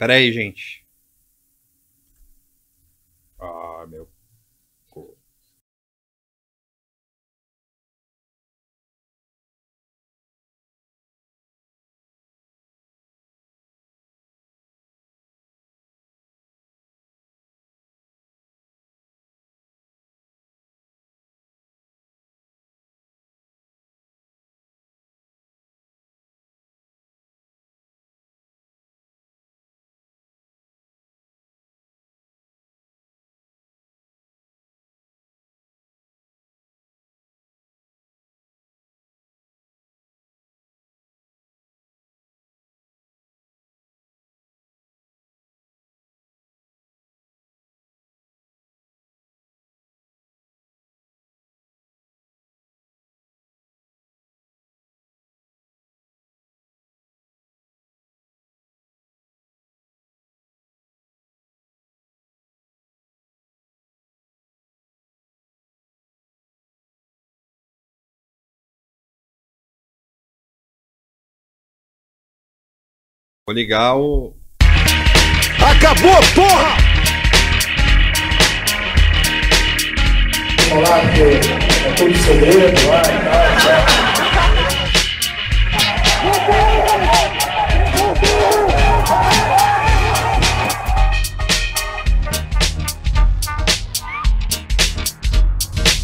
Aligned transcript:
Pera 0.00 0.14
aí, 0.14 0.32
gente. 0.32 0.79
Vou 73.50 73.54
ligar 73.56 73.96
o. 73.96 74.32
Acabou, 75.58 76.22
porra! 76.36 76.76
Falar 80.68 81.00
que 81.12 81.22
é 81.84 81.92
tudo 81.96 82.16
segredo 82.16 82.86
lá 82.86 83.02
e 83.02 83.18
tal. 83.24 83.42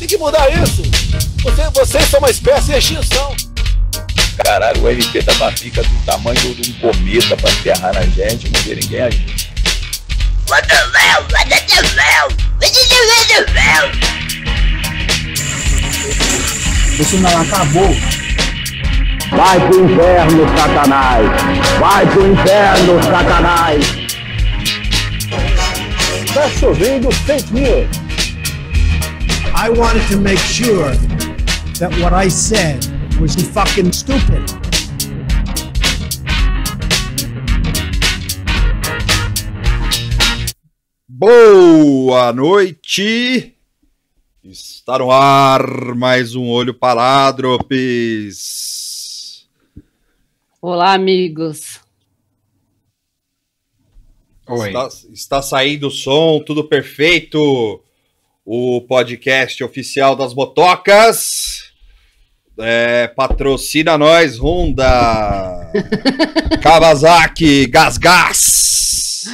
Tem 0.00 0.08
que 0.08 0.18
mudar 0.18 0.50
isso! 0.50 0.82
Você, 1.44 1.70
vocês 1.70 2.04
são 2.06 2.18
uma 2.18 2.30
espécie 2.30 2.72
de 2.72 2.78
extinção! 2.78 3.45
Caralho, 4.44 4.82
o 4.82 4.88
RP 4.88 5.22
da 5.24 5.32
Bafica 5.34 5.82
do 5.82 6.04
tamanho 6.04 6.54
de 6.54 6.70
um 6.70 6.74
cometa 6.74 7.36
pra 7.36 7.50
enterrar 7.50 7.94
na 7.94 8.02
gente, 8.02 8.50
não 8.50 8.60
vê 8.60 8.74
ninguém 8.74 9.00
agir. 9.00 9.24
What 10.48 10.68
the 10.68 10.74
hell? 10.74 11.22
What 11.32 11.48
the 11.48 11.56
hell? 11.56 12.28
What 12.60 12.72
the 12.72 13.60
hell? 13.60 13.90
Isso 16.98 17.16
não 17.18 17.40
acabou. 17.40 17.96
Vai 19.30 19.60
pro 19.60 19.84
inferno, 19.84 20.56
Satanás! 20.56 21.26
Vai 21.80 22.06
pro 22.06 22.32
inferno, 22.32 23.02
Satanás! 23.02 23.86
Tá 26.32 26.48
chovendo 26.60 27.10
fake 27.10 27.52
news! 27.52 27.88
I 29.54 29.70
wanted 29.70 30.06
to 30.10 30.18
make 30.18 30.38
sure 30.38 30.94
that 31.78 31.90
what 32.00 32.14
I 32.14 32.28
said 32.28 32.95
was 33.20 33.34
fucking 33.34 33.92
stupid. 33.92 34.44
Boa 41.08 42.32
noite! 42.32 43.54
Está 44.44 44.98
no 44.98 45.10
ar 45.10 45.94
mais 45.94 46.34
um 46.34 46.46
Olho 46.48 46.74
Paradropes. 46.74 48.26
Olá, 50.60 50.92
amigos. 50.92 51.80
Está, 54.48 54.88
está 55.12 55.42
saindo 55.42 55.88
o 55.88 55.90
som, 55.90 56.40
tudo 56.44 56.68
perfeito. 56.68 57.82
O 58.44 58.80
podcast 58.82 59.64
oficial 59.64 60.14
das 60.14 60.34
motocas. 60.34 61.55
É, 62.58 63.08
patrocina 63.08 63.98
nós, 63.98 64.38
Honda. 64.38 65.70
Kawasaki, 66.62 67.66
Gas 67.66 67.98
Gas. 67.98 69.24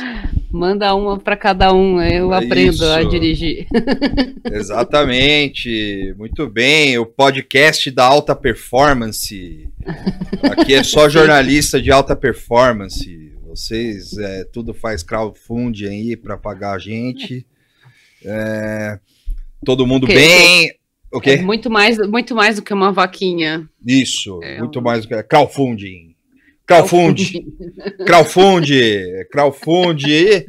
Manda 0.50 0.94
uma 0.94 1.19
para 1.19 1.37
cada 1.37 1.72
um, 1.72 2.00
eu 2.03 2.33
É 2.33 2.38
aprendo 2.44 2.84
a 2.84 3.00
isso. 3.00 3.10
dirigir. 3.10 3.66
Exatamente, 4.53 6.15
muito 6.19 6.49
bem. 6.49 6.99
O 6.99 7.06
podcast 7.06 7.91
da 7.91 8.05
alta 8.05 8.34
performance. 8.34 9.69
Aqui 10.43 10.75
é 10.75 10.83
só 10.83 11.09
jornalista 11.09 11.81
de 11.81 11.91
alta 11.91 12.15
performance. 12.15 13.33
Vocês 13.49 14.16
é, 14.19 14.44
tudo 14.44 14.75
faz 14.75 15.03
crowdfunding 15.03 15.87
aí 15.87 16.16
para 16.16 16.37
pagar 16.37 16.75
a 16.75 16.78
gente. 16.78 17.47
É, 18.25 18.99
todo 19.65 19.87
mundo 19.87 20.06
Que- 20.06 20.15
bem. 20.15 20.72
O 21.12 21.18
É 21.18 21.20
quê? 21.20 21.36
muito 21.38 21.68
mais, 21.70 21.98
muito 22.08 22.34
mais 22.34 22.56
do 22.56 22.62
que 22.62 22.72
uma 22.72 22.92
vaquinha. 22.92 23.68
Isso, 23.86 24.40
É 24.42 24.58
muito 24.58 24.78
um- 24.78 24.82
mais 24.82 25.04
do 25.04 25.08
que 25.08 25.22
crowdfunding. 25.24 26.14
Crowdfunding. 26.66 27.46
Crowdfunding, 28.06 29.24
crowdfunding. 29.30 30.46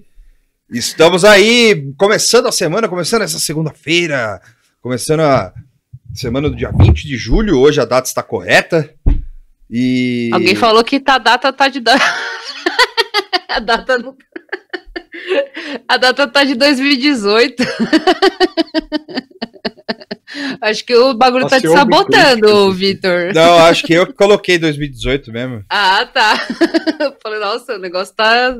Estamos 0.72 1.26
aí, 1.26 1.92
começando 1.98 2.48
a 2.48 2.52
semana, 2.52 2.88
começando 2.88 3.24
essa 3.24 3.40
segunda-feira, 3.40 4.40
começando 4.82 5.20
a 5.22 5.54
semana 6.14 6.50
do 6.50 6.56
dia 6.56 6.72
20 6.72 7.06
de 7.08 7.18
julho, 7.18 7.60
hoje 7.60 7.82
a 7.82 7.86
data 7.86 8.08
está 8.08 8.24
correta. 8.24 8.90
E 9.70 10.30
Alguém 10.32 10.56
falou 10.56 10.84
que 10.84 11.00
tá, 11.00 11.16
a 11.16 11.20
data 11.20 11.52
tá 11.52 11.68
de. 11.68 11.82
a 13.50 13.60
data 13.60 13.98
não. 13.98 14.16
A 15.88 15.98
data 15.98 16.28
tá 16.28 16.44
de 16.44 16.56
2018. 16.56 17.64
Acho 20.62 20.86
que 20.86 20.96
o 20.96 21.14
bagulho 21.14 21.48
tá 21.48 21.60
te 21.60 21.68
Passeou 21.68 21.76
sabotando, 21.78 22.42
crítico. 22.42 22.72
Vitor. 22.72 23.34
Não, 23.36 23.58
acho 23.60 23.84
que 23.84 23.94
eu 23.94 24.08
que 24.08 24.14
coloquei 24.14 24.58
2018 24.58 25.32
mesmo. 25.32 25.64
Ah, 25.70 26.06
tá. 26.06 26.48
Eu 27.00 27.16
Falei, 27.22 27.40
nossa, 27.40 27.76
o 27.76 27.80
negócio 27.80 28.16
tá, 28.16 28.56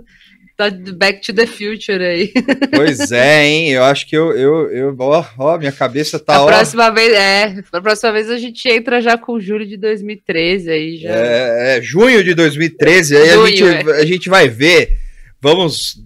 tá 0.58 0.70
back 0.96 1.22
to 1.22 1.34
the 1.34 1.48
future 1.48 2.04
aí. 2.04 2.34
Pois 2.76 3.12
é, 3.12 3.46
hein? 3.46 3.70
Eu 3.72 3.84
acho 3.86 4.08
que 4.08 4.16
eu, 4.16 4.32
eu, 4.38 4.70
eu 4.72 4.96
ó, 5.00 5.26
ó, 5.38 5.58
minha 5.58 5.72
cabeça 5.72 6.20
tá, 6.20 6.36
a 6.36 6.44
ó, 6.44 6.48
próxima 6.48 6.90
vez, 6.92 7.14
é, 7.14 7.56
a 7.72 7.82
próxima 7.82 8.12
vez 8.12 8.30
a 8.30 8.38
gente 8.38 8.68
entra 8.70 9.02
já 9.02 9.18
com 9.18 9.40
julho 9.40 9.66
de 9.66 9.78
2013 9.78 10.70
aí 10.70 10.98
já. 10.98 11.10
É, 11.10 11.78
é 11.78 11.82
junho 11.82 12.24
de 12.24 12.34
2013, 12.34 13.16
aí 13.16 13.30
a, 13.30 13.34
Junho, 13.34 13.48
gente, 13.48 13.90
é. 13.90 14.02
a 14.02 14.06
gente 14.06 14.30
vai 14.30 14.50
ver. 14.50 14.98
Vamos 15.42 16.02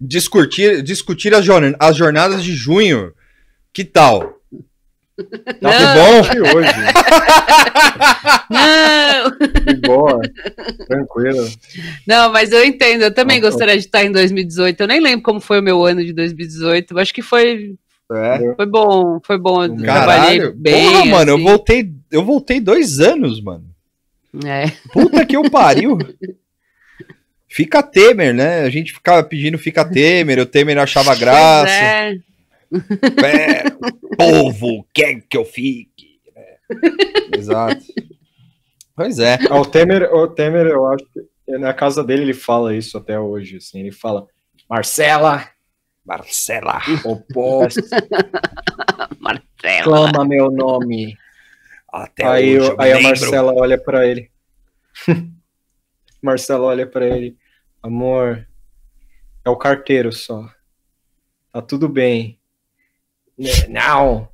discutir, 0.00 0.82
discutir 0.82 1.34
as, 1.34 1.44
jorn- 1.44 1.76
as 1.78 1.96
jornadas 1.96 2.42
de 2.44 2.52
junho. 2.54 3.12
Que 3.72 3.84
tal? 3.84 4.39
Tá 5.60 5.68
Não. 5.70 5.94
bom? 5.94 6.28
Que 6.30 6.40
hoje, 6.40 6.68
Não, 8.50 9.30
de 9.74 9.80
boa, 9.86 10.20
tranquilo. 10.88 11.48
não, 12.06 12.32
mas 12.32 12.50
eu 12.52 12.64
entendo, 12.64 13.02
eu 13.02 13.14
também 13.14 13.38
Não, 13.40 13.44
não. 13.44 13.50
gostaria 13.50 13.74
de 13.78 13.84
estar 13.84 14.04
em 14.04 14.12
2018. 14.12 14.80
Eu 14.80 14.88
nem 14.88 15.00
lembro 15.00 15.22
como 15.22 15.40
foi 15.40 15.60
o 15.60 15.62
meu 15.62 15.84
ano 15.84 16.04
de 16.04 16.12
2018. 16.12 16.98
Acho 16.98 17.14
que 17.14 17.22
foi, 17.22 17.74
É. 18.12 18.54
foi 18.56 18.66
bom, 18.66 19.20
foi 19.24 19.38
bom. 19.38 19.64
Eu 19.64 19.76
trabalhei 19.76 20.38
Caralho, 20.38 20.54
bem. 20.56 20.92
porra, 20.92 21.04
mano, 21.06 21.30
eu 21.30 21.34
assim. 21.36 21.44
voltei, 21.44 21.90
eu 22.10 22.24
voltei 22.24 22.60
dois 22.60 22.98
anos, 23.00 23.40
mano. 23.40 23.64
É. 24.44 24.66
Puta 24.92 25.24
que 25.26 25.36
eu 25.36 25.48
pariu. 25.50 25.98
Fica 27.48 27.82
Temer, 27.82 28.32
né? 28.32 28.60
A 28.62 28.70
gente 28.70 28.92
ficava 28.92 29.22
pedindo 29.24 29.58
fica 29.58 29.84
Temer, 29.84 30.38
o 30.38 30.46
Temer 30.46 30.78
achava 30.78 31.06
Pois 31.10 31.18
graça. 31.18 31.68
é. 31.68 32.14
É, 33.24 33.70
povo 34.16 34.86
quer 34.94 35.20
que 35.22 35.36
eu 35.36 35.44
fique. 35.44 36.20
né? 36.34 36.56
Exato. 37.36 37.82
Pois 38.94 39.18
é. 39.18 39.38
Ah, 39.48 39.58
o 39.58 39.64
Temer, 39.66 40.12
o 40.14 40.28
Temer, 40.28 40.66
eu 40.66 40.86
acho 40.86 41.04
que 41.12 41.58
na 41.58 41.72
casa 41.72 42.04
dele 42.04 42.22
ele 42.22 42.34
fala 42.34 42.74
isso 42.76 42.96
até 42.96 43.18
hoje, 43.18 43.56
assim, 43.56 43.80
ele 43.80 43.92
fala, 43.92 44.26
Marcela, 44.68 45.48
Marcela. 46.04 46.80
o 47.04 47.16
povo 47.16 47.66
Marcelo. 49.18 49.84
clama 49.84 50.24
meu 50.24 50.50
nome. 50.50 51.16
Até 51.92 52.24
aí 52.24 52.52
eu 52.52 52.80
aí 52.80 52.92
a. 52.92 53.00
Marcela 53.00 53.52
olha 53.52 53.76
pra 53.76 54.06
ele. 54.06 54.30
Marcela 56.22 56.64
olha 56.64 56.86
pra 56.86 57.06
ele, 57.06 57.36
amor, 57.82 58.46
É 59.44 59.50
o 59.50 59.56
carteiro 59.56 60.12
só. 60.12 60.48
Tá 61.52 61.60
tudo 61.60 61.88
bem. 61.88 62.39
Não, 63.68 64.28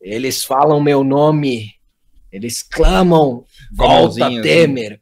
eles 0.00 0.44
falam 0.44 0.80
meu 0.80 1.02
nome. 1.02 1.74
Eles 2.30 2.62
clamam. 2.62 3.44
Volta, 3.72 4.26
assim. 4.26 4.40
Temer. 4.40 5.00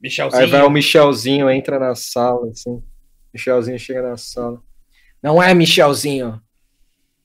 Michelzinho. 0.00 0.42
Aí 0.42 0.50
vai 0.50 0.62
o 0.62 0.70
Michelzinho, 0.70 1.50
entra 1.50 1.78
na 1.78 1.94
sala, 1.94 2.50
assim. 2.50 2.82
Michelzinho 3.32 3.78
chega 3.78 4.02
na 4.02 4.16
sala. 4.16 4.60
Não 5.22 5.42
é, 5.42 5.52
Michelzinho. 5.54 6.40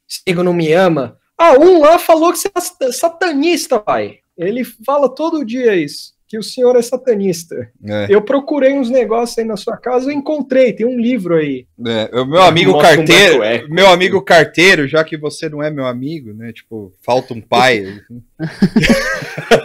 Sigo 0.07 0.43
não 0.43 0.53
me 0.53 0.71
ama. 0.73 1.17
Ah, 1.37 1.53
um 1.53 1.79
lá 1.79 1.97
falou 1.97 2.31
que 2.31 2.39
você 2.39 2.51
é 2.81 2.91
satanista, 2.91 3.79
pai. 3.79 4.19
Ele 4.37 4.63
fala 4.63 5.13
todo 5.13 5.45
dia 5.45 5.75
isso. 5.75 6.13
Que 6.33 6.37
o 6.39 6.41
senhor 6.41 6.75
é 6.75 6.81
satanista. 6.81 7.69
É, 7.85 8.07
Eu 8.09 8.19
procurei 8.19 8.73
uns 8.73 8.89
negócios 8.89 9.37
aí 9.37 9.45
na 9.45 9.55
sua 9.55 9.77
casa, 9.77 10.07
eu 10.07 10.11
encontrei, 10.11 10.73
tem 10.73 10.83
um 10.83 10.99
livro 10.99 11.35
aí. 11.35 11.67
é, 11.85 12.09
o 12.19 12.25
meu 12.25 12.41
amigo 12.41 12.71
Mostra 12.71 12.93
um 12.93 12.95
carteiro, 12.95 13.43
Eco. 13.43 13.71
meu 13.71 13.87
amigo 13.87 14.19
carteiro, 14.19 14.87
já 14.87 15.03
que 15.03 15.15
você 15.15 15.47
não 15.47 15.61
é 15.61 15.69
meu 15.69 15.85
amigo, 15.85 16.33
né? 16.33 16.51
Tipo, 16.51 16.91
falta 17.03 17.35
um 17.35 17.39
pai. 17.39 18.01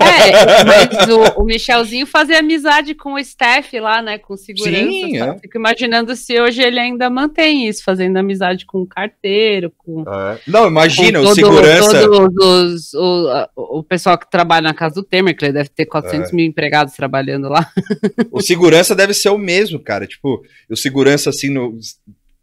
É, 0.00 0.64
mas 0.64 1.08
o, 1.08 1.40
o 1.42 1.44
Michelzinho 1.44 2.06
fazia 2.06 2.38
amizade 2.40 2.94
com 2.94 3.14
o 3.14 3.18
staff 3.18 3.78
lá, 3.80 4.02
né? 4.02 4.18
Com 4.18 4.36
segurança. 4.36 4.76
Sim, 4.78 5.18
é. 5.20 5.38
Fico 5.38 5.56
imaginando 5.58 6.14
se 6.16 6.38
hoje 6.40 6.62
ele 6.62 6.78
ainda 6.78 7.08
mantém 7.08 7.66
isso, 7.68 7.82
fazendo 7.84 8.16
amizade 8.16 8.66
com 8.66 8.82
o 8.82 8.86
carteiro, 8.86 9.72
com. 9.78 10.04
Não, 10.46 10.66
imagina, 10.66 11.20
com 11.20 11.28
o 11.28 11.34
segurança. 11.34 12.00
todos 12.06 12.36
os- 12.44 12.94
o, 12.94 13.28
a- 13.28 13.50
o 13.56 13.82
pessoal 13.82 14.18
que 14.18 14.30
trabalha 14.30 14.62
na 14.62 14.74
casa 14.74 14.96
do 14.96 15.02
Temer, 15.02 15.36
que 15.36 15.44
ele 15.44 15.52
deve 15.52 15.68
ter 15.68 15.86
400 15.86 16.30
É. 16.32 16.36
mil 16.36 16.44
empregados 16.46 16.94
trabalhando 16.94 17.48
lá. 17.48 17.68
O 18.30 18.40
segurança 18.40 18.94
deve 18.94 19.14
ser 19.14 19.30
o 19.30 19.38
mesmo, 19.38 19.78
cara. 19.80 20.06
Tipo, 20.06 20.42
o 20.68 20.76
segurança, 20.76 21.30
assim, 21.30 21.48
no- 21.50 21.78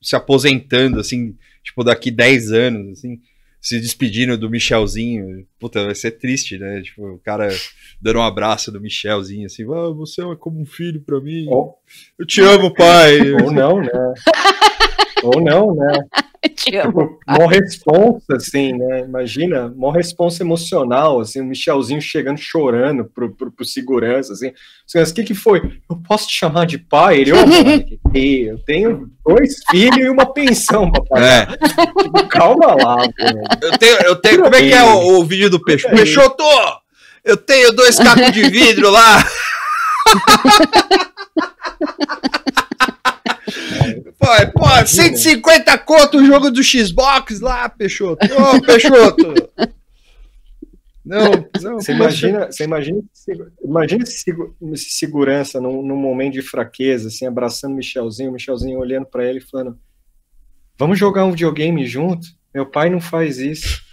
se 0.02 0.16
aposentando, 0.16 1.00
assim, 1.00 1.36
tipo, 1.64 1.84
daqui 1.84 2.12
10 2.12 2.52
anos, 2.52 3.00
assim, 3.00 3.20
se 3.66 3.80
despedindo 3.80 4.38
do 4.38 4.48
Michelzinho. 4.48 5.44
Puta, 5.60 5.84
vai 5.84 5.96
ser 5.96 6.12
triste, 6.12 6.56
né? 6.56 6.84
Tipo, 6.84 7.14
o 7.14 7.18
cara 7.18 7.50
dando 8.00 8.20
um 8.20 8.22
abraço 8.22 8.72
do 8.72 8.80
Michelzinho, 8.80 9.48
assim, 9.48 9.64
ah, 9.64 9.90
você 9.90 10.22
é 10.22 10.36
como 10.36 10.62
um 10.62 10.66
filho 10.68 11.02
pra 11.02 11.20
mim. 11.20 11.48
Ou, 11.50 11.76
Eu 12.20 12.28
te 12.28 12.42
amo, 12.42 12.72
pai. 12.72 13.20
ou 13.42 13.52
não, 13.52 13.82
né? 13.82 13.90
ou 15.24 15.42
não, 15.42 15.76
né? 15.76 15.94
Te 16.56 16.78
amo. 16.78 17.18
Mó 17.28 17.48
responsa, 17.48 18.36
assim, 18.36 18.72
né? 18.74 19.00
Imagina, 19.02 19.74
mó 19.76 19.90
responsa 19.90 20.44
emocional, 20.44 21.20
assim, 21.20 21.42
o 21.42 21.44
Michelzinho 21.46 22.00
chegando 22.00 22.38
chorando 22.38 23.06
pro, 23.06 23.32
pro, 23.36 23.52
pro 23.52 23.66
segurança, 23.66 24.34
assim. 24.34 24.52
Segurança, 24.86 25.12
o 25.12 25.16
que 25.16 25.24
que 25.24 25.34
foi? 25.34 25.80
Eu 25.90 25.96
posso 26.08 26.28
te 26.28 26.36
chamar 26.38 26.66
de 26.68 26.78
pai? 26.78 27.22
Ele, 27.22 27.34
ô, 27.34 27.38
eu 28.14 28.60
tenho 28.64 29.10
dois 29.26 29.56
filhos 29.72 30.06
e 30.06 30.10
uma 30.10 30.32
pensão 30.32 30.92
pra 30.92 31.04
pagar. 31.04 31.54
É, 31.54 31.58
Tipo, 32.04 32.28
calma 32.28 32.76
lá, 32.76 32.98
velho. 32.98 33.42
eu 33.64 33.78
tenho, 33.80 33.98
eu 34.04 34.16
tenho. 34.16 34.44
Como 34.44 34.56
é 34.56 34.60
que 34.60 34.74
é 34.74 34.84
o, 34.84 35.20
o 35.20 35.26
vídeo 35.26 35.50
do 35.50 35.60
Peixoto? 35.64 35.96
Peixoto! 35.96 36.44
Eu 37.24 37.38
tenho 37.38 37.72
dois 37.72 37.98
cacos 37.98 38.32
de 38.32 38.48
vidro 38.50 38.92
lá. 38.92 39.26
Pô, 44.26 44.34
é, 44.34 44.46
pô, 44.48 44.86
150 44.88 45.78
conto 45.80 46.18
o 46.18 46.26
jogo 46.26 46.50
do 46.50 46.64
Xbox 46.64 47.40
lá, 47.40 47.70
Peixoto. 47.70 48.26
Ô, 48.26 48.60
Peixoto. 48.60 49.34
Não, 51.06 51.32
não. 51.62 51.76
Você 51.76 51.92
imagina, 51.92 52.48
você 52.52 52.64
imagina, 52.64 53.00
imagina 53.64 54.04
esse, 54.04 54.36
esse 54.74 54.90
segurança 54.90 55.62
num, 55.62 55.84
num 55.84 55.96
momento 55.96 56.34
de 56.34 56.42
fraqueza, 56.42 57.10
assim, 57.10 57.28
abraçando 57.28 57.74
o 57.74 57.76
Michelzinho, 57.76 58.32
o 58.32 58.34
Michelzinho 58.34 58.80
olhando 58.80 59.06
pra 59.06 59.24
ele 59.24 59.38
e 59.38 59.42
falando: 59.42 59.78
Vamos 60.76 60.98
jogar 60.98 61.26
um 61.26 61.32
videogame 61.32 61.86
junto? 61.86 62.28
Meu 62.52 62.66
pai 62.66 62.90
não 62.90 63.00
faz 63.00 63.38
isso. 63.38 63.84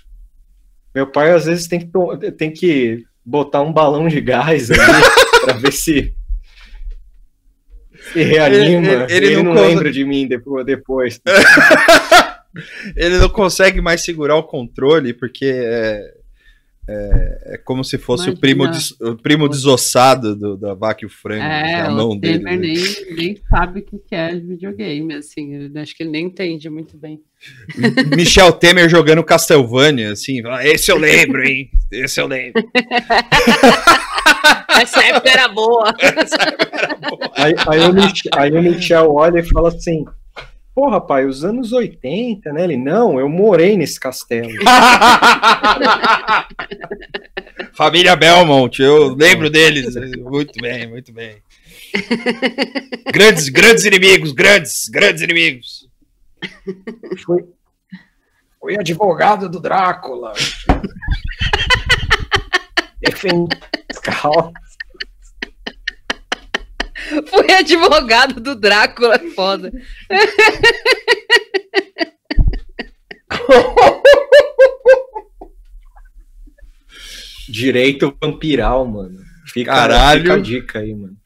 Meu 0.94 1.06
pai 1.06 1.32
às 1.32 1.44
vezes 1.44 1.66
tem 1.66 1.80
que, 1.80 2.32
tem 2.32 2.50
que 2.50 3.04
botar 3.22 3.60
um 3.60 3.72
balão 3.72 4.08
de 4.08 4.20
gás 4.20 4.70
ali 4.70 4.80
pra 5.44 5.52
ver 5.54 5.72
se, 5.72 6.14
se 8.12 8.22
reanima. 8.22 8.64
Ele- 8.64 8.86
ele- 8.88 9.12
Ele, 9.12 9.26
ele 9.26 9.42
não, 9.42 9.54
não 9.54 9.62
lembra 9.62 9.90
de 9.90 10.04
mim 10.04 10.26
depo- 10.26 10.62
depois. 10.64 11.20
Ele 12.94 13.16
não 13.16 13.30
consegue 13.30 13.80
mais 13.80 14.02
segurar 14.02 14.36
o 14.36 14.42
controle 14.42 15.14
porque 15.14 15.46
é, 15.46 16.02
é, 16.86 17.54
é 17.54 17.56
como 17.64 17.82
se 17.82 17.96
fosse 17.96 18.28
o 18.28 18.36
primo, 18.38 18.68
des- 18.68 18.90
o 19.00 19.16
primo 19.16 19.48
desossado 19.48 20.36
do, 20.36 20.54
da 20.58 20.74
vaca 20.74 21.02
e 21.02 21.06
o 21.06 21.08
frango 21.08 21.42
É, 21.42 21.82
na 21.84 21.90
mão 21.92 22.10
o 22.10 22.20
dele. 22.20 22.40
Temer 22.40 22.58
né? 22.58 22.66
nem, 22.66 23.16
nem 23.16 23.40
sabe 23.48 23.80
o 23.80 23.82
que 23.82 23.96
que 24.06 24.14
é 24.14 24.34
videogame, 24.34 25.14
assim. 25.14 25.70
acho 25.78 25.96
que 25.96 26.02
ele 26.02 26.10
nem 26.10 26.26
entende 26.26 26.68
muito 26.68 26.94
bem. 26.98 27.22
Michel 28.14 28.52
Temer 28.52 28.86
jogando 28.86 29.24
Castlevania, 29.24 30.12
assim, 30.12 30.42
fala, 30.42 30.62
esse 30.66 30.92
eu 30.92 30.98
lembro, 30.98 31.42
hein? 31.42 31.70
Esse 31.90 32.20
eu 32.20 32.26
lembro. 32.26 32.62
Essa 34.80 35.04
época 35.04 35.30
era 35.30 35.48
boa. 35.48 35.94
Aí, 37.36 37.54
aí, 37.68 37.80
o 37.88 37.92
Mich- 37.92 38.28
aí 38.34 38.50
o 38.52 38.62
Michel 38.62 39.12
olha 39.14 39.40
e 39.40 39.48
fala 39.48 39.68
assim: 39.68 40.04
Porra, 40.74 41.00
pai, 41.00 41.26
os 41.26 41.44
anos 41.44 41.72
80, 41.72 42.52
né? 42.52 42.64
Ele, 42.64 42.76
não, 42.76 43.20
eu 43.20 43.28
morei 43.28 43.76
nesse 43.76 44.00
castelo. 44.00 44.48
Família 47.74 48.16
Belmont, 48.16 48.80
eu 48.82 49.14
lembro 49.14 49.50
deles. 49.50 49.94
Muito 50.18 50.60
bem, 50.60 50.88
muito 50.88 51.12
bem. 51.12 51.36
Grandes, 53.12 53.48
grandes 53.50 53.84
inimigos, 53.84 54.32
grandes, 54.32 54.88
grandes 54.88 55.22
inimigos. 55.22 55.86
Fui, 57.24 57.44
fui 58.60 58.78
advogado 58.78 59.48
do 59.48 59.60
Drácula. 59.60 60.32
Cal- 64.02 64.52
Fui 67.28 67.52
advogado 67.52 68.40
do 68.40 68.54
Drácula, 68.54 69.16
é 69.16 69.30
foda. 69.30 69.70
Direito 77.48 78.16
vampiral, 78.22 78.86
mano. 78.86 79.18
Fica, 79.46 79.72
Caralho. 79.72 80.20
fica 80.22 80.34
a 80.34 80.38
dica 80.38 80.78
aí, 80.78 80.94
mano. 80.94 81.16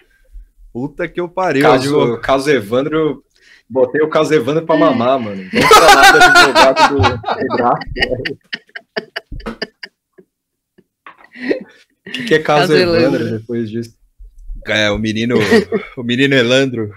Puta 0.73 1.06
que 1.09 1.21
eu 1.21 1.28
pariu. 1.28 1.62
Caso, 1.62 2.18
caso 2.21 2.50
Evandro. 2.50 3.23
Botei 3.68 4.00
o 4.00 4.09
caso 4.09 4.33
Evandro 4.33 4.64
pra 4.64 4.76
mamar, 4.76 5.18
mano. 5.18 5.45
Vamos 5.52 5.68
falar 5.68 6.12
do 6.12 6.23
advogado 6.23 6.88
do, 6.88 6.97
do 6.99 7.56
Drácula. 7.56 8.38
O 12.07 12.11
que, 12.11 12.25
que 12.25 12.35
é 12.35 12.39
caso, 12.39 12.75
Evandro. 12.77 13.31
depois 13.39 13.71
disso? 13.71 13.95
É, 14.67 14.91
o 14.91 14.99
menino, 14.99 15.37
o 15.97 16.03
menino 16.03 16.35
Elandro. 16.35 16.93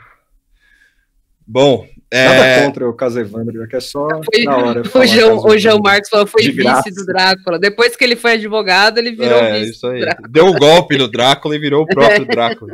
Bom, 1.46 1.88
Nada 2.12 2.46
é, 2.46 2.66
contra 2.66 2.88
o 2.90 2.94
caso 2.94 3.20
Evandro, 3.20 3.64
é 3.64 3.68
que 3.68 3.76
é 3.76 3.80
só 3.80 4.08
Foi- 4.24 4.44
na 4.44 4.58
hora. 4.58 4.82
O 4.94 5.06
João, 5.06 5.38
o 5.46 5.58
João. 5.58 5.80
Marcos 5.80 6.10
falou 6.10 6.26
foi 6.28 6.44
vice 6.44 6.92
do 6.96 7.06
Drácula. 7.06 7.60
Depois 7.60 7.96
que 7.96 8.04
ele 8.04 8.16
foi 8.16 8.34
advogado, 8.34 8.98
ele 8.98 9.12
virou 9.12 9.38
é 9.38 9.60
vice 9.60 9.72
isso 9.72 9.88
aí. 9.88 10.02
Deu 10.30 10.48
o 10.48 10.54
golpe 10.58 10.98
no 10.98 11.08
Drácula 11.08 11.56
e 11.56 11.60
virou 11.60 11.84
o 11.84 11.88
próprio 11.88 12.26
Drácula. 12.30 12.72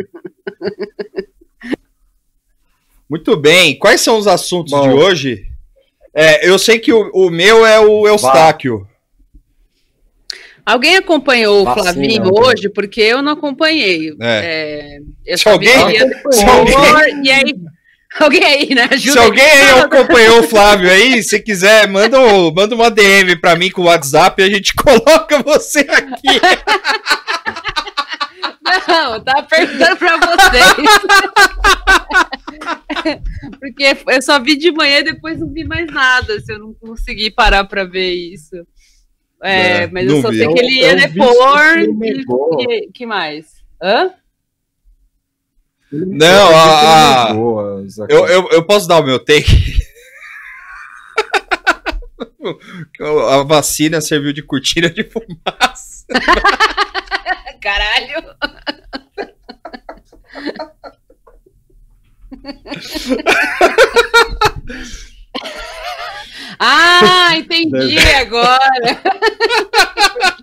Muito 3.09 3.35
bem. 3.37 3.77
Quais 3.77 4.01
são 4.01 4.17
os 4.17 4.27
assuntos 4.27 4.71
Bom. 4.71 4.87
de 4.87 4.93
hoje? 4.93 5.45
É, 6.13 6.47
eu 6.49 6.57
sei 6.57 6.79
que 6.79 6.91
o, 6.93 7.09
o 7.13 7.29
meu 7.29 7.65
é 7.65 7.79
o 7.79 8.07
Eustáquio. 8.07 8.87
Alguém 10.65 10.95
acompanhou 10.97 11.61
o 11.67 11.73
Flavinho 11.73 12.23
né? 12.23 12.29
hoje? 12.33 12.69
Porque 12.69 12.99
eu 13.01 13.21
não 13.21 13.33
acompanhei. 13.33 14.15
É. 14.19 14.97
É, 14.97 14.99
eu 15.25 15.37
Se 15.37 15.43
só 15.43 15.51
alguém- 15.51 15.71
Se 16.31 16.43
alguém, 16.43 17.23
E 17.23 17.31
aí, 17.31 17.55
alguém 18.19 18.43
aí, 18.43 18.73
né? 18.73 18.87
Ajuda 18.91 19.11
se 19.11 19.19
alguém 19.19 19.45
aí 19.45 19.79
acompanhou 19.81 20.39
o 20.39 20.43
Flávio 20.43 20.89
aí, 20.89 21.21
se 21.21 21.39
quiser, 21.39 21.87
manda, 21.87 22.19
um- 22.19 22.51
manda 22.51 22.73
uma 22.73 22.89
DM 22.89 23.35
pra 23.39 23.55
mim 23.55 23.69
com 23.69 23.83
o 23.83 23.85
WhatsApp 23.85 24.41
e 24.41 24.45
a 24.45 24.49
gente 24.49 24.73
coloca 24.75 25.43
você 25.43 25.81
aqui. 25.81 26.39
Não, 28.87 29.23
tava 29.23 29.43
perguntando 29.43 29.97
pra 29.97 30.17
vocês. 30.17 30.75
Porque 33.59 33.95
eu 34.07 34.21
só 34.21 34.39
vi 34.39 34.55
de 34.57 34.71
manhã 34.71 34.99
e 34.99 35.03
depois 35.03 35.39
não 35.39 35.51
vi 35.51 35.63
mais 35.63 35.85
nada. 35.91 36.39
Se 36.39 36.51
eu 36.53 36.59
não 36.59 36.73
consegui 36.73 37.29
parar 37.31 37.63
pra 37.65 37.83
ver 37.83 38.11
isso. 38.13 38.55
É, 39.43 39.83
É, 39.83 39.87
mas 39.87 40.07
eu 40.07 40.21
só 40.21 40.29
vi. 40.29 40.37
sei 40.39 40.47
que 40.47 40.59
ele 40.59 40.71
ia 40.79 40.95
vi 40.95 41.07
depor. 41.19 41.73
que 41.73 41.79
ele 41.79 41.91
E, 41.91 41.93
negou. 41.93 42.61
e- 42.61 42.89
que 42.91 43.05
mais? 43.05 43.45
Hã? 43.81 44.11
Não, 45.91 46.49
Eu 46.49 46.55
a- 46.55 47.23
a- 47.23 47.27
que 48.07 48.13
Eu, 48.13 48.27
eu, 48.27 48.49
eu 48.51 48.65
posso 48.65 48.87
dar 48.87 48.99
o 48.99 49.03
meu 49.05 49.19
take? 49.19 49.45
A 53.31 53.43
vacina 53.43 53.99
serviu 54.01 54.31
de 54.31 54.41
cortina 54.43 54.87
de 54.89 55.03
fumaça. 55.03 56.05
Caralho. 57.61 58.23
entendi 67.35 67.97
agora. 68.19 69.01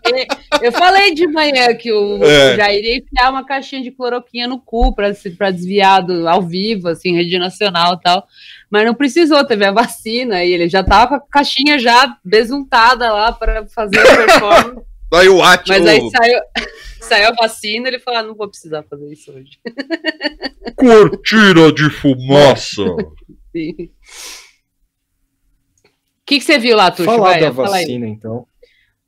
Eu 0.61 0.73
falei 0.73 1.15
de 1.15 1.27
manhã 1.27 1.75
que 1.75 1.93
o, 1.93 2.23
É. 2.23 2.57
Jair 2.57 2.85
ia 2.85 2.99
enfiar 2.99 3.31
uma 3.31 3.45
caixinha 3.45 3.83
de 3.83 3.91
cloroquina 3.91 4.47
no 4.47 4.61
cu 4.61 4.95
pra 4.95 5.11
desviar 5.51 6.05
do, 6.05 6.29
ao 6.29 6.43
vivo, 6.43 6.89
assim, 6.89 7.15
rede 7.15 7.39
nacional 7.39 7.95
e 7.95 8.01
tal. 8.01 8.27
Mas 8.71 8.85
não 8.85 8.95
precisou, 8.95 9.45
teve 9.47 9.65
a 9.65 9.73
vacina 9.73 10.45
e 10.45 10.53
ele 10.53 10.69
já 10.69 10.83
tava 10.83 11.09
com 11.09 11.15
a 11.15 11.21
caixinha 11.31 11.79
já 11.79 12.17
besuntada 12.25 13.13
lá 13.13 13.33
pra 13.33 13.67
fazer 13.67 13.99
a 13.99 14.17
performance. 14.17 14.87
Aí 15.13 15.29
o 15.29 15.43
At, 15.43 15.69
Mas 15.69 15.87
aí 15.87 16.01
saiu, 16.11 16.41
saiu 17.01 17.29
a 17.29 17.33
vacina 17.33 17.87
ele 17.87 17.99
falou: 17.99 18.21
ah, 18.21 18.23
não 18.23 18.35
vou 18.35 18.49
precisar 18.49 18.83
fazer 18.85 19.13
isso 19.13 19.31
hoje. 19.31 19.59
cortina 20.75 21.71
de 21.71 21.91
fumaça. 21.91 22.83
Sim. 23.55 23.91
O 26.23 26.27
que, 26.27 26.39
que 26.39 26.45
você 26.45 26.59
viu 26.59 26.77
lá, 26.77 26.91
Tuxo? 26.91 27.05
Falar 27.05 27.31
Vai, 27.33 27.41
da 27.41 27.53
fala 27.53 27.77
aí. 27.77 27.85
vacina, 27.85 28.07
então. 28.07 28.47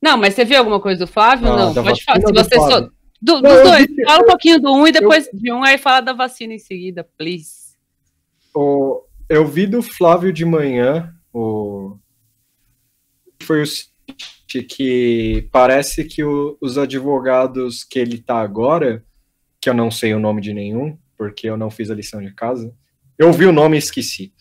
Não, 0.03 0.19
mas 0.19 0.35
você 0.35 0.45
viu 0.45 0.59
alguma 0.59 0.81
coisa 0.81 1.07
do 1.07 1.11
Flávio? 1.11 1.47
Ah, 1.53 1.57
não, 1.73 1.75
pode 1.75 2.03
falar. 2.05 2.21
Se 2.21 2.33
vacina 2.33 2.45
você 2.45 2.55
só. 2.57 2.81
Do- 3.23 3.41
Não, 3.41 3.43
dos 3.43 3.53
eu 3.53 3.63
dois. 3.65 3.87
vi- 3.87 4.05
Fala 4.05 4.23
um 4.23 4.27
pouquinho 4.27 4.61
do 4.61 4.73
um 4.75 4.87
e 4.87 4.93
depois 4.93 5.29
de 5.33 5.53
um, 5.53 5.63
aí 5.65 5.79
fala 5.79 6.01
da 6.01 6.13
vacina 6.13 6.53
em 6.53 6.59
seguida, 6.59 7.09
please. 7.17 7.75
O- 8.55 9.03
eu 9.29 9.47
vi 9.47 9.67
do 9.67 9.81
Flávio 9.83 10.33
de 10.33 10.45
manhã, 10.45 11.15
o, 11.33 11.97
foi 13.43 13.63
o 13.63 13.67
seguinte, 13.67 14.63
que 14.69 15.49
parece 15.51 16.05
que 16.05 16.23
o- 16.23 16.59
os 16.61 16.77
advogados 16.77 17.83
que 17.85 17.99
ele 17.99 18.19
tá 18.19 18.41
agora, 18.41 19.03
que 19.61 19.71
eu 19.71 19.75
não 19.75 19.91
sei 19.91 20.13
o 20.15 20.21
nome 20.21 20.41
de 20.43 20.53
nenhum, 20.53 20.99
porque 21.17 21.49
eu 21.49 21.57
não 21.57 21.71
fiz 21.71 21.91
a 21.91 21.95
lição 21.95 22.21
de 22.21 22.33
casa, 22.35 22.75
eu 23.19 23.33
vi 23.33 23.47
o 23.47 23.53
nome 23.53 23.77
e 23.77 23.79
esqueci. 23.79 24.35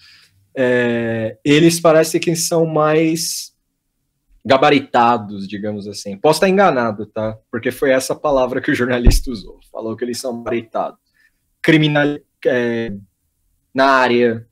É, 0.55 1.37
eles 1.43 1.79
parecem 1.79 2.19
que 2.19 2.35
são 2.35 2.65
mais 2.65 3.53
gabaritados, 4.45 5.47
digamos 5.47 5.87
assim. 5.87 6.17
Posso 6.17 6.37
estar 6.37 6.49
enganado, 6.49 7.05
tá? 7.05 7.37
Porque 7.49 7.71
foi 7.71 7.91
essa 7.91 8.13
palavra 8.13 8.61
que 8.61 8.71
o 8.71 8.75
jornalista 8.75 9.31
usou. 9.31 9.59
Falou 9.71 9.95
que 9.95 10.03
eles 10.03 10.19
são 10.19 10.37
gabaritados. 10.37 10.99
Criminal, 11.61 12.19
é, 12.45 12.91
na 13.73 13.85
área. 13.87 14.45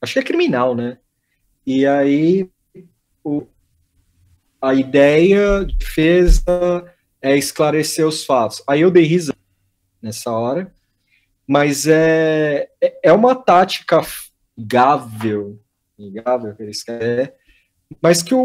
Acho 0.00 0.14
que 0.14 0.18
é 0.20 0.24
criminal, 0.24 0.74
né? 0.74 0.98
E 1.66 1.86
aí 1.86 2.48
o, 3.22 3.46
a 4.60 4.74
ideia 4.74 5.64
de 5.64 5.76
defesa 5.76 6.84
é 7.20 7.36
esclarecer 7.36 8.06
os 8.06 8.24
fatos. 8.24 8.62
Aí 8.66 8.80
eu 8.80 8.90
dei 8.90 9.04
risada 9.04 9.38
nessa 10.00 10.32
hora, 10.32 10.74
mas 11.46 11.86
é, 11.86 12.70
é- 12.80 12.98
é 13.04 13.12
uma 13.12 13.34
tática 13.34 14.00
gável, 14.66 15.58
gável 15.98 16.54
que 16.54 16.62
eles 16.62 16.82
querem, 16.82 17.30
mas 18.00 18.22
que 18.22 18.34
o, 18.34 18.40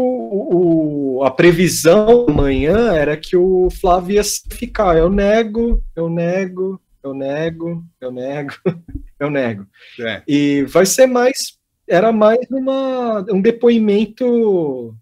o- 1.18 1.24
a 1.24 1.30
previsão 1.30 2.26
amanhã 2.28 2.92
era 2.94 3.16
que 3.16 3.36
o 3.36 3.68
Flávio 3.70 4.14
ia 4.16 4.22
ficar. 4.52 4.96
Eu 4.96 5.08
nego, 5.08 5.82
eu 5.94 6.08
nego, 6.10 6.80
eu 7.02 7.14
nego, 7.14 7.84
eu 8.00 8.10
nego, 8.10 8.52
eu 9.20 9.30
nego. 9.30 9.66
É. 10.00 10.22
E 10.26 10.62
vai 10.64 10.84
ser 10.86 11.06
mais. 11.06 11.56
Era 11.88 12.10
mais 12.12 12.40
uma, 12.50 13.24
um 13.30 13.40
depoimento. 13.40 14.94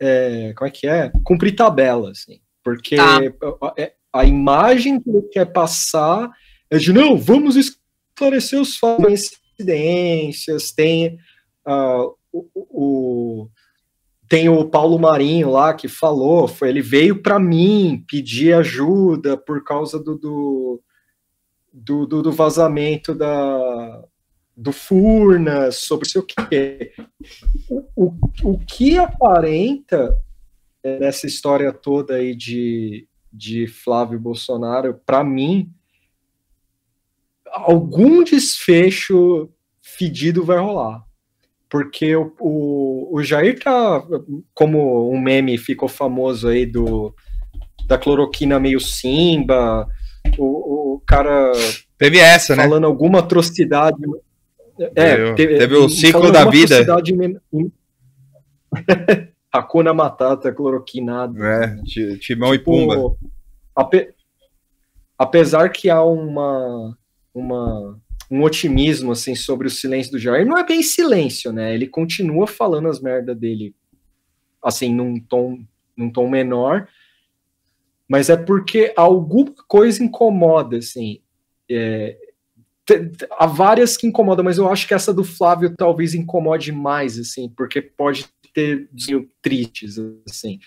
é, 0.00 0.52
como 0.56 0.66
é 0.68 0.70
que 0.70 0.86
é? 0.88 1.10
Cumprir 1.22 1.54
tabela, 1.54 2.10
assim. 2.10 2.40
Porque 2.64 2.96
Tá. 2.96 3.18
a, 3.60 3.66
a- 3.82 3.90
a 4.14 4.24
imagem 4.26 5.00
que 5.00 5.08
ele 5.10 5.22
quer 5.22 5.46
passar 5.46 6.30
é 6.70 6.76
de 6.78 6.92
não, 6.92 7.16
vamos 7.16 7.56
esclarecer 7.56 8.60
os 8.60 8.76
fatos, 8.76 9.30
coincidências, 9.62 10.72
tem 10.72 11.18
ah, 11.64 12.04
o, 12.32 12.46
o- 12.54 13.48
tem 14.28 14.48
o 14.48 14.64
Paulo 14.64 14.98
Marinho 14.98 15.50
lá 15.50 15.74
que 15.74 15.88
falou, 15.88 16.48
foi, 16.48 16.70
ele 16.70 16.80
veio 16.80 17.20
para 17.22 17.38
mim 17.38 18.02
pedir 18.08 18.54
ajuda 18.54 19.36
por 19.36 19.62
causa 19.62 20.02
do, 20.02 20.16
do, 20.16 20.82
do, 21.72 22.06
do- 22.06 22.22
vazamento 22.32 23.14
da, 23.14 24.02
do 24.56 24.72
Furnas, 24.72 25.76
sobre 25.76 26.08
sei 26.08 26.20
o 26.22 26.24
que. 26.24 26.92
O, 27.68 27.84
o, 27.94 28.14
o 28.54 28.58
que 28.58 28.96
aparenta 28.96 30.16
nessa 30.82 31.26
história 31.26 31.70
toda 31.70 32.14
aí 32.14 32.34
de, 32.34 33.06
de 33.30 33.66
Flávio 33.66 34.18
Bolsonaro, 34.18 34.98
para 35.04 35.22
mim, 35.22 35.70
algum 37.52 38.24
desfecho 38.24 39.48
fedido 39.80 40.44
vai 40.44 40.58
rolar. 40.58 41.02
Porque 41.70 42.14
o, 42.14 42.34
o, 42.40 43.16
o 43.16 43.22
Jair 43.22 43.58
tá, 43.62 44.02
como 44.54 45.10
um 45.10 45.18
meme 45.20 45.56
ficou 45.56 45.88
famoso 45.88 46.48
aí 46.48 46.66
do 46.66 47.14
da 47.86 47.96
cloroquina 47.98 48.60
meio 48.60 48.78
simba, 48.80 49.86
o, 50.38 50.94
o 50.94 51.00
cara 51.06 51.50
Teve 51.98 52.18
essa, 52.18 52.54
né? 52.54 52.62
falando 52.62 52.86
alguma 52.86 53.18
atrocidade. 53.20 53.96
É, 54.94 55.32
Teve- 55.34 55.58
teve 55.58 55.74
o 55.76 55.88
ciclo 55.88 56.30
da 56.30 56.44
vida. 56.48 56.84
Hakuna 59.52 59.92
Matata, 59.92 60.52
cloroquinado. 60.52 61.42
É, 61.44 61.76
Ti- 61.84 62.18
Timão 62.18 62.54
e 62.54 62.58
Tipo, 62.58 62.70
Pumba. 62.70 63.16
ape- 63.76 64.14
apesar 65.18 65.68
que 65.70 65.90
há 65.90 66.02
uma, 66.02 66.96
uma 67.34 67.98
um 68.30 68.42
otimismo 68.42 69.12
assim 69.12 69.34
sobre 69.34 69.66
o 69.66 69.70
silêncio 69.70 70.12
do 70.12 70.18
Jair, 70.18 70.46
não 70.46 70.56
é 70.56 70.64
bem 70.64 70.82
silêncio, 70.82 71.52
né? 71.52 71.74
Ele 71.74 71.86
continua 71.86 72.46
falando 72.46 72.88
as 72.88 72.98
merdas 72.98 73.36
dele 73.36 73.74
assim 74.62 74.94
num 74.94 75.20
tom 75.20 75.62
num 75.94 76.10
tom 76.10 76.28
menor, 76.28 76.88
mas 78.08 78.30
é 78.30 78.36
porque 78.36 78.92
alguma 78.96 79.52
coisa 79.68 80.02
incomoda 80.02 80.78
assim. 80.78 81.20
É, 81.70 82.16
há 83.38 83.46
várias 83.46 83.96
que 83.96 84.06
incomodam, 84.06 84.44
mas 84.44 84.58
eu 84.58 84.70
acho 84.70 84.86
que 84.86 84.94
essa 84.94 85.12
do 85.12 85.24
Flávio 85.24 85.74
talvez 85.76 86.14
incomode 86.14 86.72
mais, 86.72 87.18
assim, 87.18 87.48
porque 87.48 87.80
pode 87.80 88.26
ter 88.52 88.88
tristes, 89.40 89.98
assim. 90.28 90.58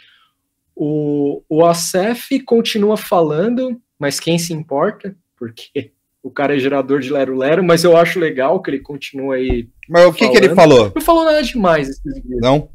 O, 0.75 1.43
o 1.47 1.65
Acef 1.65 2.39
continua 2.41 2.97
falando, 2.97 3.81
mas 3.97 4.19
quem 4.19 4.37
se 4.37 4.53
importa? 4.53 5.15
Porque 5.37 5.91
o 6.25 6.31
cara 6.31 6.55
é 6.55 6.59
gerador 6.59 6.99
de 7.01 7.13
Lero 7.13 7.37
Lero, 7.37 7.63
mas 7.63 7.83
eu 7.83 7.95
acho 7.95 8.19
legal 8.19 8.59
que 8.59 8.71
ele 8.71 8.79
continua 8.79 9.35
aí. 9.35 9.69
Mas 9.87 10.05
o 10.07 10.11
que, 10.11 10.27
que 10.27 10.37
ele 10.37 10.55
falou? 10.55 10.91
Não 10.95 11.01
falou 11.01 11.23
nada 11.23 11.43
demais 11.43 11.87
esses 11.87 12.13
dias. 12.23 12.39
Não? 12.41 12.67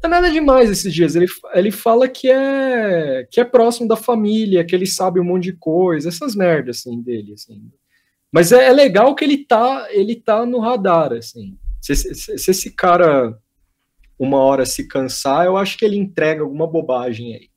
Não 0.00 0.04
é 0.04 0.08
nada 0.08 0.30
demais 0.30 0.70
esses 0.70 0.94
dias. 0.94 1.16
Ele, 1.16 1.26
ele 1.52 1.72
fala 1.72 2.08
que 2.08 2.30
é 2.30 3.26
que 3.28 3.40
é 3.40 3.44
próximo 3.44 3.88
da 3.88 3.96
família, 3.96 4.64
que 4.64 4.72
ele 4.72 4.86
sabe 4.86 5.18
um 5.18 5.24
monte 5.24 5.44
de 5.44 5.52
coisa, 5.54 6.08
essas 6.08 6.36
merdas 6.36 6.78
assim 6.78 7.02
dele, 7.02 7.32
assim. 7.32 7.60
Mas 8.30 8.52
é, 8.52 8.66
é 8.68 8.72
legal 8.72 9.16
que 9.16 9.24
ele 9.24 9.38
tá 9.44 9.88
ele 9.90 10.14
tá 10.14 10.46
no 10.46 10.60
radar, 10.60 11.12
assim. 11.12 11.58
Se, 11.80 11.96
se- 11.96 12.38
se 12.38 12.50
esse 12.52 12.70
cara 12.70 13.36
uma 14.16 14.38
hora 14.38 14.64
se 14.64 14.86
cansar, 14.86 15.44
eu 15.44 15.56
acho 15.56 15.76
que 15.76 15.84
ele 15.84 15.96
entrega 15.96 16.42
alguma 16.42 16.68
bobagem 16.68 17.34
aí. 17.34 17.48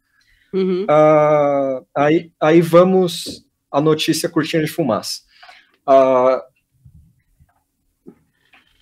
Uhum. 0.51 0.85
Ah, 0.89 1.83
aí, 1.95 2.31
aí 2.41 2.61
vamos 2.61 3.45
a 3.71 3.79
notícia 3.79 4.27
cortina 4.29 4.63
de 4.63 4.71
fumaça. 4.71 5.19
Ah, 5.85 6.43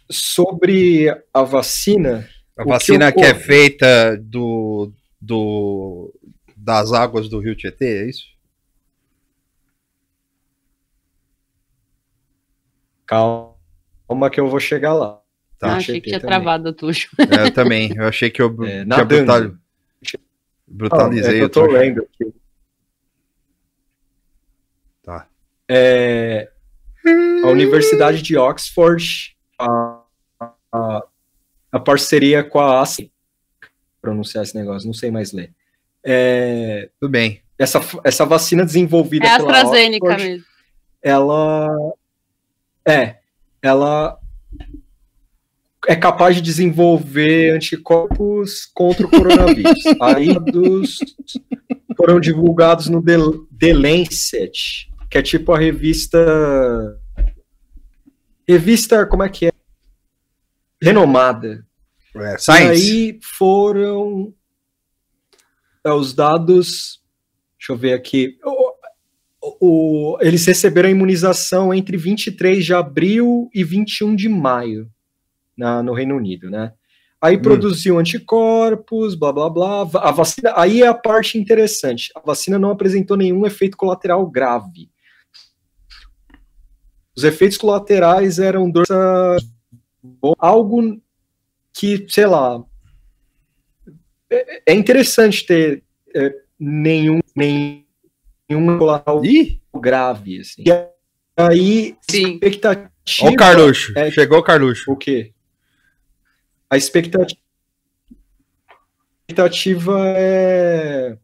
sobre 0.09 1.09
a 1.33 1.41
vacina, 1.43 2.27
A 2.57 2.61
O 2.61 2.65
que 2.65 2.69
vacina 2.71 3.11
que, 3.11 3.19
é 3.21 3.33
feita 3.33 4.15
do, 4.17 4.91
do, 5.19 6.13
das 6.55 6.93
águas 6.93 7.27
do 7.27 7.39
Rio 7.39 7.55
Tietê, 7.55 8.03
é 8.03 8.09
isso? 8.09 8.33
calma 13.05 14.29
que 14.31 14.39
eu 14.39 14.47
vou 14.49 14.59
chegar 14.59 14.93
lá. 14.93 15.21
Tá. 15.59 15.73
Ah, 15.73 15.75
achei 15.77 15.99
que 16.01 16.07
tinha 16.07 16.19
travado 16.19 16.69
a 16.69 16.73
Tuxo. 16.73 17.09
É, 17.31 17.47
eu 17.47 17.53
também. 17.53 17.91
Eu 17.95 18.07
achei 18.07 18.29
que 18.29 18.41
eu 18.41 18.47
É, 18.65 18.83
tinha 18.85 19.05
brutal- 19.05 19.51
Ah, 19.51 20.17
brutalizei. 20.67 21.31
é 21.31 21.37
que 21.37 21.41
eu 21.41 21.45
o 21.45 21.49
tô 21.49 21.61
Tuxo. 21.65 21.73
lendo 21.77 22.01
aqui. 22.01 22.33
Tá. 25.03 25.27
É, 25.69 26.51
a 27.43 27.47
Universidade 27.47 28.21
de 28.21 28.37
Oxford, 28.37 29.35
a, 29.59 30.01
a, 30.71 31.03
a 31.71 31.79
parceria 31.79 32.43
com 32.43 32.59
a 32.59 32.81
ACE, 32.81 33.11
pronunciar 34.01 34.43
esse 34.43 34.55
negócio, 34.55 34.85
não 34.87 34.93
sei 34.93 35.11
mais 35.11 35.31
ler. 35.31 35.51
É, 36.03 36.89
Tudo 36.99 37.11
bem. 37.11 37.41
essa, 37.57 37.79
essa 38.03 38.25
vacina 38.25 38.65
desenvolvida 38.65 39.25
É 39.25 39.37
pela 39.37 39.51
AstraZeneca 39.51 40.05
Oxford, 40.05 40.29
mesmo. 40.31 40.45
ela 41.01 41.69
é, 42.85 43.15
ela 43.61 44.19
é 45.87 45.95
capaz 45.95 46.35
de 46.35 46.41
desenvolver 46.41 47.55
anticorpos 47.55 48.65
contra 48.73 49.05
o 49.05 49.09
coronavírus. 49.09 49.83
Aí 50.01 50.33
dos 50.51 50.97
foram 51.95 52.19
divulgados 52.19 52.87
no 52.87 53.01
The, 53.01 53.17
The 53.59 53.73
Lancet, 53.73 54.89
que 55.13 55.17
é 55.19 55.21
tipo 55.21 55.51
a 55.53 55.59
revista 55.59 56.17
revista 58.49 59.05
como 59.05 59.21
é 59.21 59.29
que 59.29 59.45
é 59.45 59.51
renomada 60.81 61.63
É, 62.15 62.33
E 62.35 62.39
Science. 62.39 62.69
aí 62.91 63.19
foram 63.21 64.33
é, 65.85 65.91
os 65.91 66.13
dados. 66.15 66.99
Deixa 67.59 67.73
eu 67.73 67.77
ver 67.77 67.93
aqui. 67.93 68.37
O- 68.43 68.73
o- 69.61 70.17
eles 70.21 70.45
receberam 70.47 70.87
a 70.89 70.91
imunização 70.91 71.71
entre 71.73 71.95
23 71.97 72.63
de 72.65 72.73
abril 72.73 73.49
e 73.53 73.63
21 73.63 74.15
de 74.15 74.27
maio 74.29 74.89
na- 75.57 75.83
no 75.83 75.93
Reino 75.93 76.15
Unido, 76.15 76.49
né? 76.49 76.73
Aí 77.21 77.37
produziu 77.37 77.99
anticorpos, 77.99 79.15
blá 79.15 79.31
blá 79.31 79.49
blá. 79.49 79.81
A 79.95 80.11
vacina, 80.11 80.53
aí 80.55 80.81
é 80.81 80.87
a 80.87 80.93
parte 80.93 81.37
interessante. 81.37 82.11
A 82.15 82.19
vacina 82.19 82.57
não 82.59 82.69
apresentou 82.71 83.15
nenhum 83.17 83.45
efeito 83.45 83.75
colateral 83.77 84.25
grave. 84.29 84.89
Os 87.15 87.23
efeitos 87.23 87.57
colaterais 87.57 88.39
eram 88.39 88.69
dor, 88.69 88.85
algo 90.39 91.01
que, 91.71 92.05
sei 92.09 92.25
lá, 92.25 92.63
é, 94.29 94.63
é 94.71 94.73
interessante 94.73 95.45
ter 95.45 95.83
é, 96.13 96.33
nenhum, 96.59 97.19
nenhum 97.35 98.77
colateral 98.77 99.21
grave, 99.75 100.39
assim. 100.39 100.63
E 100.65 100.71
aí, 101.37 101.95
Sim. 102.09 102.33
expectativa... 102.33 102.91
ó 103.21 103.29
o 103.29 103.35
Carluxo. 103.35 103.97
é- 103.97 104.11
Chegou 104.11 104.39
o 104.39 104.43
Carluxo. 104.43 104.91
O 104.91 104.95
quê? 104.95 105.33
A 106.69 106.77
expectativa, 106.77 107.39
expectativa 109.29 109.99
é, 110.17 111.17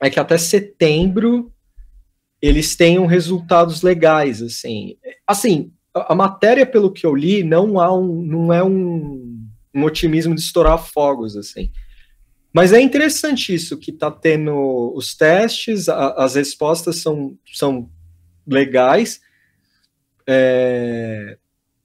é 0.00 0.10
que 0.10 0.18
até 0.18 0.36
setembro 0.36 1.52
eles 2.40 2.76
tenham 2.76 3.06
resultados 3.06 3.82
legais, 3.82 4.42
assim. 4.42 4.96
Assim, 5.26 5.72
a, 5.94 6.12
a 6.12 6.14
matéria, 6.14 6.66
pelo 6.66 6.92
que 6.92 7.06
eu 7.06 7.14
li, 7.14 7.42
não, 7.42 7.80
há 7.80 7.92
um, 7.96 8.22
não 8.22 8.52
é 8.52 8.62
um, 8.62 9.46
um 9.74 9.84
otimismo 9.84 10.34
de 10.34 10.40
estourar 10.40 10.78
fogos, 10.78 11.36
assim. 11.36 11.70
Mas 12.52 12.72
é 12.72 12.80
interessante 12.80 13.54
isso, 13.54 13.76
que 13.76 13.90
está 13.90 14.10
tendo 14.10 14.92
os 14.94 15.14
testes, 15.14 15.88
a- 15.88 16.12
as 16.12 16.34
respostas 16.34 17.00
são, 17.02 17.36
são 17.52 17.90
legais. 18.46 19.20
É, 20.26 21.36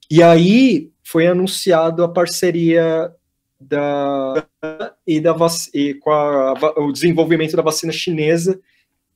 e 0.10 0.24
aí 0.24 0.92
foi 1.04 1.28
anunciado 1.28 2.04
a 2.04 2.10
parceria 2.10 3.14
da 3.60 4.48
e 5.06 5.20
da 5.20 5.36
e 5.74 5.94
com 5.96 6.10
a- 6.10 6.54
o 6.78 6.92
desenvolvimento 6.92 7.56
da 7.56 7.62
vacina 7.62 7.92
chinesa 7.92 8.60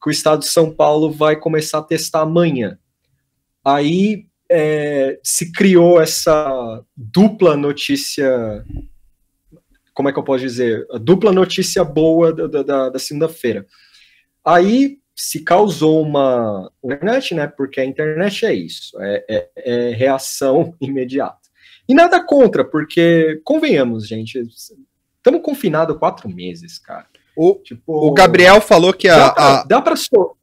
que 0.05 0.09
o 0.09 0.11
estado 0.11 0.41
de 0.41 0.45
São 0.45 0.71
Paulo 0.71 1.11
vai 1.11 1.35
começar 1.35 1.79
a 1.79 1.81
testar 1.81 2.21
amanhã. 2.21 2.77
Aí 3.65 4.27
é, 4.47 5.19
se 5.23 5.51
criou 5.51 5.99
essa 5.99 6.85
dupla 6.95 7.57
notícia, 7.57 8.63
como 9.95 10.07
é 10.07 10.13
que 10.13 10.19
eu 10.19 10.23
posso 10.23 10.41
dizer? 10.43 10.85
A 10.91 10.99
dupla 10.99 11.31
notícia 11.31 11.83
boa 11.83 12.31
da, 12.31 12.45
da- 12.45 12.61
da- 12.61 12.89
da 12.91 12.99
segunda-feira. 12.99 13.65
Aí 14.45 14.99
se 15.15 15.43
causou 15.43 16.03
uma 16.03 16.71
internet, 16.83 17.33
né? 17.33 17.47
Porque 17.47 17.79
a 17.81 17.85
internet 17.85 18.45
é 18.45 18.53
isso, 18.53 19.01
é, 19.01 19.25
é- 19.27 19.49
é 19.55 19.89
reação 19.89 20.75
imediata. 20.79 21.39
E 21.89 21.95
nada 21.95 22.23
contra, 22.23 22.63
porque 22.63 23.41
convenhamos, 23.43 24.07
gente, 24.07 24.39
estamos 25.17 25.41
confinados 25.41 25.97
quatro 25.97 26.29
meses, 26.29 26.77
cara. 26.77 27.07
O, 27.37 27.55
Tipo, 27.55 28.07
o 28.07 28.13
Gabriel 28.13 28.61
falou 28.61 28.93
que 28.93 29.07
a, 29.07 29.17
dá 29.17 29.31
pra, 29.31 29.43
a- 29.59 29.63
dá 29.63 29.81
pra 29.81 29.95
so- 29.95 30.35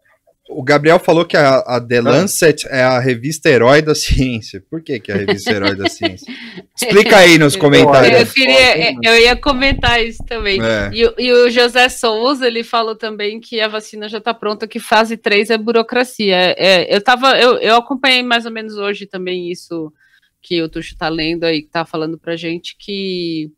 o 0.54 0.62
Gabriel 0.62 0.98
falou 0.98 1.24
que 1.24 1.34
a, 1.34 1.60
a 1.60 1.80
The 1.80 2.02
Lancet 2.02 2.66
é 2.68 2.82
a 2.82 2.98
revista 2.98 3.48
herói 3.48 3.80
da 3.80 3.94
ciência. 3.94 4.62
Por 4.68 4.82
que, 4.82 5.00
que 5.00 5.10
é 5.10 5.14
a 5.14 5.18
revista 5.18 5.50
herói 5.50 5.74
da 5.74 5.88
ciência? 5.88 6.30
Explica 6.76 7.16
aí 7.16 7.38
nos 7.38 7.54
Eu, 7.56 7.60
comentários. 7.60 8.32
queria, 8.34 8.92
eu 9.02 9.16
ia 9.18 9.34
comentar 9.34 10.04
isso 10.04 10.22
também. 10.26 10.60
É. 10.62 10.90
E, 10.92 11.06
o- 11.06 11.14
e 11.18 11.32
o 11.32 11.50
José 11.50 11.88
Souza, 11.88 12.46
ele 12.46 12.62
falou 12.62 12.94
também 12.94 13.40
que 13.40 13.62
a 13.62 13.68
vacina 13.68 14.10
já 14.10 14.18
está 14.18 14.34
pronta, 14.34 14.68
que 14.68 14.78
fase 14.78 15.16
3 15.16 15.48
é 15.48 15.56
burocracia. 15.56 16.36
É, 16.58 16.94
eu, 16.94 17.00
tava, 17.00 17.30
eu, 17.38 17.56
eu 17.58 17.76
acompanhei 17.76 18.22
mais 18.22 18.44
ou 18.44 18.52
menos 18.52 18.76
hoje 18.76 19.06
também 19.06 19.50
isso 19.50 19.90
que 20.42 20.60
o 20.60 20.68
Tuxo 20.68 20.92
está 20.92 21.08
lendo 21.08 21.44
aí, 21.44 21.62
que 21.62 21.68
está 21.68 21.86
falando 21.86 22.18
para 22.18 22.36
gente 22.36 22.76
que 22.78 23.50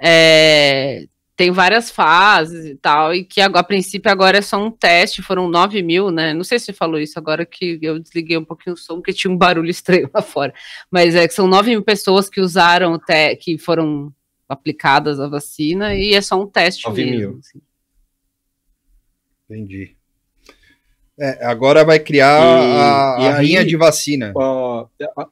é, 0.00 1.06
tem 1.36 1.50
várias 1.50 1.90
fases 1.90 2.64
e 2.64 2.76
tal, 2.76 3.12
e 3.14 3.24
que 3.24 3.40
agora, 3.40 3.60
a 3.60 3.64
princípio 3.64 4.10
agora 4.10 4.38
é 4.38 4.40
só 4.42 4.56
um 4.64 4.70
teste, 4.70 5.20
foram 5.20 5.48
9 5.48 5.82
mil, 5.82 6.10
né? 6.10 6.32
Não 6.32 6.44
sei 6.44 6.58
se 6.60 6.66
você 6.66 6.72
falou 6.72 7.00
isso 7.00 7.18
agora 7.18 7.44
que 7.44 7.78
eu 7.82 7.98
desliguei 7.98 8.36
um 8.38 8.44
pouquinho 8.44 8.74
o 8.74 8.76
som, 8.78 8.94
porque 8.96 9.12
tinha 9.12 9.32
um 9.32 9.36
barulho 9.36 9.68
estranho 9.70 10.08
lá 10.14 10.22
fora. 10.22 10.54
Mas 10.90 11.14
é 11.16 11.26
que 11.26 11.34
são 11.34 11.46
9 11.48 11.70
mil 11.70 11.82
pessoas 11.82 12.28
que 12.30 12.40
usaram, 12.40 12.92
o 12.92 12.98
te 12.98 13.34
que 13.36 13.58
foram 13.58 14.12
aplicadas 14.48 15.18
a 15.18 15.26
vacina, 15.26 15.94
e 15.94 16.14
é 16.14 16.20
só 16.20 16.40
um 16.40 16.46
teste 16.46 16.86
9 16.86 17.04
mesmo. 17.04 17.18
mil. 17.18 17.38
assim. 17.40 17.60
Entendi. 19.50 19.96
É, 21.18 21.44
agora 21.46 21.84
vai 21.84 21.98
criar 21.98 22.40
E- 22.40 22.42
a, 22.42 23.16
e 23.22 23.26
a 23.28 23.36
aí- 23.38 23.46
rinha 23.46 23.64
de 23.64 23.76
vacina. 23.76 24.32
a- 24.36 24.86
a- 25.16 25.28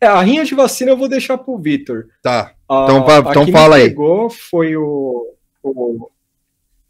É, 0.00 0.06
a 0.06 0.20
rinha 0.20 0.44
de 0.44 0.54
vacina 0.54 0.90
eu 0.90 0.96
vou 0.96 1.08
deixar 1.08 1.38
pro 1.38 1.56
Vitor. 1.58 2.08
Tá. 2.22 2.54
A- 2.74 2.84
Então 2.84 3.08
a 3.08 3.18
então 3.30 3.44
que 3.46 3.52
fala 3.52 3.76
me 3.76 3.82
aí. 3.82 3.88
pegou 3.90 4.30
foi 4.30 4.76
o, 4.76 5.34
o- 5.62 6.10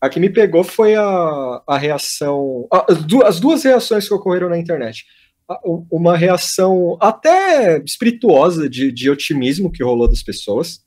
a 0.00 0.08
que 0.08 0.20
me 0.20 0.28
pegou 0.30 0.62
foi 0.64 0.94
a, 0.94 1.62
a 1.66 1.78
reação, 1.78 2.66
a- 2.72 2.86
as, 2.90 3.04
du- 3.04 3.24
as 3.24 3.40
duas 3.40 3.62
reações 3.64 4.06
que 4.08 4.14
ocorreram 4.14 4.48
na 4.48 4.58
internet. 4.58 5.04
A- 5.48 5.60
Uma 5.90 6.16
reação 6.16 6.96
até 7.00 7.78
espirituosa 7.84 8.68
de, 8.68 8.90
de 8.92 9.10
otimismo 9.10 9.70
que 9.70 9.82
rolou 9.82 10.08
das 10.08 10.22
pessoas. 10.22 10.82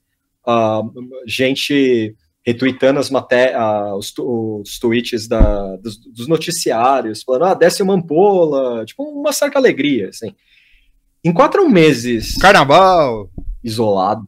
A 0.45 0.81
gente 1.25 2.15
retweetando 2.45 2.99
as 2.99 3.09
maté 3.09 3.53
a- 3.53 3.93
os, 3.95 4.13
os 4.17 4.79
tweets 4.79 5.27
da, 5.27 5.75
dos, 5.77 5.97
dos 5.97 6.27
noticiários, 6.27 7.21
falando, 7.23 7.45
ah, 7.45 7.53
desce 7.53 7.83
uma 7.83 7.93
ampola, 7.95 8.85
tipo, 8.85 9.03
uma 9.03 9.33
certa 9.33 9.59
alegria, 9.59 10.09
assim. 10.09 10.33
Em 11.23 11.33
quatro 11.33 11.67
meses 11.69 12.35
Carnaval. 12.37 13.29
isolado. 13.63 14.25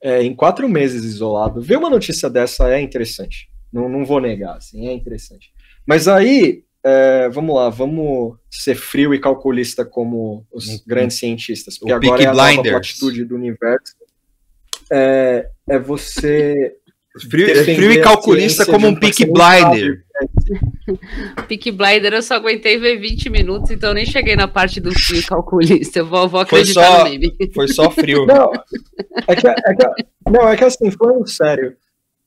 É, 0.00 0.22
em 0.22 0.34
quatro 0.34 0.68
meses 0.68 1.04
isolado, 1.04 1.60
ver 1.60 1.76
uma 1.78 1.90
notícia 1.90 2.30
dessa 2.30 2.70
é 2.70 2.80
interessante. 2.80 3.48
Não, 3.72 3.88
não 3.88 4.04
vou 4.04 4.20
negar, 4.20 4.56
assim, 4.56 4.88
é 4.88 4.92
interessante. 4.92 5.52
Mas 5.86 6.06
aí, 6.06 6.62
é, 6.84 7.28
vamos 7.28 7.54
lá, 7.54 7.68
vamos 7.68 8.36
ser 8.50 8.74
frio 8.74 9.12
e 9.12 9.20
calculista 9.20 9.84
como 9.84 10.46
os 10.52 10.68
Hum, 10.68 10.80
grandes 10.86 11.18
cientistas, 11.18 11.78
porque 11.78 11.92
o 11.92 11.96
agora 11.96 12.10
Peaky 12.16 12.24
é 12.24 12.28
a 12.28 12.34
nova 12.34 12.52
Blinders. 12.52 12.74
platitude 12.74 13.24
do 13.24 13.34
universo. 13.34 13.96
É, 14.90 15.50
é 15.68 15.78
você 15.78 16.76
Frio, 17.28 17.64
frio 17.64 17.92
e 17.92 18.00
calculista 18.00 18.64
como 18.64 18.86
um 18.86 18.94
sabe 18.94 19.26
Blinder. 19.26 20.04
Peak 21.48 21.70
Blinder 21.70 22.12
eu 22.12 22.22
só 22.22 22.34
aguentei 22.34 22.78
ver 22.78 22.98
20 22.98 23.30
minutos, 23.30 23.70
então 23.70 23.90
eu 23.90 23.94
nem 23.94 24.06
cheguei 24.06 24.36
na 24.36 24.48
parte 24.48 24.80
do 24.80 24.90
fio 24.92 25.24
calculista. 25.26 25.98
Eu 26.00 26.06
vou, 26.06 26.28
vou 26.28 26.44
Foi 26.46 26.60
acreditar 26.60 26.86
só- 26.86 26.98
no 27.04 27.10
meme. 27.10 27.32
Foi 27.54 27.68
só 27.68 27.90
frio. 27.90 28.26
Não, 28.26 28.52
é 29.26 29.36
que, 29.36 29.46
é 29.46 29.54
que- 29.54 30.06
não, 30.30 30.48
é 30.48 30.56
que 30.56 30.64
assim, 30.64 30.90
falando 30.90 31.28
sério, 31.28 31.76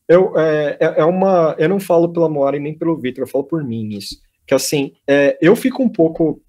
eu, 0.07 0.37
é, 0.37 0.77
é- 0.79 0.93
é 1.01 1.05
uma, 1.05 1.55
eu 1.57 1.69
não 1.69 1.79
falo 1.79 2.11
pela 2.11 2.29
Moara 2.29 2.57
e 2.57 2.59
nem 2.59 2.77
pelo 2.77 2.97
Vitor, 2.99 3.23
eu 3.23 3.27
falo 3.27 3.43
por 3.43 3.63
mim 3.63 3.89
isso. 3.95 4.15
Que 4.45 4.53
assim, 4.53 4.93
é, 5.07 5.37
eu 5.41 5.55
fico 5.55 5.81
um 5.81 5.89
pouco 5.89 6.41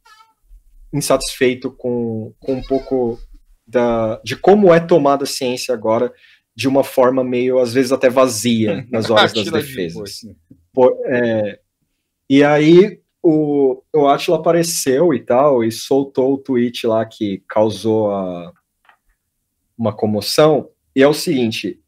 insatisfeito 0.92 1.70
com, 1.70 2.32
com 2.40 2.54
um 2.54 2.62
pouco 2.62 3.18
da, 3.66 4.20
de 4.24 4.36
como 4.36 4.72
é 4.72 4.80
tomada 4.80 5.24
a 5.24 5.26
ciência 5.26 5.72
agora 5.74 6.12
de 6.54 6.68
uma 6.68 6.84
forma 6.84 7.24
meio, 7.24 7.58
às 7.58 7.72
vezes, 7.72 7.92
até 7.92 8.10
vazia 8.10 8.86
nas 8.92 9.08
horas 9.08 9.32
das 9.32 9.50
defesas. 9.50 10.20
É, 11.06 11.60
e 12.28 12.42
aí 12.42 13.00
o, 13.22 13.82
o 13.94 14.08
Atila 14.08 14.38
apareceu 14.38 15.12
e 15.14 15.20
tal, 15.20 15.62
e 15.62 15.70
soltou 15.70 16.34
o 16.34 16.38
tweet 16.38 16.86
lá 16.86 17.04
que 17.04 17.42
causou 17.48 18.10
a- 18.10 18.52
uma 19.76 19.92
comoção. 19.94 20.70
E 20.94 21.02
é 21.02 21.08
o 21.08 21.14
seguinte: 21.14 21.80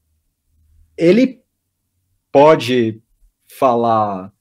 ele 0.96 1.42
pode 2.30 3.00
falar, 3.58 4.32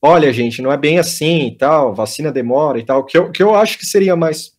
olha, 0.00 0.32
gente, 0.32 0.62
não 0.62 0.72
é 0.72 0.76
bem 0.76 0.98
assim 0.98 1.46
e 1.48 1.56
tal, 1.56 1.94
vacina 1.94 2.32
demora 2.32 2.78
e 2.78 2.84
tal, 2.84 3.04
que 3.04 3.16
eu, 3.16 3.30
que 3.30 3.42
eu 3.42 3.54
acho 3.54 3.78
que 3.78 3.86
seria 3.86 4.16
mais 4.16 4.58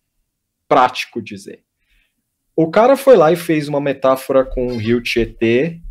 prático 0.67 1.21
dizer. 1.21 1.63
O 2.55 2.69
cara 2.69 2.95
foi 2.95 3.17
lá 3.17 3.31
e 3.31 3.35
fez 3.35 3.67
uma 3.67 3.81
metáfora 3.81 4.45
com 4.45 4.67
o 4.67 4.77
rio 4.77 5.01
Tietê, 5.01 5.81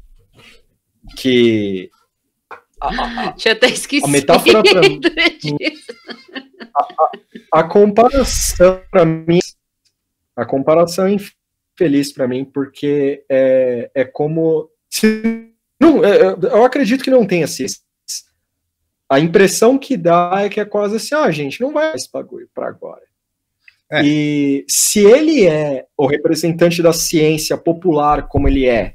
que 1.17 1.91
Tinha 3.37 3.55
até 3.55 3.69
esquecido. 3.69 4.07
A 4.07 4.11
metáfora 4.11 4.63
pra 4.63 4.81
mim- 4.81 5.01
disso. 5.41 5.93
a 7.53 7.65
comparação 7.65 8.81
para 8.91 9.05
mim, 9.05 9.41
a 10.37 10.45
comparação 10.45 11.07
é 11.07 11.13
infeliz 11.13 12.13
para 12.13 12.27
mim 12.27 12.45
porque 12.45 13.25
é, 13.29 13.91
é 13.95 14.05
como 14.05 14.69
se 14.89 15.53
não, 15.83 16.05
é, 16.05 16.17
é, 16.17 16.23
eu 16.41 16.65
acredito 16.65 17.03
que 17.03 17.11
não 17.11 17.27
tenha 17.27 17.49
ciência. 17.49 17.81
A 19.11 19.19
impressão 19.19 19.77
que 19.77 19.97
dá 19.97 20.43
é 20.45 20.49
que 20.49 20.61
é 20.61 20.65
quase 20.65 20.95
assim, 20.95 21.13
ah, 21.13 21.29
gente, 21.33 21.61
não 21.61 21.73
vai 21.73 21.93
esse 21.93 22.09
bagulho 22.11 22.49
para 22.55 22.69
agora. 22.69 23.03
É. 23.91 24.01
E 24.05 24.65
se 24.69 25.01
ele 25.01 25.45
é 25.45 25.85
o 25.97 26.07
representante 26.07 26.81
da 26.81 26.93
ciência 26.93 27.59
popular 27.59 28.29
como 28.29 28.47
ele 28.47 28.67
é, 28.67 28.95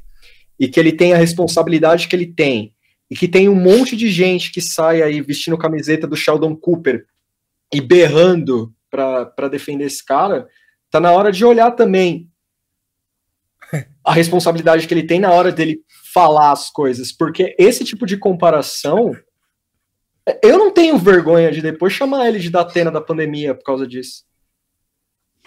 e 0.58 0.70
que 0.70 0.80
ele 0.80 0.94
tem 0.94 1.14
a 1.14 1.18
responsabilidade 1.18 2.08
que 2.08 2.16
ele 2.16 2.26
tem, 2.26 2.74
e 3.10 3.16
que 3.16 3.28
tem 3.28 3.48
um 3.48 3.56
monte 3.56 3.96
de 3.96 4.10
gente 4.10 4.52
que 4.52 4.62
sai 4.62 5.02
aí 5.02 5.22
vestindo 5.22 5.58
camiseta 5.58 6.06
do 6.06 6.16
Sheldon 6.16 6.56
Cooper 6.56 7.06
e 7.74 7.80
berrando 7.80 8.74
para 8.90 9.48
defender 9.50 9.86
esse 9.86 10.04
cara, 10.04 10.48
tá 10.90 11.00
na 11.00 11.12
hora 11.12 11.32
de 11.32 11.46
olhar 11.46 11.72
também 11.72 12.30
a 14.04 14.14
responsabilidade 14.14 14.88
que 14.88 14.94
ele 14.94 15.06
tem 15.06 15.20
na 15.20 15.32
hora 15.32 15.52
dele 15.52 15.82
falar 16.14 16.52
as 16.52 16.70
coisas, 16.70 17.12
porque 17.12 17.56
esse 17.60 17.84
tipo 17.84 18.06
de 18.06 18.18
comparação 18.18 19.12
eu 20.44 20.58
não 20.58 20.72
tenho 20.72 20.98
vergonha 20.98 21.52
de 21.52 21.62
depois 21.62 21.94
chamar 21.94 22.28
ele 22.28 22.40
de 22.40 22.50
Datena 22.50 22.92
da 22.92 23.00
pandemia 23.00 23.56
por 23.56 23.64
causa 23.64 23.88
disso. 23.88 24.26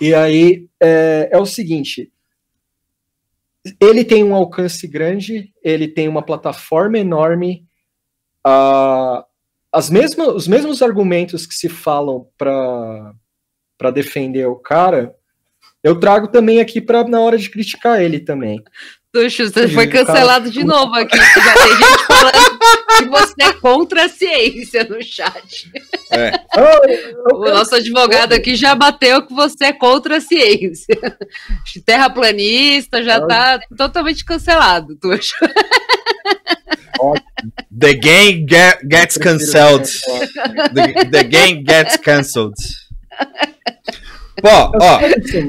E 0.00 0.14
aí 0.14 0.68
é, 0.80 1.28
é 1.32 1.38
o 1.38 1.44
seguinte: 1.44 2.10
ele 3.80 4.04
tem 4.04 4.24
um 4.24 4.34
alcance 4.34 4.86
grande, 4.86 5.52
ele 5.62 5.88
tem 5.88 6.08
uma 6.08 6.22
plataforma 6.22 6.98
enorme. 6.98 7.66
Uh, 8.46 9.22
as 9.72 9.90
mesmas, 9.90 10.28
os 10.28 10.48
mesmos 10.48 10.82
argumentos 10.82 11.46
que 11.46 11.54
se 11.54 11.68
falam 11.68 12.26
para 12.38 13.90
defender 13.92 14.46
o 14.46 14.56
cara, 14.56 15.14
eu 15.82 15.98
trago 15.98 16.28
também 16.28 16.60
aqui 16.60 16.80
para 16.80 17.04
na 17.04 17.20
hora 17.20 17.38
de 17.38 17.48
criticar 17.50 18.02
ele 18.02 18.20
também. 18.20 18.62
Tuxo, 19.12 19.50
você 19.50 19.68
foi 19.68 19.88
cancelado 19.88 20.50
de 20.50 20.64
novo 20.64 20.94
aqui. 20.94 21.16
Já 21.16 21.54
tem 21.54 21.76
gente 21.76 21.99
falando 22.20 22.58
que 22.98 23.08
você 23.08 23.34
é 23.42 23.52
contra 23.54 24.04
a 24.04 24.08
ciência 24.08 24.84
no 24.84 25.02
chat. 25.02 25.70
É. 26.10 26.32
O 27.32 27.44
nosso 27.44 27.74
advogado 27.74 28.32
aqui 28.32 28.54
já 28.56 28.74
bateu 28.74 29.26
que 29.26 29.32
você 29.34 29.66
é 29.66 29.72
contra 29.72 30.16
a 30.18 30.20
ciência. 30.20 30.96
Terraplanista 31.86 33.02
já 33.02 33.24
tá 33.26 33.60
totalmente 33.76 34.24
cancelado, 34.24 34.96
Tuxo. 34.96 35.34
The 37.78 37.94
game 37.94 38.46
get, 38.48 38.80
gets 38.90 39.16
cancelled. 39.16 39.88
The, 40.74 41.04
the 41.10 41.24
game 41.24 41.64
gets 41.66 41.96
cancelled. 41.96 42.54
Pô, 44.42 44.48
ó, 44.80 44.98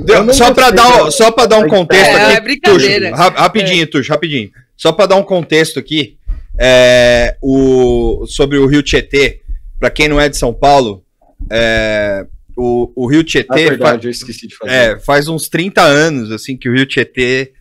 deu- 0.06 0.34
só 0.34 0.54
para 0.54 0.70
dar, 0.72 1.04
um- 1.06 1.12
só 1.12 1.32
pra 1.32 1.46
dar 1.46 1.60
um 1.60 1.68
contexto 1.68 2.10
É, 2.10 2.26
aqui, 2.26 2.36
é 2.36 2.42
brincadeira. 2.42 3.10
Tuxo, 3.12 3.22
ra- 3.22 3.30
rapidinho, 3.42 3.88
Tuxo, 3.88 4.12
rapidinho. 4.12 4.50
Só 4.76 4.92
para 4.92 5.06
dar 5.06 5.16
um 5.16 5.24
contexto 5.24 5.80
aqui, 5.80 6.18
é, 6.60 7.38
o, 7.42 8.26
sobre 8.28 8.58
o 8.58 8.66
Rio 8.66 8.84
Tietê, 8.84 9.42
para 9.80 9.90
quem 9.90 10.08
não 10.08 10.20
é 10.20 10.30
de 10.30 10.38
São 10.38 10.54
Paulo, 10.54 11.04
é, 11.50 12.26
o, 12.56 12.92
o 12.96 13.08
Rio 13.08 13.24
Tietê 13.24 13.70
verdade, 13.70 14.08
eu 14.08 14.12
esqueci 14.12 14.48
de 14.48 14.56
fazer. 14.56 14.74
é, 14.74 15.00
faz 15.00 15.28
uns 15.28 15.50
30 15.50 15.82
anos 15.82 16.32
assim 16.32 16.56
que 16.56 16.70
o 16.70 16.74
Rio 16.74 16.86
Tietê 16.86 17.54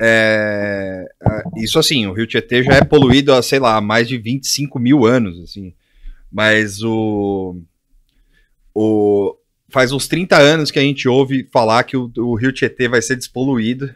é, 0.00 1.06
isso 1.56 1.78
assim, 1.78 2.06
o 2.06 2.12
Rio 2.12 2.26
Tietê 2.26 2.62
já 2.62 2.74
é 2.74 2.84
poluído 2.84 3.32
há, 3.32 3.42
sei 3.42 3.58
lá, 3.58 3.80
mais 3.80 4.08
de 4.08 4.18
25 4.18 4.78
mil 4.78 5.06
anos, 5.06 5.40
assim. 5.40 5.72
Mas 6.30 6.82
o, 6.82 7.56
o 8.74 9.36
faz 9.68 9.92
uns 9.92 10.06
30 10.08 10.36
anos 10.36 10.70
que 10.70 10.78
a 10.78 10.82
gente 10.82 11.08
ouve 11.08 11.48
falar 11.52 11.84
que 11.84 11.96
o, 11.96 12.10
o 12.18 12.34
Rio 12.34 12.52
Tietê 12.52 12.88
vai 12.88 13.00
ser 13.00 13.16
despoluído. 13.16 13.94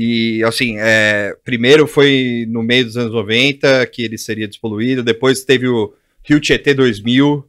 E 0.00 0.44
assim, 0.44 0.76
é, 0.78 1.34
primeiro 1.44 1.84
foi 1.84 2.46
no 2.48 2.62
meio 2.62 2.84
dos 2.84 2.96
anos 2.96 3.12
90 3.12 3.84
que 3.88 4.02
ele 4.02 4.16
seria 4.16 4.46
despoluído, 4.46 5.02
depois 5.02 5.42
teve 5.42 5.66
o 5.66 5.92
Rio 6.22 6.38
Tietê 6.38 6.72
2000, 6.72 7.44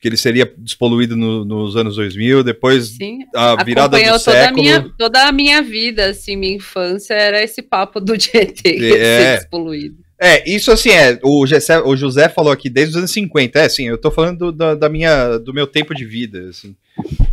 que 0.00 0.08
ele 0.08 0.16
seria 0.16 0.52
despoluído 0.58 1.14
no- 1.16 1.44
nos 1.44 1.76
anos 1.76 1.94
2000, 1.94 2.42
depois 2.42 2.88
Sim, 2.88 3.20
a 3.32 3.62
virada 3.62 3.96
do 3.96 4.02
toda 4.02 4.16
a, 4.16 4.18
século. 4.18 4.62
minha, 4.62 4.90
toda 4.98 5.28
a 5.28 5.30
minha 5.30 5.62
vida, 5.62 6.06
assim, 6.06 6.34
minha 6.34 6.56
infância 6.56 7.14
era 7.14 7.40
esse 7.40 7.62
papo 7.62 8.00
do 8.00 8.18
GT 8.18 8.52
que 8.72 8.78
ia 8.88 8.98
É. 8.98 9.18
ser 9.36 9.40
despoluído. 9.42 9.96
É, 10.20 10.48
isso 10.50 10.72
assim 10.72 10.90
é. 10.90 11.18
O, 11.22 11.46
Gessé- 11.46 11.82
o 11.82 11.96
José 11.96 12.28
falou 12.28 12.52
aqui 12.52 12.68
desde 12.68 12.92
os 12.92 12.96
anos 12.96 13.12
50. 13.12 13.60
É, 13.60 13.68
sim, 13.68 13.86
eu 13.88 13.96
tô 13.98 14.10
falando 14.10 14.38
do, 14.38 14.52
da, 14.52 14.74
da 14.74 14.88
minha, 14.88 15.38
do 15.38 15.54
meu 15.54 15.68
tempo 15.68 15.94
de 15.94 16.04
vida, 16.04 16.48
assim. 16.48 16.74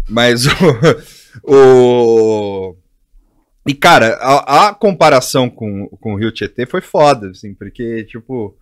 Mas 0.07 0.45
o. 1.43 1.53
o- 1.55 2.75
e, 3.69 3.73
cara, 3.75 4.15
a, 4.15 4.69
a 4.69 4.73
comparação 4.73 5.47
com, 5.47 5.87
com 6.01 6.13
o 6.13 6.17
Rio 6.17 6.31
Tietê 6.31 6.65
foi 6.65 6.81
foda, 6.81 7.29
assim, 7.29 7.53
porque, 7.53 8.03
tipo. 8.03 8.57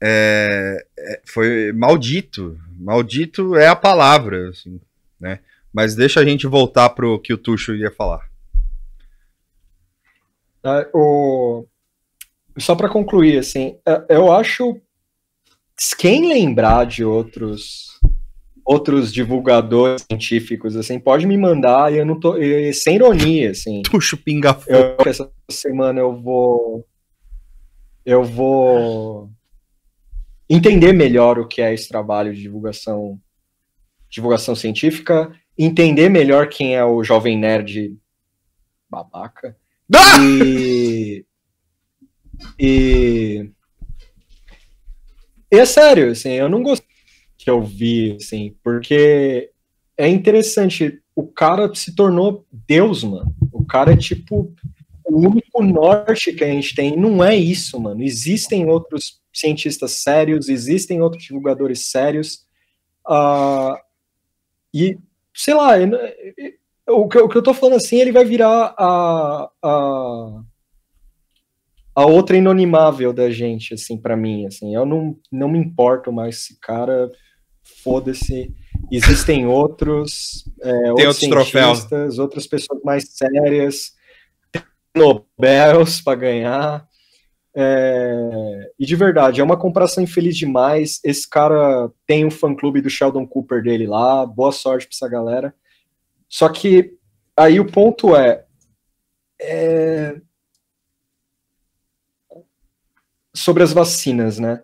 é, 0.00 0.86
é, 0.96 1.22
foi 1.26 1.72
maldito. 1.72 2.56
Maldito 2.78 3.56
é 3.56 3.66
a 3.66 3.74
palavra, 3.74 4.50
assim, 4.50 4.80
né? 5.18 5.40
Mas 5.72 5.96
deixa 5.96 6.20
a 6.20 6.24
gente 6.24 6.46
voltar 6.46 6.90
pro 6.90 7.18
que 7.18 7.32
o 7.32 7.38
Tuxo 7.38 7.74
ia 7.74 7.90
falar. 7.90 8.30
Tá? 10.62 10.88
O... 10.94 11.66
Só 12.56 12.76
para 12.76 12.88
concluir, 12.88 13.38
assim, 13.38 13.76
é- 13.84 14.04
eu 14.08 14.32
acho 14.32 14.80
quem 15.98 16.28
lembrar 16.28 16.86
de 16.86 17.04
outros 17.04 17.95
outros 18.66 19.12
divulgadores 19.12 20.04
científicos, 20.10 20.74
assim, 20.74 20.98
pode 20.98 21.24
me 21.24 21.38
mandar 21.38 21.92
e 21.92 21.98
eu 21.98 22.04
não 22.04 22.18
tô 22.18 22.36
e, 22.36 22.74
sem 22.74 22.96
ironia, 22.96 23.52
assim. 23.52 23.82
Tuxo 23.88 24.16
pinga. 24.16 24.58
Eu, 24.66 24.96
essa 25.06 25.30
semana 25.48 26.00
eu 26.00 26.20
vou 26.20 26.84
eu 28.04 28.24
vou 28.24 29.30
entender 30.50 30.92
melhor 30.92 31.38
o 31.38 31.46
que 31.46 31.62
é 31.62 31.72
esse 31.72 31.88
trabalho 31.88 32.34
de 32.34 32.42
divulgação 32.42 33.20
divulgação 34.10 34.54
científica, 34.54 35.32
entender 35.56 36.08
melhor 36.08 36.48
quem 36.48 36.74
é 36.74 36.84
o 36.84 37.04
jovem 37.04 37.38
nerd 37.38 37.96
babaca. 38.88 39.56
Ah! 39.94 40.18
E, 40.22 41.24
e, 42.58 43.50
e 45.52 45.58
é 45.58 45.64
sério, 45.64 46.10
assim, 46.10 46.30
eu 46.30 46.48
não 46.48 46.62
gostei 46.62 46.85
que 47.46 47.50
eu 47.50 47.62
vi, 47.62 48.16
assim, 48.16 48.56
porque 48.60 49.52
é 49.96 50.08
interessante, 50.08 51.00
o 51.14 51.24
cara 51.28 51.72
se 51.76 51.94
tornou 51.94 52.44
Deus, 52.50 53.04
mano. 53.04 53.32
O 53.52 53.64
cara 53.64 53.92
é 53.92 53.96
tipo 53.96 54.52
o 55.04 55.16
único 55.16 55.62
norte 55.62 56.32
que 56.32 56.42
a 56.42 56.48
gente 56.48 56.74
tem. 56.74 56.96
Não 56.96 57.22
é 57.22 57.36
isso, 57.36 57.78
mano. 57.78 58.02
Existem 58.02 58.68
outros 58.68 59.20
cientistas 59.32 59.92
sérios, 59.92 60.48
existem 60.48 61.00
outros 61.00 61.22
divulgadores 61.22 61.86
sérios. 61.86 62.44
ah, 63.06 63.80
e, 64.74 64.98
sei 65.32 65.54
lá, 65.54 65.74
o 66.88 67.06
que, 67.06 67.18
o 67.18 67.28
que 67.28 67.38
eu 67.38 67.42
tô 67.44 67.54
falando 67.54 67.76
assim, 67.76 68.00
ele 68.00 68.10
vai 68.10 68.24
virar 68.24 68.74
a, 68.76 69.48
a, 69.62 70.42
a 71.94 72.06
outra 72.06 72.36
inonimável 72.36 73.12
da 73.12 73.30
gente, 73.30 73.72
assim, 73.74 73.96
para 73.96 74.16
mim, 74.16 74.46
assim. 74.46 74.74
Eu 74.74 74.84
não, 74.84 75.16
não 75.30 75.48
me 75.48 75.60
importo 75.60 76.12
mais 76.12 76.38
esse 76.38 76.58
cara, 76.58 77.08
foda-se. 77.82 78.54
Existem 78.90 79.46
outros, 79.46 80.44
é, 80.62 80.92
outros 80.92 81.22
outros 81.22 82.18
outras 82.18 82.46
pessoas 82.46 82.82
mais 82.82 83.08
sérias, 83.10 83.92
Nobels 84.94 86.00
para 86.00 86.18
ganhar. 86.18 86.88
É, 87.58 88.72
e 88.78 88.84
de 88.84 88.94
verdade, 88.94 89.40
é 89.40 89.44
uma 89.44 89.56
comparação 89.56 90.04
infeliz 90.04 90.36
demais. 90.36 91.00
Esse 91.02 91.28
cara 91.28 91.90
tem 92.06 92.24
um 92.24 92.30
fã-clube 92.30 92.80
do 92.80 92.90
Sheldon 92.90 93.26
Cooper 93.26 93.62
dele 93.62 93.86
lá, 93.86 94.26
boa 94.26 94.52
sorte 94.52 94.86
para 94.86 94.94
essa 94.94 95.08
galera. 95.08 95.54
Só 96.28 96.48
que 96.48 96.94
aí 97.36 97.58
o 97.58 97.70
ponto 97.70 98.14
é, 98.14 98.44
é, 99.40 100.20
sobre 103.34 103.62
as 103.62 103.72
vacinas, 103.72 104.38
né? 104.38 104.62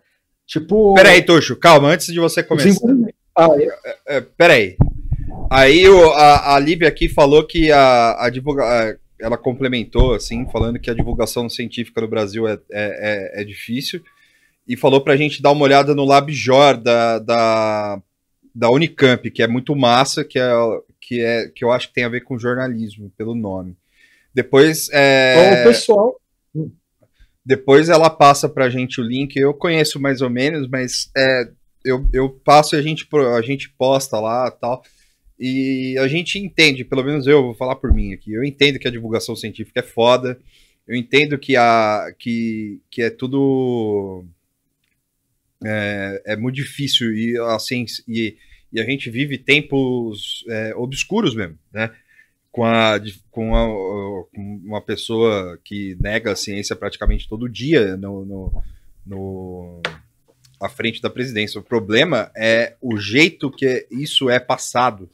Tipo, 0.52 0.92
Peraí, 0.94 1.22
Tuxo, 1.22 1.56
calma, 1.56 1.88
antes 1.88 2.08
de 2.08 2.20
você 2.20 2.42
começar. 2.42 2.86
Ah, 3.34 3.48
é- 3.58 4.16
É, 4.16 4.20
peraí. 4.20 4.76
Aí 5.50 5.88
o- 5.88 6.10
a, 6.12 6.56
a 6.56 6.58
Lívia 6.58 6.88
aqui 6.88 7.08
falou 7.08 7.46
que 7.46 7.72
a, 7.72 8.24
a 8.26 8.28
divulga, 8.28 8.62
a- 8.64 8.94
ela 9.18 9.38
complementou, 9.38 10.12
assim, 10.14 10.46
falando 10.52 10.78
que 10.78 10.90
a 10.90 10.94
divulgação 10.94 11.48
científica 11.48 12.02
no 12.02 12.08
Brasil 12.08 12.46
é, 12.46 12.52
é, 12.70 13.38
é- 13.38 13.40
é 13.40 13.44
difícil. 13.44 14.02
E 14.68 14.76
falou 14.76 15.00
pra 15.00 15.16
gente 15.16 15.40
dar 15.40 15.52
uma 15.52 15.64
olhada 15.64 15.94
no 15.94 16.04
LabJOR 16.04 16.76
da, 16.76 17.18
da, 17.18 18.02
da 18.54 18.70
Unicamp, 18.70 19.30
que 19.30 19.42
é 19.42 19.46
muito 19.48 19.74
massa, 19.74 20.22
que, 20.22 20.38
é, 20.38 20.50
que, 21.00 21.20
é, 21.20 21.48
que 21.48 21.64
eu 21.64 21.72
acho 21.72 21.88
que 21.88 21.94
tem 21.94 22.04
a 22.04 22.08
ver 22.10 22.20
com 22.24 22.38
jornalismo, 22.38 23.10
pelo 23.16 23.34
nome. 23.34 23.74
Depois. 24.34 24.88
é, 24.92 25.34
Bom, 25.34 25.60
o 25.60 25.64
pessoal, 25.72 26.16
depois 27.44 27.88
ela 27.88 28.08
passa 28.08 28.48
pra 28.48 28.70
gente 28.70 29.00
o 29.00 29.04
link. 29.04 29.36
Eu 29.36 29.52
conheço 29.52 30.00
mais 30.00 30.20
ou 30.20 30.30
menos, 30.30 30.68
mas 30.68 31.10
é, 31.16 31.48
eu, 31.84 32.08
eu 32.12 32.30
passo 32.30 32.76
e 32.76 32.78
a 32.78 32.82
gente, 32.82 33.06
a 33.36 33.42
gente 33.42 33.70
posta 33.70 34.18
lá 34.20 34.50
tal. 34.50 34.82
E 35.38 35.96
a 35.98 36.06
gente 36.06 36.38
entende, 36.38 36.84
pelo 36.84 37.02
menos 37.02 37.26
eu 37.26 37.42
vou 37.42 37.54
falar 37.54 37.76
por 37.76 37.92
mim 37.92 38.12
aqui. 38.12 38.32
Eu 38.32 38.44
entendo 38.44 38.78
que 38.78 38.86
a 38.86 38.92
divulgação 38.92 39.34
científica 39.34 39.80
é 39.80 39.82
foda. 39.82 40.38
Eu 40.86 40.96
entendo 40.96 41.38
que, 41.38 41.56
a, 41.56 42.14
que, 42.18 42.80
que 42.90 43.02
é 43.02 43.10
tudo. 43.10 44.24
É, 45.64 46.22
é 46.26 46.36
muito 46.36 46.56
difícil 46.56 47.12
e 47.12 47.36
a. 47.38 47.56
E, 48.06 48.36
e 48.72 48.80
a 48.80 48.84
gente 48.84 49.10
vive 49.10 49.36
tempos 49.36 50.44
é, 50.48 50.74
obscuros 50.76 51.34
mesmo, 51.34 51.58
né? 51.72 51.90
Com, 52.52 52.64
a, 52.64 53.00
com, 53.30 53.56
a- 53.56 54.24
com 54.30 54.60
uma 54.62 54.80
pessoa 54.82 55.58
que 55.64 55.96
nega 55.98 56.32
a 56.32 56.36
ciência 56.36 56.76
praticamente 56.76 57.26
todo 57.28 57.48
dia 57.48 57.96
no, 57.96 58.24
no, 58.26 58.62
no- 59.06 59.82
à 60.60 60.68
frente 60.68 61.00
da 61.00 61.08
presidência. 61.10 61.58
O 61.58 61.64
problema 61.64 62.30
é 62.36 62.76
o 62.80 62.96
jeito 62.98 63.50
que 63.50 63.86
isso 63.90 64.28
é 64.28 64.38
passado, 64.38 65.08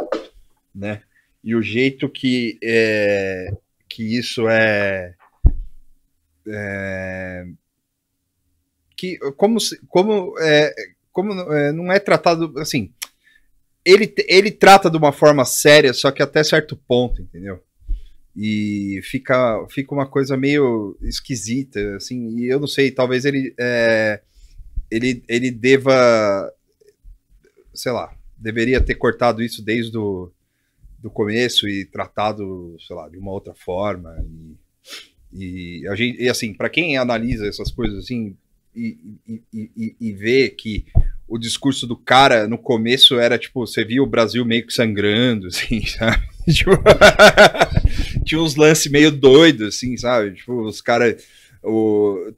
né? 0.74 1.00
E 1.44 1.54
o 1.54 1.62
jeito 1.62 2.08
que, 2.08 2.58
é, 2.62 3.56
que 3.88 4.18
isso 4.18 4.48
é, 4.48 5.14
é, 6.48 7.46
que 8.96 9.16
como 9.36 9.58
como 9.88 10.34
é, 10.40 10.74
como 11.12 11.32
é, 11.52 11.72
não 11.72 11.92
é 11.92 12.00
tratado 12.00 12.52
assim 12.58 12.92
ele, 13.90 14.14
ele 14.28 14.50
trata 14.50 14.90
de 14.90 14.96
uma 14.96 15.12
forma 15.12 15.44
séria 15.44 15.92
só 15.92 16.10
que 16.10 16.22
até 16.22 16.42
certo 16.44 16.76
ponto 16.76 17.22
entendeu? 17.22 17.62
E 18.36 19.00
fica 19.02 19.66
fica 19.70 19.92
uma 19.94 20.06
coisa 20.06 20.36
meio 20.36 20.96
esquisita 21.02 21.96
assim 21.96 22.38
e 22.38 22.46
eu 22.48 22.60
não 22.60 22.68
sei 22.68 22.90
talvez 22.90 23.24
ele 23.24 23.54
é, 23.58 24.20
ele 24.90 25.22
ele 25.28 25.50
deva 25.50 26.52
sei 27.74 27.92
lá 27.92 28.14
deveria 28.36 28.80
ter 28.80 28.94
cortado 28.94 29.42
isso 29.42 29.62
desde 29.64 29.96
o 29.98 30.30
do 31.00 31.10
começo 31.10 31.68
e 31.68 31.84
tratado 31.84 32.76
sei 32.86 32.94
lá 32.96 33.08
de 33.08 33.16
uma 33.18 33.30
outra 33.32 33.54
forma 33.54 34.16
e, 35.32 35.80
e 35.82 35.88
a 35.88 35.94
gente 35.94 36.20
e 36.22 36.28
assim 36.28 36.52
para 36.54 36.68
quem 36.70 36.96
analisa 36.96 37.46
essas 37.46 37.70
coisas 37.70 37.98
assim 38.04 38.36
e, 38.74 38.96
e, 39.26 39.42
e- 39.76 39.96
e 40.00 40.12
vê 40.12 40.48
que 40.48 40.86
o 41.28 41.38
discurso 41.38 41.86
do 41.86 41.96
cara 41.96 42.48
no 42.48 42.56
começo 42.56 43.18
era 43.18 43.38
tipo, 43.38 43.66
você 43.66 43.84
via 43.84 44.02
o 44.02 44.06
Brasil 44.06 44.44
meio 44.44 44.66
que 44.66 44.72
sangrando, 44.72 45.48
assim, 45.48 45.84
sabe? 45.86 46.26
Tipo, 46.50 46.70
tinha 48.24 48.40
uns 48.40 48.56
lances 48.56 48.90
meio 48.90 49.12
doidos, 49.12 49.76
assim, 49.76 49.96
sabe? 49.96 50.34
Tipo, 50.34 50.62
os 50.62 50.80
caras. 50.80 51.22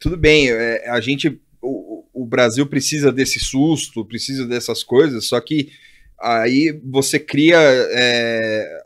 Tudo 0.00 0.16
bem, 0.16 0.50
é, 0.50 0.88
a 0.90 1.00
gente. 1.00 1.40
O, 1.62 2.04
o 2.12 2.26
Brasil 2.26 2.66
precisa 2.66 3.12
desse 3.12 3.38
susto, 3.38 4.04
precisa 4.04 4.46
dessas 4.46 4.82
coisas, 4.82 5.26
só 5.26 5.40
que 5.40 5.70
aí 6.18 6.80
você 6.84 7.18
cria. 7.18 7.58
é, 7.60 8.82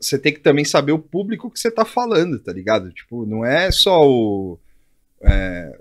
você 0.00 0.18
tem 0.18 0.32
que 0.32 0.40
também 0.40 0.64
saber 0.64 0.92
o 0.92 0.98
público 0.98 1.50
que 1.50 1.58
você 1.58 1.70
tá 1.70 1.84
falando, 1.84 2.38
tá 2.38 2.52
ligado? 2.52 2.92
Tipo, 2.92 3.26
não 3.26 3.44
é 3.44 3.70
só 3.70 4.00
o. 4.00 4.58
é, 5.22 5.78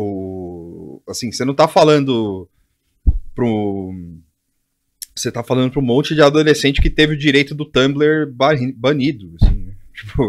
o 0.00 1.02
assim, 1.08 1.30
você 1.32 1.44
não 1.44 1.54
tá 1.54 1.66
falando 1.68 2.48
pro 3.34 3.92
você 5.14 5.30
tá 5.30 5.42
falando 5.42 5.70
para 5.70 5.80
um 5.80 5.84
monte 5.84 6.14
de 6.14 6.22
adolescente 6.22 6.80
que 6.80 6.88
teve 6.90 7.14
o 7.14 7.18
direito 7.18 7.54
do 7.54 7.64
Tumblr 7.64 8.26
ba- 8.32 8.54
banido, 8.76 9.34
assim, 9.42 9.54
né? 9.54 9.74
tipo 9.94 10.22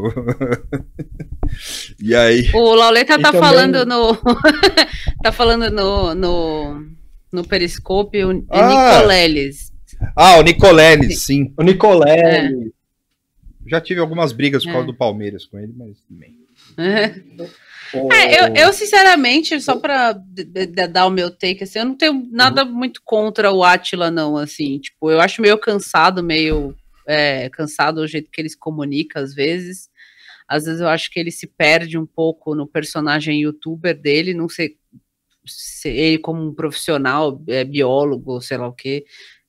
E 2.02 2.14
aí, 2.16 2.50
O 2.54 2.74
Lauleta 2.76 3.18
tá 3.20 3.32
também- 3.32 3.42
falando 3.42 3.86
no. 3.86 4.16
tá 5.24 5.32
falando 5.32 5.70
no, 5.70 6.14
no, 6.16 6.86
no 7.32 7.44
Periscope 7.48 8.24
o 8.24 8.46
Ah. 8.50 8.96
Nicoleles. 8.98 9.72
ah, 10.16 10.38
o 10.38 10.42
Nicoleles, 10.42 11.24
sim. 11.24 11.54
O 11.58 11.64
Nicolelli. 11.64 12.74
Já 13.68 13.80
tive 13.80 14.00
algumas 14.02 14.32
brigas 14.34 14.64
por 14.64 14.70
É. 14.72 14.74
causa 14.74 14.88
do 14.88 14.94
Palmeiras 14.94 15.46
com 15.46 15.58
ele, 15.60 15.74
mas 15.78 15.96
bem. 16.10 16.36
O- 17.94 18.12
É, 18.14 18.40
eu, 18.62 18.68
eu, 18.68 18.74
sinceramente, 18.74 19.60
só 19.60 19.76
d- 20.14 20.88
dar 20.88 21.06
o 21.06 21.10
meu 21.10 21.30
take, 21.30 21.64
assim, 21.64 21.80
eu 21.80 21.86
não 21.86 21.96
tenho 21.96 22.28
nada 22.32 22.64
muito 22.64 23.02
contra 23.04 23.52
o 23.52 23.64
Atila, 23.64 24.10
não, 24.10 24.38
assim, 24.38 24.80
tipo, 24.80 25.12
eu 25.12 25.20
acho 25.20 25.42
meio 25.42 25.58
cansado, 25.58 26.24
meio 26.24 26.76
é, 27.08 27.50
cansado 27.50 28.00
o 28.00 28.08
jeito 28.08 28.30
que 28.32 28.40
ele 28.40 28.50
se 28.50 28.58
comunica, 28.58 29.20
às 29.20 29.34
vezes, 29.34 29.90
às 30.48 30.66
vezes 30.66 30.80
eu 30.82 30.88
acho 30.88 31.10
que 31.12 31.20
ele 31.20 31.32
se 31.32 31.48
perde 31.48 31.98
um 31.98 32.06
pouco 32.06 32.56
no 32.56 32.68
personagem 32.68 33.42
youtuber 33.42 34.00
dele, 34.00 34.34
não 34.34 34.48
sei 34.48 34.78
se 35.46 35.90
ele 35.90 36.20
como 36.20 36.42
um 36.48 36.54
profissional, 36.54 37.42
é, 37.48 37.64
biólogo, 37.64 38.40
sei 38.42 38.58
lá 38.58 38.68
o 38.68 38.74
quê, 38.74 39.04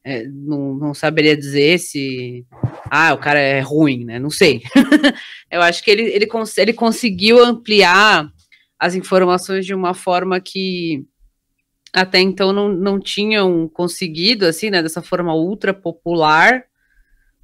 é, 0.05 0.25
não, 0.27 0.75
não 0.75 0.95
saberia 0.95 1.37
dizer 1.37 1.79
se, 1.79 2.45
ah, 2.91 3.15
o 3.15 3.19
cara 3.19 3.39
é 3.39 3.61
ruim, 3.61 4.05
né, 4.05 4.19
não 4.19 4.31
sei. 4.31 4.63
eu 5.51 5.63
acho 5.63 5.83
que 5.83 5.91
ele, 5.91 6.03
ele, 6.03 6.27
cons 6.27 6.57
ele 6.59 6.73
conseguiu 6.73 7.43
ampliar 7.45 8.31
as 8.79 8.95
informações 8.95 9.65
de 9.65 9.75
uma 9.75 9.95
forma 9.95 10.41
que 10.41 11.05
até 11.93 12.19
então 12.21 12.53
não, 12.53 12.69
não 12.69 12.99
tinham 12.99 13.69
conseguido, 13.69 14.47
assim, 14.47 14.71
né, 14.71 14.83
dessa 14.83 15.03
forma 15.03 15.35
ultra 15.35 15.75
popular 15.75 16.65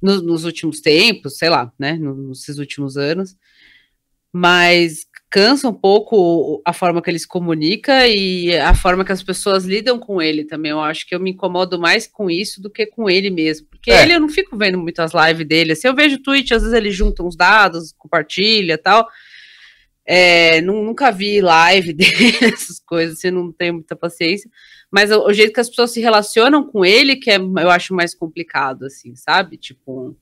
no- 0.01 0.21
nos 0.21 0.43
últimos 0.43 0.81
tempos, 0.81 1.37
sei 1.37 1.49
lá, 1.49 1.71
né, 1.79 1.93
no- 1.93 2.29
nesses 2.29 2.57
últimos 2.57 2.97
anos, 2.97 3.37
mas 4.33 5.05
cansa 5.31 5.69
um 5.69 5.73
pouco 5.73 6.61
a 6.65 6.73
forma 6.73 7.01
que 7.01 7.09
ele 7.09 7.19
se 7.19 7.27
comunica 7.27 8.07
e 8.07 8.57
a 8.57 8.73
forma 8.73 9.05
que 9.05 9.11
as 9.11 9.21
pessoas 9.21 9.63
lidam 9.63 9.99
com 9.99 10.19
ele 10.21 10.43
também. 10.43 10.71
Eu 10.71 10.79
acho 10.81 11.05
que 11.07 11.13
eu 11.13 11.19
me 11.19 11.31
incomodo 11.31 11.79
mais 11.79 12.07
com 12.07 12.29
isso 12.31 12.61
do 12.61 12.69
que 12.69 12.85
com 12.87 13.09
ele 13.09 13.29
mesmo, 13.29 13.67
porque 13.67 13.91
É. 13.91 14.01
ele 14.01 14.13
eu 14.13 14.19
não 14.19 14.29
fico 14.29 14.57
vendo 14.57 14.77
muitas 14.79 15.11
lives 15.13 15.47
dele. 15.47 15.73
Assim, 15.73 15.87
eu 15.87 15.95
vejo 15.95 16.15
o 16.15 16.21
tweet, 16.23 16.53
às 16.53 16.63
vezes 16.63 16.75
ele 16.75 16.89
junta 16.91 17.21
uns 17.23 17.35
dados, 17.35 17.93
compartilha 17.97 18.73
e 18.73 18.77
tal. 18.77 19.07
É, 20.05 20.59
nu- 20.61 20.83
nunca 20.83 21.11
vi 21.11 21.39
live 21.39 21.93
dele, 21.93 22.35
essas 22.41 22.79
coisas, 22.79 23.17
assim, 23.17 23.29
não 23.29 23.51
tenho 23.51 23.75
muita 23.75 23.95
paciência. 23.95 24.49
Mas 24.91 25.11
o, 25.11 25.23
o 25.27 25.31
jeito 25.33 25.53
que 25.53 25.59
as 25.59 25.69
pessoas 25.69 25.91
se 25.91 26.01
relacionam 26.01 26.63
com 26.65 26.83
ele, 26.83 27.15
que 27.15 27.29
é, 27.29 27.37
eu 27.37 27.69
acho 27.69 27.93
mais 27.93 28.15
complicado, 28.15 28.85
assim, 28.85 29.15
sabe? 29.15 29.55
Tipo, 29.57 30.17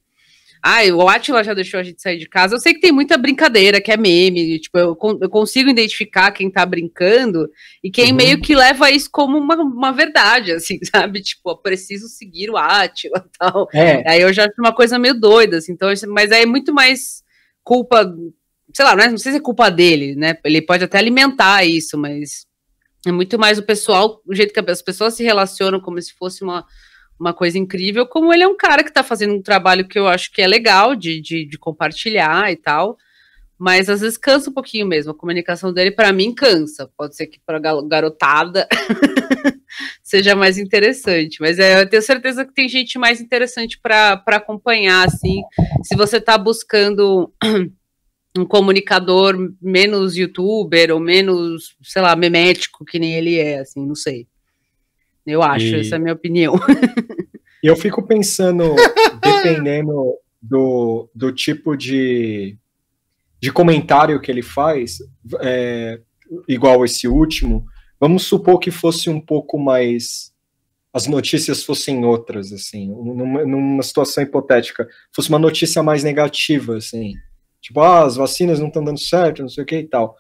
ah, 0.62 0.84
o 0.94 1.08
Atila 1.08 1.44
já 1.44 1.54
deixou 1.54 1.80
a 1.80 1.84
gente 1.84 2.02
sair 2.02 2.18
de 2.18 2.28
casa. 2.28 2.56
Eu 2.56 2.60
sei 2.60 2.74
que 2.74 2.80
tem 2.82 2.92
muita 2.92 3.18
brincadeira, 3.18 3.80
que 3.82 3.92
é 3.92 3.98
meme, 3.98 4.60
tipo, 4.60 4.78
eu, 4.78 4.98
eu 5.22 5.30
consigo 5.30 5.70
identificar 5.70 6.32
quem 6.32 6.50
tá 6.52 6.66
brincando 6.66 7.50
e 7.84 7.90
quem 7.92 8.12
Uhum. 8.12 8.16
meio 8.18 8.42
que 8.42 8.56
leva 8.56 8.90
isso 8.92 9.10
como 9.12 9.38
uma, 9.38 9.56
uma 9.56 9.92
verdade, 9.92 10.52
assim, 10.52 10.80
sabe? 10.84 11.22
Tipo, 11.22 11.52
eu 11.52 11.58
preciso 11.58 12.08
seguir 12.08 12.50
o 12.50 12.58
Atila 12.58 13.24
e 13.26 13.30
tal. 13.38 13.68
É, 13.74 14.10
Aí 14.10 14.22
eu 14.22 14.34
já 14.34 14.44
acho 14.46 14.56
uma 14.60 14.74
coisa 14.74 14.98
meio 15.00 15.14
doida, 15.20 15.58
assim, 15.58 15.72
então, 15.74 15.90
mas 16.10 16.32
aí 16.32 16.44
é 16.44 16.46
muito 16.46 16.74
mais 16.74 17.24
culpa, 17.64 18.14
sei 18.74 18.86
lá, 18.86 18.96
não, 18.96 19.04
é- 19.04 19.10
não 19.10 19.18
sei 19.18 19.32
se 19.34 19.38
é 19.38 19.42
culpa 19.42 19.70
dele, 19.70 20.16
né? 20.16 20.38
Ele 20.44 20.62
pode 20.62 20.84
até 20.84 20.98
alimentar 20.98 21.64
isso, 21.66 21.98
mas 21.98 22.46
é 23.06 23.12
muito 23.12 23.38
mais 23.40 23.58
o 23.58 23.64
pessoal, 23.64 24.22
o 24.26 24.34
jeito 24.36 24.54
que 24.54 24.60
as 24.72 24.82
pessoas 24.82 25.14
se 25.14 25.24
relacionam 25.24 25.80
como 25.80 26.02
se 26.02 26.14
fosse 26.14 26.44
uma, 26.44 26.66
uma 27.20 27.34
coisa 27.34 27.58
incrível, 27.58 28.06
como 28.06 28.34
ele 28.34 28.44
é 28.44 28.48
um 28.48 28.58
cara 28.58 28.84
que 28.84 28.94
tá 28.94 29.04
fazendo 29.04 29.34
um 29.34 29.42
trabalho 29.42 29.88
que 29.88 29.98
eu 29.98 30.08
acho 30.08 30.32
que 30.32 30.42
é 30.42 30.48
legal 30.48 30.96
de, 30.96 31.20
de, 31.20 31.46
de 31.46 31.58
compartilhar 31.58 32.52
e 32.52 32.56
tal. 32.56 32.98
Mas 33.60 33.90
às 33.90 34.02
vezes 34.02 34.18
cansa 34.18 34.52
um 34.52 34.54
pouquinho 34.54 34.86
mesmo. 34.86 35.12
A 35.12 35.16
comunicação 35.16 35.74
dele, 35.74 35.90
para 35.90 36.14
mim, 36.14 36.34
cansa. 36.34 36.90
Pode 36.96 37.16
ser 37.16 37.26
que 37.26 37.40
para 37.44 37.58
garotada 37.58 38.68
seja 40.04 40.36
mais 40.36 40.60
interessante. 40.60 41.42
Mas 41.42 41.58
é, 41.58 41.82
eu 41.82 41.90
tenho 41.90 42.04
certeza 42.04 42.46
que 42.46 42.54
tem 42.54 42.70
gente 42.70 43.00
mais 43.00 43.20
interessante 43.20 43.80
para 43.82 44.22
acompanhar, 44.28 45.08
assim. 45.08 45.42
Se 45.84 45.96
você 45.96 46.18
está 46.18 46.38
buscando 46.38 47.34
um 48.38 48.46
comunicador 48.46 49.36
menos 49.60 50.16
youtuber 50.16 50.94
ou 50.94 51.00
menos, 51.00 51.76
sei 51.82 52.04
lá, 52.04 52.16
memético 52.16 52.86
que 52.86 53.00
nem 53.00 53.16
ele 53.16 53.40
é, 53.40 53.60
assim, 53.60 53.84
não 53.84 53.96
sei. 53.96 54.28
Eu 55.28 55.44
acho, 55.44 55.66
E- 55.66 55.80
essa 55.82 55.96
é 55.96 55.98
a 55.98 56.00
minha 56.00 56.14
opinião. 56.14 56.56
E 57.62 57.68
eu 57.68 57.76
fico 57.76 58.02
pensando, 58.02 58.64
dependendo 59.22 60.16
do, 60.42 61.10
do 61.14 61.32
tipo 61.34 61.76
de, 61.76 62.58
de 63.42 63.52
comentário 63.52 64.22
que 64.22 64.32
ele 64.32 64.42
faz, 64.42 65.00
é, 65.42 66.00
igual 66.48 66.86
esse 66.86 67.08
último, 67.08 67.66
vamos 68.00 68.24
supor 68.24 68.60
que 68.60 68.72
fosse 68.72 69.10
um 69.10 69.20
pouco 69.20 69.60
mais. 69.60 70.32
As 70.94 71.06
notícias 71.06 71.64
fossem 71.64 72.06
outras, 72.06 72.52
assim, 72.52 72.88
numa, 72.88 73.46
numa 73.46 73.84
situação 73.84 74.24
hipotética, 74.24 74.88
fosse 75.14 75.30
uma 75.30 75.38
notícia 75.38 75.84
mais 75.84 76.04
negativa, 76.04 76.78
assim, 76.78 77.14
tipo, 77.62 77.82
ah, 77.82 78.04
as 78.06 78.16
vacinas 78.16 78.60
não 78.60 78.68
estão 78.68 78.84
dando 78.84 79.00
certo, 79.00 79.42
não 79.42 79.50
sei 79.50 79.64
o 79.64 79.68
que 79.68 79.78
e 79.78 79.88
tal. 79.88 80.16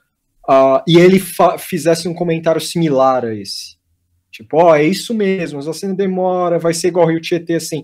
Ah, 0.47 0.83
e 0.87 0.97
ele 0.97 1.19
fizesse 1.57 2.07
um 2.07 2.13
comentário 2.13 2.61
similar 2.61 3.25
a 3.25 3.33
esse. 3.33 3.76
Tipo, 4.31 4.57
ó, 4.57 4.75
é 4.75 4.83
isso 4.83 5.13
mesmo, 5.13 5.59
as 5.59 5.65
vacinas 5.65 5.97
demora, 5.97 6.59
vai 6.59 6.73
ser 6.73 6.89
igual 6.89 7.05
o 7.05 7.09
Rio 7.09 7.21
Tietê, 7.21 7.55
assim. 7.55 7.83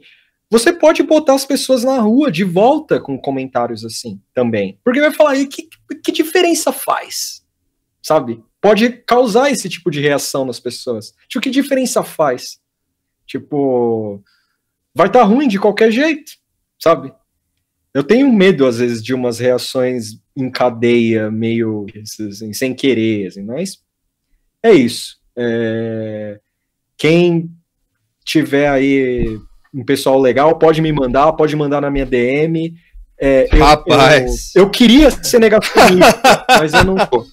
Você 0.50 0.72
pode 0.72 1.02
botar 1.02 1.34
as 1.34 1.46
pessoas 1.46 1.84
na 1.84 2.00
rua 2.00 2.32
de 2.32 2.44
volta 2.44 3.00
com 3.00 3.18
comentários 3.18 3.84
assim 3.84 4.22
também. 4.36 4.78
Porque 4.84 5.02
vai 5.02 5.12
falar, 5.12 5.36
e 5.36 5.48
que, 5.48 5.68
que 6.04 6.12
diferença 6.12 6.72
faz? 6.72 7.44
Sabe? 8.02 8.44
Pode 8.62 8.90
causar 9.08 9.50
esse 9.50 9.68
tipo 9.68 9.90
de 9.90 10.00
reação 10.00 10.46
nas 10.46 10.60
pessoas. 10.60 11.16
Tipo, 11.28 11.42
que 11.42 11.50
diferença 11.50 12.04
faz? 12.04 12.60
Tipo, 13.26 14.22
vai 14.94 15.08
estar 15.08 15.24
ruim 15.24 15.48
de 15.48 15.60
qualquer 15.60 15.92
jeito, 15.92 16.34
sabe? 16.80 17.12
Eu 17.94 18.04
tenho 18.04 18.32
medo, 18.32 18.66
às 18.66 18.78
vezes, 18.78 19.04
de 19.04 19.14
umas 19.14 19.40
reações 19.40 20.20
em 20.36 20.52
cadeia, 20.52 21.32
meio 21.32 21.86
assim, 22.02 22.54
sem 22.54 22.76
querer, 22.76 23.28
assim, 23.28 23.44
mas 23.44 23.82
é 24.62 24.72
isso. 24.72 25.23
É, 25.38 26.40
Quem 26.98 27.50
tiver 28.24 28.70
aí 28.70 29.40
um 29.74 29.84
pessoal 29.84 30.20
legal, 30.20 30.58
pode 30.60 30.82
me 30.82 30.92
mandar, 30.92 31.34
pode 31.34 31.56
mandar 31.56 31.82
na 31.82 31.90
minha 31.92 32.06
DM. 32.06 32.74
É, 33.20 33.48
eu- 33.56 33.60
Rapaz. 33.64 34.54
Eu, 34.56 34.64
eu 34.64 34.70
queria 34.70 35.10
ser 35.12 35.40
negacionista, 35.40 36.46
mas 36.60 36.74
eu 36.74 36.84
não 36.84 36.96
tô. 37.08 37.26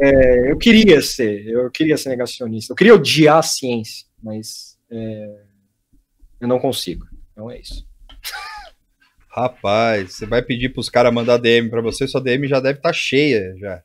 É, 0.00 0.50
eu 0.50 0.58
queria 0.58 1.00
ser, 1.00 1.46
eu 1.46 1.70
queria 1.70 1.96
ser 1.96 2.10
negacionista. 2.10 2.72
Eu 2.72 2.76
queria 2.76 2.94
odiar 2.94 3.38
a 3.38 3.42
ciência, 3.42 4.06
mas 4.22 4.76
é, 4.90 5.40
eu 6.40 6.46
não 6.48 6.58
consigo. 6.58 7.06
Então 7.32 7.50
é 7.50 7.58
isso. 7.60 7.84
Rapaz, 9.30 10.14
você 10.14 10.26
vai 10.26 10.40
pedir 10.42 10.70
pros 10.70 10.88
caras 10.88 11.12
mandar 11.12 11.36
DM 11.38 11.68
pra 11.68 11.80
você, 11.82 12.06
sua 12.06 12.20
DM 12.22 12.46
já 12.48 12.58
deve 12.60 12.78
estar 12.78 12.92
cheia 12.92 13.54
já. 13.58 13.82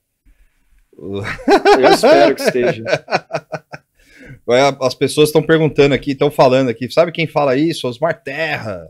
Eu 0.98 1.90
espero 1.94 2.36
que 2.36 2.42
esteja. 2.44 2.84
As 4.82 4.94
pessoas 4.94 5.30
estão 5.30 5.42
perguntando 5.42 5.94
aqui, 5.94 6.12
estão 6.12 6.32
falando 6.32 6.70
aqui, 6.70 6.92
sabe 6.92 7.12
quem 7.12 7.28
fala 7.28 7.56
isso? 7.56 7.88
Osmar 7.88 8.22
Terra. 8.24 8.90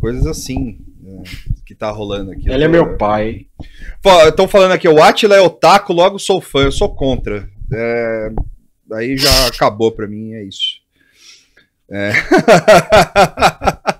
Coisas 0.00 0.26
assim 0.26 0.78
né, 1.00 1.22
que 1.66 1.74
tá 1.74 1.90
rolando 1.90 2.32
aqui. 2.32 2.50
Ele 2.50 2.64
é 2.64 2.68
meu 2.68 2.96
pai. 2.96 3.46
Estão 4.26 4.48
falando 4.48 4.72
aqui, 4.72 4.88
o 4.88 5.02
Atila 5.02 5.36
é 5.36 5.40
otaku, 5.40 5.92
logo 5.92 6.18
sou 6.18 6.40
fã, 6.40 6.64
eu 6.64 6.72
sou 6.72 6.94
contra. 6.94 7.48
É, 7.72 8.30
Aí 8.92 9.16
já 9.16 9.46
acabou 9.46 9.92
pra 9.92 10.08
mim, 10.08 10.34
é 10.34 10.44
isso. 10.44 10.80
É. 11.90 12.12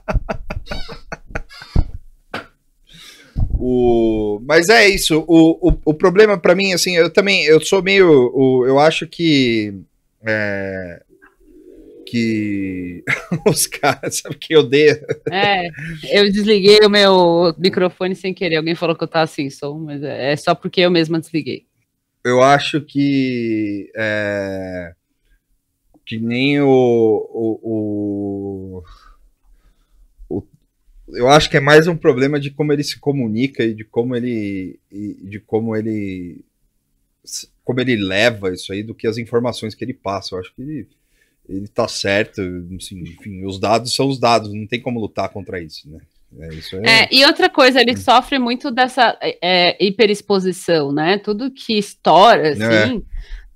O... 3.62 4.40
Mas 4.46 4.70
é 4.70 4.88
isso. 4.88 5.22
O, 5.28 5.68
o, 5.68 5.78
o 5.84 5.92
problema 5.92 6.38
pra 6.38 6.54
mim, 6.54 6.72
assim, 6.72 6.96
eu 6.96 7.10
também, 7.10 7.44
eu 7.44 7.60
sou 7.60 7.82
meio, 7.82 8.08
o, 8.34 8.64
eu 8.66 8.78
acho 8.78 9.06
que 9.06 9.74
é, 10.24 11.02
que 12.06 13.04
os 13.46 13.66
caras, 13.66 14.18
sabe 14.18 14.36
que 14.36 14.54
eu 14.54 14.60
odeio? 14.60 14.96
É, 15.32 15.68
eu 16.02 16.30
desliguei 16.30 16.80
o 16.84 16.90
meu 16.90 17.54
microfone 17.58 18.14
sem 18.16 18.34
querer. 18.34 18.56
Alguém 18.56 18.74
falou 18.74 18.96
que 18.96 19.04
eu 19.04 19.08
tava 19.08 19.26
sem 19.26 19.48
som, 19.48 19.78
mas 19.78 20.02
é 20.02 20.32
é 20.32 20.36
só 20.36 20.54
porque 20.54 20.80
eu 20.80 20.90
mesma 20.90 21.20
desliguei. 21.20 21.66
eu 22.24 22.42
acho 22.42 22.80
que 22.82 23.90
é, 23.96 24.94
que 26.04 26.18
nem 26.18 26.60
o, 26.60 26.68
o, 26.68 27.60
o, 27.62 28.82
o- 30.28 30.46
eu 31.16 31.28
acho 31.28 31.50
que 31.50 31.56
é 31.56 31.60
mais 31.60 31.86
um 31.88 31.96
problema 31.96 32.38
de 32.40 32.50
como 32.50 32.72
ele 32.72 32.84
se 32.84 32.98
comunica 33.00 33.64
e 33.64 33.74
de 33.74 33.84
como 33.84 34.14
ele 34.16 34.78
e 34.90 35.14
de 35.28 35.40
como 35.40 35.76
ele 35.76 36.44
como 37.64 37.80
ele 37.80 37.96
leva 37.96 38.52
isso 38.52 38.72
aí 38.72 38.82
do 38.82 38.94
que 38.94 39.06
as 39.06 39.18
informações 39.18 39.74
que 39.74 39.84
ele 39.84 39.94
passa. 39.94 40.34
Eu 40.34 40.40
acho 40.40 40.54
que 40.54 40.62
ele, 40.62 40.88
ele 41.48 41.68
tá 41.68 41.86
certo, 41.86 42.40
assim, 42.76 43.00
enfim, 43.00 43.44
os 43.44 43.58
dados 43.58 43.94
são 43.94 44.08
os 44.08 44.18
dados, 44.18 44.52
não 44.52 44.66
tem 44.66 44.80
como 44.80 45.00
lutar 45.00 45.28
contra 45.28 45.60
isso, 45.60 45.88
né? 45.88 46.00
É, 46.38 46.46
é, 46.46 47.02
É, 47.02 47.08
e 47.10 47.24
outra 47.24 47.48
coisa, 47.48 47.80
ele 47.80 47.96
sofre 47.96 48.38
muito 48.38 48.70
dessa 48.70 49.18
é, 49.20 49.76
hiperexposição, 49.84 50.92
né? 50.92 51.18
Tudo 51.18 51.50
que 51.50 51.76
estoura, 51.76 52.50
assim, 52.50 53.04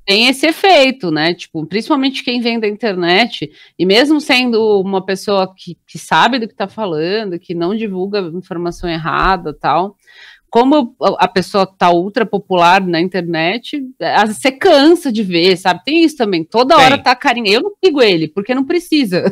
tem 0.04 0.28
esse 0.28 0.46
efeito, 0.46 1.10
né? 1.10 1.32
Tipo, 1.34 1.64
principalmente 1.66 2.22
quem 2.22 2.40
vem 2.40 2.60
da 2.60 2.68
internet, 2.68 3.50
e 3.78 3.86
mesmo 3.86 4.20
sendo 4.20 4.80
uma 4.80 5.04
pessoa 5.04 5.52
que, 5.54 5.78
que 5.86 5.98
sabe 5.98 6.38
do 6.38 6.48
que 6.48 6.54
tá 6.54 6.68
falando, 6.68 7.38
que 7.38 7.54
não 7.54 7.74
divulga 7.74 8.20
informação 8.34 8.88
errada 8.88 9.54
tal. 9.54 9.96
Como 10.54 10.94
a 11.18 11.26
pessoa 11.26 11.66
tá 11.66 11.90
ultra 11.90 12.24
popular 12.24 12.80
na 12.80 13.00
internet, 13.00 13.82
você 14.24 14.52
cansa 14.52 15.10
de 15.10 15.20
ver, 15.20 15.56
sabe? 15.56 15.82
Tem 15.84 16.04
isso 16.04 16.16
também. 16.16 16.44
Toda 16.44 16.76
Tem. 16.76 16.84
hora 16.84 16.96
tá 16.96 17.12
carinha. 17.16 17.54
Eu 17.54 17.62
não 17.62 17.72
sigo 17.84 18.00
ele, 18.00 18.28
porque 18.28 18.54
não 18.54 18.64
precisa. 18.64 19.24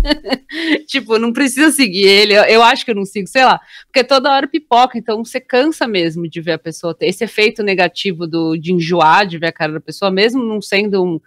tipo, 0.88 1.18
não 1.18 1.30
precisa 1.30 1.70
seguir 1.70 2.06
ele. 2.06 2.32
Eu, 2.32 2.44
eu 2.44 2.62
acho 2.62 2.86
que 2.86 2.90
eu 2.90 2.94
não 2.94 3.04
sigo, 3.04 3.28
sei 3.28 3.44
lá. 3.44 3.60
Porque 3.84 4.02
toda 4.02 4.32
hora 4.32 4.48
pipoca, 4.48 4.96
então 4.96 5.22
você 5.22 5.40
cansa 5.40 5.86
mesmo 5.86 6.26
de 6.26 6.40
ver 6.40 6.52
a 6.52 6.58
pessoa 6.58 6.94
ter 6.94 7.08
esse 7.08 7.22
efeito 7.22 7.62
negativo 7.62 8.26
do, 8.26 8.56
de 8.56 8.72
enjoar 8.72 9.26
de 9.26 9.36
ver 9.36 9.48
a 9.48 9.52
cara 9.52 9.74
da 9.74 9.80
pessoa, 9.80 10.10
mesmo 10.10 10.42
não 10.42 10.62
sendo 10.62 11.04
um, 11.04 11.20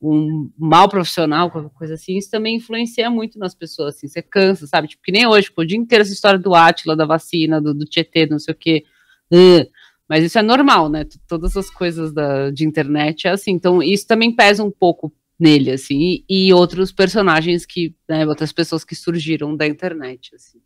um 0.00 0.50
mal 0.58 0.88
profissional, 0.88 1.50
qualquer 1.50 1.70
coisa 1.70 1.94
assim, 1.94 2.16
isso 2.16 2.30
também 2.30 2.56
influencia 2.56 3.10
muito 3.10 3.38
nas 3.38 3.54
pessoas, 3.54 3.96
assim, 3.96 4.08
você 4.08 4.20
cansa, 4.20 4.66
sabe? 4.66 4.88
Tipo, 4.88 5.02
que 5.02 5.12
nem 5.12 5.26
hoje, 5.26 5.50
pô, 5.50 5.62
o 5.62 5.66
dia 5.66 5.78
inteiro 5.78 6.02
essa 6.02 6.12
história 6.12 6.38
do 6.38 6.54
Átila, 6.54 6.94
da 6.94 7.06
vacina, 7.06 7.60
do, 7.60 7.72
do 7.72 7.84
Tietê, 7.84 8.26
não 8.26 8.38
sei 8.38 8.52
o 8.52 8.56
quê. 8.56 8.84
Ugh. 9.32 9.66
Mas 10.08 10.22
isso 10.22 10.38
é 10.38 10.42
normal, 10.42 10.88
né? 10.88 11.04
Todas 11.26 11.56
as 11.56 11.68
coisas 11.68 12.12
da, 12.12 12.50
de 12.50 12.64
internet 12.64 13.26
é 13.26 13.30
assim. 13.30 13.50
Então, 13.50 13.82
isso 13.82 14.06
também 14.06 14.34
pesa 14.34 14.62
um 14.62 14.70
pouco 14.70 15.12
nele, 15.38 15.70
assim, 15.70 16.22
e, 16.28 16.46
e 16.48 16.52
outros 16.52 16.90
personagens 16.90 17.66
que, 17.66 17.94
né, 18.08 18.26
outras 18.26 18.52
pessoas 18.52 18.84
que 18.84 18.94
surgiram 18.94 19.54
da 19.54 19.66
internet, 19.66 20.34
assim. 20.34 20.60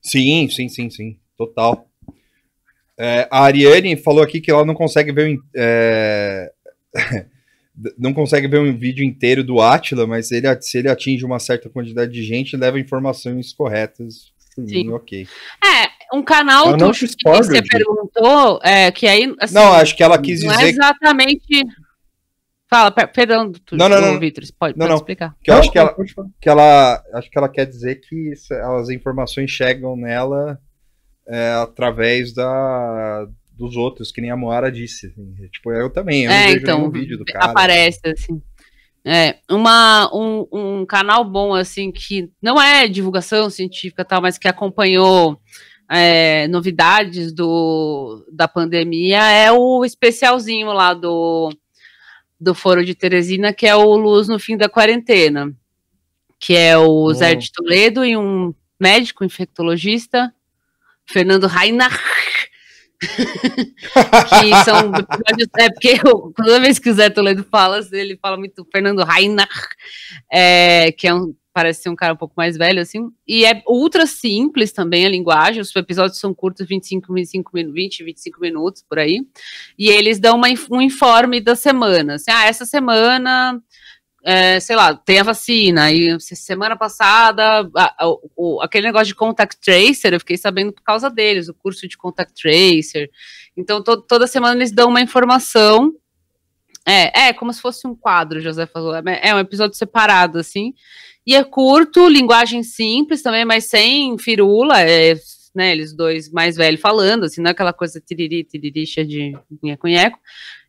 Sim, 0.00 0.48
sim, 0.48 0.68
sim, 0.68 0.90
sim, 0.90 1.18
total. 1.36 1.90
É, 2.98 3.28
a 3.30 3.44
Ariane 3.44 3.96
falou 3.96 4.22
aqui 4.22 4.40
que 4.40 4.50
ela 4.50 4.64
não 4.64 4.74
consegue 4.74 5.12
ver 5.12 5.36
o 5.36 5.44
é, 5.54 6.52
não 7.98 8.12
consegue 8.14 8.46
ver 8.46 8.60
um 8.60 8.76
vídeo 8.76 9.04
inteiro 9.04 9.42
do 9.42 9.60
Atila, 9.60 10.06
mas 10.06 10.30
ele, 10.30 10.46
se 10.62 10.78
ele 10.78 10.88
atinge 10.88 11.24
uma 11.24 11.38
certa 11.38 11.68
quantidade 11.68 12.12
de 12.12 12.22
gente, 12.22 12.56
leva 12.56 12.78
informações 12.78 13.52
corretas. 13.52 14.32
Por 14.54 14.68
Sim. 14.68 14.84
mim, 14.84 14.92
ok. 14.92 15.26
É, 15.64 16.16
um 16.16 16.22
canal 16.22 16.70
Eu 16.70 16.76
não 16.76 16.88
Tuxo, 16.92 17.08
que 17.08 17.28
você 17.28 17.60
perguntou, 17.60 18.60
é, 18.62 18.92
que 18.92 19.04
aí, 19.08 19.34
assim, 19.40 19.54
não, 19.54 19.72
acho 19.72 19.96
que 19.96 20.02
ela 20.02 20.16
quis 20.16 20.44
não 20.44 20.52
é 20.52 20.56
dizer 20.58 20.68
exatamente... 20.70 21.64
Fala, 22.70 22.90
per- 22.90 23.12
perdão, 23.12 23.52
tu, 23.52 23.76
Não, 23.76 23.88
não, 23.88 24.00
não. 24.00 24.18
Vitor, 24.18 24.42
pode, 24.58 24.72
Não, 24.78 24.86
pode 24.86 24.90
não. 24.90 24.96
explicar. 24.96 25.36
que 25.42 25.50
eu 25.50 25.54
acho 25.54 25.70
que 25.70 25.78
ela, 25.78 25.94
que 26.40 26.48
ela 26.48 27.02
acho 27.14 27.30
que 27.30 27.38
ela 27.38 27.48
quer 27.48 27.66
dizer 27.66 27.96
que 28.00 28.32
isso- 28.32 28.54
as 28.54 28.88
informações 28.90 29.50
chegam 29.50 29.96
nela 29.96 30.58
é, 31.28 31.50
através 31.54 32.32
da 32.32 33.26
dos 33.56 33.76
outros, 33.76 34.10
que 34.10 34.20
nem 34.20 34.30
a 34.30 34.36
Moara 34.36 34.70
disse. 34.70 35.06
assim. 35.06 35.34
Tipo, 35.50 35.72
eu 35.72 35.90
também, 35.90 36.24
eu 36.24 36.30
É, 36.30 36.52
então, 36.52 36.90
vídeo 36.90 37.16
do 37.16 37.24
cara. 37.24 37.46
aparece, 37.46 38.00
assim. 38.06 38.42
É, 39.06 39.36
uma, 39.50 40.10
um, 40.14 40.46
um 40.50 40.86
canal 40.86 41.24
bom, 41.24 41.54
assim, 41.54 41.92
que 41.92 42.30
não 42.40 42.60
é 42.60 42.88
divulgação 42.88 43.50
científica 43.50 44.04
tal, 44.04 44.22
mas 44.22 44.38
que 44.38 44.48
acompanhou 44.48 45.38
é, 45.90 46.48
novidades 46.48 47.32
do, 47.32 48.26
da 48.32 48.48
pandemia 48.48 49.22
é 49.30 49.52
o 49.52 49.84
especialzinho 49.84 50.68
lá 50.68 50.94
do, 50.94 51.52
do 52.40 52.54
Foro 52.54 52.82
de 52.84 52.94
Teresina, 52.94 53.52
que 53.52 53.66
é 53.66 53.76
o 53.76 53.94
Luz 53.94 54.26
no 54.26 54.38
Fim 54.38 54.56
da 54.56 54.70
Quarentena, 54.70 55.54
que 56.40 56.56
é 56.56 56.76
o 56.78 57.12
Zé 57.12 57.34
Hum. 57.34 57.38
de 57.38 57.52
Toledo 57.52 58.04
e 58.04 58.16
um 58.16 58.54
médico 58.80 59.22
infectologista, 59.22 60.32
Fernando 61.06 61.46
Reinach, 61.46 61.94
que 63.04 64.64
são 64.64 64.92
episódios. 64.94 65.48
É 65.56 65.68
porque 65.70 66.00
eu, 66.04 66.32
toda 66.36 66.60
vez 66.60 66.78
que 66.78 66.90
o 66.90 66.94
Zé 66.94 67.10
Toledo 67.10 67.44
fala, 67.50 67.80
ele 67.92 68.18
fala 68.20 68.36
muito 68.36 68.66
Fernando 68.70 69.04
Reinach, 69.04 69.48
é, 70.32 70.92
que 70.92 71.06
é 71.06 71.14
um, 71.14 71.34
parece 71.54 71.82
ser 71.82 71.88
um 71.88 71.94
cara 71.94 72.14
um 72.14 72.16
pouco 72.16 72.34
mais 72.36 72.56
velho, 72.56 72.82
assim. 72.82 73.08
E 73.26 73.44
é 73.44 73.62
ultra 73.68 74.06
simples 74.06 74.72
também 74.72 75.06
a 75.06 75.08
linguagem. 75.08 75.62
Os 75.62 75.74
episódios 75.76 76.18
são 76.18 76.34
curtos, 76.34 76.66
25, 76.66 77.14
25 77.14 77.50
minutos, 77.54 77.74
20, 77.74 78.04
25 78.04 78.40
minutos 78.40 78.84
por 78.86 78.98
aí. 78.98 79.24
E 79.78 79.88
eles 79.88 80.18
dão 80.18 80.36
uma, 80.36 80.48
um 80.70 80.82
informe 80.82 81.40
da 81.40 81.54
semana. 81.54 82.14
Assim, 82.14 82.30
ah, 82.30 82.46
essa 82.46 82.66
semana. 82.66 83.62
É, 84.24 84.58
sei 84.58 84.74
lá, 84.74 84.94
tem 84.94 85.18
a 85.20 85.22
vacina, 85.22 85.92
e 85.92 86.18
se- 86.18 86.34
semana 86.34 86.76
passada, 86.76 87.68
a- 87.76 87.94
a- 87.98 88.08
o- 88.36 88.60
aquele 88.62 88.86
negócio 88.86 89.08
de 89.08 89.14
contact 89.14 89.58
tracer, 89.60 90.12
eu 90.14 90.20
fiquei 90.20 90.36
sabendo 90.38 90.72
por 90.72 90.82
causa 90.82 91.10
deles, 91.10 91.48
o 91.48 91.54
curso 91.54 91.86
de 91.86 91.96
contact 91.96 92.32
tracer. 92.40 93.10
Então, 93.56 93.82
to- 93.82 94.00
toda 94.02 94.26
semana 94.26 94.56
eles 94.56 94.72
dão 94.72 94.88
uma 94.88 95.00
informação. 95.02 95.92
É, 96.86 97.28
é 97.28 97.32
como 97.32 97.52
se 97.52 97.60
fosse 97.60 97.86
um 97.86 97.94
quadro, 97.94 98.40
José 98.40 98.66
falou. 98.66 98.94
É, 98.94 99.02
é 99.22 99.34
um 99.34 99.38
episódio 99.38 99.76
separado, 99.76 100.38
assim. 100.38 100.74
E 101.26 101.34
é 101.34 101.42
curto, 101.44 102.08
linguagem 102.08 102.62
simples 102.62 103.22
também, 103.22 103.44
mas 103.44 103.64
sem 103.64 104.16
firula. 104.18 104.80
É, 104.82 105.14
né, 105.54 105.70
eles 105.70 105.94
dois 105.94 106.30
mais 106.30 106.56
velhos 106.56 106.80
falando, 106.80 107.24
assim, 107.24 107.40
não 107.40 107.48
é 107.48 107.52
aquela 107.52 107.72
coisa 107.72 108.00
tiriri, 108.00 108.42
tiriri, 108.42 108.86
cheia 108.86 109.06
de 109.06 109.32
nheco-nheco. 109.62 110.18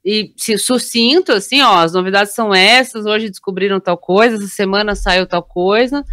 E 0.06 0.32
sucinto, 0.60 1.32
assim, 1.32 1.62
ó, 1.62 1.80
as 1.80 1.94
novidades 1.94 2.36
são 2.36 2.54
essas, 2.54 3.08
hoje 3.08 3.28
descobriram 3.28 3.80
tal 3.80 3.98
coisa, 3.98 4.36
essa 4.36 4.46
semana 4.46 4.94
saiu 4.94 5.26
tal 5.26 5.42
coisa. 5.42 6.04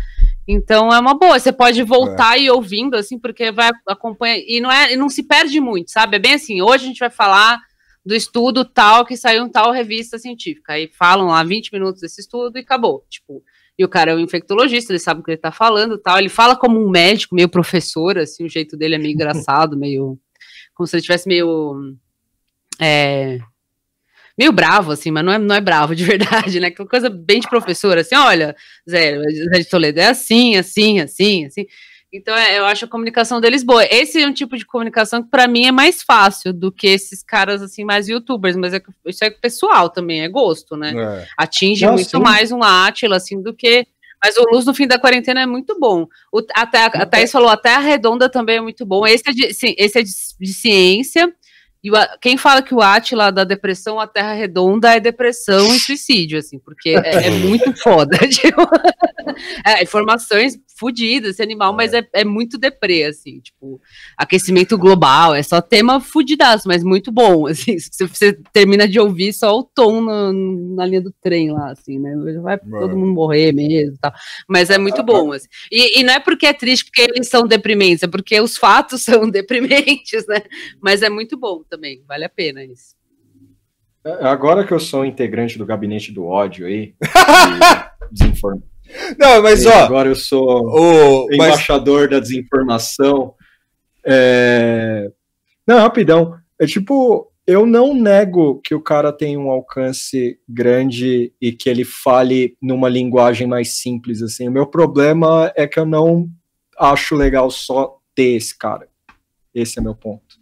Então 0.49 0.91
é 0.91 0.99
uma 0.99 1.13
boa, 1.13 1.39
você 1.39 1.53
pode 1.53 1.83
voltar 1.83 2.39
e 2.39 2.45
ir 2.45 2.51
ouvindo, 2.51 2.97
assim, 2.97 3.19
porque 3.19 3.53
vai 3.53 3.71
acompanhar. 3.87 4.39
E 4.39 4.63
não, 4.63 4.73
é, 4.73 4.95
e 4.95 4.97
não 4.97 5.11
se 5.11 5.23
perde 5.23 5.61
muito, 5.61 5.91
sabe? 5.91 6.17
É 6.17 6.19
bem 6.19 6.33
assim, 6.33 6.63
hoje 6.63 6.85
a 6.85 6.89
gente 6.89 7.01
vai 7.01 7.11
falar 7.11 7.61
do 8.05 8.15
estudo 8.15 8.65
tal 8.65 9.05
que 9.05 9.15
saiu 9.15 9.45
em 9.45 9.51
tal 9.51 9.71
revista 9.71 10.19
científica. 10.19 10.73
Aí 10.73 10.89
falam 10.89 11.27
lá 11.27 11.45
20 11.45 11.71
minutos 11.71 12.01
desse 12.01 12.23
estudo 12.23 12.57
e 12.57 12.63
acabou. 12.63 13.05
Tipo, 13.11 13.45
e 13.79 13.85
o 13.85 13.89
cara 13.91 14.13
é 14.13 14.15
um 14.15 14.21
infectologista, 14.21 14.91
ele 14.91 15.01
sabe 15.01 15.21
o 15.21 15.23
que 15.23 15.33
ele 15.33 15.37
tá 15.37 15.53
falando 15.53 15.99
tal. 15.99 16.19
Ele 16.19 16.31
fala 16.31 16.57
como 16.57 16.83
um 16.83 16.89
médico, 16.89 17.35
meio 17.35 17.49
professor, 17.49 18.17
assim, 18.17 18.47
o 18.47 18.49
jeito 18.49 18.75
dele 18.75 18.95
é 18.95 18.99
meio 18.99 19.13
engraçado, 19.13 19.77
meio. 19.79 20.19
Como 20.75 20.87
se 20.87 20.97
ele 20.97 21.03
tivesse 21.03 21.29
meio. 21.29 21.95
É, 22.81 23.39
meio 24.39 24.53
bravo, 24.53 24.93
assim, 24.93 25.11
mas 25.11 25.25
não 25.25 25.33
é, 25.33 25.39
não 25.39 25.55
é 25.55 25.61
bravo 25.61 25.95
de 25.95 26.05
verdade, 26.05 26.61
né? 26.61 26.69
Aquela 26.69 26.89
coisa 26.89 27.09
bem 27.11 27.41
de 27.41 27.49
professor, 27.49 27.97
assim, 27.99 28.15
olha, 28.17 28.55
Zé, 28.89 29.19
Zé 29.21 29.59
de 29.61 29.65
Toledo 29.69 30.01
é 30.01 30.07
assim, 30.07 30.57
assim, 30.57 31.01
assim, 31.01 31.47
assim. 31.47 31.67
Então, 32.15 32.37
é, 32.37 32.59
eu 32.59 32.67
acho 32.67 32.85
a 32.85 32.89
comunicação 32.89 33.41
deles 33.41 33.63
boa. 33.65 33.83
Esse 33.91 34.21
é 34.21 34.27
um 34.27 34.35
tipo 34.35 34.55
de 34.59 34.67
comunicação 34.67 35.23
que, 35.23 35.31
para 35.31 35.49
mim, 35.49 35.65
é 35.65 35.73
mais 35.73 36.03
fácil 36.03 36.53
do 36.53 36.71
que 36.71 36.87
esses 36.87 37.23
caras, 37.23 37.63
assim, 37.63 37.85
mais 37.85 38.07
youtubers, 38.07 38.55
mas 38.55 38.75
é, 38.75 38.83
isso 39.07 39.25
é 39.25 39.31
pessoal 39.31 39.89
também, 39.89 40.21
é 40.23 40.29
gosto, 40.29 40.77
né? 40.77 40.93
É. 40.95 41.27
Atinge 41.39 41.87
Não, 41.87 41.95
muito 41.95 42.11
sim. 42.11 42.19
mais 42.19 42.53
um 42.53 42.63
Átila, 42.63 43.17
assim, 43.17 43.41
do 43.43 43.55
que. 43.55 43.87
Mas 44.23 44.37
o 44.37 44.45
Luz 44.53 44.67
no 44.67 44.75
fim 44.75 44.87
da 44.87 44.99
quarentena 44.99 45.41
é 45.41 45.47
muito 45.47 45.77
bom. 45.81 46.07
O, 46.31 46.43
a, 46.55 46.67
Thé- 46.67 46.85
a 46.93 47.07
Thaís 47.07 47.33
falou, 47.33 47.49
a 47.49 47.57
Terra 47.57 47.81
Redonda 47.81 48.29
também 48.29 48.59
é 48.59 48.61
muito 48.61 48.85
bom. 48.85 49.07
Esse 49.07 49.31
é 49.31 49.33
de, 49.33 49.55
ci- 49.55 49.75
esse 49.79 49.99
é 49.99 50.03
de, 50.03 50.11
de 50.39 50.53
ciência. 50.53 51.33
E 51.83 51.91
o 51.91 51.95
quem 52.21 52.37
fala 52.37 52.63
que 52.63 52.75
o 52.75 52.81
Átila 52.81 53.33
da 53.33 53.43
depressão, 53.43 53.99
a 53.99 54.07
Terra 54.07 54.35
Redonda 54.35 54.95
é 54.95 55.01
depressão 55.01 55.75
e 55.75 55.81
suicídio, 55.81 56.39
assim, 56.39 56.59
porque 56.59 56.91
é, 56.91 57.27
é 57.27 57.31
muito 57.43 57.75
foda. 57.83 58.17
tipo, 58.29 58.63
é, 59.67 59.83
informações 59.83 60.59
fodidas, 60.83 61.31
esse 61.35 61.43
animal, 61.43 61.73
mas 61.73 61.93
é, 61.93 62.05
é 62.13 62.25
muito 62.25 62.59
deprê, 62.59 63.05
assim, 63.05 63.39
tipo, 63.39 63.81
aquecimento 64.17 64.77
global, 64.77 65.33
é 65.33 65.43
só 65.43 65.61
tema 65.61 66.01
fudidaço, 66.01 66.67
mas 66.67 66.83
muito 66.83 67.13
bom, 67.13 67.47
assim, 67.49 67.79
se 67.79 68.05
você 68.05 68.33
termina 68.53 68.89
de 68.89 68.99
ouvir 68.99 69.33
só 69.33 69.57
o 69.57 69.63
tom 69.63 70.01
na, 70.01 70.33
na 70.33 70.87
linha 70.87 71.01
do 71.01 71.13
trem 71.23 71.53
lá, 71.53 71.71
assim, 71.71 72.01
né, 72.01 72.15
vai 72.43 72.59
todo 72.59 72.97
mundo 72.97 73.13
morrer 73.13 73.53
mesmo 73.53 73.95
e 73.95 73.99
tal, 73.99 74.13
mas 74.49 74.71
é 74.71 74.79
muito 74.79 75.03
bom, 75.05 75.33
assim. 75.33 75.47
E, 75.71 76.01
e 76.01 76.03
não 76.03 76.15
é 76.15 76.19
porque 76.19 76.47
é 76.47 76.53
triste, 76.53 76.87
porque 76.87 77.03
eles 77.03 77.29
são 77.29 77.47
deprimentes, 77.47 78.03
é 78.03 78.09
porque 78.09 78.41
os 78.41 78.57
fatos 78.57 79.03
são 79.03 79.31
deprimentes, 79.31 80.27
né, 80.27 80.43
mas 80.81 81.03
é 81.03 81.09
muito 81.09 81.37
bom 81.37 81.63
também, 81.73 82.03
vale 82.07 82.25
a 82.27 82.29
pena 82.29 82.63
isso. 82.63 82.95
Agora 84.21 84.67
que 84.67 84.75
eu 84.75 84.81
sou 84.81 85.07
integrante 85.07 85.57
do 85.57 85.65
gabinete 85.65 86.13
do 86.13 86.27
ódio 86.27 86.67
aí, 86.67 86.95
e 87.01 88.13
desinform- 88.13 88.61
Não, 89.19 89.43
mas 89.43 89.65
e 89.65 89.69
ó, 89.69 89.85
agora 89.85 90.09
eu 90.11 90.15
sou 90.17 90.67
o, 90.67 91.27
mas, 91.29 91.35
embaixador 91.35 92.11
da 92.11 92.21
desinformação. 92.21 93.35
É... 94.05 95.11
Não, 95.67 95.79
rapidão. 95.79 96.37
É 96.61 96.67
tipo, 96.67 97.33
eu 97.47 97.65
não 97.65 97.95
nego 97.95 98.61
que 98.61 98.75
o 98.75 98.83
cara 98.83 99.13
tem 99.13 99.39
um 99.39 99.51
alcance 99.51 100.39
grande 100.47 101.33
e 101.41 101.53
que 101.53 101.71
ele 101.71 101.85
fale 101.85 102.55
numa 102.61 102.89
linguagem 102.91 103.47
mais 103.47 103.77
simples 103.77 104.21
assim. 104.21 104.47
O 104.47 104.53
meu 104.53 104.67
problema 104.67 105.51
é 105.57 105.67
que 105.67 105.79
eu 105.79 105.87
não 105.87 106.29
acho 106.79 107.15
legal 107.15 107.51
só 107.51 107.99
ter 108.15 108.33
esse 108.35 108.59
cara. 108.59 108.89
Esse 109.55 109.79
é 109.79 109.83
meu 109.83 109.95
ponto. 109.95 110.42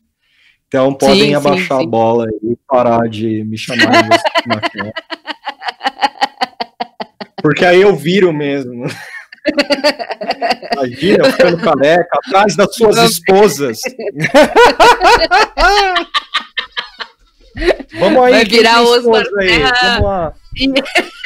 Então 0.71 0.95
podem 0.95 1.31
sim, 1.31 1.35
abaixar 1.35 1.81
sim. 1.81 1.85
a 1.85 1.89
bola 1.89 2.29
e 2.45 2.57
parar 2.69 3.09
de 3.09 3.43
me 3.43 3.59
chamar 3.59 3.91
de 3.91 4.09
maconha. 4.47 4.93
Porque 7.43 7.65
aí 7.65 7.83
eu 7.83 7.97
viro 7.97 8.33
mesmo. 8.33 8.87
Imagina, 10.73 11.27
eu 11.27 11.33
ficando 11.33 11.59
careca, 11.59 12.21
atrás 12.25 12.55
das 12.55 12.73
suas 12.77 12.97
esposas. 12.99 13.81
Vamos 17.99 18.23
aí, 18.23 18.33
Vai 18.33 18.45
virar 18.45 18.85
esposa 18.85 19.29
aí? 19.41 19.59
Vamos 19.59 20.03
lá. 20.05 20.33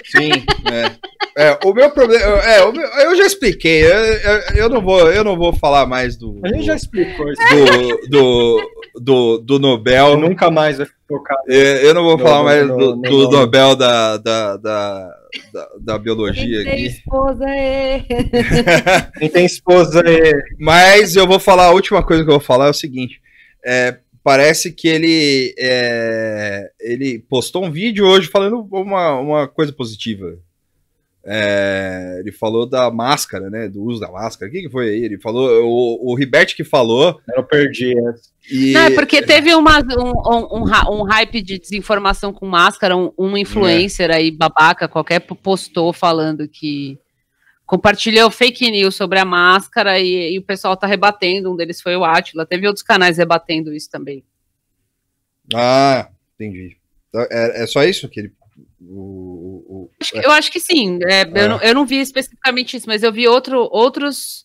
Sim, 0.04 0.30
é. 0.72 1.04
É, 1.36 1.58
o 1.64 1.74
meu 1.74 1.90
problema, 1.90 2.24
é, 2.44 2.62
o 2.62 2.72
meu- 2.72 2.86
eu 2.86 3.16
já 3.16 3.24
expliquei, 3.24 3.82
eu, 3.84 3.88
eu, 3.88 4.40
eu 4.56 4.68
não 4.68 4.80
vou, 4.80 5.10
eu 5.10 5.24
não 5.24 5.36
vou 5.36 5.52
falar 5.52 5.84
mais 5.84 6.16
do 6.16 6.40
A 6.44 6.48
gente 6.48 6.64
já 6.66 6.76
explicou 6.76 7.26
isso. 7.28 7.42
do, 7.50 8.08
do, 8.08 8.70
do, 9.00 9.38
do 9.38 9.58
Nobel. 9.58 10.10
Eu 10.10 10.16
nunca 10.16 10.48
mais 10.48 10.78
vai 10.78 10.86
tocar. 11.08 11.36
É, 11.48 11.84
Eu 11.88 11.92
não 11.92 12.04
vou 12.04 12.16
No- 12.16 12.22
falar 12.22 12.38
no- 12.38 12.44
mais 12.44 12.66
no- 12.68 12.76
do, 12.76 12.96
no- 12.96 13.02
do 13.02 13.30
Nobel 13.32 13.74
da, 13.74 14.16
da, 14.18 14.56
da, 14.58 15.10
da, 15.52 15.68
da 15.80 15.98
biologia 15.98 16.62
Quem 16.62 16.64
tem 16.64 16.72
aqui. 16.74 16.86
esposa 16.86 17.44
é... 17.50 18.00
Quem 19.18 19.28
tem 19.28 19.44
esposa 19.44 20.02
aí? 20.06 20.32
Mas 20.60 21.16
eu 21.16 21.26
vou 21.26 21.40
falar, 21.40 21.64
a 21.66 21.70
última 21.72 22.00
coisa 22.04 22.22
que 22.22 22.28
eu 22.30 22.34
vou 22.38 22.40
falar 22.46 22.66
é 22.68 22.70
o 22.70 22.74
seguinte. 22.74 23.20
é, 23.66 23.96
parece 24.24 24.72
que 24.72 24.88
ele, 24.88 25.54
é, 25.58 26.70
ele 26.80 27.18
postou 27.28 27.64
um 27.64 27.70
vídeo 27.70 28.06
hoje 28.06 28.26
falando 28.28 28.66
uma, 28.72 29.20
uma 29.20 29.46
coisa 29.46 29.72
positiva. 29.72 30.36
É, 31.26 32.18
ele 32.20 32.32
falou 32.32 32.66
da 32.66 32.90
máscara, 32.90 33.48
né? 33.48 33.66
Do 33.68 33.82
uso 33.82 33.98
da 33.98 34.10
máscara. 34.10 34.50
O 34.50 34.52
que, 34.52 34.62
que 34.62 34.70
foi 34.70 34.90
aí? 34.90 35.04
Ele 35.04 35.18
falou. 35.18 35.64
O, 35.64 36.10
o 36.12 36.14
Ribert 36.14 36.54
que 36.54 36.62
falou. 36.64 37.18
Eu 37.34 37.42
perdi 37.42 37.94
essa. 37.98 38.28
E, 38.50 38.72
Não, 38.72 38.82
é 38.82 38.90
porque 38.90 39.22
teve 39.22 39.54
uma, 39.54 39.78
um, 39.78 40.58
um, 40.58 41.00
um 41.00 41.02
hype 41.04 41.40
de 41.40 41.58
desinformação 41.58 42.30
com 42.30 42.44
máscara, 42.46 42.94
um, 42.94 43.10
um 43.18 43.38
influencer 43.38 44.10
aí, 44.10 44.30
babaca, 44.30 44.86
qualquer, 44.86 45.20
po- 45.20 45.34
postou 45.34 45.94
falando 45.94 46.46
que 46.46 46.98
compartilhou 47.66 48.30
fake 48.30 48.70
news 48.70 48.94
sobre 48.94 49.18
a 49.18 49.24
máscara 49.24 49.98
e, 49.98 50.34
e 50.34 50.38
o 50.38 50.42
pessoal 50.42 50.76
tá 50.76 50.86
rebatendo, 50.86 51.52
um 51.52 51.56
deles 51.56 51.80
foi 51.80 51.96
o 51.96 52.04
Atila, 52.04 52.44
teve 52.46 52.66
outros 52.66 52.82
canais 52.82 53.16
rebatendo 53.18 53.72
isso 53.74 53.90
também. 53.90 54.22
Ah, 55.54 56.08
entendi. 56.34 56.76
Então, 57.08 57.26
É, 57.30 57.62
é 57.62 57.66
só 57.66 57.82
isso 57.84 58.08
que 58.08 58.20
ele. 58.20 58.32
O, 58.86 58.94
o- 58.94 59.64
o- 59.84 59.90
que- 59.98 60.18
Eu 60.18 60.30
acho 60.30 60.50
que 60.52 60.60
sim, 60.60 60.98
é, 61.08 61.22
É. 61.22 61.44
Eu, 61.44 61.48
não, 61.48 61.60
eu 61.60 61.74
não 61.74 61.86
vi 61.86 61.98
especificamente 62.00 62.76
isso, 62.76 62.86
mas 62.86 63.02
eu 63.02 63.12
vi 63.12 63.26
outro, 63.26 63.68
outros 63.72 64.44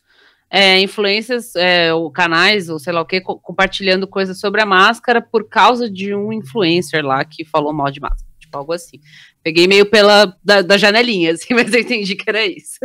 é, 0.49 0.79
influencers, 0.79 1.55
é, 1.55 1.93
ou 1.93 2.09
canais, 2.11 2.69
ou 2.69 2.79
sei 2.79 2.91
lá 2.93 3.01
o 3.01 3.05
que, 3.05 3.21
compartilhando 3.21 4.07
coisas 4.07 4.39
sobre 4.39 4.61
a 4.61 4.65
máscara 4.65 5.21
por 5.21 5.47
causa 5.47 5.89
de 5.89 6.15
um 6.15 6.31
influencer 6.33 7.05
lá 7.05 7.23
que 7.25 7.45
falou 7.45 7.71
mal 7.73 7.91
de 7.91 7.99
máscara, 7.99 8.28
tipo 8.49 8.57
algo 8.57 8.73
assim. 8.73 8.99
Peguei 9.43 9.67
meio 9.67 9.85
pela 9.85 10.35
da, 10.43 10.61
da 10.61 10.77
janelinha, 10.77 11.31
assim, 11.33 11.53
mas 11.53 11.71
eu 11.73 11.79
entendi 11.79 12.15
que 12.15 12.27
era 12.27 12.45
isso. 12.45 12.79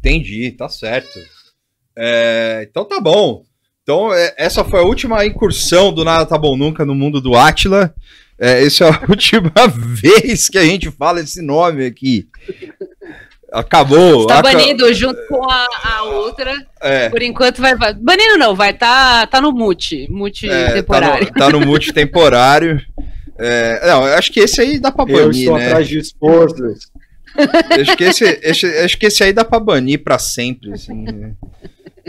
Entendi, 0.00 0.50
tá 0.52 0.68
certo. 0.68 1.18
É, 1.96 2.66
então 2.68 2.84
tá 2.84 3.00
bom. 3.00 3.44
Então, 3.82 4.12
é, 4.12 4.34
essa 4.36 4.64
foi 4.64 4.80
a 4.80 4.84
última 4.84 5.24
incursão 5.24 5.92
do 5.92 6.04
Nada 6.04 6.26
Tá 6.26 6.36
Bom 6.36 6.56
Nunca 6.56 6.84
no 6.84 6.94
mundo 6.94 7.20
do 7.20 7.34
Átila. 7.34 7.94
É, 8.38 8.62
essa 8.64 8.84
é 8.84 8.88
a 8.90 9.00
última 9.08 9.50
vez 9.66 10.48
que 10.48 10.58
a 10.58 10.64
gente 10.64 10.90
fala 10.90 11.20
esse 11.20 11.40
nome 11.42 11.86
aqui. 11.86 12.28
Acabou. 13.50 14.26
Tá 14.26 14.40
aca- 14.40 14.52
banido 14.52 14.92
junto 14.92 15.18
com 15.26 15.42
a, 15.50 15.66
a 15.84 16.02
outra. 16.04 16.54
É, 16.82 17.08
Por 17.08 17.22
enquanto 17.22 17.62
vai. 17.62 17.74
vai- 17.76 17.94
Banido 17.94 18.36
não, 18.36 18.54
vai 18.54 18.74
tá, 18.74 19.26
tá 19.26 19.40
no 19.40 19.52
mute. 19.52 20.06
Mute 20.10 20.48
é, 20.48 20.66
tá, 20.66 20.72
temporário. 20.74 21.26
no, 21.26 21.32
tá 21.32 21.50
no 21.50 21.60
mute 21.60 21.92
temporário. 21.92 22.80
É, 23.40 23.86
não, 23.86 24.06
eu 24.06 24.14
acho 24.14 24.32
que 24.32 24.40
esse 24.40 24.60
aí 24.60 24.78
dá 24.78 24.90
pra 24.90 25.04
Eu 25.08 25.26
banir, 25.26 25.40
estou 25.42 25.58
né? 25.58 25.66
atrás 25.66 25.86
de 25.88 25.98
esposas. 25.98 26.80
Acho 27.80 27.96
que, 27.96 28.04
esse, 28.04 28.24
esse- 28.42 28.78
acho 28.84 28.98
que 28.98 29.06
esse 29.06 29.22
aí 29.22 29.32
dá 29.32 29.44
pra 29.44 29.60
banir 29.60 30.02
pra 30.02 30.18
sempre, 30.18 30.72
assim. 30.72 31.02
né? 31.04 31.34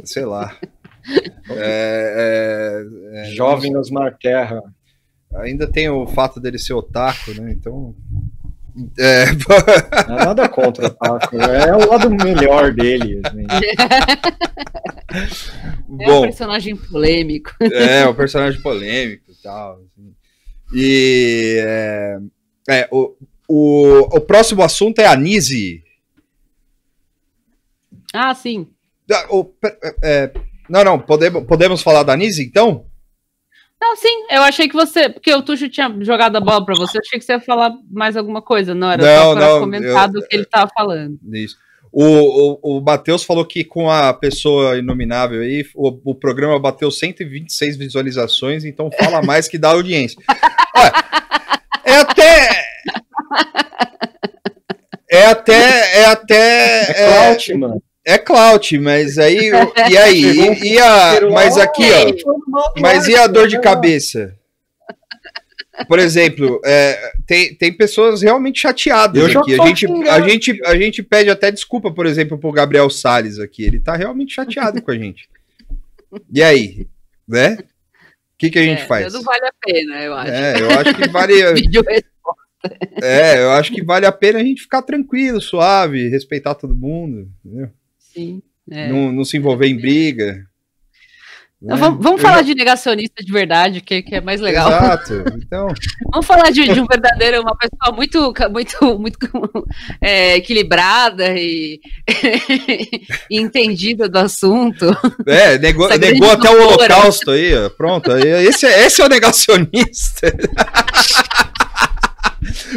Sei 0.03 0.25
lá. 0.25 0.55
É, 1.51 2.83
é, 3.15 3.29
é, 3.29 3.33
Jovem 3.35 3.75
Osmar 3.77 4.17
Terra. 4.21 4.61
Ainda 5.35 5.67
tem 5.71 5.87
o 5.89 6.07
fato 6.07 6.39
dele 6.39 6.57
ser 6.57 6.73
otaku, 6.73 7.31
né? 7.39 7.51
Então. 7.51 7.93
É, 8.97 9.25
Não 10.07 10.19
é 10.19 10.25
nada 10.25 10.47
contra 10.47 10.87
o 10.87 10.89
Taco. 10.89 11.35
É 11.41 11.75
o 11.75 11.89
lado 11.89 12.09
melhor 12.09 12.73
dele. 12.73 13.19
assim. 13.25 13.45
É 15.11 15.91
um 15.91 15.97
bom, 15.97 16.21
personagem 16.21 16.75
polêmico. 16.75 17.51
é, 17.61 18.05
o 18.07 18.15
personagem 18.15 18.61
polêmico 18.61 19.23
e 19.29 19.35
tal. 19.43 19.73
assim. 19.83 20.13
E. 20.73 21.57
É, 21.59 22.19
é, 22.69 22.89
o, 22.91 23.15
o, 23.47 24.17
o 24.17 24.21
próximo 24.21 24.61
assunto 24.63 24.99
é 24.99 25.05
a 25.07 25.15
Nise. 25.15 25.83
Ah, 28.13 28.33
sim. 28.33 28.67
O- 29.31 29.51
é, 30.03 30.31
não, 30.69 30.83
não, 30.83 30.99
podemos, 30.99 31.43
podemos 31.45 31.81
falar 31.81 32.03
da 32.03 32.15
Nise 32.15 32.43
então? 32.43 32.85
Não, 33.81 33.95
sim, 33.95 34.25
eu 34.29 34.41
achei 34.43 34.67
que 34.67 34.75
você. 34.75 35.09
Porque 35.09 35.33
o 35.33 35.41
Tuxo 35.41 35.69
tinha 35.69 35.95
jogado 36.01 36.35
a 36.35 36.41
bola 36.41 36.65
pra 36.65 36.75
você, 36.75 36.97
eu 36.97 37.01
achei 37.05 37.17
que 37.17 37.25
você 37.25 37.33
ia 37.33 37.39
falar 37.39 37.71
mais 37.89 38.17
alguma 38.17 38.41
coisa, 38.41 38.75
não? 38.75 38.91
Era 38.91 39.03
Não, 39.03 39.33
só 39.33 39.39
não, 39.39 39.59
comentar 39.61 40.07
eu- 40.09 40.13
do 40.13 40.27
que 40.27 40.35
ele 40.35 40.45
tava 40.45 40.69
falando. 40.75 41.17
Isso. 41.33 41.57
O, 41.91 42.03
o, 42.03 42.77
o 42.77 42.81
Matheus 42.81 43.23
falou 43.23 43.43
que 43.45 43.63
com 43.63 43.89
a 43.89 44.13
pessoa 44.13 44.77
inominável 44.77 45.41
aí, 45.41 45.65
o, 45.75 46.11
o 46.11 46.15
programa 46.15 46.59
bateu 46.59 46.91
126 46.91 47.77
visualizações, 47.77 48.63
então 48.63 48.89
fala 48.91 49.21
mais 49.21 49.47
que 49.47 49.57
dá 49.57 49.69
audiência. 49.69 50.17
Olha, 50.75 50.93
é 51.83 51.95
até. 51.95 52.65
É 55.09 55.25
até. 55.25 55.99
É 56.01 56.05
até. 56.05 56.81
É 56.81 57.03
É, 57.03 57.07
Clout, 57.25 57.53
mano. 57.55 57.83
é 58.05 58.17
clout, 58.17 58.77
mas 58.79 59.17
aí. 59.17 59.49
E 59.89 59.97
aí? 59.97 60.23
E, 60.23 60.73
e 60.73 60.79
a, 60.79 61.21
mas 61.31 61.57
aqui, 61.57 61.83
ó. 61.91 62.71
Mas 62.79 63.07
e 63.07 63.15
a 63.15 63.25
dor 63.27 63.47
de 63.47 63.59
cabeça? 63.59 64.35
Por 65.87 65.99
exemplo, 65.99 66.61
é, 66.65 67.13
tem, 67.25 67.55
tem 67.55 67.71
pessoas 67.71 68.21
realmente 68.21 68.59
chateadas 68.59 69.21
Eu 69.21 69.29
já 69.29 69.39
aqui. 69.39 69.59
A 69.59 69.65
gente, 69.67 69.87
a, 69.87 70.21
gente, 70.21 70.61
a 70.65 70.75
gente 70.75 71.03
pede 71.03 71.29
até 71.29 71.51
desculpa, 71.51 71.91
por 71.91 72.05
exemplo, 72.05 72.37
pro 72.37 72.51
Gabriel 72.51 72.89
Salles 72.89 73.39
aqui. 73.39 73.63
Ele 73.63 73.79
tá 73.79 73.95
realmente 73.95 74.33
chateado 74.33 74.81
com 74.81 74.91
a 74.91 74.97
gente. 74.97 75.29
E 76.33 76.41
aí? 76.41 76.87
Né? 77.27 77.57
que, 78.39 78.49
que 78.49 78.57
a 78.57 78.63
gente 78.63 78.83
É, 78.83 78.85
faz? 78.85 79.13
Não 79.13 79.21
vale 79.21 79.45
a 79.45 79.53
pena, 79.61 80.01
eu 80.01 80.15
acho. 80.15 80.31
É, 80.31 80.61
eu 80.61 80.69
acho 80.79 80.95
que 80.95 81.09
vale. 81.09 81.33
É, 83.01 83.41
eu 83.41 83.51
acho 83.51 83.71
que 83.71 83.81
vale 83.81 84.05
a 84.05 84.11
pena 84.11 84.39
a 84.39 84.43
gente 84.43 84.63
ficar 84.63 84.81
tranquilo, 84.81 85.39
suave, 85.39 86.09
respeitar 86.09 86.55
todo 86.55 86.75
mundo, 86.75 87.31
entendeu? 87.45 87.69
sim. 87.97 88.41
é. 88.69 88.89
Não, 88.89 89.13
não 89.13 89.23
se 89.23 89.37
envolver 89.37 89.67
em 89.67 89.77
briga. 89.77 90.45
Né? 91.61 91.75
Vamos 91.75 92.01
vamos 92.01 92.21
falar 92.21 92.41
de 92.41 92.55
negacionista 92.55 93.21
de 93.23 93.31
verdade, 93.31 93.81
que, 93.81 94.01
que 94.01 94.15
é 94.15 94.21
mais 94.21 94.39
legal. 94.39 94.69
Exato. 94.69 95.23
Então, 95.35 95.67
Vamos 96.11 96.25
falar 96.25 96.51
de, 96.51 96.63
de 96.73 96.79
um 96.79 96.85
verdadeiro, 96.85 97.41
uma 97.41 97.55
pessoa 97.55 97.95
muito, 97.95 98.33
muito, 98.49 98.97
muito 98.97 99.67
é, 100.01 100.37
equilibrada 100.37 101.33
e, 101.37 101.79
e 103.29 103.39
entendida 103.39 104.07
do 104.07 104.17
assunto. 104.17 104.85
é, 105.27 105.57
negou, 105.57 105.89
negou 105.97 106.31
até 106.31 106.49
o 106.49 106.67
holocausto 106.67 107.31
aí. 107.31 107.51
Pronto. 107.77 108.11
Esse, 108.15 108.65
é- 108.65 108.85
esse 108.85 109.01
é 109.01 109.05
o 109.05 109.09
negacionista. 109.09 110.33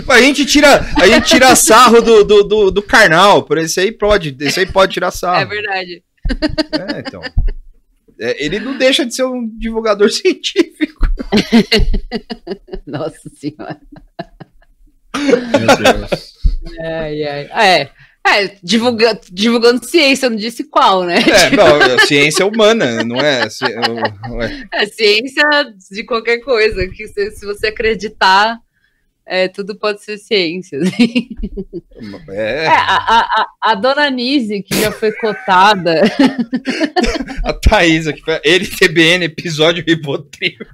A 0.09 0.20
gente 0.20 0.45
tira, 0.45 0.85
a 1.01 1.07
gente 1.07 1.28
tira 1.28 1.55
sarro 1.55 2.03
do, 2.03 2.24
do, 2.24 2.43
do, 2.43 2.70
do 2.70 2.83
carnal, 2.83 3.45
por 3.45 3.59
esse 3.59 3.78
aí 3.78 3.93
pode, 3.93 4.37
esse 4.41 4.61
aí 4.61 4.66
pode 4.66 4.93
tirar 4.93 5.11
sarro. 5.11 5.41
É 5.41 5.47
verdade. 5.47 6.03
É, 6.72 7.01
então. 7.01 7.22
É, 8.22 8.44
ele 8.44 8.60
não 8.60 8.78
deixa 8.78 9.04
de 9.04 9.14
ser 9.14 9.24
um 9.24 9.48
divulgador 9.58 10.08
científico. 10.12 11.06
Nossa 12.86 13.28
senhora. 13.36 13.80
Meu 15.16 15.76
Deus. 15.76 16.34
Ai, 16.80 17.24
ai. 17.24 17.50
É, 17.52 17.90
é 18.44 18.56
divulga, 18.62 19.18
divulgando 19.30 19.84
ciência, 19.84 20.26
eu 20.26 20.30
não 20.30 20.36
disse 20.36 20.64
qual, 20.64 21.02
né? 21.04 21.16
É, 21.18 21.50
não, 21.56 21.82
é 21.82 21.98
ciência 22.06 22.46
humana, 22.46 23.02
não 23.04 23.16
é? 23.16 23.48
ci- 23.50 23.74
não 24.28 24.40
é- 24.42 24.64
É 24.72 24.86
ciência 24.86 25.44
de 25.90 26.04
qualquer 26.04 26.38
coisa, 26.38 26.86
que 26.88 27.08
se, 27.08 27.30
se 27.32 27.44
você 27.44 27.66
acreditar, 27.68 28.58
é, 29.26 29.48
tudo 29.48 29.76
pode 29.76 30.02
ser 30.02 30.18
ciência. 30.18 30.78
assim. 30.80 31.28
É, 32.28 32.64
É, 32.64 32.66
a, 32.66 32.96
a, 32.96 33.46
a, 33.62 33.74
dona 33.76 34.10
Nise, 34.10 34.60
que 34.60 34.74
já 34.80 34.90
foi 34.90 35.12
cotada, 35.12 36.02
a 37.44 37.52
Thaís 37.52 38.08
aqui, 38.08 38.20
LTBN, 38.44 39.26
episódio 39.26 39.84
Ribotril. 39.86 40.58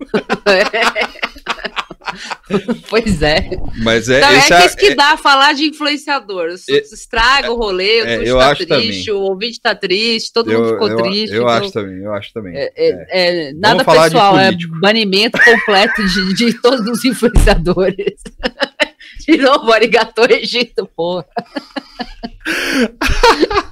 pois 2.88 3.22
é. 3.22 3.50
Mas 3.82 4.08
é, 4.08 4.18
Então, 4.18 4.30
é 4.30 4.40
que 4.46 4.52
é- 4.54 4.66
isso 4.66 4.76
que 4.76 4.94
dá 4.94 5.16
falar 5.16 5.52
de 5.52 5.64
influenciador. 5.64 6.48
É- 6.68 6.78
estraga 6.78 7.50
o 7.50 7.56
rolê, 7.56 8.02
o 8.02 8.06
é, 8.06 8.28
eu 8.28 8.38
tá 8.38 8.50
acho 8.50 8.66
triste, 8.66 9.06
também. 9.06 9.20
o 9.20 9.24
ouvinte 9.24 9.60
tá 9.60 9.74
triste, 9.74 10.32
todo 10.32 10.50
eu, 10.50 10.60
mundo 10.60 10.72
ficou 10.72 10.88
eu, 10.88 10.96
triste. 11.02 11.34
eu 11.34 11.42
então, 11.42 11.48
acho 11.54 11.72
também, 11.72 12.02
eu 12.02 12.14
acho 12.14 12.32
também. 12.32 12.56
é, 12.56 12.72
é, 12.76 13.06
é, 13.10 13.52
nada 13.54 13.84
pessoal, 13.84 14.38
é 14.38 14.52
banimento 14.80 15.38
completo 15.42 16.06
de, 16.06 16.34
de 16.34 16.54
todos 16.60 16.86
os 16.86 17.04
influenciadores. 17.04 18.20
De 19.26 19.36
novo, 19.36 19.70
arigato 19.72 20.22
Egito, 20.30 20.86
porra. 20.96 21.26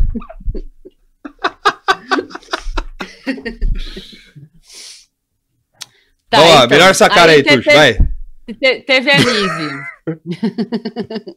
Tá, 6.29 6.39
então, 6.41 6.69
melhor 6.69 6.91
essa 6.91 7.09
cara 7.09 7.33
aí, 7.33 7.43
te- 7.43 7.57
Tuxo, 7.57 7.71
vai. 7.71 7.97
Te- 8.55 8.81
teve 8.83 9.11
a 9.11 9.19
Nise. 9.19 9.71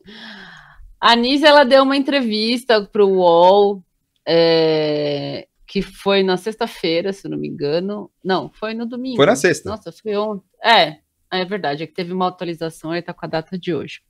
a 1.00 1.16
Nise, 1.16 1.46
ela 1.46 1.64
deu 1.64 1.84
uma 1.84 1.98
entrevista 1.98 2.82
para 2.86 3.04
o 3.04 3.18
UOL, 3.18 3.84
é, 4.28 5.48
que 5.66 5.82
foi 5.82 6.24
na 6.24 6.38
sexta-feira, 6.38 7.14
se 7.14 7.28
não 7.28 7.38
me 7.38 7.48
engano. 7.48 8.12
Não, 8.24 8.52
foi 8.54 8.74
no 8.74 8.86
domingo. 8.86 9.18
Foi 9.18 9.26
na 9.26 9.36
sexta. 9.36 9.70
Nossa, 9.70 9.92
foi 9.92 10.16
ontem. 10.16 10.46
É, 10.64 10.98
é 11.32 11.46
verdade, 11.46 11.84
é 11.84 11.88
que 11.88 11.94
teve 11.94 12.12
uma 12.12 12.28
atualização 12.28 12.96
e 12.96 13.02
tá 13.02 13.14
com 13.14 13.26
a 13.26 13.30
data 13.30 13.58
de 13.58 13.74
hoje. 13.74 14.02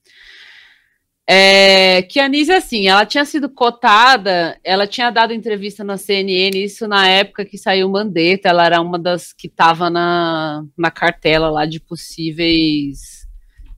É, 1.32 2.01
que 2.01 2.19
a 2.19 2.27
Nise, 2.27 2.51
assim, 2.51 2.88
ela 2.88 3.05
tinha 3.05 3.23
sido 3.23 3.47
cotada, 3.47 4.59
ela 4.63 4.88
tinha 4.88 5.11
dado 5.11 5.32
entrevista 5.32 5.84
na 5.84 5.95
CNN, 5.95 6.57
isso 6.57 6.88
na 6.88 7.07
época 7.07 7.45
que 7.45 7.55
saiu 7.55 7.88
o 7.88 7.91
Mandetta, 7.91 8.49
ela 8.49 8.65
era 8.65 8.82
uma 8.82 8.97
das 8.97 9.32
que 9.32 9.45
estava 9.45 9.91
na, 9.91 10.65
na 10.75 10.89
cartela 10.89 11.51
lá 11.51 11.67
de 11.67 11.80
possíveis 11.80 13.27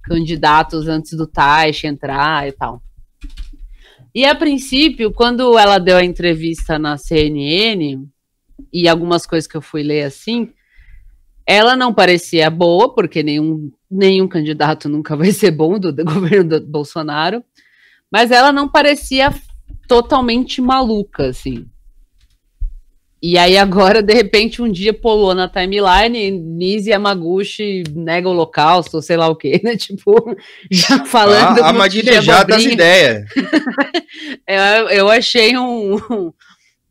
candidatos 0.02 0.88
antes 0.88 1.12
do 1.18 1.28
Taish 1.28 1.84
entrar 1.84 2.48
e 2.48 2.54
tal. 2.54 2.82
E 4.16 4.24
a 4.24 4.34
princípio, 4.34 5.12
quando 5.12 5.58
ela 5.58 5.78
deu 5.78 5.98
a 5.98 6.06
entrevista 6.06 6.80
na 6.80 6.98
CNN, 6.98 8.08
e 8.72 8.88
algumas 8.88 9.26
coisas 9.26 9.46
que 9.46 9.58
eu 9.58 9.62
fui 9.62 9.84
ler 9.84 10.04
assim, 10.04 10.54
ela 11.46 11.76
não 11.76 11.94
parecia 11.94 12.50
boa, 12.50 12.96
porque 12.96 13.22
nenhum, 13.22 13.70
nenhum 13.92 14.28
candidato 14.28 14.88
nunca 14.88 15.16
vai 15.16 15.32
ser 15.32 15.52
bom 15.52 15.78
do, 15.78 15.92
do 15.92 16.06
governo 16.06 16.60
do 16.60 16.66
Bolsonaro, 16.66 17.44
mas 18.12 18.32
ela 18.32 18.52
não 18.52 18.68
parecia 18.68 19.34
totalmente 19.88 20.62
maluca, 20.62 21.28
assim. 21.28 21.66
E 23.24 23.38
aí 23.38 23.56
agora, 23.56 24.02
de 24.02 24.14
repente, 24.16 24.64
um 24.64 24.72
dia 24.72 24.92
pulou 24.92 25.36
na 25.36 25.48
timeline, 25.48 26.32
Nise 26.32 26.90
Yamaguchi 26.90 27.84
nega 27.94 28.28
o 28.28 28.32
holocausto, 28.32 28.98
ou 28.98 29.02
sei 29.04 29.16
lá 29.16 29.28
o 29.28 29.36
quê, 29.36 29.62
né? 29.64 29.78
Tipo, 29.82 30.36
já 30.72 31.06
falando... 31.06 31.62
a, 31.62 31.70
a 31.70 31.74
das 32.44 32.64
ideias. 32.64 33.26
Eu, 34.48 34.90
eu 34.90 35.10
achei 35.10 35.56
um, 35.56 36.00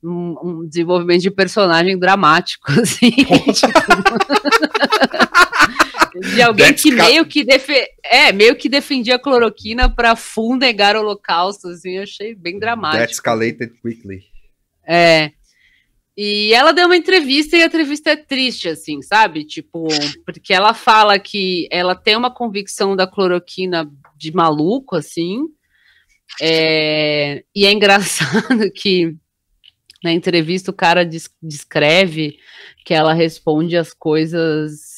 um, 0.03 0.37
um 0.43 0.69
desenvolvimento 0.69 1.23
de 1.23 1.31
personagem 1.33 1.99
dramático, 1.99 2.71
assim. 2.81 3.11
tipo, 3.11 3.73
de 6.21 6.43
alguém 6.43 6.73
que 6.75 6.91
meio 6.91 7.25
que, 7.27 7.45
defe 7.45 7.89
é, 8.05 8.33
meio 8.33 8.55
que 8.57 8.69
defendia 8.69 9.17
a 9.17 9.19
cloroquina 9.19 9.89
para 9.89 10.15
fundegar 10.17 10.97
o 10.97 11.01
holocausto, 11.01 11.69
assim, 11.69 11.97
eu 11.97 12.03
achei 12.03 12.35
bem 12.35 12.55
That 12.55 12.61
dramático. 12.61 13.13
escalated 13.13 13.73
quickly. 13.83 14.25
É. 14.87 15.33
E 16.17 16.53
ela 16.53 16.73
deu 16.73 16.87
uma 16.87 16.97
entrevista 16.97 17.57
e 17.57 17.63
a 17.63 17.67
entrevista 17.67 18.11
é 18.11 18.17
triste, 18.17 18.69
assim, 18.69 19.01
sabe? 19.01 19.45
Tipo, 19.45 19.89
porque 20.27 20.53
ela 20.53 20.75
fala 20.75 21.19
que 21.19 21.67
ela 21.71 21.95
tem 21.95 22.17
uma 22.17 22.31
convicção 22.31 22.95
da 22.95 23.07
cloroquina 23.07 23.91
de 24.17 24.33
maluco, 24.33 24.97
assim. 24.97 25.45
É, 26.41 27.43
e 27.55 27.65
é 27.65 27.73
engraçado 27.73 28.71
que 28.75 29.17
na 30.03 30.13
entrevista 30.13 30.71
o 30.71 30.75
cara 30.75 31.05
des- 31.05 31.31
descreve 31.43 32.39
que 32.85 32.93
ela 32.93 33.13
responde 33.13 33.77
as 33.77 33.93
coisas 33.93 34.90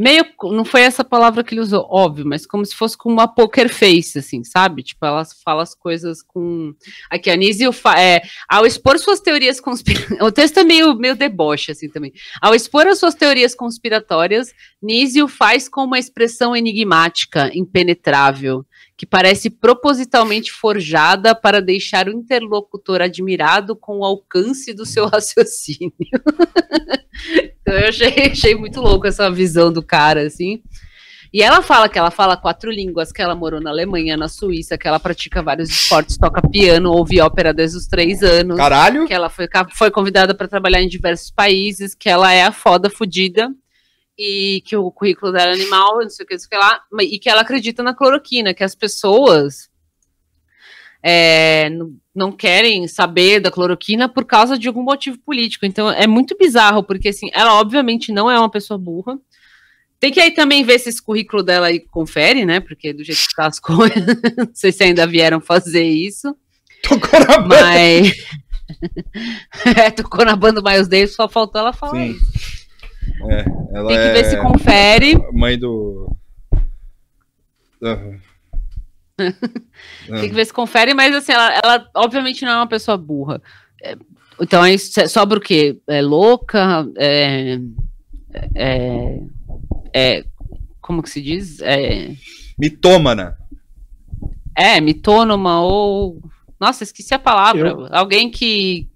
meio, 0.00 0.24
não 0.44 0.64
foi 0.64 0.80
essa 0.82 1.04
palavra 1.04 1.44
que 1.44 1.54
ele 1.54 1.60
usou, 1.60 1.86
óbvio, 1.90 2.24
mas 2.26 2.46
como 2.46 2.64
se 2.64 2.74
fosse 2.74 2.96
com 2.96 3.12
uma 3.12 3.28
poker 3.28 3.68
face, 3.68 4.18
assim, 4.18 4.42
sabe? 4.42 4.82
Tipo, 4.82 5.04
ela 5.04 5.24
fala 5.44 5.62
as 5.62 5.74
coisas 5.74 6.22
com. 6.22 6.74
Aqui, 7.10 7.30
a 7.30 7.72
fa... 7.72 8.00
é, 8.00 8.22
ao 8.48 8.66
expor 8.66 8.98
suas 8.98 9.20
teorias 9.20 9.60
conspiratórias. 9.60 10.20
O 10.20 10.32
texto 10.32 10.58
é 10.58 10.64
meio, 10.64 10.94
meio 10.94 11.16
deboche, 11.16 11.72
assim, 11.72 11.88
também. 11.88 12.12
Ao 12.40 12.54
expor 12.54 12.86
as 12.86 12.98
suas 12.98 13.14
teorias 13.14 13.54
conspiratórias, 13.54 14.52
Nísio 14.82 15.28
faz 15.28 15.68
com 15.68 15.84
uma 15.84 15.98
expressão 15.98 16.56
enigmática, 16.56 17.50
impenetrável, 17.54 18.64
que 19.00 19.06
parece 19.06 19.48
propositalmente 19.48 20.52
forjada 20.52 21.34
para 21.34 21.62
deixar 21.62 22.06
o 22.06 22.12
interlocutor 22.12 23.00
admirado 23.00 23.74
com 23.74 24.00
o 24.00 24.04
alcance 24.04 24.74
do 24.74 24.84
seu 24.84 25.06
raciocínio. 25.08 25.90
então 27.62 27.72
eu 27.78 27.88
achei, 27.88 28.30
achei 28.30 28.54
muito 28.54 28.78
louco 28.78 29.06
essa 29.06 29.30
visão 29.30 29.72
do 29.72 29.82
cara, 29.82 30.26
assim. 30.26 30.62
E 31.32 31.42
ela 31.42 31.62
fala 31.62 31.88
que 31.88 31.98
ela 31.98 32.10
fala 32.10 32.36
quatro 32.36 32.70
línguas, 32.70 33.10
que 33.10 33.22
ela 33.22 33.34
morou 33.34 33.58
na 33.58 33.70
Alemanha, 33.70 34.18
na 34.18 34.28
Suíça, 34.28 34.76
que 34.76 34.86
ela 34.86 35.00
pratica 35.00 35.42
vários 35.42 35.70
esportes, 35.70 36.18
toca 36.18 36.46
piano, 36.46 36.92
ouve 36.92 37.22
ópera 37.22 37.54
desde 37.54 37.78
os 37.78 37.86
três 37.86 38.22
anos 38.22 38.58
Caralho. 38.58 39.06
que 39.06 39.14
ela 39.14 39.30
foi, 39.30 39.48
foi 39.72 39.90
convidada 39.90 40.34
para 40.34 40.46
trabalhar 40.46 40.82
em 40.82 40.88
diversos 40.88 41.30
países, 41.30 41.94
que 41.94 42.10
ela 42.10 42.30
é 42.34 42.42
a 42.42 42.52
foda 42.52 42.90
fudida 42.90 43.50
e 44.22 44.60
que 44.66 44.76
o 44.76 44.90
currículo 44.90 45.32
dela 45.32 45.52
é 45.52 45.54
animal, 45.54 46.00
não 46.02 46.10
sei 46.10 46.24
o 46.24 46.26
que, 46.26 46.34
não 46.34 46.38
sei 46.38 46.46
o 46.46 46.50
que 46.50 46.56
lá, 46.58 46.80
e 47.00 47.18
que 47.18 47.30
ela 47.30 47.40
acredita 47.40 47.82
na 47.82 47.94
cloroquina, 47.94 48.52
que 48.52 48.62
as 48.62 48.74
pessoas 48.74 49.70
é, 51.02 51.70
não 52.14 52.30
querem 52.30 52.86
saber 52.86 53.40
da 53.40 53.50
cloroquina 53.50 54.10
por 54.10 54.26
causa 54.26 54.58
de 54.58 54.68
algum 54.68 54.82
motivo 54.82 55.18
político. 55.20 55.64
Então 55.64 55.90
é 55.90 56.06
muito 56.06 56.36
bizarro, 56.36 56.82
porque 56.82 57.08
assim, 57.08 57.30
ela 57.32 57.54
obviamente 57.54 58.12
não 58.12 58.30
é 58.30 58.38
uma 58.38 58.50
pessoa 58.50 58.76
burra. 58.76 59.18
Tem 59.98 60.12
que 60.12 60.20
aí 60.20 60.32
também 60.32 60.62
ver 60.64 60.78
se 60.78 60.90
esse 60.90 61.02
currículo 61.02 61.42
dela 61.42 61.68
aí 61.68 61.80
confere, 61.80 62.44
né? 62.44 62.60
Porque 62.60 62.92
do 62.92 63.02
jeito 63.02 63.26
que 63.26 63.34
tá 63.34 63.46
as 63.46 63.58
coisas, 63.60 64.04
não 64.36 64.50
sei 64.52 64.70
se 64.70 64.84
ainda 64.84 65.06
vieram 65.06 65.40
fazer 65.40 65.84
isso. 65.84 66.36
Tocou 66.82 67.20
na 67.20 67.38
banda. 67.38 67.64
Mas. 67.64 68.12
é, 69.76 69.90
tocou 69.90 70.24
na 70.26 70.36
banda 70.36 70.62
Miles 70.62 70.88
Davis, 70.88 71.14
só 71.14 71.26
faltou 71.26 71.60
ela 71.60 71.72
falar 71.72 71.92
Sim. 71.92 72.10
isso. 72.12 72.39
É, 73.28 73.44
ela 73.76 73.88
Tem 73.88 73.96
que 73.96 74.02
é 74.02 74.12
ver 74.12 74.24
se 74.24 74.36
confere. 74.40 75.18
mãe 75.32 75.58
do. 75.58 76.16
Aham. 77.82 78.18
Tem 80.06 80.28
que 80.28 80.34
ver 80.34 80.46
se 80.46 80.52
confere, 80.52 80.94
mas 80.94 81.14
assim, 81.14 81.32
ela, 81.32 81.52
ela 81.62 81.90
obviamente 81.94 82.44
não 82.44 82.52
é 82.52 82.56
uma 82.56 82.66
pessoa 82.66 82.96
burra. 82.96 83.40
É, 83.82 83.96
então 84.40 84.62
aí 84.62 84.78
so- 84.78 85.08
sobra 85.08 85.38
o 85.38 85.42
quê? 85.42 85.78
É 85.86 86.00
louca, 86.00 86.86
é, 86.96 87.58
é, 88.54 89.20
é, 89.94 90.24
como 90.80 91.02
que 91.02 91.10
se 91.10 91.20
diz? 91.20 91.60
É, 91.60 92.14
Mitômana. 92.58 93.36
é 94.56 94.80
mitônoma 94.80 95.60
ou. 95.62 96.20
Nossa, 96.58 96.84
esqueci 96.84 97.14
a 97.14 97.18
palavra. 97.18 97.68
Eu- 97.70 97.88
Alguém 97.90 98.30
que. 98.30 98.88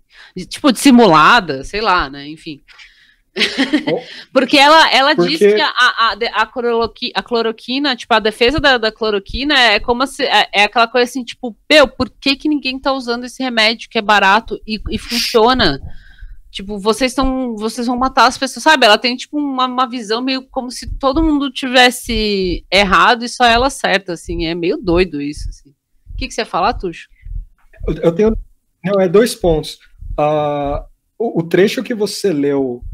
Tipo, 0.49 0.73
dissimulada, 0.73 1.63
sei 1.65 1.81
lá, 1.81 2.09
né? 2.11 2.27
Enfim. 2.29 2.61
Porque 4.33 4.57
ela, 4.57 4.91
ela 4.93 5.15
Porque- 5.15 5.31
diz 5.37 5.39
que 5.39 5.61
a, 5.61 5.69
a, 5.69 6.17
a, 6.43 6.47
cloroqui- 6.47 7.13
a 7.15 7.23
cloroquina, 7.23 7.97
tipo, 7.97 8.13
a 8.15 8.19
defesa 8.21 8.61
da, 8.61 8.79
da 8.79 8.93
cloroquina 8.93 9.59
é 9.59 9.81
como 9.81 10.07
se. 10.07 10.25
É, 10.25 10.49
é 10.53 10.65
aquela 10.65 10.87
coisa 10.89 11.09
assim, 11.11 11.25
tipo, 11.25 11.57
meu, 11.71 11.89
por 11.89 12.09
que, 12.11 12.37
que 12.37 12.49
ninguém 12.49 12.79
tá 12.79 12.93
usando 12.93 13.25
esse 13.25 13.43
remédio 13.43 13.89
que 13.91 13.99
é 13.99 14.03
barato 14.03 14.59
e, 14.67 14.81
e 14.91 14.99
funciona? 14.99 15.81
Tipo, 16.51 16.79
vocês 16.79 17.11
estão. 17.11 17.57
Vocês 17.57 17.87
vão 17.87 17.97
matar 17.97 18.27
as 18.27 18.39
pessoas, 18.39 18.63
sabe? 18.63 18.87
Ela 18.87 18.99
tem, 18.99 19.17
tipo, 19.17 19.37
uma, 19.37 19.67
uma 19.67 19.89
visão 19.89 20.23
meio 20.23 20.43
como 20.51 20.71
se 20.71 20.89
todo 20.99 21.23
mundo 21.23 21.51
tivesse 21.51 22.65
errado 22.71 23.25
e 23.25 23.29
só 23.29 23.45
ela 23.45 23.69
certa, 23.71 24.13
assim. 24.13 24.47
É 24.47 24.55
meio 24.55 24.77
doido 24.77 25.21
isso, 25.21 25.49
assim. 25.49 25.71
O 26.13 26.17
que, 26.17 26.29
que 26.29 26.35
você 26.35 26.43
ia 26.43 26.47
falar, 26.47 26.75
Tuxo? 26.75 27.09
Eu- 27.89 28.13
tenho. 28.15 28.37
Não, 28.85 29.01
é 29.01 29.09
dois 29.09 29.35
pontos. 29.35 29.79
Ah, 30.17 30.85
o, 31.19 31.41
o 31.41 31.43
trecho 31.43 31.83
que 31.83 31.95
você 31.95 32.33
leu, 32.33 32.85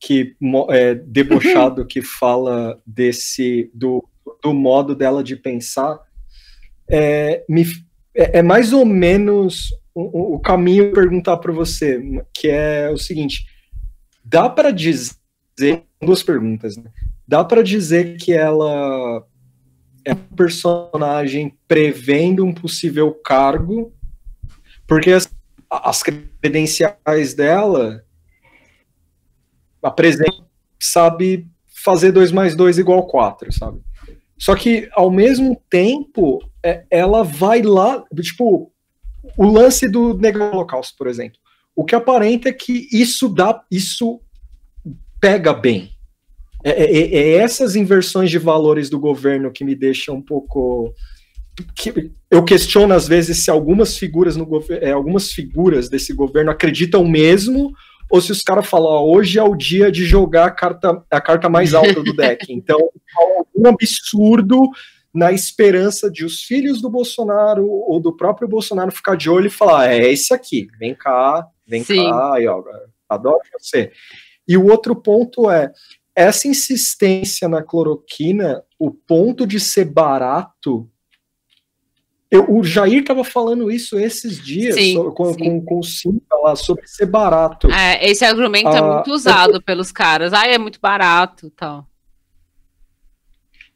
que 0.00 0.36
é 0.70 0.94
debochado, 0.94 1.86
que 1.86 2.02
fala 2.02 2.80
desse. 2.86 3.70
do, 3.74 4.04
do 4.42 4.52
modo 4.52 4.94
dela 4.94 5.22
de 5.24 5.36
pensar, 5.36 5.98
é, 6.90 7.44
me, 7.48 7.64
é, 8.14 8.38
é 8.38 8.42
mais 8.42 8.72
ou 8.72 8.84
menos 8.84 9.70
o, 9.94 10.02
o- 10.02 10.34
o 10.34 10.40
caminho 10.40 10.92
perguntar 10.92 11.36
para 11.38 11.52
você, 11.52 12.00
que 12.34 12.48
é 12.48 12.90
o 12.90 12.96
seguinte: 12.98 13.46
dá 14.24 14.48
para 14.48 14.70
dizer. 14.70 15.16
Duas 16.02 16.22
perguntas, 16.22 16.76
né? 16.76 16.90
Dá 17.26 17.42
para 17.42 17.62
dizer 17.62 18.18
que 18.18 18.32
ela 18.32 19.24
é 20.04 20.12
um 20.12 20.36
personagem 20.36 21.56
prevendo 21.66 22.44
um 22.44 22.52
possível 22.52 23.12
cargo 23.12 23.92
porque 24.86 25.10
as, 25.10 25.28
as 25.68 26.02
credenciais 26.02 27.34
dela 27.34 28.04
apresentam, 29.86 30.44
sabe, 30.80 31.46
fazer 31.84 32.12
2 32.12 32.32
mais 32.32 32.54
2 32.54 32.78
igual 32.78 33.06
4, 33.06 33.52
sabe? 33.52 33.80
Só 34.38 34.54
que, 34.54 34.88
ao 34.92 35.10
mesmo 35.10 35.60
tempo, 35.70 36.38
é, 36.62 36.84
ela 36.90 37.22
vai 37.22 37.62
lá, 37.62 38.04
tipo, 38.20 38.70
o 39.36 39.46
lance 39.46 39.88
do 39.88 40.16
negro 40.18 40.44
holocausto, 40.44 40.96
por 40.96 41.06
exemplo. 41.06 41.38
O 41.74 41.84
que 41.84 41.94
aparenta 41.94 42.48
é 42.48 42.52
que 42.52 42.88
isso 42.92 43.28
dá, 43.28 43.62
isso 43.70 44.20
pega 45.20 45.54
bem. 45.54 45.90
É, 46.64 46.70
é- 46.70 47.14
é 47.14 47.32
essas 47.36 47.76
inversões 47.76 48.30
de 48.30 48.38
valores 48.38 48.90
do 48.90 48.98
governo 48.98 49.52
que 49.52 49.64
me 49.64 49.74
deixam 49.74 50.16
um 50.16 50.22
pouco 50.22 50.92
que 51.74 52.12
eu 52.30 52.44
questiono 52.44 52.92
às 52.92 53.08
vezes 53.08 53.38
se 53.44 53.50
algumas 53.50 53.96
figuras 53.96 54.36
no 54.36 54.44
governo, 54.44 54.94
algumas 54.94 55.32
figuras 55.32 55.88
desse 55.88 56.12
governo 56.12 56.50
acreditam 56.50 57.02
mesmo 57.06 57.72
ou 58.10 58.20
se 58.20 58.32
os 58.32 58.42
caras 58.42 58.66
falam, 58.66 58.90
ó, 58.90 59.04
hoje 59.04 59.38
é 59.38 59.42
o 59.42 59.54
dia 59.54 59.90
de 59.90 60.04
jogar 60.04 60.46
a 60.46 60.50
carta, 60.50 61.04
a 61.10 61.20
carta 61.20 61.48
mais 61.48 61.74
alta 61.74 62.02
do 62.02 62.14
deck. 62.14 62.46
Então, 62.52 62.78
algum 63.16 63.68
absurdo 63.68 64.70
na 65.12 65.32
esperança 65.32 66.10
de 66.10 66.24
os 66.24 66.42
filhos 66.42 66.80
do 66.80 66.90
Bolsonaro 66.90 67.66
ou 67.66 67.98
do 68.00 68.14
próprio 68.14 68.46
Bolsonaro 68.46 68.92
ficar 68.92 69.16
de 69.16 69.30
olho 69.30 69.46
e 69.46 69.50
falar, 69.50 69.90
é 69.90 70.12
esse 70.12 70.34
aqui, 70.34 70.68
vem 70.78 70.94
cá, 70.94 71.46
vem 71.66 71.82
Sim. 71.82 72.10
cá, 72.10 72.34
aí, 72.34 72.46
ó, 72.46 72.62
adoro 73.08 73.40
você. 73.58 73.90
E 74.46 74.56
o 74.56 74.66
outro 74.66 74.94
ponto 74.94 75.50
é, 75.50 75.72
essa 76.14 76.46
insistência 76.48 77.48
na 77.48 77.62
cloroquina, 77.62 78.62
o 78.78 78.90
ponto 78.90 79.46
de 79.46 79.58
ser 79.58 79.86
barato, 79.86 80.88
eu- 82.30 82.50
o 82.50 82.62
Jair 82.64 83.00
estava 83.00 83.22
falando 83.24 83.70
isso 83.70 83.98
esses 83.98 84.42
dias 84.44 84.74
Sim, 84.74 84.94
so- 84.94 85.12
com, 85.12 85.32
sim. 85.32 85.38
com, 85.38 85.64
com 85.64 85.78
o 85.78 85.82
Simba 85.84 86.36
lá 86.42 86.56
sobre 86.56 86.86
ser 86.86 87.06
barato. 87.06 87.70
É, 87.70 88.04
esse 88.08 88.24
argumento 88.24 88.68
é 88.68 88.78
Ah, 88.78 88.94
muito 88.94 89.10
usado 89.12 89.62
pelos 89.62 89.92
caras. 89.92 90.32
Ah, 90.32 90.46
é 90.46 90.58
muito 90.58 90.80
barato 90.80 91.50
tal. 91.50 91.86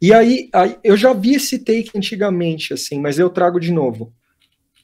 E 0.03 0.13
aí, 0.15 0.49
aí, 0.55 0.79
eu 0.83 0.97
já 0.97 1.13
vi 1.13 1.35
esse 1.35 1.59
take 1.59 1.91
antigamente, 1.95 2.73
assim, 2.73 2.99
mas 2.99 3.19
eu 3.19 3.29
trago 3.29 3.61
de 3.61 3.71
novo. 3.71 4.13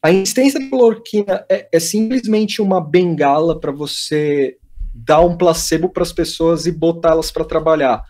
A 0.02 0.12
insistência 0.12 0.60
da 0.60 0.68
cloroquina 0.68 1.44
é, 1.50 1.68
é 1.72 1.80
simplesmente 1.80 2.60
uma 2.60 2.80
bengala 2.80 3.58
para 3.58 3.72
você 3.72 4.58
dar 4.94 5.20
um 5.20 5.36
placebo 5.36 5.88
para 5.88 6.02
as 6.02 6.12
pessoas 6.12 6.66
e 6.66 6.72
botá-las 6.72 7.30
para 7.30 7.44
trabalhar. 7.44 8.02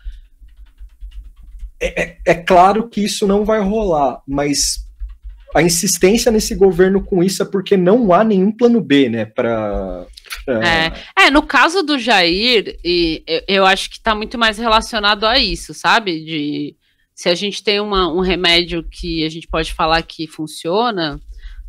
É, 1.79 2.01
é- 2.03 2.17
é 2.25 2.33
claro 2.35 2.89
que 2.89 3.01
isso 3.03 3.25
não 3.25 3.45
vai 3.45 3.61
rolar, 3.61 4.21
mas 4.27 4.85
a 5.57 5.63
insistência 5.63 6.31
nesse 6.31 6.53
governo 6.53 7.03
com 7.03 7.23
isso 7.23 7.41
é 7.41 7.45
porque 7.45 7.75
não 7.75 8.13
há 8.13 8.23
nenhum 8.23 8.51
plano 8.51 8.79
B, 8.79 9.09
né? 9.09 9.25
Para 9.25 10.05
É, 11.17 11.31
no 11.31 11.41
caso 11.41 11.81
do 11.81 11.97
Jair, 11.97 12.77
e 12.85 13.23
eu, 13.47 13.65
acho 13.65 13.89
que 13.89 13.97
está 13.97 14.13
muito 14.13 14.37
mais 14.37 14.59
relacionado 14.59 15.25
a 15.25 15.39
isso, 15.39 15.73
sabe? 15.73 16.23
De 16.23 16.75
se 17.15 17.27
a 17.27 17.33
gente 17.33 17.63
tem 17.63 17.79
uma- 17.79 18.07
um 18.07 18.19
remédio 18.19 18.83
que 18.83 19.25
a 19.25 19.29
gente 19.29 19.47
pode 19.47 19.73
falar 19.73 20.03
que 20.03 20.27
funciona, 20.27 21.19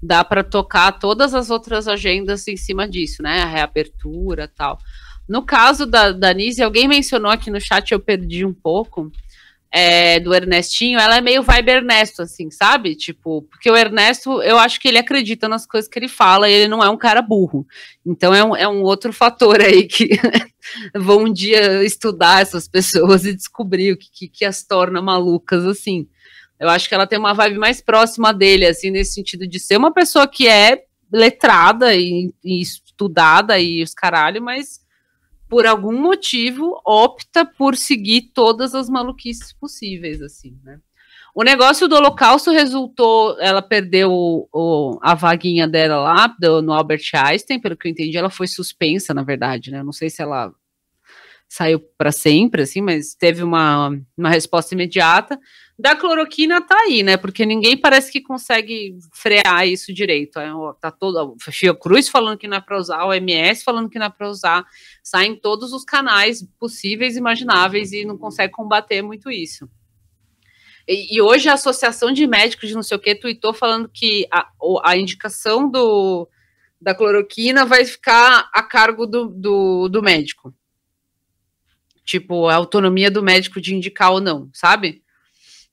dá 0.03 0.23
para 0.23 0.45
tocar 0.45 0.93
todas 0.93 1.33
as 1.33 1.49
outras 1.49 1.89
agendas 1.89 2.47
em 2.47 2.59
cima 2.59 2.87
disso, 2.87 3.23
né? 3.23 3.41
A 3.41 3.47
reabertura 3.47 4.53
tal. 4.55 4.79
No 5.27 5.43
caso 5.43 5.87
da, 5.87 6.13
da 6.13 6.35
Nise, 6.35 6.63
alguém 6.63 6.87
mencionou 6.87 7.31
aqui 7.31 7.51
no 7.51 7.59
chat, 7.59 7.91
eu 7.91 8.01
perdi 8.01 8.45
um 8.45 8.53
pouco, 8.53 9.11
é, 9.71 10.19
do 10.19 10.35
Ernestinho, 10.35 10.99
ela 10.99 11.17
é 11.17 11.21
meio 11.21 11.43
vibe 11.43 11.71
Ernesto, 11.71 12.23
assim, 12.23 12.51
sabe? 12.51 12.95
Tipo, 12.95 13.43
porque 13.43 13.71
o 13.71 13.77
Ernesto, 13.77 14.43
eu 14.43 14.59
acho 14.59 14.81
que 14.81 14.89
ele 14.89 14.99
acredita 14.99 15.49
nas 15.49 15.67
coisas 15.67 15.89
que 15.89 15.99
ele 15.99 16.09
fala 16.09 16.49
e 16.49 16.53
ele 16.53 16.69
não 16.69 16.83
é 16.83 16.89
um 16.89 16.97
cara 16.97 17.21
burro. 17.21 17.67
Então 18.05 18.35
é 18.35 18.43
um, 18.43 18.57
é 18.57 18.67
um 18.67 18.83
outro 18.83 19.13
fator 19.13 19.61
aí 19.61 19.87
que 19.87 20.09
vão 20.97 21.25
um 21.25 21.33
dia 21.33 21.85
estudar 21.85 22.41
essas 22.41 22.67
pessoas 22.67 23.25
e 23.25 23.35
descobrir 23.35 23.93
o 23.93 23.97
que, 23.97 24.09
que, 24.11 24.29
que 24.29 24.45
as 24.45 24.63
torna 24.63 25.03
malucas 25.03 25.65
assim. 25.67 26.09
Eu 26.59 26.69
acho 26.69 26.89
que 26.89 26.95
ela 26.95 27.07
tem 27.07 27.19
uma 27.19 27.35
vibe 27.35 27.59
mais 27.59 27.81
próxima 27.81 28.33
dele, 28.33 28.67
assim, 28.67 28.91
nesse 28.91 29.15
sentido 29.15 29.47
de 29.47 29.61
ser 29.61 29.77
uma 29.77 29.93
pessoa 29.93 30.27
que 30.27 30.49
é 30.49 30.83
letrada 31.13 31.95
e, 31.95 32.33
e 32.43 32.61
estudada 32.61 33.59
e 33.61 33.83
os 33.83 33.95
caralho, 33.95 34.43
mas 34.43 34.81
por 35.49 35.67
algum 35.67 35.99
motivo 35.99 36.81
opta 36.85 37.45
por 37.45 37.77
seguir 37.77 38.31
todas 38.35 38.75
as 38.75 38.89
maluquices 38.89 39.53
possíveis, 39.53 40.21
assim, 40.23 40.57
né? 40.63 40.79
O 41.35 41.43
negócio 41.45 41.87
do 41.87 41.95
Holocausto 41.97 42.51
resultou, 42.51 43.39
ela 43.41 43.63
perdeu 43.63 44.11
o- 44.11 44.49
o- 44.53 44.99
a 45.03 45.15
vaguinha 45.15 45.69
dela 45.69 45.97
lá 46.01 46.27
do- 46.27 46.61
no 46.61 46.73
Albert 46.73 47.03
Einstein, 47.15 47.61
pelo 47.61 47.77
que 47.77 47.87
eu 47.87 47.93
entendi, 47.93 48.17
ela 48.17 48.31
foi 48.31 48.47
suspensa, 48.49 49.15
na 49.15 49.23
verdade, 49.23 49.71
né? 49.71 49.83
Não 49.83 49.93
sei 49.93 50.11
se 50.11 50.21
ela 50.21 50.53
saiu 51.49 51.81
para 51.97 52.13
sempre, 52.13 52.63
assim, 52.63 52.81
mas 52.83 53.15
teve 53.15 53.43
uma, 53.43 53.97
uma 54.17 54.29
resposta 54.29 54.75
imediata. 54.75 55.39
Da 55.79 55.95
cloroquina 55.95 56.61
tá 56.61 56.77
aí, 56.77 57.05
né? 57.05 57.17
Porque 57.17 57.47
ninguém 57.47 57.77
parece 57.77 58.11
que 58.11 58.21
consegue 58.21 58.99
frear 59.13 59.69
isso 59.69 59.95
direito. 59.95 60.41
É, 60.41 60.51
tá 60.81 60.91
todo, 60.91 61.37
a 61.47 61.53
Fiocruz 61.53 62.09
falando 62.09 62.37
que 62.37 62.49
não 62.49 62.57
é 62.57 62.61
para 62.61 62.77
usar, 62.77 63.05
o 63.05 63.15
MS 63.15 63.63
falando 63.63 63.89
que 63.89 63.99
não 63.99 64.07
é 64.07 64.11
para 64.11 64.29
usar, 64.29 64.67
sai 65.05 65.27
em 65.27 65.37
todos 65.37 65.73
os 65.73 65.85
canais 65.85 66.45
possíveis 66.59 67.17
imagináveis 67.17 67.93
e 67.93 68.05
não 68.05 68.19
consegue 68.19 68.53
combater 68.53 69.03
muito 69.03 69.31
isso. 69.31 69.71
E, 70.89 71.17
e 71.17 71.23
hoje 71.23 71.49
a 71.49 71.53
Associação 71.53 72.13
de 72.13 72.27
Médicos 72.27 72.69
de 72.69 72.75
não 72.75 72.83
sei 72.83 72.97
o 72.97 73.01
que 73.01 73.15
tweetou 73.15 73.55
falando 73.55 73.89
que 73.89 74.27
a, 74.33 74.49
a 74.83 74.97
indicação 74.97 75.71
do, 75.71 76.29
da 76.81 76.93
cloroquina 76.93 77.65
vai 77.65 77.85
ficar 77.85 78.51
a 78.53 78.65
cargo 78.65 79.07
do, 79.07 79.29
do, 79.29 79.89
do 79.89 80.03
médico. 80.03 80.53
Tipo, 82.05 82.49
a 82.49 82.57
autonomia 82.57 83.13
do 83.13 83.23
médico 83.23 83.61
de 83.61 83.77
indicar 83.77 84.11
ou 84.11 84.21
não, 84.21 84.51
sabe? 84.53 85.05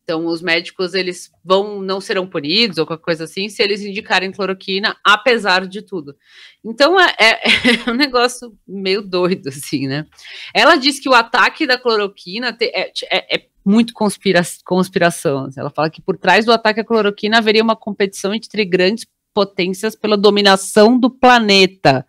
Então, 0.06 0.28
os 0.28 0.39
médicos, 0.39 0.93
eles 0.93 1.32
vão, 1.43 1.82
não 1.82 1.99
serão 1.99 2.28
punidos 2.28 2.78
ou 2.78 2.86
qualquer 2.86 3.03
coisa 3.03 3.24
assim, 3.24 3.49
se 3.49 3.64
eles 3.64 3.82
indicarem 3.82 4.32
cloroquina, 4.32 4.95
apesar 5.03 5.66
de 5.66 5.82
tudo. 5.82 6.16
Então, 6.64 6.99
é, 7.01 7.16
é- 7.20 7.39
é 7.88 7.91
um 7.91 7.95
negócio 7.95 8.53
meio 8.68 9.01
doido, 9.01 9.49
assim, 9.49 9.88
né? 9.88 10.06
Ela 10.53 10.76
diz 10.76 10.99
que 10.99 11.10
o 11.10 11.14
ataque 11.16 11.66
da 11.66 11.80
cloroquina 11.80 12.53
te- 12.53 12.66
é, 12.74 12.91
é- 13.12 13.36
é 13.36 13.45
muito 13.66 13.93
conspira 13.93 14.43
conspiração. 14.64 15.49
Ela 15.58 15.72
fala 15.72 15.89
que 15.89 16.03
por 16.03 16.16
trás 16.20 16.45
do 16.45 16.51
ataque 16.51 16.82
à 16.82 16.84
cloroquina 16.86 17.39
haveria 17.39 17.64
uma 17.64 17.76
competição 17.76 18.32
entre 18.32 18.64
grandes 18.64 19.08
potências 19.34 19.95
pela 19.95 20.16
dominação 20.16 20.97
do 20.99 21.10
planeta. 21.10 22.06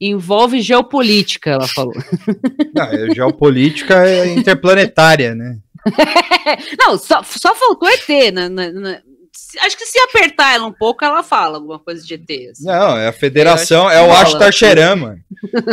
Envolve 0.00 0.62
geopolítica, 0.62 1.50
ela 1.50 1.66
falou. 1.66 1.92
Não, 2.72 2.84
é, 2.84 3.12
geopolítica 3.12 4.06
é 4.06 4.32
interplanetária, 4.34 5.34
né? 5.34 5.58
Não, 6.78 6.98
só, 6.98 7.22
só 7.22 7.54
faltou 7.54 7.88
ET 7.88 8.32
na, 8.32 8.48
na- 8.48 8.72
na- 8.72 8.98
se- 9.32 9.58
acho 9.60 9.76
que 9.76 9.86
se 9.86 9.98
apertar 10.00 10.54
ela 10.54 10.66
um 10.66 10.72
pouco, 10.72 11.04
ela 11.04 11.22
fala 11.22 11.56
alguma 11.58 11.78
coisa 11.78 12.04
de 12.04 12.14
ET. 12.14 12.30
assim. 12.50 12.64
Não, 12.66 12.96
é 12.96 13.08
a 13.08 13.12
federação, 13.12 13.88
acho 14.12 14.36
é 14.36 14.48
o 14.48 14.52
Sheran, 14.52 14.96
mano. 14.96 15.18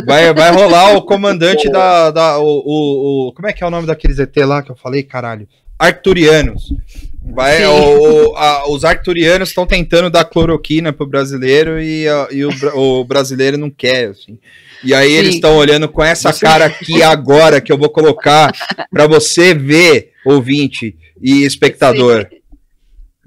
Vai, 0.05 0.33
vai 0.33 0.51
rolar 0.51 0.95
o 0.95 1.01
comandante 1.03 1.69
da. 1.69 2.11
da 2.11 2.39
o, 2.39 2.45
o, 2.45 3.27
o- 3.27 3.33
Como 3.33 3.47
é 3.47 3.53
que 3.53 3.63
é 3.63 3.67
o 3.67 3.71
nome 3.71 3.87
daqueles 3.87 4.19
ET 4.19 4.35
lá 4.37 4.61
que 4.63 4.71
eu 4.71 4.75
falei, 4.75 5.03
caralho? 5.03 5.47
Arcturianos. 5.79 6.73
Vai, 7.21 7.57
Sim. 7.57 7.65
o- 7.65 8.35
a- 8.37 8.69
os 8.69 8.83
Arcturianos 8.85 9.49
estão 9.49 9.65
tentando 9.67 10.09
dar 10.09 10.25
cloroquina 10.25 10.91
pro 10.93 11.05
brasileiro 11.05 11.79
e, 11.81 12.07
a- 12.07 12.27
e 12.31 12.45
o, 12.45 12.49
o 12.75 13.03
brasileiro 13.03 13.57
não 13.57 13.69
quer, 13.69 14.09
assim. 14.11 14.39
E 14.83 14.93
aí 14.93 15.11
eles 15.11 15.31
Sim. 15.31 15.35
estão 15.37 15.55
olhando 15.57 15.89
com 15.89 16.03
essa 16.03 16.31
Você- 16.31 16.45
cara 16.45 16.65
aqui 16.65 17.01
agora 17.03 17.59
que 17.61 17.71
eu 17.71 17.77
vou 17.77 17.89
colocar 17.89 18.51
pra 18.91 19.07
você 19.07 19.53
ver, 19.53 20.11
ouvinte 20.25 20.97
e 21.21 21.43
espectador. 21.43 22.27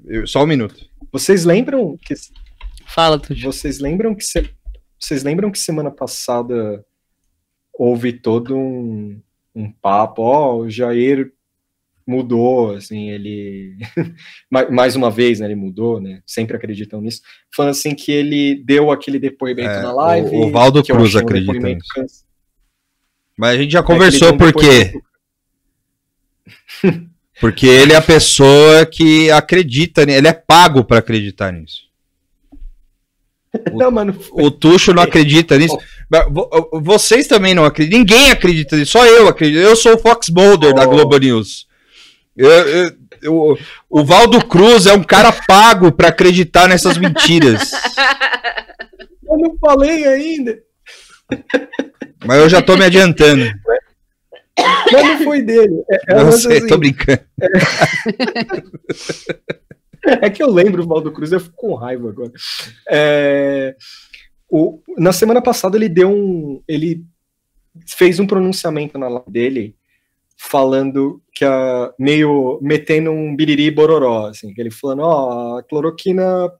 Eu- 0.05 0.25
Só 0.27 0.43
um 0.43 0.47
minuto. 0.47 0.85
Vocês 1.11 1.43
lembram 1.45 1.97
que 2.03 2.13
Fala, 2.87 3.19
Tuti. 3.19 3.41
vocês 3.43 3.79
lembram 3.79 4.13
que 4.15 4.23
se- 4.23 4.49
vocês 4.99 5.23
lembram 5.23 5.51
que 5.51 5.59
semana 5.59 5.89
passada 5.91 6.85
houve 7.73 8.13
todo 8.13 8.55
um, 8.57 9.19
um 9.55 9.71
papo, 9.71 10.21
ó, 10.23 10.55
o 10.57 10.69
Jair 10.69 11.31
mudou, 12.07 12.75
assim, 12.75 13.09
ele 13.09 13.77
Ma- 14.49 14.69
mais 14.69 14.95
uma 14.95 15.09
vez, 15.11 15.39
né, 15.39 15.47
ele 15.47 15.55
mudou, 15.55 15.99
né? 16.01 16.21
Sempre 16.25 16.55
acreditam 16.55 16.99
nisso. 17.01 17.21
Falando 17.55 17.71
assim 17.71 17.93
que 17.95 18.11
ele 18.11 18.55
deu 18.63 18.91
aquele 18.91 19.19
depoimento 19.19 19.69
É, 19.69 19.81
na 19.81 19.91
live. 19.93 20.29
o- 20.35 20.47
o 20.47 20.51
Valdo 20.51 20.83
Cruz 20.83 21.15
um 21.15 21.19
acredita 21.19 21.53
depoimento 21.53 21.85
nisso. 21.97 22.23
Mas 23.37 23.55
a 23.55 23.61
gente 23.61 23.71
já 23.71 23.79
É 23.79 23.83
conversou 23.83 24.27
deu 24.27 24.33
um 24.35 24.37
por 24.37 24.53
quê? 24.53 24.93
Porque 27.39 27.65
ele 27.67 27.93
é 27.93 27.95
a 27.95 28.01
pessoa 28.01 28.85
que 28.85 29.31
acredita, 29.31 30.03
ele 30.03 30.27
é 30.27 30.33
pago 30.33 30.83
pra 30.83 30.99
acreditar 30.99 31.51
nisso. 31.51 31.89
Não, 33.73 33.91
mano, 33.91 34.17
O 34.31 34.49
Tuxo 34.49 34.93
não 34.93 35.03
acredita 35.03 35.57
nisso. 35.57 35.77
Vocês 36.81 37.27
também 37.27 37.53
não 37.53 37.65
acreditam. 37.65 37.99
Ninguém 37.99 38.31
acredita 38.31 38.77
nisso. 38.77 38.91
Só 38.91 39.05
eu 39.05 39.27
acredito. 39.27 39.59
Eu 39.59 39.75
sou 39.75 39.95
o 39.95 39.97
Fox 39.97 40.29
Mulder 40.29 40.73
da 40.73 40.85
Oh. 40.85 40.89
Globo 40.89 41.17
News. 41.17 41.67
Eu- 42.35 42.49
eu- 42.49 42.91
eu- 43.21 43.57
o 43.89 44.05
Valdo 44.05 44.45
Cruz 44.47 44.85
é 44.85 44.93
um 44.93 45.03
cara 45.03 45.31
pago 45.47 45.91
pra 45.91 46.07
acreditar 46.09 46.67
nessas 46.67 46.97
mentiras. 46.97 47.71
eu 49.27 49.37
não 49.37 49.57
falei 49.59 50.05
ainda. 50.07 50.57
Mas 52.25 52.39
eu 52.39 52.49
já 52.49 52.61
tô 52.61 52.75
me 52.77 52.85
adiantando. 52.85 53.45
Mas 54.91 55.03
não 55.05 55.23
foi 55.23 55.41
dele. 55.41 55.83
É, 55.89 55.95
é, 55.95 56.21
Eu 56.21 56.25
mas, 56.25 56.41
sei, 56.41 56.57
assim, 56.57 56.67
tô 56.67 56.77
brincando. 56.77 57.21
É 60.21 60.29
que 60.29 60.41
eu 60.41 60.49
lembro 60.51 60.83
o 60.83 60.87
Valdo 60.87 61.11
Cruz, 61.11 61.31
eu 61.31 61.39
fico 61.39 61.55
com 61.55 61.75
raiva 61.75 62.09
agora. 62.09 62.31
É, 62.89 63.75
o- 64.49 64.81
na 64.97 65.11
semana 65.13 65.41
passada 65.41 65.77
ele 65.77 65.87
deu 65.87 66.09
um. 66.09 66.61
Ele 66.67 67.03
fez 67.87 68.19
um 68.19 68.25
pronunciamento 68.27 68.97
na 68.97 69.07
live 69.07 69.29
dele 69.31 69.75
falando 70.37 71.21
que 71.41 71.93
meio 71.97 72.59
metendo 72.61 73.09
um 73.09 73.35
biriri 73.35 73.71
bororó, 73.71 74.27
assim, 74.27 74.53
ele 74.55 74.69
falando, 74.69 75.01
ó, 75.01 75.57
a 75.57 75.63
cloroquina 75.63 76.51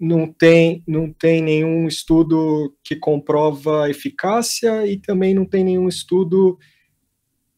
não 0.00 0.26
tem, 0.26 0.82
não 0.88 1.12
tem 1.12 1.42
nenhum 1.42 1.86
estudo 1.86 2.74
que 2.82 2.96
comprova 2.96 3.90
eficácia 3.90 4.86
e 4.86 4.96
também 4.96 5.34
não 5.34 5.44
tem 5.44 5.62
nenhum 5.62 5.88
estudo 5.88 6.58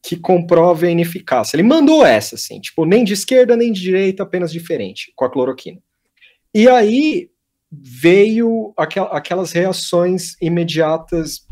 que 0.03 0.17
comprove 0.17 0.89
a 0.89 0.91
ineficácia. 0.91 1.57
Ele 1.57 1.63
mandou 1.63 2.05
essa, 2.05 2.35
assim, 2.35 2.61
tipo, 2.61 2.85
nem 2.85 3.05
de 3.05 3.13
esquerda 3.13 3.57
nem 3.57 3.73
de 3.73 3.81
direita, 3.81 4.25
apenas 4.25 4.51
diferente, 4.51 5.13
com 5.15 5.25
a 5.25 5.31
cloroquina. 5.31 5.79
E 6.53 6.69
aí 6.69 7.31
veio 7.71 8.73
aquel, 8.77 9.05
aquelas 9.05 9.53
reações 9.53 10.35
imediatas 10.41 11.47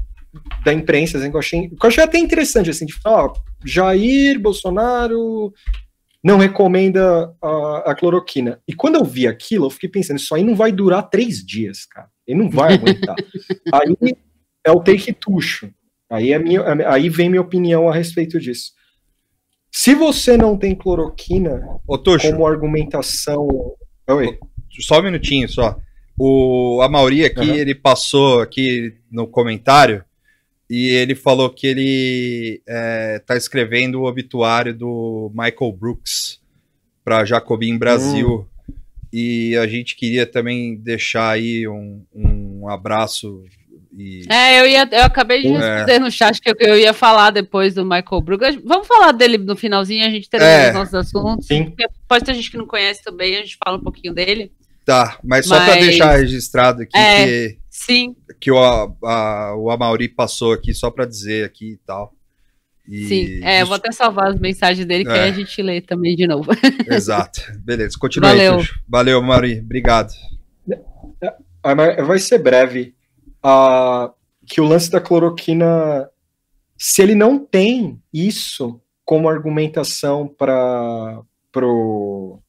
da 0.64 0.72
imprensa, 0.72 1.18
assim, 1.18 1.30
que 1.30 1.36
eu 1.36 1.40
achei, 1.40 1.68
que 1.68 1.86
eu 1.86 1.88
achei 1.88 2.02
até 2.02 2.18
interessante, 2.18 2.70
assim, 2.70 2.86
de 2.86 2.94
falar, 2.94 3.26
ó, 3.26 3.34
Jair 3.66 4.38
Bolsonaro 4.38 5.52
não 6.22 6.38
recomenda 6.38 7.34
a, 7.42 7.90
a 7.90 7.94
cloroquina. 7.94 8.60
E 8.66 8.74
quando 8.74 8.96
eu 8.96 9.04
vi 9.04 9.26
aquilo, 9.26 9.66
eu 9.66 9.70
fiquei 9.70 9.88
pensando, 9.88 10.18
isso 10.18 10.34
aí 10.34 10.42
não 10.42 10.54
vai 10.54 10.72
durar 10.72 11.08
três 11.08 11.44
dias, 11.44 11.84
cara. 11.86 12.08
Ele 12.26 12.40
não 12.42 12.50
vai 12.50 12.74
aguentar. 12.74 13.16
aí 13.72 14.16
é 14.64 14.70
o 14.72 14.80
take 14.80 15.12
tucho. 15.12 15.70
Aí, 16.10 16.32
é 16.32 16.38
minha, 16.38 16.62
aí 16.88 17.08
vem 17.08 17.28
minha 17.28 17.40
opinião 17.40 17.88
a 17.88 17.94
respeito 17.94 18.38
disso. 18.38 18.72
Se 19.72 19.94
você 19.94 20.36
não 20.36 20.56
tem 20.56 20.74
cloroquina 20.74 21.60
Ô, 21.86 21.98
Tuxo, 21.98 22.30
como 22.30 22.46
argumentação. 22.46 23.46
Oi. 24.08 24.38
só 24.80 25.00
um 25.00 25.02
minutinho 25.02 25.48
só. 25.48 25.76
O 26.18 26.80
Amauri 26.82 27.24
aqui, 27.24 27.50
Aham. 27.50 27.56
ele 27.56 27.74
passou 27.74 28.40
aqui 28.40 28.94
no 29.10 29.26
comentário 29.26 30.04
e 30.68 30.88
ele 30.88 31.14
falou 31.14 31.48
que 31.50 31.66
ele 31.66 32.62
é, 32.66 33.18
tá 33.20 33.36
escrevendo 33.36 34.00
o 34.00 34.04
obituário 34.06 34.74
do 34.74 35.30
Michael 35.34 35.72
Brooks 35.72 36.40
para 37.04 37.24
Jacobin 37.24 37.78
Brasil. 37.78 38.48
E 39.12 39.56
a 39.56 39.66
gente 39.66 39.94
queria 39.96 40.26
também 40.26 40.76
deixar 40.76 41.30
aí 41.30 41.66
um, 41.68 42.02
um 42.14 42.68
abraço 42.68 43.44
e 43.96 44.24
É, 44.28 44.60
eu, 44.60 44.66
ia, 44.66 44.86
eu 44.92 45.04
acabei 45.04 45.40
de 45.40 45.48
É. 45.48 45.50
responder 45.52 45.98
no 46.00 46.10
chat 46.10 46.38
que 46.40 46.50
eu, 46.50 46.56
eu 46.58 46.76
ia 46.78 46.92
falar 46.92 47.30
depois 47.30 47.72
do 47.72 47.82
Michael 47.84 48.20
Brooks. 48.20 48.58
Vamos 48.64 48.86
falar 48.86 49.12
dele 49.12 49.38
no 49.38 49.56
finalzinho, 49.56 50.04
a 50.04 50.10
gente 50.10 50.28
termina 50.28 50.50
É. 50.52 50.68
os 50.68 50.74
nossos 50.74 50.94
assuntos. 50.94 51.46
Sim. 51.46 51.66
Porque 51.66 51.86
Pode 52.08 52.24
ter 52.24 52.34
gente 52.34 52.50
que 52.50 52.58
não 52.58 52.66
conhece 52.66 53.02
também, 53.02 53.36
a 53.36 53.40
gente 53.42 53.56
fala 53.64 53.78
um 53.78 53.82
pouquinho 53.82 54.12
dele. 54.12 54.50
tá, 54.84 55.18
mas 55.24 55.46
só 55.46 55.56
para 55.56 55.74
Mas- 55.76 55.84
deixar 55.86 56.16
registrado 56.16 56.82
aqui 56.82 56.96
É. 56.96 57.24
que, 57.26 57.58
Sim, 57.78 58.16
que 58.40 58.50
o, 58.50 58.58
a, 58.58 59.54
o 59.54 59.70
Amauri 59.70 60.08
passou 60.08 60.54
aqui 60.54 60.72
só 60.72 60.90
para 60.90 61.04
dizer 61.04 61.44
aqui 61.44 61.72
e 61.72 61.76
tal. 61.76 62.14
E- 62.88 63.06
sim. 63.06 63.44
É, 63.44 63.60
eu 63.60 63.66
vou 63.66 63.76
até 63.76 63.92
salvar 63.92 64.28
as 64.28 64.40
mensagens 64.40 64.86
dele, 64.86 65.04
que 65.04 65.10
É. 65.10 65.24
aí 65.24 65.30
a 65.30 65.32
gente 65.34 65.60
lê 65.60 65.82
também 65.82 66.16
de 66.16 66.26
novo. 66.26 66.50
Exato. 66.88 67.40
Beleza, 67.58 67.98
continua 67.98 68.30
aí. 68.30 68.36
Valeu. 68.38 68.56
Tuxo. 68.56 68.80
Valeu, 68.88 69.18
Amauri. 69.18 69.60
Obrigado. 69.60 70.10
Mas 71.62 72.06
Vai 72.06 72.18
ser 72.18 72.38
breve. 72.38 72.94
Ah, 73.42 74.10
que 74.46 74.58
o 74.60 74.64
lance 74.64 74.90
da 74.90 75.00
cloroquina, 75.00 76.08
se 76.78 77.02
ele 77.02 77.14
não 77.14 77.38
tem 77.38 78.00
isso 78.12 78.80
como 79.04 79.28
argumentação 79.28 80.26
para 80.26 81.20
pro 81.52 82.40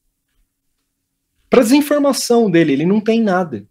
para 1.50 1.62
desinformação 1.62 2.50
dele, 2.50 2.72
ele 2.72 2.86
não 2.86 3.00
tem 3.00 3.20
nada. 3.22 3.66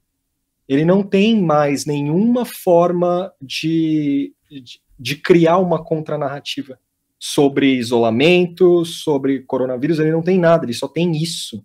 Ele 0.68 0.84
não 0.84 1.02
tem 1.02 1.42
mais 1.42 1.86
nenhuma 1.86 2.46
forma 2.46 3.32
de, 3.42 4.34
de, 4.50 4.82
de 5.00 5.16
criar 5.16 5.58
uma 5.58 5.84
contranarrativa 5.84 6.78
sobre 7.20 7.76
isolamento, 7.76 8.86
sobre 8.86 9.42
coronavírus, 9.42 10.00
ele 10.00 10.12
não 10.12 10.22
tem 10.22 10.38
nada, 10.38 10.66
ele 10.66 10.74
só 10.74 10.88
tem 10.88 11.12
isso. 11.12 11.64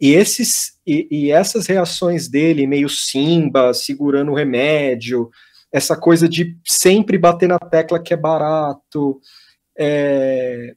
E, 0.00 0.12
esses, 0.12 0.78
e, 0.86 1.08
e 1.10 1.30
essas 1.30 1.66
reações 1.66 2.28
dele, 2.28 2.66
meio 2.66 2.88
simba, 2.88 3.74
segurando 3.74 4.30
o 4.30 4.34
remédio, 4.34 5.28
essa 5.72 5.96
coisa 5.96 6.28
de 6.28 6.56
sempre 6.64 7.18
bater 7.18 7.48
na 7.48 7.58
tecla 7.58 8.02
que 8.02 8.14
é 8.14 8.16
barato, 8.16 9.20
é, 9.76 10.74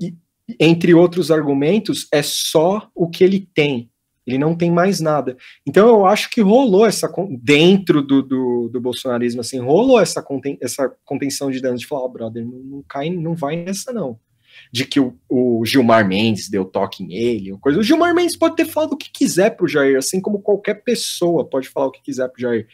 e, 0.00 0.14
entre 0.58 0.94
outros 0.94 1.30
argumentos, 1.30 2.06
é 2.12 2.22
só 2.22 2.88
o 2.94 3.08
que 3.10 3.24
ele 3.24 3.48
tem. 3.54 3.90
Ele 4.26 4.38
não 4.38 4.56
tem 4.56 4.70
mais 4.70 5.00
nada. 5.00 5.36
Então 5.66 5.88
eu 5.88 6.06
acho 6.06 6.30
que 6.30 6.40
rolou 6.40 6.86
essa 6.86 7.12
dentro 7.40 8.02
do, 8.02 8.22
do, 8.22 8.68
do 8.72 8.80
bolsonarismo, 8.80 9.40
assim, 9.40 9.58
rolou 9.58 10.00
essa, 10.00 10.22
conten, 10.22 10.56
essa 10.60 10.88
contenção 11.04 11.50
de 11.50 11.60
danos 11.60 11.80
de 11.80 11.86
falar, 11.86 12.04
oh, 12.04 12.08
brother, 12.08 12.44
não, 12.44 12.58
não 12.58 12.84
cai, 12.88 13.10
não 13.10 13.34
vai 13.34 13.56
nessa 13.56 13.92
não 13.92 14.18
de 14.70 14.84
que 14.84 15.00
o, 15.00 15.16
o, 15.28 15.64
Gilmar 15.64 16.06
Mendes 16.06 16.48
deu 16.48 16.64
toque 16.64 17.04
nele, 17.04 17.56
coisa. 17.60 17.78
O 17.78 17.82
Gilmar 17.82 18.14
Mendes 18.14 18.36
pode 18.36 18.56
ter 18.56 18.64
falado 18.64 18.92
o 18.92 18.96
que 18.96 19.10
quiser 19.10 19.56
pro 19.56 19.68
Jair, 19.68 19.96
assim 19.96 20.20
como 20.20 20.40
qualquer 20.40 20.82
pessoa 20.82 21.44
pode 21.44 21.68
falar 21.68 21.86
o 21.86 21.90
que 21.90 22.02
quiser 22.02 22.28
pro 22.28 22.40
Jair. 22.40 22.66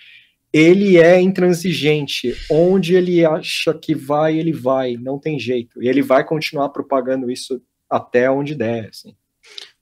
Ele 0.53 0.97
é 0.97 1.21
intransigente. 1.21 2.35
Onde 2.51 2.95
ele 2.95 3.25
acha 3.25 3.75
que 3.75 3.95
vai, 3.95 4.39
ele 4.39 4.53
vai. 4.53 4.97
Não 4.97 5.19
tem 5.19 5.39
jeito. 5.39 5.83
E 5.83 5.89
ele 5.89 6.03
vai 6.03 6.25
continuar 6.25 6.71
propagando 6.71 7.31
isso 7.31 7.61
até 7.89 8.31
onde 8.31 8.55
der, 8.55 8.89
assim. 8.89 9.15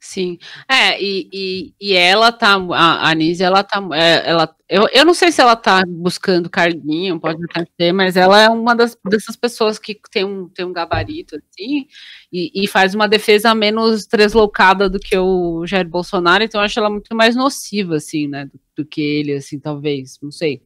Sim, 0.08 0.38
é, 0.68 1.02
e, 1.02 1.28
e, 1.32 1.74
e 1.80 1.92
ela 1.94 2.30
tá, 2.30 2.54
a, 2.54 3.08
a 3.08 3.10
Anísia, 3.10 3.46
ela 3.46 3.64
tá, 3.64 3.82
é, 3.92 4.30
ela, 4.30 4.54
eu, 4.68 4.86
eu 4.92 5.04
não 5.04 5.12
sei 5.12 5.32
se 5.32 5.40
ela 5.40 5.56
tá 5.56 5.82
buscando 5.84 6.48
carguinho, 6.48 7.18
pode 7.18 7.42
até 7.44 7.66
ser, 7.76 7.92
mas 7.92 8.16
ela 8.16 8.40
é 8.40 8.48
uma 8.48 8.72
das, 8.76 8.96
dessas 9.04 9.34
pessoas 9.34 9.80
que 9.80 9.98
tem 10.12 10.24
um, 10.24 10.48
tem 10.48 10.64
um 10.64 10.72
gabarito, 10.72 11.34
assim, 11.36 11.88
e, 12.32 12.52
e 12.54 12.68
faz 12.68 12.94
uma 12.94 13.08
defesa 13.08 13.52
menos 13.52 14.06
deslocada 14.06 14.88
do 14.88 15.00
que 15.00 15.18
o 15.18 15.66
Jair 15.66 15.88
Bolsonaro, 15.88 16.44
então 16.44 16.60
eu 16.60 16.64
acho 16.64 16.78
ela 16.78 16.88
muito 16.88 17.14
mais 17.14 17.34
nociva, 17.34 17.96
assim, 17.96 18.28
né, 18.28 18.44
do, 18.46 18.60
do 18.76 18.86
que 18.86 19.00
ele, 19.00 19.32
assim, 19.32 19.58
talvez, 19.58 20.20
não 20.22 20.30
sei. 20.30 20.62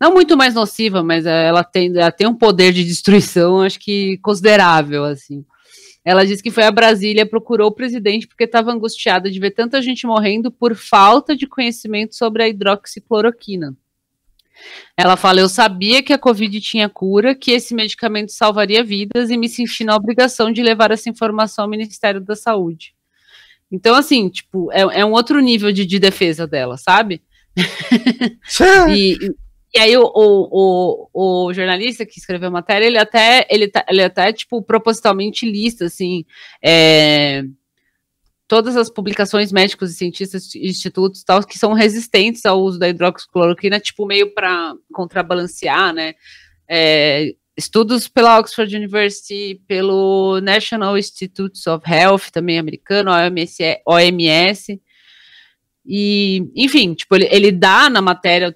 Não 0.00 0.14
muito 0.14 0.34
mais 0.34 0.54
nociva, 0.54 1.02
mas 1.02 1.26
ela 1.26 1.62
tem, 1.62 1.94
ela 1.94 2.10
tem 2.10 2.26
um 2.26 2.34
poder 2.34 2.72
de 2.72 2.84
destruição, 2.84 3.60
acho 3.60 3.78
que 3.78 4.16
considerável, 4.22 5.04
assim. 5.04 5.44
Ela 6.04 6.24
disse 6.24 6.42
que 6.42 6.50
foi 6.50 6.64
a 6.64 6.70
Brasília, 6.70 7.26
procurou 7.26 7.68
o 7.68 7.74
presidente 7.74 8.26
porque 8.26 8.44
estava 8.44 8.72
angustiada 8.72 9.30
de 9.30 9.38
ver 9.38 9.50
tanta 9.50 9.82
gente 9.82 10.06
morrendo 10.06 10.50
por 10.50 10.74
falta 10.74 11.36
de 11.36 11.46
conhecimento 11.46 12.14
sobre 12.14 12.42
a 12.42 12.48
hidroxicloroquina. 12.48 13.76
Ela 14.96 15.16
fala: 15.16 15.40
Eu 15.40 15.48
sabia 15.48 16.02
que 16.02 16.12
a 16.12 16.18
Covid 16.18 16.60
tinha 16.60 16.88
cura, 16.88 17.34
que 17.34 17.52
esse 17.52 17.74
medicamento 17.74 18.32
salvaria 18.32 18.82
vidas 18.82 19.30
e 19.30 19.36
me 19.36 19.48
senti 19.48 19.84
na 19.84 19.94
obrigação 19.94 20.50
de 20.50 20.62
levar 20.62 20.90
essa 20.90 21.08
informação 21.08 21.64
ao 21.64 21.70
Ministério 21.70 22.20
da 22.20 22.34
Saúde. 22.34 22.94
Então, 23.70 23.94
assim, 23.94 24.28
tipo, 24.28 24.72
é, 24.72 25.00
é 25.00 25.04
um 25.04 25.12
outro 25.12 25.40
nível 25.40 25.70
de, 25.70 25.84
de 25.84 25.98
defesa 25.98 26.46
dela, 26.46 26.76
sabe? 26.76 27.22
e, 28.90 29.16
e- 29.74 29.78
aí 29.78 29.96
o, 29.96 30.02
o, 30.04 31.08
o, 31.12 31.46
o 31.46 31.52
jornalista 31.54 32.06
que 32.06 32.18
escreveu 32.18 32.48
a 32.48 32.52
matéria, 32.52 32.86
ele 32.86 32.98
até, 32.98 33.46
ele, 33.50 33.68
tá- 33.68 33.84
ele 33.88 34.02
até, 34.02 34.32
tipo, 34.32 34.62
propositalmente 34.62 35.50
lista, 35.50 35.86
assim, 35.86 36.24
é, 36.62 37.42
todas 38.46 38.76
as 38.76 38.90
publicações 38.90 39.52
médicos 39.52 39.90
e 39.90 39.94
cientistas, 39.94 40.54
institutos 40.54 41.22
tal, 41.22 41.42
que 41.44 41.58
são 41.58 41.72
resistentes 41.74 42.46
ao 42.46 42.60
uso 42.60 42.78
da 42.78 42.88
hidroxicloroquina, 42.88 43.78
tipo, 43.78 44.06
meio 44.06 44.32
para 44.34 44.74
contrabalancear, 44.92 45.92
né? 45.92 46.14
É, 46.68 47.34
estudos 47.56 48.08
pela 48.08 48.38
Oxford 48.38 48.74
University, 48.74 49.60
pelo 49.66 50.40
National 50.40 50.96
Institutes 50.96 51.66
of 51.66 51.84
Health, 51.90 52.30
também 52.32 52.58
americano, 52.58 53.10
OMS, 53.10 53.58
OMS 53.84 54.80
e, 55.84 56.44
enfim, 56.54 56.94
tipo, 56.94 57.16
ele, 57.16 57.26
ele 57.30 57.50
dá 57.50 57.88
na 57.88 58.02
matéria, 58.02 58.54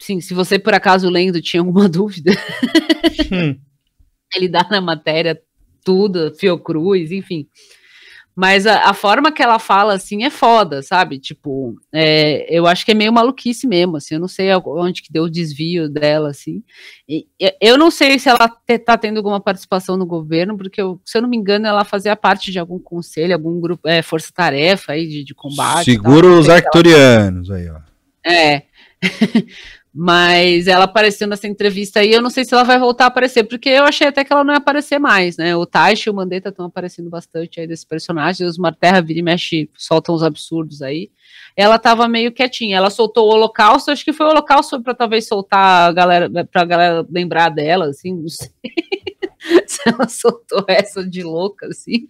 sim, 0.00 0.20
se 0.20 0.34
você 0.34 0.58
por 0.58 0.74
acaso 0.74 1.08
lendo 1.08 1.40
tinha 1.40 1.60
alguma 1.60 1.86
dúvida, 1.88 2.32
Hum. 3.32 3.56
ele 4.34 4.48
dá 4.48 4.66
na 4.70 4.80
matéria 4.80 5.40
tudo, 5.84 6.34
Fiocruz, 6.34 7.12
enfim. 7.12 7.46
Mas 8.34 8.66
a, 8.66 8.88
a 8.88 8.94
forma 8.94 9.32
que 9.32 9.42
ela 9.42 9.58
fala, 9.58 9.92
assim, 9.94 10.24
é 10.24 10.30
foda, 10.30 10.82
sabe? 10.82 11.18
Tipo, 11.18 11.74
é, 11.92 12.46
eu 12.48 12.66
acho 12.66 12.84
que 12.86 12.92
é 12.92 12.94
meio 12.94 13.12
maluquice 13.12 13.66
mesmo, 13.66 13.96
assim, 13.96 14.14
eu 14.14 14.20
não 14.20 14.28
sei 14.28 14.48
onde 14.54 15.02
que 15.02 15.12
deu 15.12 15.24
o 15.24 15.30
desvio 15.30 15.88
dela, 15.90 16.30
assim. 16.30 16.62
E, 17.08 17.26
eu 17.60 17.76
não 17.76 17.90
sei 17.90 18.18
se 18.18 18.28
ela 18.28 18.48
te, 18.48 18.78
tá 18.78 18.96
tendo 18.96 19.16
alguma 19.18 19.40
participação 19.40 19.96
no 19.96 20.06
governo, 20.06 20.56
porque, 20.56 20.80
eu, 20.80 21.00
se 21.04 21.18
eu 21.18 21.22
não 21.22 21.28
me 21.28 21.36
engano, 21.36 21.66
ela 21.66 21.84
fazia 21.84 22.14
parte 22.16 22.50
de 22.52 22.58
algum 22.58 22.78
conselho, 22.78 23.34
algum 23.34 23.60
grupo, 23.60 23.86
é, 23.86 24.00
força-tarefa 24.00 24.92
aí 24.92 25.06
de, 25.08 25.24
de 25.24 25.34
combate. 25.34 25.84
Segura 25.86 26.26
os 26.28 26.44
se 26.46 26.50
ela- 26.50 26.60
arcturianos 26.60 27.50
aí, 27.50 27.68
ó. 27.68 27.78
é. 28.24 28.62
Mas 29.92 30.68
ela 30.68 30.84
apareceu 30.84 31.26
nessa 31.26 31.48
entrevista 31.48 31.98
aí, 31.98 32.12
eu 32.12 32.22
não 32.22 32.30
sei 32.30 32.44
se 32.44 32.54
ela 32.54 32.62
vai 32.62 32.78
voltar 32.78 33.04
a 33.04 33.06
aparecer, 33.08 33.42
porque 33.42 33.68
eu 33.68 33.82
achei 33.82 34.06
até 34.06 34.24
que 34.24 34.32
ela 34.32 34.44
não 34.44 34.54
ia 34.54 34.58
aparecer 34.58 35.00
mais, 35.00 35.36
né? 35.36 35.56
O 35.56 35.66
Taishi 35.66 36.08
e 36.08 36.10
o 36.10 36.14
Mandetta 36.14 36.50
estão 36.50 36.66
aparecendo 36.66 37.10
bastante 37.10 37.58
aí 37.58 37.66
desses 37.66 37.84
personagens, 37.84 38.48
os 38.48 38.56
Marterra 38.56 39.02
vira 39.02 39.18
e 39.18 39.22
mexe, 39.22 39.68
soltam 39.76 40.14
uns 40.14 40.22
absurdos 40.22 40.80
aí. 40.80 41.10
Ela 41.56 41.76
tava 41.76 42.06
meio 42.06 42.30
quietinha, 42.30 42.76
ela 42.76 42.88
soltou 42.88 43.26
o 43.26 43.32
Holocausto, 43.32 43.90
acho 43.90 44.04
que 44.04 44.12
foi 44.12 44.26
o 44.26 44.30
Holocausto 44.30 44.80
para 44.80 44.94
talvez 44.94 45.26
soltar 45.26 45.88
a 45.88 45.92
galera, 45.92 46.30
pra 46.44 46.64
galera 46.64 47.04
lembrar 47.10 47.48
dela, 47.48 47.86
assim, 47.86 48.14
não 48.14 48.28
sei 48.28 48.48
se 49.66 49.80
ela 49.86 50.08
soltou 50.08 50.64
essa 50.68 51.04
de 51.04 51.24
louca, 51.24 51.66
assim. 51.66 52.06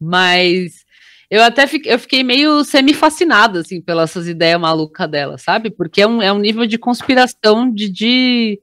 Mas 0.00 0.84
eu 1.30 1.42
até 1.42 1.66
fiquei, 1.66 1.92
eu 1.92 1.98
fiquei 1.98 2.22
meio 2.24 2.64
semi-fascinada, 2.64 3.60
assim, 3.60 3.80
pelas 3.80 4.10
essas 4.10 4.28
ideias 4.28 4.60
malucas 4.60 5.10
dela, 5.10 5.38
sabe? 5.38 5.70
Porque 5.70 6.02
é 6.02 6.06
um, 6.06 6.20
é 6.22 6.32
um 6.32 6.38
nível 6.38 6.66
de 6.66 6.78
conspiração 6.78 7.72
de, 7.72 7.88
de, 7.90 8.60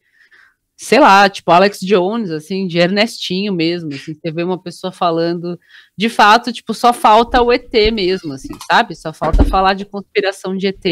sei 0.78 1.00
lá, 1.00 1.30
tipo 1.30 1.52
Alex 1.52 1.80
Jones, 1.82 2.32
assim, 2.32 2.68
de 2.68 2.80
Ernestinho 2.80 3.54
mesmo, 3.54 3.94
assim, 3.94 4.14
você 4.16 4.32
vê 4.32 4.44
uma 4.44 4.62
pessoa 4.62 4.92
falando, 4.92 5.60
de 5.98 6.10
fato, 6.10 6.54
tipo, 6.54 6.74
só 6.74 6.94
falta 6.94 7.42
o 7.42 7.52
ET 7.54 7.72
mesmo, 7.94 8.34
assim, 8.34 8.50
sabe? 8.72 8.96
Só 8.96 9.14
falta 9.14 9.44
falar 9.46 9.74
de 9.74 9.86
conspiração 9.86 10.56
de 10.58 10.68
ET, 10.68 10.84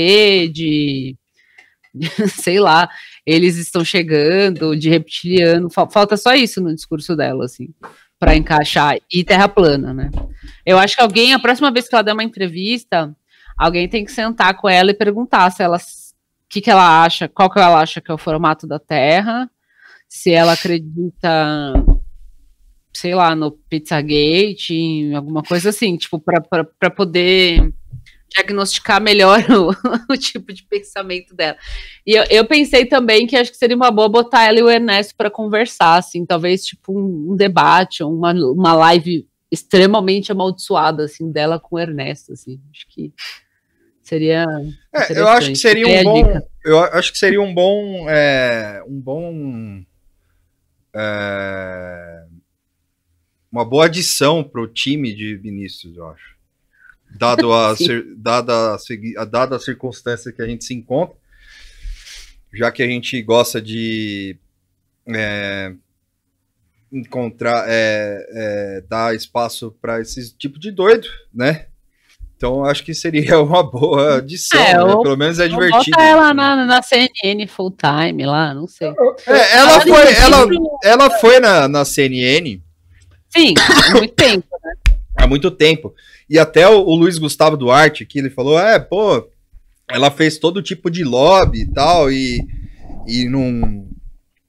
de, 0.54 1.18
sei 2.42 2.60
lá, 2.60 2.90
eles 3.26 3.58
estão 3.58 3.84
chegando, 3.86 4.76
de 4.76 4.90
reptiliano, 4.90 5.70
fa- 5.70 5.90
falta 5.90 6.18
só 6.18 6.34
isso 6.36 6.62
no 6.62 6.74
discurso 6.76 7.16
dela, 7.16 7.46
assim, 7.46 7.70
para 8.20 8.36
encaixar, 8.36 8.98
e 9.12 9.24
terra 9.24 9.48
plana, 9.48 9.94
né? 9.94 10.10
Eu 10.66 10.78
acho 10.78 10.96
que 10.96 11.02
alguém, 11.02 11.34
a 11.34 11.40
próxima 11.40 11.72
vez 11.72 11.88
que 11.88 11.96
ela 11.96 12.04
der 12.04 12.14
uma 12.14 12.24
entrevista, 12.24 13.16
alguém 13.58 13.88
tem 13.88 14.06
que 14.06 14.12
sentar 14.12 14.56
com 14.58 14.70
ela 14.70 14.92
e 14.92 14.96
perguntar 14.96 15.52
se 15.52 15.62
ela, 15.62 15.78
o 15.78 15.82
que, 16.50 16.62
que 16.62 16.72
ela 16.72 17.04
acha, 17.04 17.28
qual 17.28 17.50
que 17.50 17.60
ela 17.60 17.80
acha 17.80 18.02
que 18.02 18.10
é 18.10 18.14
o 18.14 18.18
formato 18.18 18.66
da 18.66 18.80
Terra, 18.80 19.50
se 20.08 20.32
ela 20.32 20.54
acredita, 20.54 21.74
sei 22.94 23.14
lá, 23.14 23.36
no 23.36 23.52
Pizzagate, 23.52 24.74
em 24.74 25.16
alguma 25.16 25.44
coisa 25.44 25.70
assim, 25.70 25.98
tipo, 25.98 26.20
para 26.20 26.90
poder 26.90 27.74
diagnosticar 28.36 29.02
melhor 29.02 29.40
o, 29.50 30.14
o 30.14 30.18
tipo 30.18 30.54
de 30.54 30.64
pensamento 30.64 31.34
dela. 31.34 31.58
E 32.06 32.14
eu, 32.14 32.24
eu 32.30 32.46
pensei 32.46 32.86
também 32.86 33.26
que 33.26 33.36
acho 33.36 33.52
que 33.52 33.58
seria 33.58 33.76
uma 33.76 33.92
boa 33.92 34.10
botar 34.10 34.44
ela 34.44 34.60
e 34.60 34.64
o 34.64 34.70
Ernesto 34.70 35.16
para 35.16 35.32
conversar, 35.32 35.96
assim, 35.98 36.26
talvez 36.26 36.66
tipo 36.66 36.92
um, 36.92 37.32
um 37.32 37.36
debate, 37.36 38.04
uma, 38.04 38.34
uma 38.34 38.74
live 38.74 39.28
extremamente 39.52 40.32
amaldiçoada, 40.32 41.06
assim, 41.06 41.32
dela 41.32 41.60
com 41.60 41.76
o 41.76 41.80
Ernesto, 41.80 42.34
assim, 42.34 42.60
acho 42.72 42.88
que 42.90 43.14
seria 44.02 44.46
É, 44.94 45.20
eu 45.20 45.28
acho 45.28 45.50
que 45.50 45.56
seria 45.56 45.88
um 45.88 46.04
bom. 46.04 46.24
dica. 46.24 46.48
Eu 46.64 46.80
acho 46.80 47.12
que 47.12 47.18
seria 47.18 47.42
um 47.42 47.54
bom. 47.54 48.10
é, 48.10 48.84
um 48.88 49.00
bom. 49.00 49.84
é, 50.96 52.26
uma 53.52 53.64
boa 53.64 53.86
adição 53.86 54.44
para 54.44 54.62
o 54.62 54.68
time 54.68 55.14
de 55.14 55.38
Vinícius, 55.38 55.96
eu 55.96 56.08
acho. 56.10 56.35
Dado 57.10 57.54
a, 57.54 57.76
dada, 58.18 58.76
a, 59.18 59.26
dada 59.26 59.56
a 59.56 59.60
circunstância 59.60 60.32
que 60.32 60.42
a 60.42 60.48
gente 60.48 60.66
se 60.66 60.74
encontra, 60.74 61.16
já 62.54 62.72
que 62.72 62.84
a 62.84 62.88
gente 62.88 63.22
gosta 63.22 63.62
de 63.62 64.38
é, 65.08 65.74
encontrar, 66.92 67.66
é, 67.68 68.26
é, 68.32 68.84
dar 68.90 69.16
espaço 69.16 69.76
para 69.82 70.00
esse 70.02 70.36
tipo 70.38 70.60
de 70.60 70.72
doido, 70.72 71.08
né? 71.34 71.68
Então 72.38 72.58
eu 72.60 72.66
acho 72.66 72.84
que 72.84 72.94
seria 72.94 73.40
uma 73.42 73.64
boa 73.64 74.18
adição, 74.18 74.60
É, 74.60 74.74
né? 74.74 74.84
ou- 74.84 75.02
pelo 75.02 75.18
menos 75.18 75.40
é 75.40 75.48
divertido. 75.48 75.98
Bota 75.98 76.04
ela 76.04 76.34
na, 76.34 76.66
na 76.66 76.82
CNN 76.82 77.48
full 77.48 77.72
time 77.72 78.26
lá, 78.26 78.54
não 78.54 78.68
sei. 78.68 78.90
É, 79.26 79.56
ela 79.58 79.72
Ela 79.72 79.82
foi, 79.82 80.14
ela, 80.14 80.48
ela 80.84 81.10
foi 81.20 81.40
na, 81.40 81.68
na 81.68 81.86
CNN 81.86 82.62
Sim, 83.30 83.54
há 83.60 83.92
muito 83.96 84.14
tempo. 84.14 84.46
Há 85.26 85.28
muito 85.28 85.52
tempo. 85.52 85.94
E 86.30 86.40
até 86.40 86.68
o, 86.68 86.80
o 86.82 86.96
Luiz 86.96 87.18
Gustavo 87.18 87.58
Duarte 87.58 88.04
aqui, 88.04 88.20
ele 88.20 88.30
falou, 88.30 88.60
é, 88.60 88.80
pô, 88.80 89.28
ela 89.90 90.10
fez 90.10 90.38
todo 90.38 90.62
tipo 90.62 90.90
de 90.90 91.04
lobby 91.04 91.62
e 91.62 91.74
tal, 91.74 92.12
e, 92.12 92.40
e 93.08 93.28
não 93.30 93.86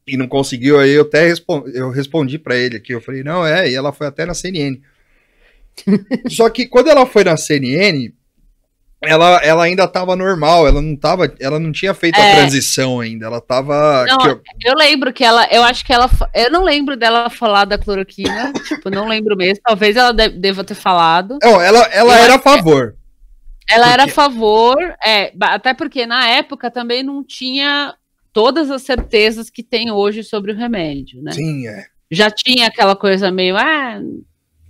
e 0.06 0.16
não 0.16 0.28
conseguiu, 0.28 0.78
aí 0.78 0.92
eu 0.92 1.02
até 1.02 1.26
respon- 1.26 1.66
eu 1.74 1.90
respondi 1.90 2.38
pra 2.38 2.56
ele 2.56 2.76
aqui, 2.76 2.94
eu 2.94 3.00
falei, 3.00 3.24
não, 3.24 3.44
é, 3.44 3.68
e 3.68 3.74
ela 3.74 3.92
foi 3.92 4.06
até 4.06 4.24
na 4.24 4.34
CNN. 4.34 4.80
Só 6.30 6.48
que 6.48 6.66
quando 6.66 6.88
ela 6.88 7.04
foi 7.04 7.24
na 7.24 7.36
CNN, 7.36 8.12
ela, 9.02 9.36
ela 9.42 9.64
ainda 9.64 9.86
tava 9.86 10.16
normal, 10.16 10.66
ela 10.66 10.80
não 10.80 10.96
tava, 10.96 11.32
ela 11.38 11.58
não 11.58 11.70
tinha 11.70 11.92
feito 11.94 12.18
a 12.18 12.24
É. 12.24 12.36
transição 12.36 12.98
ainda, 13.00 13.26
ela 13.26 13.40
tava... 13.40 14.04
Não, 14.06 14.18
que 14.18 14.28
eu- 14.28 14.40
Eu 14.64 14.74
lembro 14.74 15.12
que 15.12 15.22
ela, 15.24 15.46
eu 15.50 15.62
acho 15.62 15.84
que 15.84 15.92
ela, 15.92 16.08
eu 16.34 16.50
não 16.50 16.64
lembro 16.64 16.96
dela 16.96 17.28
falar 17.30 17.64
da 17.66 17.76
cloroquina, 17.78 18.52
tipo, 18.66 18.88
não 18.90 19.06
lembro 19.06 19.36
mesmo. 19.36 19.60
Talvez 19.64 19.96
ela 19.96 20.12
de- 20.12 20.30
deva 20.30 20.64
ter 20.64 20.74
falado. 20.74 21.38
Não, 21.42 21.60
ela, 21.60 21.80
ela 21.92 22.14
Eu 22.14 22.24
era 22.24 22.34
a 22.34 22.38
que- 22.38 22.44
favor. 22.44 22.96
Ela 23.68 23.92
era 23.92 24.04
a 24.04 24.06
Porque- 24.06 24.14
favor, 24.14 24.76
é, 25.04 25.32
até 25.40 25.74
porque 25.74 26.06
na 26.06 26.26
época 26.28 26.70
também 26.70 27.02
não 27.02 27.24
tinha 27.24 27.94
todas 28.32 28.70
as 28.70 28.82
certezas 28.82 29.50
que 29.50 29.62
tem 29.62 29.90
hoje 29.90 30.22
sobre 30.22 30.52
o 30.52 30.56
remédio, 30.56 31.20
né? 31.22 31.32
Sim, 31.32 31.66
é. 31.66 31.84
Já 32.10 32.30
tinha 32.30 32.68
aquela 32.68 32.94
coisa 32.94 33.30
meio, 33.32 33.56
ah, 33.56 33.98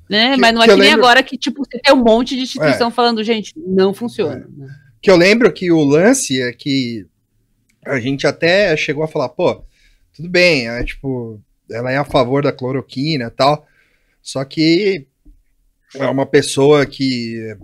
né? 0.09 0.35
Que- 0.35 0.41
Mas 0.41 0.53
não 0.55 0.63
é 0.63 0.65
que 0.65 0.69
que, 0.69 0.73
eu 0.73 0.79
nem 0.79 0.91
lembro- 0.91 1.05
agora 1.05 1.23
que, 1.23 1.37
tipo, 1.37 1.65
você 1.65 1.79
tem 1.79 1.93
um 1.95 2.03
monte 2.05 2.35
de 2.37 2.43
instituição 2.43 2.91
falando, 2.91 3.23
gente, 3.25 3.53
não 3.57 3.93
funciona. 3.95 4.47
né? 4.57 4.69
Que 5.01 5.11
eu 5.11 5.17
lembro 5.17 5.53
que 5.53 5.71
o 5.71 5.85
lance 5.85 6.41
é 6.41 6.53
que 6.53 7.07
a 7.85 8.01
gente 8.01 8.27
até 8.27 8.77
chegou 8.77 9.05
a 9.05 9.09
falar, 9.09 9.29
pô, 9.29 9.63
tudo 10.15 10.29
bem, 10.29 10.69
é, 10.69 10.83
tipo, 10.83 11.41
ela 11.71 11.91
é 11.93 11.97
a 11.97 12.05
favor 12.05 12.43
da 12.43 12.53
cloroquina 12.53 13.27
e 13.27 13.31
tal, 13.31 13.67
só 14.23 14.45
que 14.45 15.07
é 15.95 16.07
uma 16.07 16.27
pessoa 16.27 16.85
que, 16.87 17.57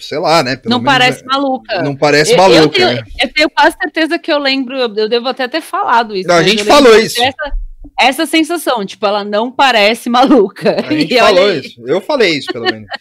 sei 0.00 0.18
lá, 0.18 0.42
né? 0.42 0.58
Não 0.64 0.82
parece 0.82 1.22
é- 1.22 1.26
maluca. 1.26 1.82
Não 1.82 1.94
parece 1.96 2.32
Eu- 2.32 2.36
eu 2.38 2.42
maluca. 2.42 2.74
tenho- 2.76 2.92
né? 2.94 3.02
Eu 3.22 3.32
tenho 3.32 3.50
quase 3.50 3.76
certeza 3.82 4.18
que 4.18 4.32
eu 4.32 4.38
lembro, 4.38 4.74
eu 4.76 4.94
eu 4.94 5.08
devo 5.08 5.28
até 5.28 5.46
ter 5.48 5.60
falado 5.60 6.16
isso. 6.16 6.28
Não, 6.28 6.36
a 6.36 6.42
gente 6.42 6.60
eu 6.60 6.64
falou 6.66 6.96
isso. 6.98 7.22
Essa, 7.22 7.52
essa 7.98 8.26
sensação, 8.26 8.84
tipo, 8.84 9.04
ela 9.06 9.24
não 9.24 9.50
parece 9.50 10.08
maluca. 10.10 10.76
A 10.86 10.92
gente 10.92 11.12
E 11.14 11.18
falou 11.18 11.52
isso. 11.52 11.82
Eu 11.86 12.00
falei 12.00 12.38
isso, 12.38 12.52
pelo 12.52 12.64
menos. 12.66 12.86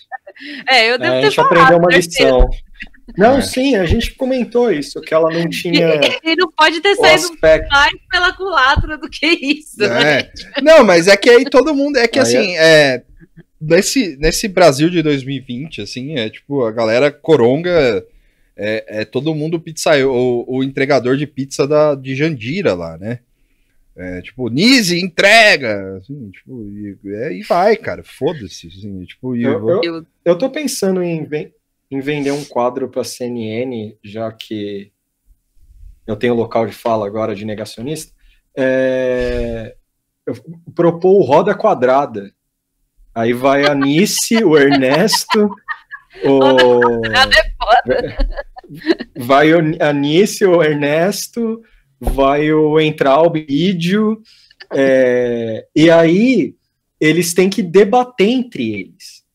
É, 0.68 0.90
eu 0.90 0.96
É, 0.96 0.98
devo 0.98 1.14
a 1.14 1.20
ter 1.22 1.24
gente 1.28 1.36
falado. 1.36 1.54
aprendeu 1.54 1.78
uma 1.78 1.92
certeza. 1.94 2.24
lição. 2.26 2.50
Não, 3.18 3.38
É. 3.38 3.42
sim, 3.42 3.76
a 3.78 3.86
gente 3.86 4.14
comentou 4.16 4.70
isso, 4.70 5.00
que 5.00 5.14
ela 5.14 5.32
não 5.32 5.48
tinha 5.50 5.96
E 6.26 6.36
não 6.36 6.52
pode 6.52 6.82
ter 6.82 6.94
saído 6.96 7.24
aspecto. 7.24 7.70
mais 7.70 7.94
pela 8.12 8.34
culatra 8.34 8.98
do 8.98 9.10
que 9.10 9.26
isso, 9.28 9.78
né? 9.80 10.20
É. 10.20 10.32
Não, 10.62 10.84
mas 10.84 11.08
é 11.08 11.16
que 11.16 11.30
aí 11.30 11.46
todo 11.46 11.74
mundo. 11.74 11.96
É 11.98 12.06
que 12.06 12.20
Aí 12.20 12.24
assim, 12.24 12.58
é, 12.58 13.04
nesse, 13.62 14.18
nesse 14.18 14.50
Brasil 14.50 14.90
de 14.90 15.02
2020, 15.02 15.82
assim, 15.82 16.18
é 16.18 16.30
tipo, 16.30 16.66
a 16.66 16.72
galera 16.74 17.10
coronga 17.12 18.04
é, 18.58 19.02
é 19.02 19.06
todo 19.06 19.34
mundo 19.34 19.58
pizza, 19.58 19.92
o, 20.06 20.44
o 20.48 20.64
entregador 20.66 21.16
de 21.16 21.26
pizza 21.26 21.66
da, 21.66 21.96
de 21.96 22.14
Jandira 22.14 22.74
lá, 22.74 22.98
né? 22.98 23.20
É, 23.98 24.22
tipo, 24.22 24.50
Nise, 24.50 25.00
entrega! 25.00 25.98
Assim, 25.98 26.30
tipo, 26.32 26.70
e, 26.70 26.98
é, 27.16 27.34
e 27.34 27.44
vai, 27.44 27.78
cara, 27.78 28.04
foda-se. 28.04 28.68
Assim, 28.68 29.04
tipo, 29.06 29.36
Eu, 29.36 29.70
eu- 29.70 29.82
eu, 29.84 30.06
eu 30.26 30.38
tô 30.38 30.50
pensando 30.50 31.02
em, 31.02 31.24
ven- 31.24 31.54
em 31.90 32.00
vender 32.02 32.32
um 32.32 32.44
quadro 32.44 32.90
pra 32.90 33.04
CNN, 33.06 33.96
já 34.04 34.32
que 34.32 34.92
eu 36.06 36.16
tenho 36.16 36.34
local 36.34 36.68
de 36.68 36.74
fala 36.74 37.08
agora 37.08 37.34
de 37.34 37.46
negacionista. 37.46 38.14
É, 38.56 39.76
eu 40.26 40.34
propor 40.76 41.16
o 41.16 41.24
Roda 41.24 41.56
Quadrada. 41.56 42.32
Aí 43.14 43.32
vai 43.32 43.66
a 43.66 43.74
Nice, 43.74 44.44
o 44.44 44.58
Ernesto, 44.58 45.50
o. 46.26 47.02
É 47.16 47.52
foda. 47.58 48.18
Vai 49.18 49.52
a 49.80 49.94
Nice, 49.94 50.44
o 50.46 50.62
Ernesto, 50.62 51.62
vai 52.00 52.52
o 52.52 52.80
Entral, 52.80 53.28
o 53.28 53.32
vídeo, 53.32 54.22
é, 54.74 55.66
e 55.76 55.90
aí 55.90 56.56
eles 57.00 57.34
têm 57.34 57.50
que 57.50 57.62
debater 57.62 58.28
entre 58.28 58.74
eles. 58.74 59.26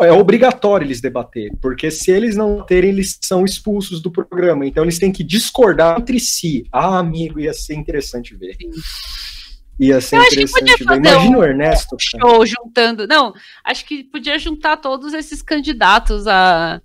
É 0.00 0.12
obrigatório 0.12 0.84
eles 0.84 1.00
debater, 1.00 1.50
porque 1.62 1.90
se 1.90 2.10
eles 2.10 2.36
não 2.36 2.64
terem, 2.64 2.90
eles 2.90 3.18
são 3.22 3.44
expulsos 3.44 4.02
do 4.02 4.10
programa. 4.10 4.66
Então 4.66 4.82
eles 4.82 4.98
têm 4.98 5.12
que 5.12 5.24
discordar 5.24 5.98
entre 5.98 6.20
si. 6.20 6.64
Ah, 6.70 6.98
amigo, 6.98 7.40
ia 7.40 7.54
ser 7.54 7.74
interessante 7.74 8.34
ver. 8.34 8.56
Ia 9.78 10.00
ser 10.00 10.16
Eu 10.16 10.20
acho 10.22 10.30
que 10.30 10.42
interessante 10.42 10.84
podia 10.84 10.96
ver. 10.96 11.08
Imagina 11.08 11.36
um 11.36 11.40
o 11.40 11.44
Ernesto. 11.44 11.96
cara. 11.96 12.28
show 12.28 12.46
juntando. 12.46 13.06
Não, 13.06 13.32
acho 13.64 13.84
que 13.86 14.04
podia 14.04 14.38
juntar 14.38 14.78
todos 14.78 15.14
esses 15.14 15.40
candidatos 15.40 16.26
a. 16.26 16.80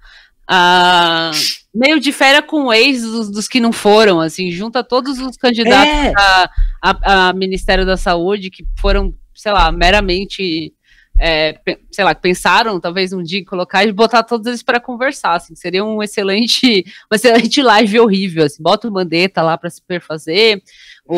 a 0.47 1.31
meio 1.73 1.99
de 1.99 2.11
férias 2.11 2.45
com 2.45 2.65
o 2.65 2.73
ex 2.73 3.01
dos, 3.01 3.29
dos 3.31 3.47
que 3.47 3.59
não 3.59 3.71
foram, 3.71 4.19
assim, 4.19 4.51
junta 4.51 4.83
todos 4.83 5.19
os 5.19 5.37
candidatos 5.37 5.93
É. 5.93 6.13
a, 6.17 6.49
a, 6.81 7.29
a 7.29 7.33
Ministério 7.33 7.85
da 7.85 7.95
Saúde 7.97 8.49
que 8.49 8.65
foram, 8.79 9.13
sei 9.33 9.51
lá, 9.51 9.71
meramente. 9.71 10.73
é, 11.19 11.59
sei 11.91 12.03
lá, 12.05 12.15
pensaram 12.15 12.79
talvez 12.79 13.13
um 13.13 13.21
dia 13.21 13.39
em 13.39 13.43
colocar 13.45 13.85
e 13.85 13.91
botar 13.91 14.23
todos 14.23 14.47
eles 14.47 14.63
para 14.63 14.79
conversar, 14.79 15.35
assim, 15.35 15.55
seria 15.55 15.83
um 15.83 16.01
excelente, 16.01 16.83
uma 17.11 17.15
excelente 17.15 17.61
live 17.61 17.99
horrível, 17.99 18.45
assim, 18.45 18.63
bota 18.63 18.87
o 18.87 18.91
Mandetta 18.91 19.41
lá 19.41 19.57
para 19.57 19.69
se 19.69 19.81
perfazer, 19.81 20.61
o, 21.05 21.17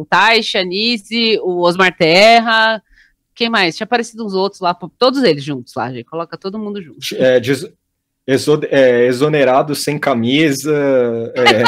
o 0.00 0.04
Taixa, 0.06 0.62
Nise, 0.64 1.38
o 1.42 1.60
Osmar 1.60 1.96
Terra, 1.96 2.82
quem 3.34 3.48
mais? 3.48 3.76
Tinha 3.76 3.84
aparecido 3.84 4.26
uns 4.26 4.34
outros 4.34 4.60
lá, 4.60 4.74
todos 4.74 5.22
eles 5.22 5.44
juntos 5.44 5.72
lá, 5.76 5.92
gente. 5.92 6.04
Coloca 6.06 6.36
todo 6.36 6.58
mundo 6.58 6.82
junto. 6.82 6.98
É, 7.14 7.38
des- 7.38 7.70
exo- 8.28 8.60
é, 8.70 9.06
exonerado 9.06 9.74
sem 9.74 9.98
camisa, 9.98 10.72
é, 11.34 11.64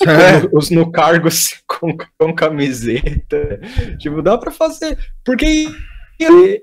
os 0.52 0.70
no 0.70 0.90
cargo 0.90 1.28
com, 1.66 1.96
com 2.18 2.34
camiseta. 2.34 3.60
Tipo, 3.98 4.20
dá 4.20 4.36
pra 4.36 4.50
fazer. 4.50 4.98
Porque 5.24 5.68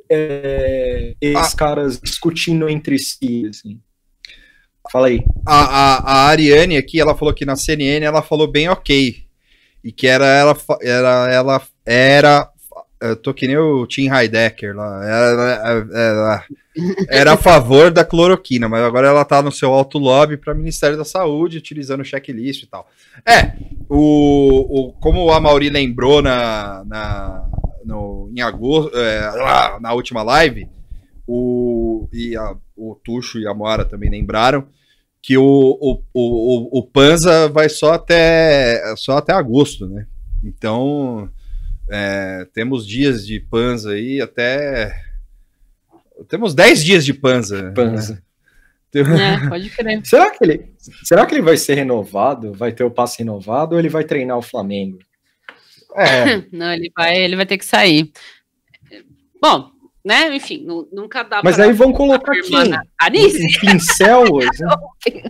é, 0.10 1.16
esses 1.22 1.54
caras 1.54 2.00
discutindo 2.00 2.68
entre 2.70 3.00
si, 3.00 3.48
assim. 3.50 3.80
Fala 4.92 5.08
aí. 5.08 5.24
a, 5.46 5.64
a, 5.64 5.98
a 5.98 6.28
Ariane 6.28 6.78
aqui, 6.78 7.00
ela 7.00 7.16
falou 7.16 7.34
que 7.34 7.46
na 7.46 7.56
CNN 7.56 8.06
ela 8.06 8.22
falou 8.22 8.50
bem 8.50 8.70
ok. 8.70 9.26
E 9.84 9.92
que 9.92 10.08
era 10.08 10.26
ela, 10.26 10.58
era, 10.82 11.32
ela 11.32 11.62
era. 11.86 12.50
Eu 13.00 13.16
tô 13.16 13.34
que 13.34 13.48
nem 13.48 13.58
o 13.58 13.86
Tim 13.86 14.10
Heidecker 14.10 14.76
lá. 14.76 15.06
Era, 15.06 15.26
era, 15.26 15.88
era 15.94 16.46
a 17.32 17.38
favor 17.38 17.92
da 17.92 18.04
cloroquina, 18.06 18.68
mas 18.70 18.82
agora 18.84 19.08
ela 19.08 19.26
tá 19.26 19.42
no 19.42 19.52
seu 19.52 19.74
alto 19.74 19.98
lobby 19.98 20.38
para 20.38 20.54
Ministério 20.54 20.98
da 20.98 21.06
Saúde, 21.06 21.58
utilizando 21.58 22.02
o 22.02 22.06
checklist 22.06 22.64
e 22.64 22.68
tal. 22.68 22.88
É, 23.26 23.54
o, 23.90 24.90
o, 24.90 24.94
como 24.94 25.24
o 25.26 25.32
Amauri 25.32 25.70
lembrou 25.70 26.22
na, 26.22 26.84
na, 26.86 27.50
no, 27.86 28.32
em 28.36 28.42
agosto, 28.42 28.96
é, 28.98 29.20
lá, 29.32 29.80
na 29.80 29.94
última 29.94 30.24
live, 30.24 30.68
o, 31.28 32.08
e 32.14 32.36
a- 32.38 32.56
o 32.76 32.96
Tuxo 33.04 33.40
e 33.40 33.48
a 33.48 33.54
Moara 33.54 33.84
também 33.84 34.10
lembraram 34.10 34.68
que 35.22 35.38
o, 35.38 35.44
o, 35.44 36.02
o, 36.14 36.78
o- 36.78 36.80
o 36.80 36.84
Panza 36.84 37.50
vai 37.50 37.68
só 37.70 37.94
até, 37.94 38.94
só 38.96 39.18
até 39.18 39.34
agosto, 39.34 39.88
né? 39.88 40.06
Então, 40.44 41.30
é, 41.90 42.48
temos 42.54 42.86
dias 42.88 43.26
de 43.26 43.40
Panza 43.40 43.92
aí 43.92 44.22
até. 44.22 44.94
Temos 46.28 46.54
10 46.54 46.84
dias 46.84 47.06
de 47.06 47.14
Panza. 47.14 47.62
né? 47.64 47.72
Panza. 47.72 48.24
É, 48.96 49.48
pode 49.50 49.70
crer. 49.70 50.02
Será 50.06 50.32
que 50.32 50.44
ele, 50.44 50.72
será 51.04 51.26
que 51.26 51.36
ele 51.36 51.42
vai 51.44 51.58
ser 51.58 51.76
renovado? 51.76 52.54
Vai 52.54 52.72
ter 52.72 52.84
o 52.84 52.90
passe 52.92 53.20
renovado 53.20 53.74
ou 53.76 53.80
ele 53.80 53.90
vai 53.90 54.04
treinar 54.04 54.38
o 54.38 54.42
Flamengo? 54.42 54.98
É, 55.96 56.42
Não, 56.52 56.72
ele 56.74 56.92
vai, 56.96 57.16
ele 57.18 57.36
vai 57.36 57.46
ter 57.46 57.58
que 57.58 57.66
sair. 57.66 58.12
Bom, 59.42 59.70
né? 60.04 60.34
Enfim, 60.36 60.64
nu- 60.66 60.88
nunca 60.92 61.22
dá 61.24 61.42
Mas 61.44 61.56
pra 61.58 61.66
aí 61.66 61.74
vão 61.74 61.92
colocar 61.94 62.32
nada. 62.50 62.82
Anice? 63.00 63.46
Um 63.46 63.60
pincel? 63.72 64.24
assim? 64.50 65.24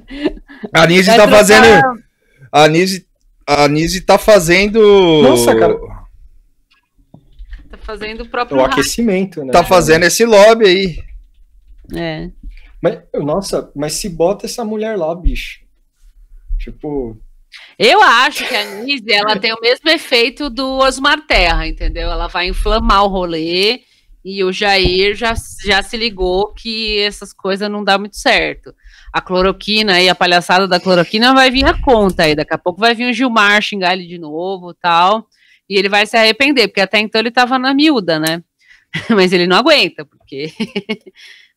a 0.74 0.88
Nise 0.88 1.08
Vai 1.08 1.18
tá 1.18 1.24
trocar- 1.24 1.38
fazendo. 1.38 2.04
A 2.52 2.68
Nise, 2.70 3.08
a 3.46 3.68
Nise 3.68 4.02
tá 4.02 4.18
fazendo. 4.18 4.80
Nossa, 5.24 5.54
cara. 5.56 5.76
Fazendo 7.88 8.20
o 8.20 8.24
O 8.26 8.30
próprio 8.30 8.58
rádio, 8.58 8.74
aquecimento, 8.74 9.46
né? 9.46 9.54
Tá 9.54 9.64
fazendo 9.64 10.04
esse 10.04 10.26
lobby 10.26 10.66
aí. 10.66 11.04
é. 11.96 12.30
Mas, 12.82 13.00
nossa, 13.14 13.72
mas 13.74 13.94
se 13.94 14.10
bota 14.10 14.46
essa 14.46 14.66
mulher 14.66 14.98
lá, 14.98 15.16
bicho. 15.16 15.62
Tipo, 16.60 17.18
Eu 17.80 18.02
acho 18.04 18.46
que 18.46 18.54
a 18.54 18.84
Nise, 18.84 19.12
ela 19.12 19.40
tem 19.40 19.54
o 19.54 19.62
mesmo 19.62 19.90
efeito 19.90 20.50
do 20.50 20.80
Osmar 20.80 21.26
Terra, 21.26 21.66
entendeu? 21.66 22.12
Ela 22.12 22.28
vai 22.28 22.48
inflamar 22.50 23.06
o 23.06 23.08
rolê 23.08 23.84
e 24.24 24.44
o 24.44 24.52
Jair 24.52 25.16
já, 25.16 25.34
já 25.64 25.82
se 25.82 25.96
ligou 25.96 26.54
que 26.54 27.00
essas 27.00 27.32
coisas 27.32 27.72
não 27.72 27.84
dá 27.86 27.98
muito 27.98 28.18
certo. 28.18 28.76
A 29.14 29.22
cloroquina 29.22 30.02
e 30.02 30.10
a 30.10 30.14
palhaçada 30.14 30.68
da 30.68 30.80
cloroquina 30.80 31.34
vai 31.34 31.50
vir 31.50 31.66
a 31.66 31.82
conta 31.82 32.24
aí. 32.24 32.36
Daqui 32.36 32.54
a 32.54 32.58
pouco 32.58 32.82
vai 32.82 32.94
vir 32.94 33.10
o 33.10 33.14
Gilmar 33.14 33.62
xingar 33.62 33.94
ele 33.94 34.06
de 34.06 34.18
novo 34.20 34.74
tal. 34.74 35.26
E 35.70 35.78
ele 35.78 35.90
vai 35.90 36.06
se 36.06 36.16
arrepender, 36.18 36.68
porque 36.68 36.82
até 36.82 37.00
então 37.00 37.20
ele 37.20 37.32
tava 37.32 37.58
na 37.60 37.74
miúda, 37.74 38.20
né? 38.20 38.42
Mas 39.10 39.34
ele 39.34 39.48
não 39.48 39.58
aguenta, 39.58 40.06
porque. 40.06 40.52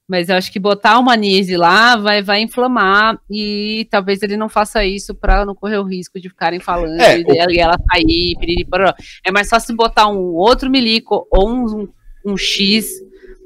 Mas 0.09 0.29
eu 0.29 0.35
acho 0.35 0.51
que 0.51 0.59
botar 0.59 0.99
uma 0.99 1.15
Nise 1.17 1.57
lá 1.57 1.95
vai, 1.97 2.21
vai 2.21 2.41
inflamar 2.41 3.17
e 3.31 3.87
talvez 3.93 4.21
ele 4.23 4.37
não 4.37 4.49
faça 4.49 4.85
isso 4.85 5.15
para 5.15 5.45
não 5.47 5.55
correr 5.55 5.79
o 5.79 5.85
risco 5.85 6.19
de 6.21 6.29
ficarem 6.29 6.59
falando 6.59 7.01
É, 7.01 7.21
e, 7.21 7.23
o- 7.23 7.27
dela- 7.29 7.53
e 7.53 7.59
ela 7.59 7.77
sair, 7.93 8.35
piriri. 8.37 8.67
É 9.25 9.31
mais 9.31 9.49
fácil 9.49 9.77
botar 9.77 10.09
um 10.09 10.19
outro 10.35 10.69
milico 10.69 11.29
ou 11.31 11.49
um, 11.49 11.89
um 12.27 12.37
X, 12.37 12.89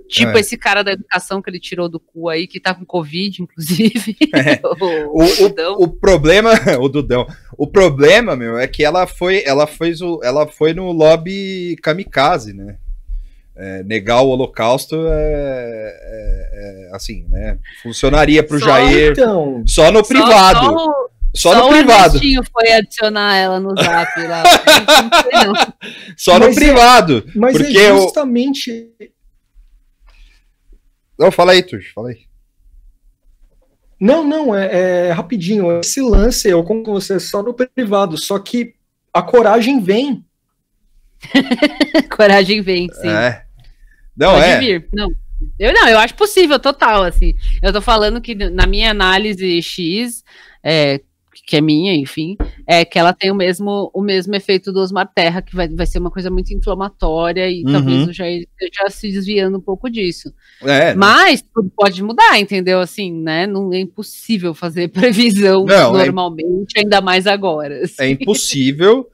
tipo 0.09 0.36
É. 0.36 0.40
esse 0.40 0.57
cara 0.57 0.82
da 0.82 0.92
educação 0.92 1.40
que 1.42 1.48
ele 1.50 1.59
tirou 1.61 1.88
do 1.88 1.98
cu 1.98 2.28
aí, 2.28 2.46
que 2.46 2.61
tá 2.61 2.74
com 2.74 2.84
Covid, 2.84 3.42
inclusive. 3.42 4.16
O, 5.12 5.22
o, 5.22 5.36
Dudão. 5.48 5.76
o 5.78 5.88
problema, 5.88 6.50
o 6.80 6.88
Dudão, 6.88 7.26
o 7.57 7.66
problema, 7.66 8.34
meu, 8.36 8.59
é 8.59 8.66
que 8.66 8.84
ela 8.84 9.07
foi, 9.07 9.42
ela 9.44 9.66
fez 9.66 10.00
o, 10.00 10.20
ela 10.22 10.46
foi 10.46 10.72
no 10.74 10.90
lobby 10.92 11.76
kamikaze, 11.82 12.52
né? 12.52 12.76
É, 13.57 13.84
negar 13.84 14.20
o 14.22 14.30
holocausto 14.30 14.96
é, 14.96 15.96
é- 16.02 16.88
é, 16.90 16.96
assim, 16.96 17.24
né? 17.30 17.57
Funcionaria 17.84 18.42
pro 18.42 18.59
Só 18.59 18.66
Jair 18.66 19.12
então, 19.12 19.62
só 19.64 19.92
no 19.92 20.00
Só- 20.00 20.09
privado, 20.09 20.59
Só, 20.61 20.74
o- 20.74 21.11
só, 21.36 21.52
só 21.52 21.59
no 21.61 21.66
o 21.66 21.68
privado, 21.70 22.16
Ernestinho 22.16 22.42
foi 22.52 22.72
adicionar 22.72 23.36
ela 23.36 23.61
no 23.61 23.70
zap 23.80 24.20
lá. 24.26 24.42
Não 24.42 25.22
sei 25.22 25.46
não. 25.46 25.55
só 26.16 26.34
no 26.38 26.46
Mas 26.46 26.57
é- 26.57 26.61
privado. 26.61 27.24
mas 27.36 27.57
Porque 27.57 27.78
é 27.78 27.92
o- 27.92 28.02
justamente. 28.02 28.88
Não, 31.18 31.30
fala 31.30 31.52
aí, 31.52 31.62
Tuxo, 31.62 31.92
fala 31.94 32.10
aí. 32.10 32.26
Não, 34.00 34.24
não, 34.24 34.54
é, 34.54 35.08
é 35.08 35.12
rapidinho. 35.12 35.80
Esse 35.80 36.00
lance, 36.00 36.48
eu 36.48 36.62
conto 36.64 36.84
com 36.84 36.92
você 36.92 37.18
só 37.20 37.42
no 37.42 37.54
privado, 37.54 38.18
só 38.18 38.38
que 38.38 38.74
a 39.12 39.22
coragem 39.22 39.80
vem. 39.80 40.24
Coragem 42.14 42.60
vem, 42.60 42.88
sim. 42.92 43.08
É. 43.08 43.44
Não, 44.16 44.32
Pode 44.32 44.44
é. 44.44 44.58
vir. 44.58 44.88
Não. 44.92 45.10
Eu 45.58 45.72
não, 45.72 45.88
eu 45.88 45.98
acho 45.98 46.14
possível, 46.14 46.58
total, 46.58 47.02
assim. 47.02 47.34
Eu 47.62 47.72
tô 47.72 47.80
falando 47.80 48.20
que 48.20 48.34
na 48.34 48.66
minha 48.66 48.90
análise 48.90 49.60
X, 49.62 50.24
é, 50.62 51.00
que 51.47 51.57
é 51.57 51.61
minha, 51.61 51.95
enfim, 51.95 52.36
é 52.66 52.84
que 52.84 52.99
ela 52.99 53.12
tem 53.12 53.30
o 53.30 53.34
mesmo, 53.34 53.90
o 53.92 54.01
mesmo 54.03 54.34
efeito 54.34 54.72
do 54.72 54.80
Osmar 54.80 55.11
Terra, 55.14 55.42
que 55.42 55.55
vai, 55.55 55.68
vai 55.68 55.84
ser 55.86 55.99
uma 55.99 56.11
coisa 56.11 56.30
muito 56.30 56.53
inflamatória 56.55 57.51
e 57.51 57.62
Uhum. 57.64 57.72
talvez 57.72 58.09
o 58.09 58.12
Jair 58.12 58.47
esteja 58.61 58.88
se 58.90 59.12
desviando 59.12 59.59
um 59.59 59.61
pouco 59.61 59.90
disso. 59.90 60.32
É, 60.62 60.95
Mas 60.95 61.42
tudo 61.55 61.70
pode 61.76 62.03
mudar, 62.03 62.38
entendeu? 62.40 62.80
Assim, 62.80 63.12
né? 63.12 63.47
Não 63.47 63.72
é 63.72 63.78
impossível 63.80 64.55
fazer 64.55 64.88
previsão 65.59 65.64
Não, 65.66 65.99
é- 65.99 66.07
normalmente, 66.07 66.78
ainda 66.78 67.01
mais 67.01 67.26
agora. 67.26 67.82
assim. 67.84 67.97
é 67.99 68.09
impossível. 68.09 69.09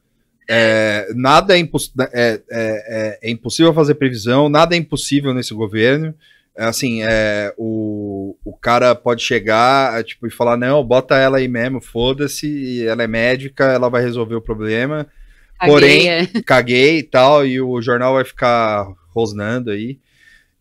é, 0.49 1.09
nada 1.14 1.55
é, 1.57 1.59
imposs- 1.61 1.93
é, 2.01 2.07
é- 2.12 2.41
é- 2.51 3.18
é 3.22 3.31
impossível 3.31 3.72
fazer 3.72 3.95
previsão, 3.95 4.49
nada 4.49 4.74
é 4.74 4.78
impossível 4.78 5.33
nesse 5.33 5.55
governo. 5.55 6.12
é 6.57 6.64
assim, 6.64 7.03
é, 7.03 7.55
o, 7.57 7.99
o 8.45 8.53
cara 8.53 8.95
pode 8.95 9.22
chegar 9.22 10.03
tipo, 10.05 10.26
e 10.26 10.31
falar, 10.31 10.57
não, 10.57 10.85
bota 10.85 11.16
ela 11.16 11.39
aí 11.39 11.49
mesmo, 11.49 11.81
foda-se, 11.81 12.87
ela 12.87 13.03
é 13.03 13.07
médica, 13.07 13.64
ela 13.64 13.89
vai 13.89 14.03
resolver 14.03 14.35
o 14.35 14.41
problema. 14.41 15.07
Caguei, 15.59 15.74
Porém, 15.74 16.09
é. 16.09 16.26
caguei 16.45 16.99
e 16.99 17.03
tal, 17.03 17.47
e 17.47 17.61
o 17.61 17.81
jornal 17.83 18.14
vai 18.14 18.24
ficar 18.24 18.87
rosnando 19.09 19.70
aí. 19.70 19.99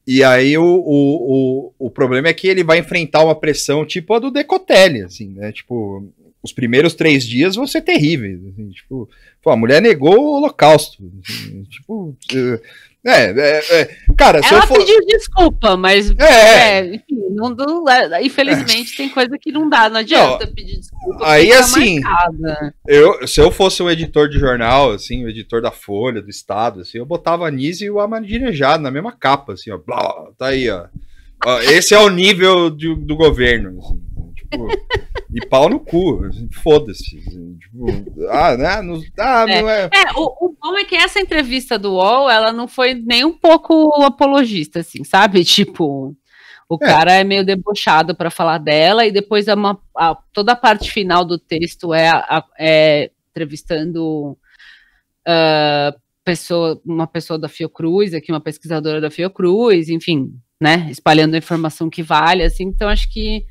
E 0.05 0.23
aí 0.23 0.57
o, 0.57 0.63
o, 0.63 1.71
o, 1.77 1.87
o 1.87 1.91
problema 1.91 2.27
é 2.27 2.33
que 2.33 2.47
ele 2.47 2.63
vai 2.63 2.79
enfrentar 2.79 3.23
uma 3.23 3.35
pressão 3.35 3.85
tipo 3.85 4.13
a 4.13 4.19
do 4.19 4.31
Decotelli, 4.31 5.03
assim, 5.03 5.29
né? 5.29 5.51
Tipo, 5.51 6.11
os 6.41 6.51
primeiros 6.51 6.95
três 6.95 7.23
dias 7.23 7.55
vão 7.55 7.67
ser 7.67 7.81
terríveis. 7.81 8.39
assim, 8.47 8.69
tipo, 8.69 9.09
pô, 9.41 9.51
a 9.51 9.57
mulher 9.57 9.81
negou 9.81 10.17
o 10.17 10.37
holocausto. 10.37 11.11
assim, 11.23 11.63
tipo, 11.65 12.17
é, 13.05 13.31
é, 13.31 13.81
é, 13.81 13.95
cara, 14.17 14.41
se 14.43 14.53
Ela 14.53 14.63
eu 14.63 14.67
for... 14.67 14.77
pediu 14.77 14.99
desculpa, 15.05 15.77
mas 15.77 16.11
É. 16.19 16.79
é, 16.79 16.85
enfim, 16.95 17.15
não, 17.31 17.49
não- 17.49 17.89
é, 17.89 18.21
infelizmente 18.23 18.95
tem 18.97 19.07
coisa 19.09 19.37
que 19.39 19.51
não 19.51 19.69
dá, 19.69 19.89
não 19.89 19.97
adianta 20.01 20.45
pedir 20.47 20.77
desculpa. 20.79 21.25
aí, 21.25 21.51
assim. 21.53 22.01
Eu, 22.87 23.25
se 23.27 23.39
eu 23.39 23.51
fosse 23.51 23.81
um 23.81 23.89
editor 23.89 24.27
de 24.29 24.37
jornal, 24.37 24.91
assim, 24.91 25.23
o 25.23 25.29
editor 25.29 25.61
da 25.61 25.71
Folha, 25.71 26.21
do 26.21 26.29
Estado, 26.29 26.81
assim, 26.81 26.97
eu 26.97 27.05
botava 27.05 27.47
a 27.47 27.51
Nise 27.51 27.85
e 27.85 27.89
o 27.91 27.99
Amadinejado 27.99 28.83
na 28.83 28.91
mesma 28.91 29.11
capa, 29.11 29.53
assim, 29.53 29.71
ó, 29.71 29.77
blá, 29.77 30.27
tá 30.37 30.47
aí, 30.47 30.69
ó. 30.69 30.85
Ó, 31.45 31.59
esse 31.61 31.93
é 31.93 31.99
o 31.99 32.09
nível 32.09 32.69
de- 32.69 32.95
do 32.95 33.15
governo, 33.15 33.79
assim, 33.79 34.01
tipo, 34.51 34.67
e 35.33 35.45
pau 35.47 35.69
no 35.69 35.79
cu, 35.79 36.21
foda-se, 36.63 37.19
tipo, 37.59 37.85
ah, 38.29 38.55
né, 38.57 38.81
não, 38.81 39.01
ah, 39.19 39.45
É. 39.47 39.61
não 39.61 39.69
é, 39.69 39.83
É, 39.85 40.11
o, 40.15 40.47
o 40.47 40.55
bom 40.61 40.77
é 40.77 40.83
que 40.85 40.95
essa 40.95 41.19
entrevista 41.19 41.77
do 41.77 41.93
UOL, 41.93 42.29
ela 42.29 42.51
não 42.51 42.67
foi 42.67 42.93
nem 42.93 43.23
um 43.23 43.37
pouco 43.37 43.93
apologista, 44.03 44.79
assim, 44.79 45.03
sabe? 45.03 45.43
Tipo, 45.45 46.15
o 46.67 46.75
É. 46.75 46.85
cara 46.85 47.13
é 47.13 47.23
meio 47.23 47.45
debochado 47.45 48.15
para 48.15 48.29
falar 48.29 48.57
dela, 48.59 49.05
e 49.05 49.11
depois 49.11 49.47
é 49.47 49.53
uma, 49.53 49.79
a- 49.95 50.17
toda 50.33 50.51
a 50.53 50.55
parte 50.55 50.91
final 50.91 51.23
do 51.25 51.37
texto 51.37 51.93
é, 51.93 52.09
a- 52.09 52.45
é 52.59 53.11
entrevistando 53.31 54.37
ah, 55.25 55.95
pessoa, 56.23 56.79
uma 56.85 57.07
pessoa 57.07 57.39
da 57.39 57.47
Fiocruz, 57.47 58.13
aqui 58.13 58.31
uma 58.31 58.41
pesquisadora 58.41 58.99
da 59.01 59.09
Fiocruz, 59.11 59.89
enfim, 59.89 60.33
né? 60.61 60.87
Espalhando 60.91 61.35
a 61.35 61.37
informação 61.37 61.89
que 61.89 62.03
vale, 62.03 62.43
assim, 62.43 62.65
então 62.65 62.87
acho 62.89 63.11
que 63.11 63.45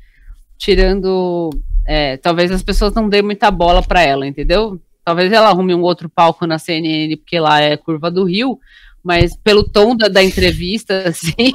tirando. 0.59 1.49
é, 1.87 2.17
talvez 2.17 2.51
as 2.51 2.61
pessoas 2.61 2.93
não 2.93 3.09
dêem 3.09 3.23
muita 3.23 3.49
bola 3.49 3.81
para 3.81 4.01
ela, 4.03 4.27
entendeu? 4.27 4.79
Talvez 5.03 5.31
ela 5.31 5.47
arrume 5.49 5.73
um 5.73 5.81
outro 5.81 6.07
palco 6.07 6.45
na 6.45 6.59
CNN, 6.59 7.15
porque 7.17 7.39
lá 7.39 7.59
é 7.59 7.75
curva 7.75 8.11
do 8.11 8.25
Rio, 8.25 8.59
mas 9.03 9.35
pelo 9.35 9.63
tom 9.63 9.95
da, 9.95 10.07
da 10.07 10.21
entrevista, 10.21 11.05
assim, 11.09 11.53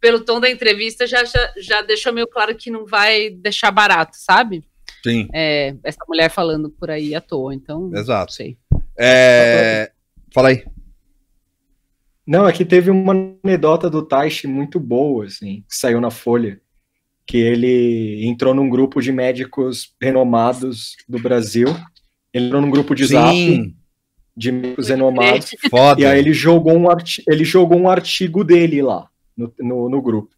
pelo 0.00 0.20
tom 0.20 0.40
da 0.40 0.48
entrevista 0.48 1.06
já, 1.06 1.24
já, 1.24 1.52
já 1.58 1.82
deixou 1.82 2.12
meio 2.12 2.26
claro 2.28 2.54
que 2.54 2.70
não 2.70 2.86
vai 2.86 3.28
deixar 3.28 3.70
barato, 3.70 4.16
sabe? 4.16 4.64
sim, 5.04 5.28
É, 5.32 5.74
essa 5.84 5.98
mulher 6.08 6.30
falando 6.30 6.70
por 6.70 6.90
aí 6.90 7.14
à 7.14 7.20
toa, 7.20 7.54
então. 7.54 7.88
Não 7.88 7.98
exato. 8.00 8.32
sei. 8.32 8.56
É, 8.98 9.90
fala 10.32 10.48
aí. 10.48 10.64
Não, 12.26 12.44
aqui 12.44 12.64
teve 12.64 12.90
uma 12.90 13.14
anedota 13.42 13.88
do 13.88 14.02
Taishi 14.02 14.46
muito 14.46 14.78
boa, 14.78 15.24
assim, 15.24 15.64
que 15.68 15.74
saiu 15.74 16.00
na 16.00 16.10
Folha, 16.10 16.60
que 17.28 17.36
ele 17.36 18.26
entrou 18.26 18.54
num 18.54 18.70
grupo 18.70 19.02
de 19.02 19.12
médicos 19.12 19.94
renomados 20.00 20.96
do 21.06 21.18
Brasil, 21.18 21.68
ele 22.32 22.46
entrou 22.46 22.62
num 22.62 22.70
grupo 22.70 22.94
de 22.94 23.04
zap 23.04 23.36
Sim, 23.36 23.74
de 24.34 24.50
médicos 24.50 24.88
renomados, 24.88 25.54
foda. 25.68 26.00
e 26.00 26.06
aí 26.06 26.18
ele 26.18 26.32
jogou 26.32 26.72
um, 26.72 26.90
arti 26.90 27.22
ele 27.28 27.44
jogou 27.44 27.78
um 27.78 27.88
artigo 27.88 28.42
dele 28.42 28.80
lá, 28.80 29.06
no, 29.36 29.52
no, 29.60 29.90
no 29.90 30.00
grupo. 30.00 30.30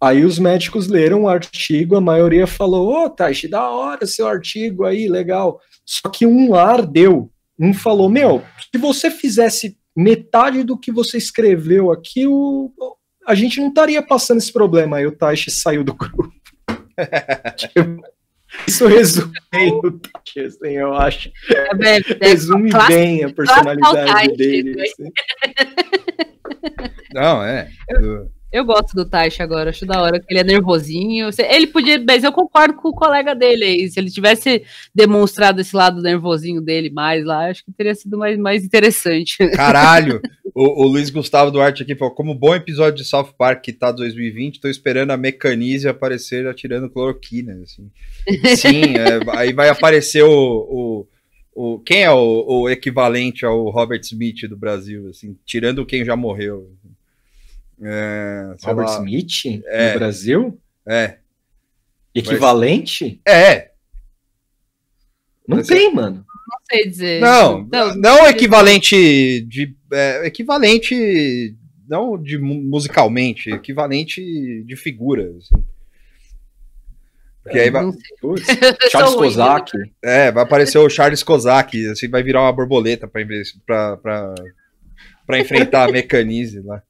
Aí 0.00 0.24
os 0.24 0.38
médicos 0.38 0.88
leram 0.88 1.24
o 1.24 1.28
artigo, 1.28 1.94
a 1.94 2.00
maioria 2.00 2.46
falou, 2.46 3.04
ô, 3.04 3.10
Taishi, 3.10 3.46
da 3.46 3.68
hora 3.68 4.06
seu 4.06 4.26
artigo 4.26 4.84
aí, 4.84 5.08
legal. 5.08 5.60
Só 5.84 6.08
que 6.08 6.26
um 6.26 6.50
lá 6.50 6.72
ardeu. 6.72 7.30
Um 7.58 7.72
falou, 7.72 8.08
meu, 8.08 8.42
se 8.72 8.78
você 8.78 9.10
fizesse 9.10 9.78
metade 9.96 10.62
do 10.62 10.76
que 10.76 10.90
você 10.90 11.16
escreveu 11.16 11.90
aqui, 11.92 12.26
o, 12.26 12.70
a 13.26 13.34
gente 13.34 13.60
não 13.60 13.68
estaria 13.68 14.02
passando 14.02 14.38
esse 14.38 14.52
problema. 14.52 14.96
Aí 14.98 15.06
o 15.06 15.12
Taishi 15.16 15.50
saiu 15.50 15.82
do 15.84 15.94
grupo. 15.94 16.32
Tipo, 17.56 18.02
Isso 18.68 18.86
resume 18.86 19.32
bem 19.50 19.72
o 19.72 19.90
Taishi, 19.98 20.40
assim, 20.40 20.68
eu 20.70 20.94
acho. 20.94 21.30
É, 21.50 21.96
é, 21.96 22.26
Resume 22.28 22.70
bem 22.88 23.24
a 23.24 23.32
personalidade 23.32 24.36
dele. 24.36 24.76
né? 24.76 24.84
assim. 24.84 25.10
Não, 27.12 27.42
é. 27.42 27.68
eu- 27.90 28.30
Eu 28.54 28.64
gosto 28.64 28.94
do 28.94 29.04
Taish 29.04 29.40
agora, 29.40 29.70
acho 29.70 29.84
da 29.84 30.00
hora 30.00 30.20
que 30.20 30.26
ele 30.30 30.38
é 30.38 30.44
nervosinho. 30.44 31.28
Ele 31.50 31.66
podia, 31.66 32.00
mas 32.06 32.22
eu 32.22 32.30
concordo 32.30 32.74
com 32.74 32.90
o 32.90 32.94
colega 32.94 33.34
dele 33.34 33.64
aí. 33.64 33.90
Se 33.90 33.98
ele 33.98 34.08
tivesse 34.08 34.62
demonstrado 34.94 35.60
esse 35.60 35.74
lado 35.74 36.00
nervosinho 36.00 36.60
dele 36.60 36.88
mais 36.88 37.24
lá, 37.24 37.50
acho 37.50 37.64
que 37.64 37.72
teria 37.72 37.96
sido 37.96 38.16
mais, 38.16 38.38
mais 38.38 38.64
interessante. 38.64 39.38
Caralho! 39.50 40.22
O, 40.54 40.84
o 40.84 40.86
Luiz 40.86 41.10
Gustavo 41.10 41.50
Duarte 41.50 41.82
aqui 41.82 41.96
falou: 41.96 42.14
como 42.14 42.32
bom 42.32 42.54
episódio 42.54 43.02
de 43.02 43.04
South 43.04 43.32
Park 43.36 43.60
que 43.60 43.72
tá 43.72 43.90
2020, 43.90 44.60
tô 44.60 44.68
esperando 44.68 45.10
a 45.10 45.16
Mecanize 45.16 45.88
aparecer 45.88 46.46
atirando 46.46 46.88
cloroquina. 46.88 47.60
Assim. 47.60 47.90
Sim, 48.54 48.94
é, 48.96 49.36
aí 49.36 49.52
vai 49.52 49.68
aparecer 49.68 50.22
o. 50.22 51.08
o, 51.52 51.72
o 51.74 51.78
quem 51.80 52.04
é 52.04 52.10
o, 52.12 52.44
o 52.46 52.70
equivalente 52.70 53.44
ao 53.44 53.68
Robert 53.68 54.02
Smith 54.02 54.48
do 54.48 54.56
Brasil, 54.56 55.08
assim, 55.08 55.36
tirando 55.44 55.84
quem 55.84 56.04
já 56.04 56.14
morreu. 56.14 56.70
É, 57.84 58.54
Robert 58.64 58.86
lá. 58.86 58.98
Smith 58.98 59.62
É. 59.66 59.92
no 59.92 59.98
Brasil? 59.98 60.60
É, 60.86 61.18
Equivalente? 62.14 63.20
é. 63.26 63.70
Não 65.46 65.58
Mas 65.58 65.70
é- 65.70 65.74
tem, 65.74 65.92
mano. 65.94 66.24
Não 66.48 66.58
sei 66.70 66.88
dizer. 66.88 67.20
Não, 67.20 67.66
não, 67.96 68.26
equivalente 68.28 69.40
de. 69.42 69.74
é, 69.92 70.26
equivalente. 70.26 71.56
Não 71.86 72.16
de 72.20 72.38
mu- 72.38 72.62
musicalmente, 72.62 73.50
equivalente 73.50 74.62
de 74.64 74.76
figura. 74.76 75.30
assim. 75.36 75.62
Porque 77.42 77.58
aí 77.58 77.68
vai, 77.70 77.82
Não. 77.84 77.94
Putz, 78.22 78.46
Charles 78.90 79.14
ruim, 79.14 79.28
Kozak. 79.28 79.72
é, 80.02 80.32
vai 80.32 80.42
aparecer 80.44 80.78
o 80.78 80.88
Charles 80.88 81.22
Kozak, 81.22 81.86
assim, 81.88 82.08
vai 82.08 82.22
virar 82.22 82.40
uma 82.40 82.52
borboleta 82.54 83.06
pra, 83.06 83.20
inve- 83.20 83.42
pra, 83.66 83.98
pra, 83.98 84.34
pra 85.26 85.38
enfrentar 85.38 85.86
a 85.86 85.92
Mecanize 85.92 86.60
lá. 86.60 86.82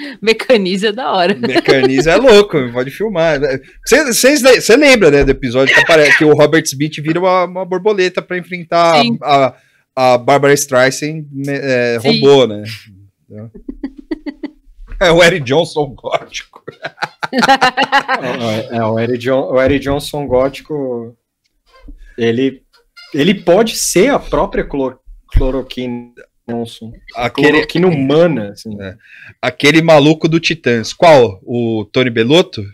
Mecaniza 0.22 0.88
é 0.88 0.92
da 0.92 1.12
hora. 1.12 1.34
Mecanize 1.34 2.08
é 2.08 2.16
louco, 2.16 2.56
pode 2.72 2.90
filmar. 2.90 3.40
Você 3.86 4.76
lembra, 4.76 5.10
né, 5.10 5.24
do 5.24 5.30
episódio 5.30 5.74
que, 5.74 5.80
apare- 5.80 6.16
que 6.16 6.24
o 6.24 6.34
Robert 6.34 6.62
Smith 6.64 6.96
vira 7.00 7.18
uma, 7.20 7.44
uma 7.44 7.64
borboleta 7.64 8.22
pra 8.22 8.38
enfrentar 8.38 9.00
Sim. 9.02 9.18
a, 9.22 9.54
a, 9.94 10.14
a 10.14 10.18
Barbara 10.18 10.54
Streisand 10.54 11.24
me- 11.30 11.44
é, 11.48 11.98
robô, 11.98 12.46
né? 12.46 12.62
É 15.00 15.10
o 15.10 15.22
Eric 15.22 15.44
Johnson 15.44 15.86
gótico. 15.94 16.62
É, 18.70 18.84
o, 18.84 18.98
Eric 18.98 19.18
John- 19.18 19.50
o 19.52 19.60
Eric 19.60 19.82
Johnson 19.84 20.26
gótico, 20.26 21.16
ele, 22.18 22.62
ele 23.14 23.34
pode 23.34 23.74
ser 23.74 24.10
a 24.10 24.18
própria 24.18 24.64
clor, 24.64 24.98
cloroquina 25.32 26.12
Johnson. 26.48 26.92
Aquele, 27.14 27.50
Cloroquina 27.50 27.86
humana, 27.86 28.50
assim. 28.50 28.80
É. 28.80 28.96
aquele 29.40 29.80
maluco 29.80 30.28
do 30.28 30.40
Titãs. 30.40 30.92
Qual? 30.92 31.40
O 31.44 31.84
Tony 31.92 32.10
Belotto? 32.10 32.64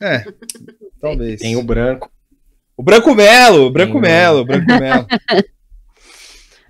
É, 0.00 0.24
talvez. 1.00 1.40
Tem 1.40 1.56
o 1.56 1.62
branco. 1.62 2.10
O 2.76 2.82
Branco 2.82 3.14
Melo, 3.14 3.66
o 3.66 3.70
Branco 3.70 3.92
Tem 3.92 4.00
Melo, 4.00 4.40
o 4.40 4.44
Branco 4.44 4.66
Melo. 4.66 5.06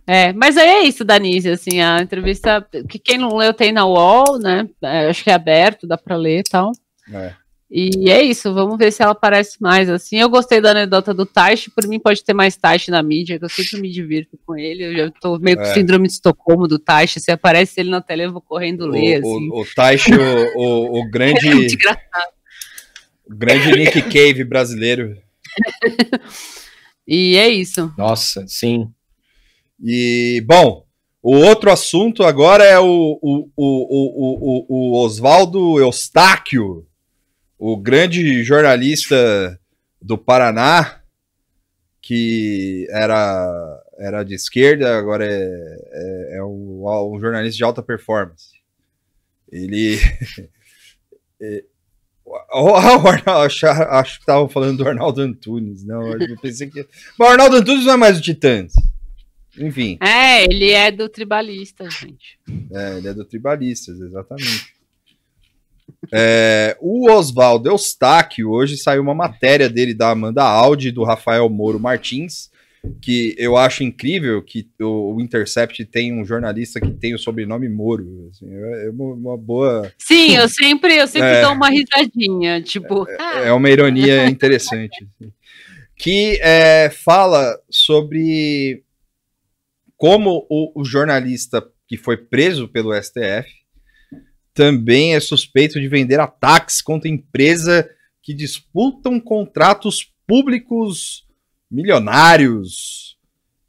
É, 0.04 0.32
mas 0.32 0.56
aí 0.56 0.68
é 0.68 0.82
isso, 0.82 1.04
Danise, 1.04 1.48
assim, 1.48 1.80
a 1.80 2.00
entrevista, 2.00 2.66
que 2.88 2.98
quem 2.98 3.16
não 3.16 3.36
leu 3.36 3.54
tem 3.54 3.70
na 3.70 3.86
UOL, 3.86 4.36
né, 4.36 4.68
é, 4.82 5.08
acho 5.08 5.22
que 5.22 5.30
é 5.30 5.32
aberto, 5.32 5.86
dá 5.86 5.96
pra 5.96 6.16
ler 6.16 6.40
e 6.40 6.42
tal, 6.42 6.72
É. 7.12 7.32
e 7.74 8.10
é 8.10 8.22
isso, 8.22 8.52
vamos 8.52 8.76
ver 8.76 8.92
se 8.92 9.02
ela 9.02 9.12
aparece 9.12 9.56
mais, 9.60 9.88
assim, 9.88 10.18
eu 10.18 10.28
gostei 10.28 10.60
da 10.60 10.72
anedota 10.72 11.14
do 11.14 11.24
Taish, 11.24 11.68
por 11.74 11.86
mim 11.88 11.98
pode 11.98 12.22
ter 12.22 12.34
mais 12.34 12.54
Taish 12.54 12.88
na 12.88 13.02
mídia, 13.02 13.38
que 13.38 13.44
eu 13.46 13.48
sempre 13.48 13.80
me 13.80 13.90
divirto 13.90 14.38
com 14.44 14.54
ele, 14.56 14.84
eu 14.84 14.94
já 14.94 15.10
tô 15.20 15.38
meio 15.38 15.56
com 15.56 15.62
É. 15.62 15.72
síndrome 15.74 16.06
de 16.06 16.12
Estocolmo 16.12 16.68
do 16.68 16.78
Taish, 16.78 17.14
se 17.18 17.30
aparece 17.30 17.80
ele 17.80 17.88
na 17.88 18.02
tela 18.02 18.22
eu 18.22 18.32
vou 18.32 18.42
correndo 18.42 18.86
ler, 18.86 19.22
O, 19.22 19.26
assim, 19.36 19.48
o, 19.50 19.60
o 19.62 19.66
Taishi, 19.74 20.10
o, 20.12 20.58
o, 20.60 21.00
o 21.00 21.04
é 21.06 21.10
grande, 21.10 21.46
muito 21.54 21.74
engraçado. 21.74 22.32
o 23.30 23.34
grande 23.34 23.70
Nick 23.72 24.02
Cave 24.02 24.44
brasileiro. 24.44 25.16
E 27.06 27.36
é 27.36 27.48
isso, 27.48 27.92
Nossa, 27.98 28.44
sim. 28.46 28.88
E, 29.82 30.42
bom, 30.46 30.84
o 31.22 31.36
outro 31.36 31.70
assunto 31.72 32.22
agora 32.22 32.64
é 32.64 32.78
o, 32.78 33.18
o, 33.20 33.48
o, 33.56 33.56
o, 33.56 34.66
o, 34.68 34.92
o 34.92 35.04
Oswaldo 35.04 35.80
Eustáquio, 35.80 36.86
o 37.64 37.76
grande 37.76 38.42
jornalista 38.42 39.56
do 40.00 40.18
Paraná, 40.18 41.00
que 42.00 42.88
era, 42.90 43.80
era 44.00 44.24
de 44.24 44.34
esquerda, 44.34 44.98
agora 44.98 45.24
é, 45.24 45.38
é, 45.92 46.38
é 46.38 46.42
um, 46.42 46.82
um 46.84 47.20
jornalista 47.20 47.56
de 47.56 47.62
alta 47.62 47.80
performance. 47.80 48.48
Ele. 49.48 49.96
é, 51.40 51.64
acho, 53.44 53.66
acho 53.66 54.14
que 54.14 54.22
estavam 54.22 54.48
falando 54.48 54.78
do 54.78 54.88
Arnaldo 54.88 55.20
Antunes, 55.20 55.84
não. 55.84 56.02
Eu 56.04 56.36
pensei 56.42 56.68
que. 56.68 56.84
Mas 57.16 57.28
o 57.28 57.30
Arnaldo 57.30 57.56
Antunes 57.58 57.84
não 57.84 57.92
é 57.92 57.96
mais 57.96 58.18
o 58.18 58.22
Titãs. 58.22 58.72
Enfim, 59.56 59.98
É, 60.00 60.42
ele 60.44 60.70
é 60.70 60.90
do 60.90 61.08
tribalista, 61.08 61.88
gente. 61.88 62.40
é, 62.72 62.98
ele 62.98 63.06
é 63.06 63.14
do 63.14 63.24
Tribalistas, 63.24 64.00
exatamente. 64.00 64.71
É, 66.10 66.76
o 66.80 67.10
Oswaldo 67.10 67.68
Eustáquio, 67.68 68.50
hoje 68.50 68.76
saiu 68.76 69.02
uma 69.02 69.14
matéria 69.14 69.68
dele 69.68 69.94
da 69.94 70.10
Amanda 70.10 70.42
Audi 70.42 70.88
e 70.88 70.92
do 70.92 71.04
Rafael 71.04 71.48
Moro 71.48 71.78
Martins, 71.78 72.50
que 73.00 73.34
eu 73.38 73.56
acho 73.56 73.84
incrível 73.84 74.42
que 74.42 74.68
o, 74.80 75.20
Intercept 75.20 75.84
tem 75.84 76.12
um 76.12 76.24
jornalista 76.24 76.80
que 76.80 76.90
tem 76.90 77.14
o 77.14 77.18
sobrenome 77.18 77.68
Moro. 77.68 78.28
assim, 78.30 78.46
é 78.52 78.86
é 78.86 78.90
uma, 78.90 79.36
boa. 79.36 79.92
Sim, 79.96 80.36
eu 80.36 80.48
sempre, 80.48 80.96
eu 80.96 81.06
sempre 81.06 81.28
É. 81.28 81.42
dou 81.42 81.52
uma 81.52 81.68
risadinha, 81.70 82.60
tipo, 82.60 83.06
ah, 83.20 83.42
É 83.44 83.52
uma 83.52 83.70
ironia 83.70 84.26
interessante. 84.26 85.06
assim. 85.20 85.32
Que 85.96 86.40
é, 86.42 86.90
fala 86.90 87.56
sobre 87.70 88.82
como 89.96 90.44
o, 90.50 90.80
o 90.80 90.84
jornalista 90.84 91.64
que 91.86 91.96
foi 91.96 92.16
preso 92.16 92.66
pelo 92.66 92.92
STF 93.00 93.61
também 94.54 95.14
é 95.14 95.20
suspeito 95.20 95.80
de 95.80 95.88
vender 95.88 96.20
ataques 96.20 96.80
contra 96.82 97.08
empresa 97.08 97.88
que 98.22 98.32
disputam 98.34 99.18
contratos 99.18 100.12
públicos 100.26 101.26
milionários 101.70 103.16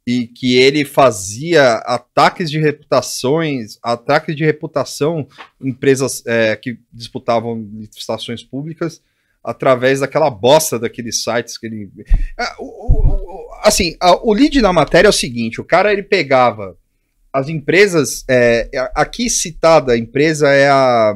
e 0.06 0.26
que 0.26 0.56
ele 0.56 0.84
fazia 0.84 1.76
ataques 1.78 2.50
de 2.50 2.58
reputações, 2.60 3.78
ataques 3.82 4.36
de 4.36 4.44
reputação 4.44 5.26
em 5.60 5.70
empresas 5.70 6.22
é, 6.26 6.54
que 6.56 6.78
disputavam 6.92 7.66
licitações 7.72 8.42
públicas 8.42 9.02
através 9.42 10.00
daquela 10.00 10.28
bosta 10.30 10.78
daqueles 10.78 11.22
sites 11.22 11.56
que 11.58 11.66
ele. 11.66 11.90
O- 12.58 13.44
Assim, 13.62 13.96
o 14.22 14.34
lead 14.34 14.60
na 14.60 14.74
matéria 14.74 15.08
é 15.08 15.10
o 15.10 15.12
seguinte: 15.12 15.58
o 15.58 15.64
cara 15.64 15.90
ele 15.90 16.02
pegava 16.02 16.76
as 17.34 17.48
empresas. 17.48 18.24
é, 18.28 18.70
a- 18.76 19.02
aqui 19.02 19.28
citada 19.28 19.92
a 19.92 19.98
empresa 19.98 20.48
é 20.48 20.68
a. 20.70 21.14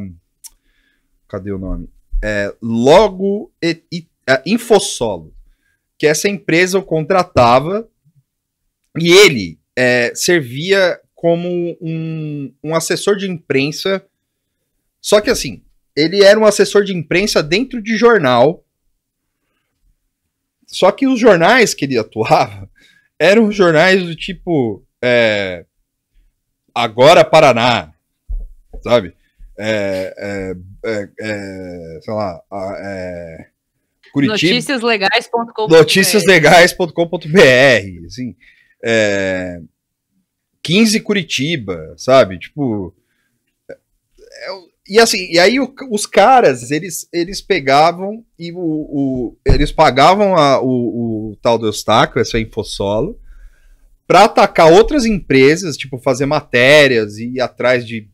Cadê 1.29 1.53
o 1.53 1.59
nome? 1.59 1.89
É 2.23 2.53
Logo 2.61 3.53
e, 3.63 3.81
e- 3.93 4.07
a 4.29 4.43
Infosolo. 4.45 5.33
Que 5.97 6.07
essa 6.07 6.29
empresa 6.29 6.79
o 6.79 6.83
contratava 6.83 7.89
e 9.01 9.11
ele 9.13 9.59
é, 9.77 10.13
servia 10.15 11.01
como 11.15 11.77
um, 11.81 12.53
um 12.63 12.75
assessor 12.75 13.17
de 13.17 13.29
imprensa. 13.31 14.05
Só 15.01 15.21
que 15.21 15.31
assim, 15.31 15.63
ele 15.97 16.23
era 16.25 16.39
um 16.39 16.45
assessor 16.45 16.85
de 16.85 16.95
imprensa 16.95 17.43
dentro 17.43 17.81
de 17.83 17.97
jornal. 17.97 18.65
Só 20.67 20.93
que 20.93 21.07
os 21.07 21.19
jornais 21.19 21.75
que 21.75 21.85
ele 21.85 21.99
atuava 21.99 22.69
eram 23.19 23.51
jornais 23.51 24.03
do 24.05 24.15
tipo 24.15 24.85
é, 25.03 25.65
Agora 26.83 27.25
Paraná, 27.25 27.93
sabe? 28.83 29.15
É, 29.59 30.15
é, 30.17 30.55
é, 30.85 31.09
é, 31.21 31.99
sei 32.03 32.15
lá, 32.15 32.41
é, 32.81 33.47
Curitiba, 34.13 34.53
noticiaslegais.com. 34.55 35.67
noticiaslegais.com.br, 35.69 38.07
assim, 38.07 38.37
é, 38.85 39.61
15 40.63 41.01
Curitiba, 41.01 41.95
sabe? 41.97 42.39
Tipo, 42.39 42.95
é 43.69 43.75
e 44.91 44.99
assim, 44.99 45.19
e 45.31 45.39
aí 45.39 45.61
o- 45.61 45.75
os 45.91 46.07
caras, 46.07 46.71
eles, 46.71 47.07
eles 47.13 47.43
pegavam 47.43 48.25
e 48.39 48.51
o, 48.53 48.59
o- 48.59 49.37
eles 49.45 49.71
pagavam 49.71 50.35
a- 50.35 50.63
o, 50.63 51.33
o 51.33 51.37
tal 51.43 51.59
do 51.59 51.67
Eustáquio, 51.67 52.23
essa 52.23 52.39
Infosolo, 52.39 53.19
para 54.09 54.25
atacar 54.25 54.73
outras 54.73 55.05
empresas, 55.05 55.77
tipo, 55.77 55.99
fazer 55.99 56.25
matérias 56.25 57.19
e 57.19 57.35
ir 57.35 57.41
atrás 57.43 57.87
de, 57.87 58.09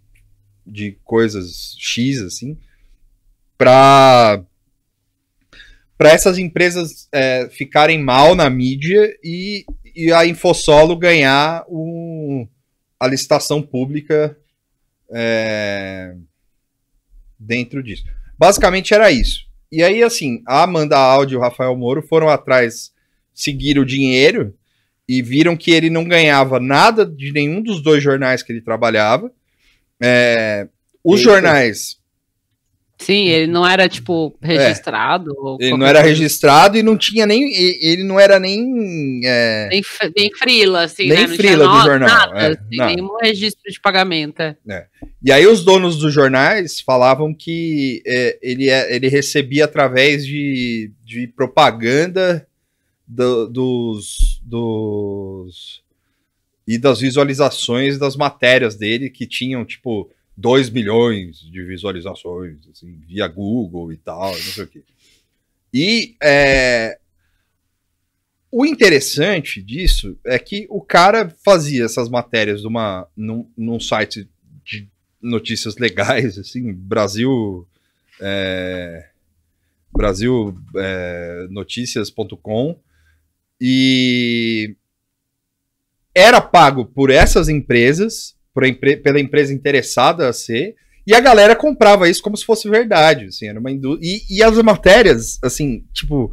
de 0.67 0.99
coisas 1.05 1.77
X, 1.79 2.21
assim, 2.21 2.59
para 3.57 4.45
essas 6.01 6.37
empresas 6.37 7.09
é, 7.13 7.49
ficarem 7.49 8.03
mal 8.03 8.35
na 8.35 8.51
mídia 8.51 9.17
e, 9.23 9.65
e 9.95 10.13
a 10.13 10.27
Infosolo 10.27 10.97
ganhar 10.97 11.65
o, 11.69 12.45
a 12.99 13.07
licitação 13.07 13.63
pública 13.63 14.37
é, 15.13 16.17
dentro 17.39 17.81
disso. 17.85 18.03
Basicamente 18.37 18.93
era 18.93 19.13
isso. 19.13 19.47
E 19.71 19.81
aí, 19.81 20.03
assim, 20.03 20.43
a 20.45 20.65
Amanda 20.65 20.99
Aldi 20.99 21.35
e 21.35 21.37
o 21.37 21.41
Rafael 21.41 21.77
Moro 21.77 22.03
foram 22.03 22.29
atrás, 22.29 22.93
seguir 23.33 23.79
o 23.79 23.87
dinheiro 23.87 24.53
e 25.09 25.21
viram 25.23 25.57
que 25.57 25.71
ele 25.71 25.91
não 25.91 26.05
ganhava 26.05 26.59
nada 26.61 27.05
de 27.05 27.33
nenhum 27.33 27.61
dos 27.63 27.83
dois 27.83 28.03
jornais 28.03 28.43
que 28.43 28.53
ele 28.53 28.61
trabalhava. 28.63 29.31
É, 30.03 30.67
os 31.05 31.21
Eita. 31.21 31.33
jornais 31.33 32.03
Sim, 32.97 33.27
ele 33.27 33.49
não 33.49 33.67
era, 33.67 33.89
tipo, 33.89 34.35
registrado. 34.41 35.35
ou 35.37 35.59
Ele 35.61 35.77
não 35.77 35.85
era 35.85 35.99
coisa. 36.01 36.09
registrado 36.15 36.79
e 36.79 36.83
não 36.83 36.97
tinha 36.97 37.27
nem. 37.27 37.53
Ele 37.83 38.05
não 38.05 38.19
era 38.21 38.39
nem. 38.39 39.21
é, 39.25 39.69
Nem, 39.69 39.83
nem 40.17 40.31
frila, 40.33 40.85
assim, 40.85 41.09
Nem 41.09 41.27
né? 41.27 41.37
Frila 41.37 41.67
do 41.67 41.83
jornal, 41.83 42.09
Nada, 42.09 42.39
é, 42.41 42.47
assim, 42.53 42.77
nada. 42.77 42.95
nenhum 42.95 43.17
registro 43.21 43.71
de 43.71 43.81
pagamento. 43.81 44.41
é. 44.41 44.57
E 45.23 45.33
aí 45.33 45.45
os 45.47 45.65
donos 45.65 45.99
dos 45.99 46.15
jornais 46.15 46.81
falavam 46.81 47.35
que 47.35 48.01
é, 48.07 48.39
ele, 48.41 48.71
é- 48.71 48.95
ele 48.95 49.09
recebia 49.09 49.65
através 49.65 50.25
de, 50.25 50.93
de 51.05 51.27
propaganda 51.27 52.47
do- 53.07 53.47
dos, 53.49 54.41
dos. 54.43 55.83
e 56.67 56.79
das 56.79 57.01
visualizações 57.01 57.99
das 57.99 58.17
matérias 58.17 58.75
dele, 58.77 59.11
que 59.11 59.27
tinham, 59.27 59.65
tipo, 59.65 60.11
2 60.37 60.71
milhões 60.71 61.39
de 61.41 61.63
visualizações, 61.65 62.59
assim, 62.71 62.99
via 63.07 63.27
Google 63.29 63.93
e 63.93 63.97
tal, 63.97 64.31
não 64.33 64.41
sei 64.53 64.65
o 64.65 64.67
quê. 64.69 64.83
E 65.73 66.17
é, 66.23 66.99
o 68.51 68.65
interessante 68.65 69.61
disso 69.61 70.17
é 70.25 70.39
que 70.39 70.67
o 70.71 70.81
cara 70.81 71.35
fazia 71.45 71.85
essas 71.85 72.09
matérias 72.09 72.63
numa, 72.63 73.07
num, 73.17 73.49
num 73.57 73.81
site 73.81 74.29
de 74.65 74.89
notícias 75.21 75.77
legais, 75.77 76.39
assim, 76.39 76.73
Brasil. 76.73 77.67
É, 78.21 79.09
Brasil 79.93 80.57
é, 80.77 81.47
Noticias.com 81.51 82.79
e 83.61 84.77
era 86.15 86.41
pago 86.41 86.85
por 86.85 87.11
essas 87.11 87.49
empresas, 87.49 88.37
por 88.53 88.65
empre- 88.65 88.97
pela 88.97 89.21
empresa 89.21 89.53
interessada 89.53 90.29
a 90.29 90.33
ser, 90.33 90.77
e 91.07 91.15
a 91.15 91.21
galera 91.21 91.55
comprava 91.57 92.09
isso 92.09 92.23
como 92.23 92.37
se 92.37 92.45
fosse 92.45 92.69
verdade, 92.69 93.27
assim, 93.27 93.47
era 93.49 93.59
uma 93.61 93.71
e, 93.71 94.23
e 94.31 94.43
as 94.43 94.57
matérias, 94.63 95.39
assim, 95.43 95.85
tipo, 95.93 96.33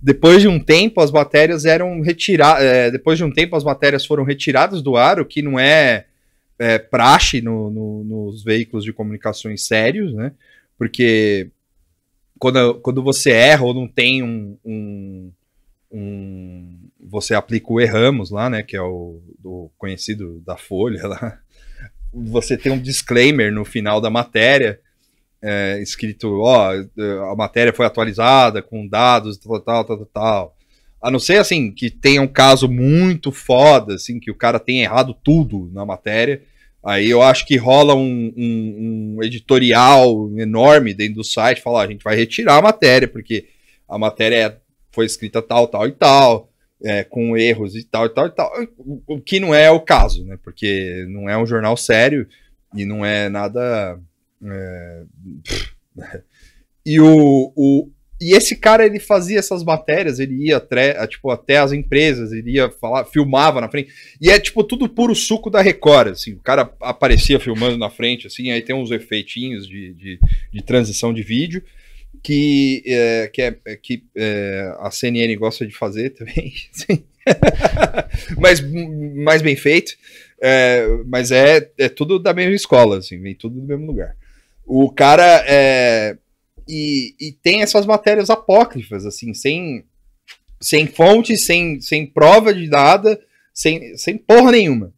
depois 0.00 0.42
de 0.42 0.48
um 0.48 0.58
tempo 0.58 1.00
as 1.00 1.10
matérias 1.10 1.64
eram 1.64 2.00
retiradas, 2.02 2.92
depois 2.92 3.16
de 3.16 3.24
um 3.24 3.32
tempo 3.32 3.56
as 3.56 3.64
matérias 3.64 4.04
foram 4.04 4.24
retiradas 4.24 4.82
do 4.82 4.96
ar, 4.96 5.20
o 5.20 5.24
que 5.24 5.40
não 5.40 5.58
é, 5.58 6.06
é, 6.58 6.78
praxe 6.78 7.40
no- 7.40 7.70
no- 7.70 8.04
nos 8.04 8.42
veículos 8.44 8.84
de 8.84 8.92
comunicações 8.92 9.64
sérios, 9.66 10.12
né, 10.12 10.32
porque 10.76 11.48
quando, 12.38 12.74
quando 12.80 13.02
você 13.02 13.30
erra 13.30 13.64
ou 13.64 13.72
não 13.72 13.86
tem 13.86 14.22
um, 14.22 14.58
um, 14.64 15.30
um- 15.92 16.78
você 17.00 17.34
aplica 17.34 17.72
o 17.72 17.80
erramos 17.80 18.30
lá, 18.30 18.48
né, 18.48 18.62
que 18.62 18.76
é 18.76 18.80
o 18.82 19.20
do 19.38 19.70
conhecido 19.76 20.40
da 20.46 20.56
Folha 20.56 21.06
lá, 21.06 21.38
você 22.12 22.56
tem 22.56 22.72
um 22.72 22.78
disclaimer 22.80 23.52
no 23.52 23.64
final 23.64 24.00
da 24.00 24.10
matéria, 24.10 24.80
é, 25.42 25.80
escrito, 25.82 26.40
ó, 26.40 26.70
a 27.32 27.36
matéria 27.36 27.72
foi 27.72 27.84
atualizada 27.86 28.62
com 28.62 28.86
dados, 28.86 29.36
tal, 29.38 29.60
tal, 29.60 29.84
tal, 29.84 29.96
tal, 29.98 30.06
tal. 30.06 30.56
A 31.00 31.10
não 31.10 31.18
ser, 31.18 31.38
assim, 31.38 31.72
que 31.72 31.90
tenha 31.90 32.22
um 32.22 32.28
caso 32.28 32.68
muito 32.68 33.32
foda, 33.32 33.94
assim, 33.96 34.20
que 34.20 34.30
o 34.30 34.36
cara 34.36 34.60
tenha 34.60 34.84
errado 34.84 35.12
tudo 35.24 35.68
na 35.72 35.84
matéria, 35.84 36.42
aí 36.84 37.10
eu 37.10 37.20
acho 37.22 37.44
que 37.46 37.56
rola 37.56 37.94
um, 37.94 38.32
um- 38.36 39.16
um 39.18 39.22
editorial 39.24 40.30
enorme 40.38 40.94
dentro 40.94 41.16
do 41.16 41.24
site, 41.24 41.60
falar, 41.60 41.82
a 41.82 41.90
gente 41.90 42.04
vai 42.04 42.14
retirar 42.16 42.58
a 42.58 42.62
matéria, 42.62 43.08
porque 43.08 43.46
a 43.88 43.98
matéria 43.98 44.36
é- 44.36 44.56
foi 44.92 45.06
escrita 45.06 45.42
tal, 45.42 45.66
tal 45.68 45.86
e 45.88 45.92
tal, 45.92 46.50
é, 46.84 47.04
com 47.04 47.36
erros 47.36 47.74
e 47.74 47.84
tal 47.84 48.06
e 48.06 48.08
tal 48.10 48.26
e 48.26 48.30
tal, 48.30 48.52
o- 49.06 49.20
que 49.20 49.40
não 49.40 49.54
é 49.54 49.70
o 49.70 49.80
caso, 49.80 50.24
né, 50.24 50.38
porque 50.42 51.04
não 51.08 51.28
é 51.28 51.36
um 51.36 51.46
jornal 51.46 51.76
sério 51.76 52.26
e 52.74 52.84
não 52.84 53.04
é 53.04 53.28
nada... 53.28 53.98
é, 54.44 55.02
e 56.84 57.00
o, 57.00 57.52
o, 57.54 57.88
E 58.20 58.34
esse 58.36 58.56
cara, 58.56 58.84
ele 58.86 58.98
fazia 58.98 59.38
essas 59.38 59.62
matérias, 59.64 60.18
ele 60.18 60.46
ia 60.46 60.56
até, 60.56 61.06
tipo, 61.06 61.30
até 61.30 61.58
as 61.58 61.72
empresas, 61.72 62.32
ele 62.32 62.52
ia 62.52 62.70
falar, 62.70 63.04
filmava 63.04 63.60
na 63.60 63.68
frente. 63.68 63.92
E 64.20 64.30
é, 64.30 64.38
tipo, 64.38 64.62
tudo 64.64 64.88
puro 64.88 65.14
suco 65.14 65.50
da 65.50 65.60
Record, 65.60 66.08
assim. 66.12 66.32
O 66.34 66.40
cara 66.40 66.72
aparecia 66.80 67.38
filmando 67.40 67.76
na 67.76 67.90
frente, 67.90 68.26
assim, 68.26 68.50
aí 68.50 68.62
tem 68.62 68.74
uns 68.74 68.90
efeitinhos 68.90 69.66
de, 69.66 69.92
de, 69.94 70.18
de 70.52 70.62
transição 70.62 71.12
de 71.12 71.22
vídeo 71.22 71.62
que, 72.22 72.82
é, 72.86 73.30
que, 73.32 73.42
é, 73.42 73.56
é, 73.66 73.76
que 73.76 74.04
é, 74.16 74.74
a 74.78 74.90
CNN 74.90 75.34
gosta 75.36 75.66
de 75.66 75.74
fazer 75.74 76.10
também, 76.10 76.52
mas 78.38 78.60
mais 79.14 79.42
bem 79.42 79.56
feito. 79.56 79.92
É, 80.40 80.86
mas 81.06 81.30
é, 81.30 81.70
é 81.78 81.88
tudo 81.88 82.18
da 82.18 82.34
mesma 82.34 82.54
escola, 82.54 82.98
assim, 82.98 83.20
vem 83.20 83.34
tudo 83.34 83.60
do 83.60 83.66
mesmo 83.66 83.86
lugar. 83.86 84.16
O 84.66 84.90
cara 84.90 85.44
é, 85.46 86.16
e, 86.68 87.14
e 87.20 87.32
tem 87.32 87.62
essas 87.62 87.86
matérias 87.86 88.30
apócrifas, 88.30 89.04
assim, 89.04 89.34
sem, 89.34 89.84
sem 90.60 90.86
fonte, 90.86 91.36
sem, 91.36 91.80
sem 91.80 92.06
prova 92.06 92.52
de 92.52 92.68
nada, 92.68 93.20
sem, 93.52 93.96
sem 93.96 94.16
porra 94.16 94.52
nenhuma. 94.52 94.92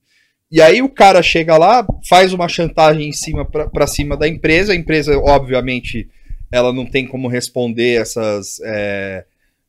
E 0.50 0.60
aí 0.60 0.80
o 0.80 0.88
cara 0.88 1.22
chega 1.22 1.56
lá, 1.56 1.86
faz 2.08 2.32
uma 2.32 2.48
chantagem 2.48 3.08
em 3.08 3.12
cima 3.12 3.44
para 3.44 3.86
cima 3.86 4.16
da 4.16 4.28
empresa, 4.28 4.72
a 4.72 4.76
empresa, 4.76 5.18
obviamente, 5.18 6.08
ela 6.54 6.72
não 6.72 6.86
tem 6.86 7.04
como 7.04 7.26
responder 7.26 8.00
essas, 8.00 8.60
é, 8.62 9.24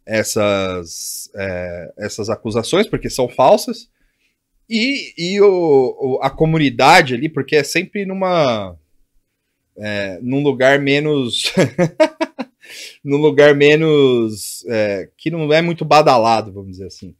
essas, 0.06 1.32
é, 1.34 1.94
essas 1.98 2.30
acusações, 2.30 2.88
porque 2.88 3.10
são 3.10 3.28
falsas. 3.28 3.90
E, 4.70 5.14
e 5.18 5.41
o, 5.41 5.48
o, 5.99 6.20
a 6.22 6.30
comunidade 6.30 7.16
ali, 7.16 7.28
porque 7.28 7.56
é 7.56 7.64
sempre 7.64 8.06
numa 8.06 8.78
é, 9.76 10.20
num 10.22 10.44
lugar 10.44 10.80
menos. 10.80 11.52
num 13.03 13.18
lugar 13.18 13.56
menos. 13.56 14.64
É, 14.68 15.10
que 15.18 15.32
não 15.32 15.52
é 15.52 15.64
muito 15.64 15.84
badalado, 15.84 16.53
vamos 16.53 16.74
dizer 16.74 16.86
assim. 16.86 17.16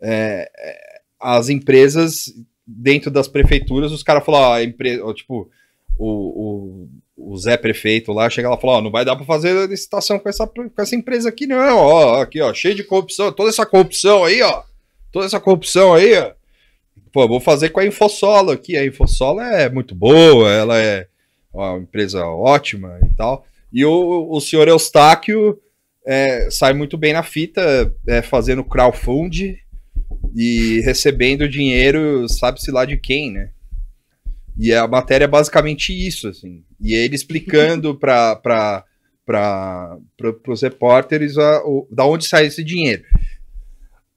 É, 0.00 0.48
é 0.56 0.98
as 1.18 1.48
empresas, 1.48 2.32
dentro 2.64 3.10
das 3.10 3.26
prefeituras, 3.26 3.90
os 3.90 4.04
caras 4.04 4.22
empresa, 4.62 5.04
ó, 5.04 5.12
tipo, 5.12 5.50
o, 5.98 6.06
o, 6.06 6.88
o, 7.18 7.36
Zé 7.36 7.56
Prefeito 7.56 8.12
lá 8.12 8.30
chega 8.30 8.48
lá 8.48 8.56
e 8.56 8.60
fala: 8.60 8.74
ó, 8.74 8.80
não 8.80 8.90
vai 8.90 9.04
dar 9.04 9.16
para 9.16 9.24
fazer 9.24 9.68
licitação 9.68 10.18
com 10.18 10.28
essa, 10.28 10.46
com 10.46 10.70
essa 10.78 10.94
empresa 10.94 11.28
aqui, 11.28 11.46
não. 11.46 11.76
Ó, 11.76 12.20
aqui, 12.22 12.40
ó, 12.40 12.54
cheio 12.54 12.74
de 12.74 12.84
corrupção, 12.84 13.32
toda 13.32 13.50
essa 13.50 13.66
corrupção 13.66 14.24
aí, 14.24 14.40
ó. 14.42 14.62
Toda 15.10 15.26
essa 15.26 15.40
corrupção 15.40 15.94
aí, 15.94 16.16
ó. 16.16 16.32
Pô, 17.12 17.26
vou 17.26 17.40
fazer 17.40 17.70
com 17.70 17.80
a 17.80 17.86
Infosolo 17.86 18.50
aqui. 18.50 18.76
A 18.76 18.86
Infosolo 18.86 19.40
é 19.40 19.68
muito 19.68 19.94
boa, 19.94 20.50
ela 20.50 20.78
é 20.78 21.06
uma 21.52 21.78
empresa 21.78 22.24
ótima 22.24 22.98
e 23.10 23.14
tal. 23.14 23.44
E 23.72 23.84
o, 23.84 24.28
o 24.30 24.40
senhor 24.40 24.68
Eustáquio 24.68 25.58
é, 26.06 26.48
sai 26.50 26.72
muito 26.72 26.96
bem 26.96 27.12
na 27.12 27.22
fita, 27.22 27.92
é, 28.06 28.22
fazendo 28.22 28.64
crowdfund 28.64 29.58
e 30.34 30.80
recebendo 30.84 31.48
dinheiro, 31.48 32.28
sabe-se 32.28 32.70
lá 32.70 32.84
de 32.84 32.96
quem, 32.96 33.32
né? 33.32 33.50
E 34.58 34.74
a 34.74 34.88
matéria 34.88 35.24
é 35.24 35.28
basicamente 35.28 35.92
isso, 35.92 36.28
assim. 36.28 36.64
E 36.80 36.94
ele 36.94 37.14
explicando 37.14 37.94
para 37.94 38.84
os 40.48 40.62
repórteres 40.62 41.38
a, 41.38 41.62
o, 41.64 41.86
da 41.90 42.04
onde 42.04 42.26
sai 42.26 42.46
esse 42.46 42.64
dinheiro. 42.64 43.04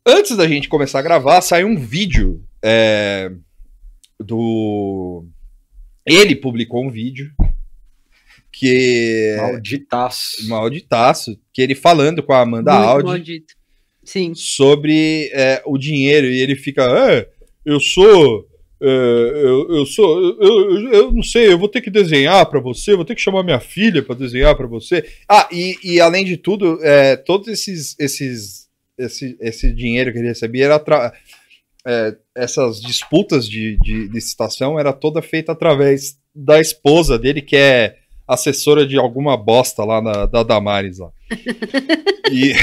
Antes 0.06 0.36
da 0.36 0.48
gente 0.48 0.68
começar 0.68 1.00
a 1.00 1.04
gravar, 1.04 1.42
saiu 1.42 1.68
um 1.68 1.78
vídeo 1.78 2.44
é, 2.64 3.32
do 4.20 5.26
ele 6.06 6.36
publicou 6.36 6.84
um 6.84 6.90
vídeo 6.90 7.32
que. 8.52 9.36
Malditaço. 9.40 10.48
Malditaço. 10.48 11.40
Que 11.54 11.62
ele 11.62 11.76
falando 11.76 12.22
com 12.22 12.34
a 12.34 12.42
Amanda 12.42 12.74
Muito 12.74 12.90
Audi 12.90 13.08
maldito. 13.08 13.54
Sim. 14.04 14.34
sobre 14.36 15.30
é, 15.34 15.62
o 15.66 15.78
dinheiro. 15.78 16.28
E 16.28 16.40
ele 16.40 16.56
fica. 16.56 16.84
É, 16.84 17.30
eu 17.66 17.80
sou. 17.80 18.48
É, 18.82 19.32
eu, 19.44 19.76
eu 19.76 19.86
sou. 19.86 20.38
Eu, 20.42 20.92
eu, 20.92 21.12
não 21.12 21.24
sei, 21.24 21.52
eu 21.52 21.58
vou 21.60 21.70
ter 21.70 21.82
que 21.82 21.90
desenhar 21.92 22.46
para 22.48 22.60
você, 22.60 22.96
vou 22.96 23.06
ter 23.06 23.16
que 23.16 23.22
chamar 23.22 23.44
minha 23.44 23.60
filha 23.60 24.02
para 24.02 24.16
desenhar 24.16 24.56
para 24.56 24.68
você. 24.68 25.06
Ah, 25.30 25.48
e, 25.52 25.78
e 25.84 26.02
além 26.02 26.26
de 26.26 26.38
tudo, 26.38 26.80
é, 26.82 27.16
todos 27.16 27.48
esses, 27.48 27.96
esses 28.00 28.70
esse, 28.98 29.38
esse 29.40 29.74
dinheiro 29.74 30.12
que 30.12 30.20
ele 30.20 30.28
recebia 30.28 30.66
era 30.66 30.80
tra- 30.80 31.14
é, 31.86 32.16
essas 32.36 32.80
disputas 32.82 33.48
de, 33.48 33.78
de 33.82 34.08
licitação 34.08 34.80
era 34.80 34.94
toda 34.94 35.22
feita 35.22 35.52
através 35.52 36.18
da 36.34 36.60
esposa 36.60 37.18
dele, 37.18 37.42
que 37.42 37.56
é 37.56 37.98
assessora 38.28 38.86
de 38.86 38.98
alguma 38.98 39.36
bosta 39.36 39.84
lá 39.84 40.02
na, 40.02 40.26
da 40.26 40.44
Damares 40.44 41.00
lá. 41.00 41.12
E, 42.34 42.54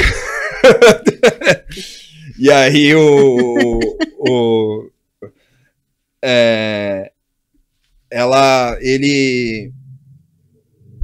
e 2.40 2.50
aí 2.50 2.94
o, 2.94 3.78
o 4.18 4.90
é, 6.22 7.10
ela 8.10 8.76
ele 8.80 9.72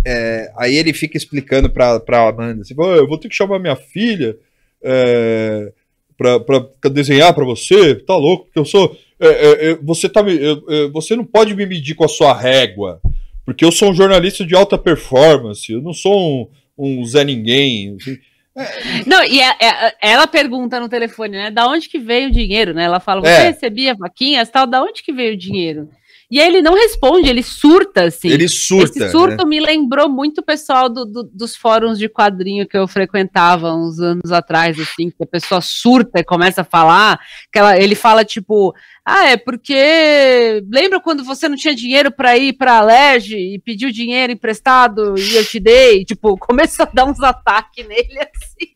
é, 0.06 0.52
aí 0.56 0.76
ele 0.76 0.92
fica 0.92 1.16
explicando 1.16 1.70
pra, 1.70 1.98
pra 2.00 2.28
Amanda 2.28 2.62
assim, 2.62 2.74
"Pô, 2.74 2.86
eu 2.94 3.06
vou 3.08 3.18
ter 3.18 3.28
que 3.28 3.34
chamar 3.34 3.58
minha 3.58 3.76
filha 3.76 4.36
é, 4.82 5.72
pra, 6.16 6.40
pra 6.40 6.90
desenhar 6.90 7.34
pra 7.34 7.44
você, 7.44 7.94
tá 7.96 8.16
louco, 8.16 8.44
porque 8.46 8.58
eu 8.58 8.64
sou 8.64 8.96
é, 9.20 9.26
é, 9.28 9.70
é, 9.70 9.74
você 9.76 10.08
tá 10.08 10.20
é, 10.20 10.88
você 10.88 11.16
não 11.16 11.24
pode 11.24 11.54
me 11.54 11.64
medir 11.66 11.94
com 11.94 12.04
a 12.04 12.08
sua 12.08 12.34
régua, 12.36 13.00
porque 13.44 13.64
eu 13.64 13.72
sou 13.72 13.90
um 13.90 13.94
jornalista 13.94 14.44
de 14.44 14.54
alta 14.54 14.76
performance, 14.76 15.72
eu 15.72 15.80
não 15.80 15.92
sou 15.92 16.50
um, 16.76 17.00
um 17.00 17.04
Zé 17.04 17.24
Ninguém. 17.24 17.96
assim. 18.00 18.18
Não, 19.06 19.24
e 19.24 19.40
é- 19.40 19.56
é- 19.60 19.94
ela 20.01 20.26
pergunta 20.26 20.78
no 20.78 20.89
telefone, 20.89 21.32
né? 21.36 21.51
Da 21.51 21.66
onde 21.66 21.89
que 21.89 21.98
veio 21.98 22.28
o 22.28 22.32
dinheiro, 22.32 22.72
né? 22.72 22.85
Ela 22.85 23.01
fala, 23.01 23.20
você 23.20 23.28
É. 23.28 23.48
recebia 23.51 23.94
vaquinhas, 23.94 24.48
tal, 24.48 24.66
da 24.66 24.82
onde 24.82 25.02
que 25.02 25.12
veio 25.12 25.35
o 25.35 25.36
dinheiro? 25.36 25.89
E 26.35 26.40
aí 26.40 26.48
ele 26.48 26.62
não 26.62 26.74
responde, 26.74 27.28
ele 27.31 27.44
surta, 27.44 28.06
assim. 28.06 28.28
Ele 28.28 28.48
surta. 28.48 28.98
Esse 28.98 29.11
surto 29.12 29.44
né? 29.44 29.48
me 29.48 29.61
lembrou 29.61 30.09
muito 30.09 30.39
o 30.39 30.44
pessoal 30.44 30.89
do- 30.89 31.05
do- 31.05 31.31
dos 31.32 31.55
fóruns 31.55 31.97
de 31.97 32.09
quadrinho 32.09 32.66
que 32.66 32.77
eu 32.77 32.89
frequentava 32.89 33.73
uns 33.73 34.01
anos 34.01 34.32
atrás, 34.32 34.77
assim, 34.81 35.11
que 35.11 35.23
a 35.23 35.27
pessoa 35.27 35.61
surta 35.61 36.19
e 36.19 36.24
começa 36.24 36.62
a 36.62 36.65
falar, 36.65 37.20
que 37.52 37.56
ela- 37.61 37.78
ele 37.78 37.94
fala 37.94 38.24
tipo, 38.24 38.74
ah, 39.05 39.28
é 39.28 39.36
porque 39.36 40.61
lembra 40.73 40.98
quando 40.98 41.23
você 41.23 41.48
não 41.48 41.55
tinha 41.56 41.73
dinheiro 41.73 42.11
para 42.11 42.36
ir 42.36 42.55
para 42.55 42.78
a 42.78 42.82
Lege 42.82 43.36
e 43.39 43.61
pediu 43.61 43.93
dinheiro 43.93 44.32
emprestado 44.32 45.15
e 45.16 45.36
eu 45.36 45.44
te 45.44 45.61
dei, 45.61 46.05
tipo, 46.05 46.36
começa 46.36 46.82
a 46.82 46.86
dar 46.93 47.05
uns 47.05 47.20
ataques 47.20 47.86
nele 47.86 48.19
assim. 48.19 48.74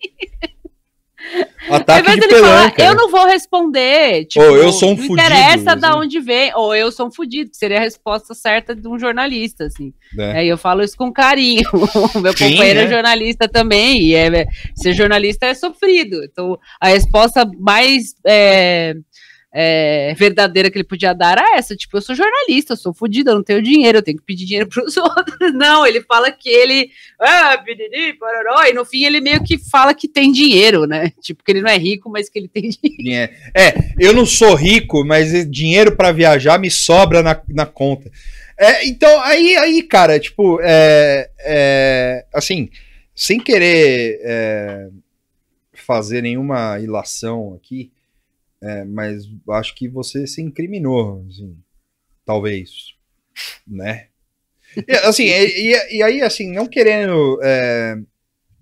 Ao 1.69 1.77
Ataque 1.77 2.01
invés 2.01 2.21
de 2.21 2.29
dele 2.29 2.41
falar, 2.41 2.75
eu 2.79 2.85
né? 2.85 2.95
não 2.95 3.11
vou 3.11 3.27
responder. 3.27 4.25
Tipo, 4.25 4.45
Ou 4.45 4.57
eu 4.57 4.73
sou 4.73 4.89
um 4.89 4.93
não 4.93 4.97
fudido, 4.97 5.15
interessa 5.15 5.77
da 5.77 5.91
assim. 5.91 5.99
onde 5.99 6.21
vem, 6.21 6.51
ou 6.55 6.75
eu 6.75 6.91
sou 6.91 7.09
um 7.09 7.11
fudido, 7.13 7.51
que 7.51 7.57
seria 7.57 7.77
a 7.77 7.81
resposta 7.81 8.35
certa 8.35 8.75
de 8.75 8.89
um 8.89 8.99
jornalista, 8.99 9.65
assim. 9.65 9.93
né? 10.15 10.41
É, 10.41 10.47
e 10.47 10.49
eu 10.49 10.57
falo 10.57 10.83
isso 10.83 10.97
com 10.97 11.13
carinho. 11.13 11.63
O 12.15 12.21
meu 12.21 12.33
Sim, 12.37 12.51
companheiro 12.51 12.81
né? 12.81 12.87
é 12.87 12.89
jornalista 12.89 13.49
também, 13.49 14.01
e 14.01 14.15
é, 14.15 14.47
ser 14.75 14.95
jornalista 14.95 15.47
é 15.47 15.55
sofrido. 15.55 16.25
Então, 16.25 16.59
a 16.81 16.89
resposta 16.89 17.49
mais 17.59 18.15
é, 19.53 20.15
verdadeira 20.15 20.70
que 20.70 20.77
ele 20.77 20.85
podia 20.85 21.15
dar 21.15 21.33
era 21.33 21.57
essa: 21.57 21.75
tipo, 21.75 21.97
eu 21.97 22.03
sou 22.03 22.15
jornalista, 22.15 22.75
eu 22.75 22.77
sou 22.77 22.93
fodido, 22.93 23.31
eu 23.31 23.35
não 23.35 23.43
tenho 23.43 23.62
dinheiro, 23.62 23.99
eu 23.99 24.03
tenho 24.03 24.19
que 24.19 24.25
pedir 24.25 24.45
dinheiro 24.45 24.69
para 24.70 24.85
os 24.85 24.97
outros. 24.97 25.55
Não, 25.55 25.87
ele 25.87 26.03
fala 26.03 26.31
que 26.31 26.49
ele. 26.49 26.91
Ah, 27.20 27.62
pororó, 28.19 28.65
e 28.65 28.75
no 28.75 28.85
fim 28.85 29.05
ele 29.05 29.20
meio 29.20 29.43
que 29.43 29.59
fala 29.59 29.95
que 29.95 30.07
tem 30.07 30.31
dinheiro, 30.31 30.87
né? 30.87 31.12
Tipo, 31.20 31.43
que 31.43 31.53
ele 31.53 31.62
não 31.62 31.70
é 31.70 31.77
rico, 31.77 32.11
mas 32.11 32.29
que 32.29 32.39
ele 32.39 32.49
tem 32.49 32.69
dinheiro. 32.99 33.33
É, 33.55 33.75
eu 33.99 34.12
não 34.12 34.27
sou 34.27 34.55
rico, 34.55 35.05
mas 35.05 35.49
dinheiro 35.51 35.97
pra 35.97 36.12
viajar 36.12 36.59
me 36.59 36.70
sobra 36.70 37.23
na, 37.23 37.41
na 37.49 37.66
conta. 37.66 38.11
É, 38.59 38.87
então, 38.87 39.20
aí, 39.23 39.57
aí, 39.57 39.83
cara, 39.83 40.19
tipo, 40.19 40.59
é, 40.61 41.31
é, 41.39 42.27
assim, 42.35 42.69
sem 43.15 43.39
querer 43.39 44.20
é, 44.23 44.89
fazer 45.73 46.23
nenhuma 46.23 46.79
ilação 46.81 47.55
aqui, 47.55 47.93
é, 48.63 48.85
mas 48.85 49.25
acho 49.51 49.75
que 49.75 49.89
você 49.89 50.27
se 50.27 50.43
incriminou, 50.43 51.25
assim, 51.29 51.57
talvez, 52.25 52.71
né? 53.67 54.07
E, 54.87 54.93
assim, 55.05 55.25
e, 55.25 55.73
e- 55.75 55.97
e 55.99 56.03
aí, 56.03 56.23
assim, 56.23 56.53
não 56.53 56.67
querendo. 56.67 57.39
é, 57.43 57.97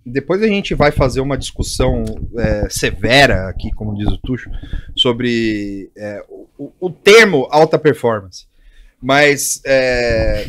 depois 0.04 0.40
a 0.42 0.46
gente 0.46 0.72
vai 0.74 0.92
fazer 0.92 1.20
uma 1.20 1.36
discussão 1.36 2.04
é, 2.38 2.68
severa 2.70 3.48
aqui, 3.48 3.72
como 3.72 3.96
diz 3.96 4.06
o 4.08 4.18
Tuxo, 4.18 4.48
sobre 4.94 5.90
é, 5.96 6.24
o, 6.28 6.72
o 6.80 6.90
termo 6.90 7.48
alta 7.50 7.78
performance. 7.78 8.46
Mas 9.02 9.60
é, 9.66 10.46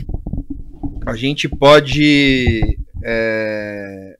a 1.06 1.16
gente 1.16 1.50
pode. 1.50 2.78
é, 3.04 4.17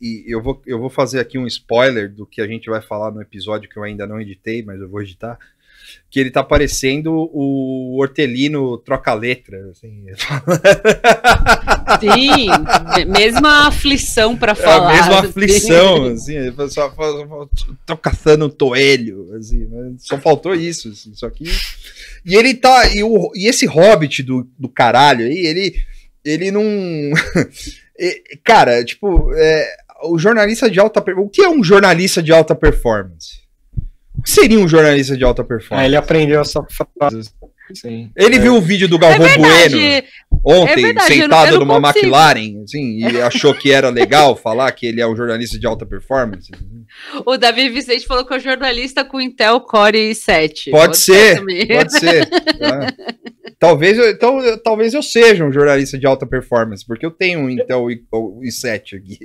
e 0.00 0.24
eu 0.28 0.42
vou, 0.42 0.62
eu 0.66 0.78
vou 0.78 0.90
fazer 0.90 1.20
aqui 1.20 1.36
um 1.38 1.46
spoiler 1.46 2.10
do 2.12 2.24
que 2.26 2.40
a 2.40 2.46
gente 2.46 2.68
vai 2.70 2.80
falar 2.80 3.10
no 3.10 3.20
episódio 3.22 3.68
que 3.68 3.76
eu 3.78 3.82
ainda 3.84 4.06
não 4.06 4.20
editei, 4.20 4.62
mas 4.62 4.80
eu 4.80 4.88
vou 4.88 5.02
editar. 5.02 5.38
que 6.10 6.20
ele 6.20 6.30
tá 6.30 6.42
parecendo 6.44 7.12
o 7.32 7.96
Hortelino 8.00 8.76
troca-letra. 8.78 9.70
Assim. 9.70 10.04
Sim, 12.00 12.46
me- 12.96 13.04
mesma 13.06 13.68
aflição 13.68 14.36
pra 14.36 14.52
É 14.52 14.54
falar. 14.54 14.90
a 14.90 14.92
mesma 14.94 15.18
assim. 15.20 15.28
aflição, 15.28 16.04
assim, 16.06 16.52
só, 16.56 16.68
só- 16.68 16.90
só- 16.94 17.48
tô 17.86 17.96
caçando 17.96 18.48
toelho, 18.48 19.34
assim, 19.36 19.64
né? 19.66 19.94
só 19.98 20.18
faltou 20.18 20.54
isso, 20.54 20.88
assim, 20.90 21.14
só 21.14 21.28
que... 21.30 21.44
E 22.24 22.34
ele 22.36 22.54
tá, 22.54 22.86
e, 22.94 23.02
o, 23.02 23.30
e 23.34 23.48
esse 23.48 23.64
Hobbit 23.66 24.22
do, 24.22 24.46
do 24.58 24.68
caralho 24.68 25.26
aí, 25.26 25.46
ele, 25.46 25.74
ele 26.24 26.50
não... 26.50 26.62
Cara, 28.44 28.84
tipo, 28.84 29.32
é, 29.34 29.76
o 30.02 30.18
jornalista 30.18 30.70
de 30.70 30.78
alta... 30.78 31.02
O 31.16 31.28
que 31.28 31.42
é 31.42 31.48
um 31.48 31.62
jornalista 31.62 32.22
de 32.22 32.32
alta 32.32 32.54
performance? 32.54 33.40
O 34.16 34.22
que 34.22 34.30
seria 34.30 34.58
um 34.58 34.68
jornalista 34.68 35.16
de 35.16 35.24
alta 35.24 35.44
performance? 35.44 35.80
Aí 35.82 35.88
ele 35.88 35.96
aprendeu 35.96 36.40
essa 36.40 36.64
frase. 36.98 37.30
Sim. 37.74 38.10
Ele 38.16 38.38
viu 38.38 38.56
o 38.56 38.60
vídeo 38.60 38.88
do 38.88 38.98
Galvão 38.98 39.26
É 39.26 39.36
Bueno. 39.36 39.76
Ontem, 40.44 40.72
É 40.72 40.76
verdade, 40.76 41.12
eu 41.14 41.18
não- 41.18 41.22
sentado 41.24 41.46
eu 41.54 41.58
não 41.60 41.66
numa 41.66 41.92
consigo. 41.92 42.06
McLaren, 42.06 42.62
assim, 42.64 42.98
e 42.98 43.20
achou 43.20 43.54
que 43.54 43.70
era 43.72 43.88
legal 43.90 44.36
falar 44.36 44.70
que 44.72 44.86
ele 44.86 45.00
é 45.00 45.06
um 45.06 45.16
jornalista 45.16 45.58
de 45.58 45.66
alta 45.66 45.84
performance. 45.86 46.50
O 47.26 47.36
Davi 47.36 47.68
Vicente 47.68 48.06
falou 48.06 48.24
que 48.24 48.32
é 48.32 48.36
o 48.36 48.40
jornalista 48.40 49.04
com 49.04 49.20
Intel 49.20 49.60
Core 49.60 50.10
i7. 50.10 50.70
Pode 50.70 50.96
ser, 50.96 51.40
pode 51.40 51.92
ser. 51.98 52.22
É. 52.24 53.18
Talvez, 53.58 53.98
eu, 53.98 54.08
então, 54.10 54.38
eu- 54.40 54.56
talvez 54.62 54.94
eu 54.94 55.02
seja 55.02 55.44
um 55.44 55.52
jornalista 55.52 55.98
de 55.98 56.06
alta 56.06 56.24
performance, 56.26 56.86
porque 56.86 57.04
eu 57.04 57.10
tenho 57.10 57.40
um 57.40 57.50
Intel 57.50 57.90
i- 57.90 58.04
o 58.12 58.40
i7 58.42 58.96
aqui. 58.96 59.18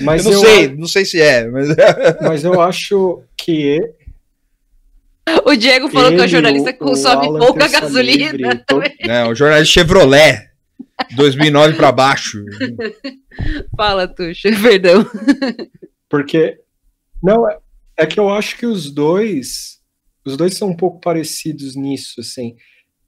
Mas 0.00 0.24
eu 0.24 0.32
não 0.32 0.40
sei, 0.40 0.68
não 0.76 0.86
sei 0.86 1.04
se 1.04 1.20
é, 1.20 1.46
mas 1.48 1.68
Mas 2.22 2.44
eu 2.44 2.60
acho 2.60 3.22
que 3.36 3.80
O 5.44 5.56
Diego 5.56 5.88
falou 5.90 6.10
que 6.10 6.16
é 6.16 6.20
o 6.20 6.22
Ele, 6.22 6.28
jornalista 6.28 6.72
que 6.72 6.82
o- 6.82 6.86
o 6.86 6.90
consome 6.90 7.26
Alan 7.26 7.38
pouca 7.40 7.68
gasolina. 7.68 8.30
Livre, 8.32 8.64
todo- 8.66 8.84
é 9.00 9.24
um 9.26 9.34
jornalista 9.34 9.72
Chevrolet 9.80 10.48
2009 11.16 11.74
para 11.74 11.90
baixo. 11.92 12.44
Fala, 13.76 14.06
Tuxa, 14.08 14.48
perdão. 14.62 15.04
Porque. 16.08 16.58
Não, 17.22 17.48
é, 17.48 17.58
é 17.98 18.06
que 18.06 18.20
eu 18.20 18.28
acho 18.30 18.56
que 18.56 18.66
os 18.66 18.90
dois. 18.90 19.76
Os 20.24 20.36
dois 20.36 20.54
são 20.54 20.68
um 20.70 20.76
pouco 20.76 21.00
parecidos 21.00 21.76
nisso, 21.76 22.20
assim. 22.20 22.56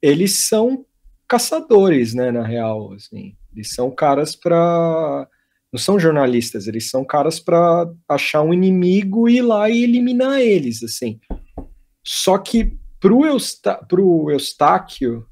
Eles 0.01 0.47
são 0.47 0.85
caçadores, 1.27 2.13
né, 2.13 2.31
na 2.31 2.45
real, 2.45 2.93
assim. 2.93 3.35
Eles 3.55 3.73
são 3.73 3.89
caras 3.91 4.35
pra. 4.35 5.27
Não 5.71 5.79
são 5.79 5.99
jornalistas, 5.99 6.67
eles 6.67 6.89
são 6.89 7.05
caras 7.05 7.39
pra 7.39 7.85
achar 8.09 8.41
um 8.41 8.51
inimigo 8.53 9.29
e 9.29 9.37
ir 9.37 9.41
lá 9.43 9.69
e 9.69 9.83
eliminar 9.83 10.39
eles, 10.41 10.81
assim. 10.81 11.19
Só 12.11 12.39
que 12.39 12.75
pro, 12.99 13.23
Eusta, 13.23 13.75
pro 13.87 14.31
Eustáquio, 14.31 15.27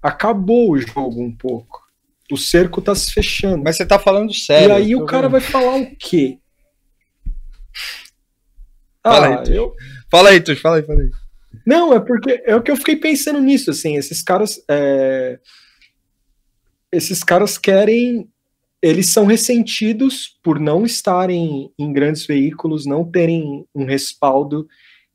acabou 0.00 0.70
o 0.70 0.78
jogo 0.78 1.20
um 1.20 1.34
pouco. 1.36 1.82
O 2.30 2.36
cerco 2.36 2.80
tá 2.80 2.94
se 2.94 3.12
fechando. 3.12 3.64
Mas 3.64 3.76
você 3.76 3.84
tá 3.84 3.98
falando 3.98 4.32
sério. 4.32 4.68
E 4.68 4.72
aí 4.72 4.94
o 4.94 5.04
cara 5.04 5.28
vendo. 5.28 5.32
vai 5.32 5.40
falar 5.40 5.76
o 5.76 5.96
quê? 5.96 6.38
Fala 9.02 9.26
Ah, 9.26 9.40
aí, 9.40 9.56
eu... 9.56 9.74
Fala 10.08 10.28
aí, 10.30 10.40
Tuxo, 10.40 10.60
fala 10.60 10.76
aí, 10.76 10.82
fala 10.84 11.00
aí. 11.00 11.10
Não, 11.66 11.92
é 11.92 11.98
porque 11.98 12.42
é 12.44 12.54
o 12.54 12.62
que 12.62 12.70
eu 12.70 12.76
fiquei 12.76 12.96
pensando 12.96 13.40
nisso, 13.40 13.70
assim, 13.70 13.96
esses 13.96 14.22
caras 14.22 14.60
é, 14.68 15.38
esses 16.92 17.22
caras 17.22 17.56
querem 17.56 18.28
eles 18.82 19.08
são 19.08 19.24
ressentidos 19.26 20.38
por 20.42 20.58
não 20.60 20.84
estarem 20.84 21.72
em 21.78 21.92
grandes 21.92 22.26
veículos, 22.26 22.84
não 22.84 23.08
terem 23.08 23.64
um 23.74 23.84
respaldo. 23.84 24.66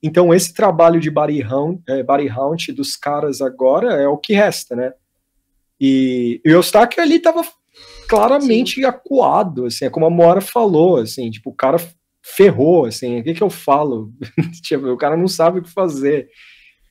Então 0.03 0.33
esse 0.33 0.53
trabalho 0.53 0.99
de 0.99 1.09
body 1.11 1.43
hunt, 1.43 1.81
é, 1.87 2.01
body 2.03 2.27
hunt 2.29 2.69
dos 2.75 2.95
caras 2.95 3.41
agora 3.41 3.93
é 4.01 4.07
o 4.07 4.17
que 4.17 4.33
resta, 4.33 4.75
né? 4.75 4.93
E, 5.79 6.41
e 6.45 6.49
o 6.51 6.55
Eustáquio 6.55 7.01
ali 7.01 7.19
tava 7.19 7.43
claramente 8.07 8.83
acuado, 8.85 9.65
assim, 9.65 9.85
é 9.85 9.89
como 9.89 10.05
a 10.05 10.09
Moara 10.09 10.41
falou, 10.41 10.97
assim, 10.97 11.29
tipo, 11.31 11.49
o 11.49 11.55
cara 11.55 11.77
ferrou, 12.23 12.85
assim, 12.85 13.19
o 13.19 13.23
que 13.23 13.33
que 13.33 13.41
eu 13.43 13.49
falo? 13.49 14.11
tipo, 14.63 14.87
o 14.87 14.97
cara 14.97 15.15
não 15.17 15.27
sabe 15.27 15.59
o 15.59 15.63
que 15.63 15.69
fazer. 15.71 16.27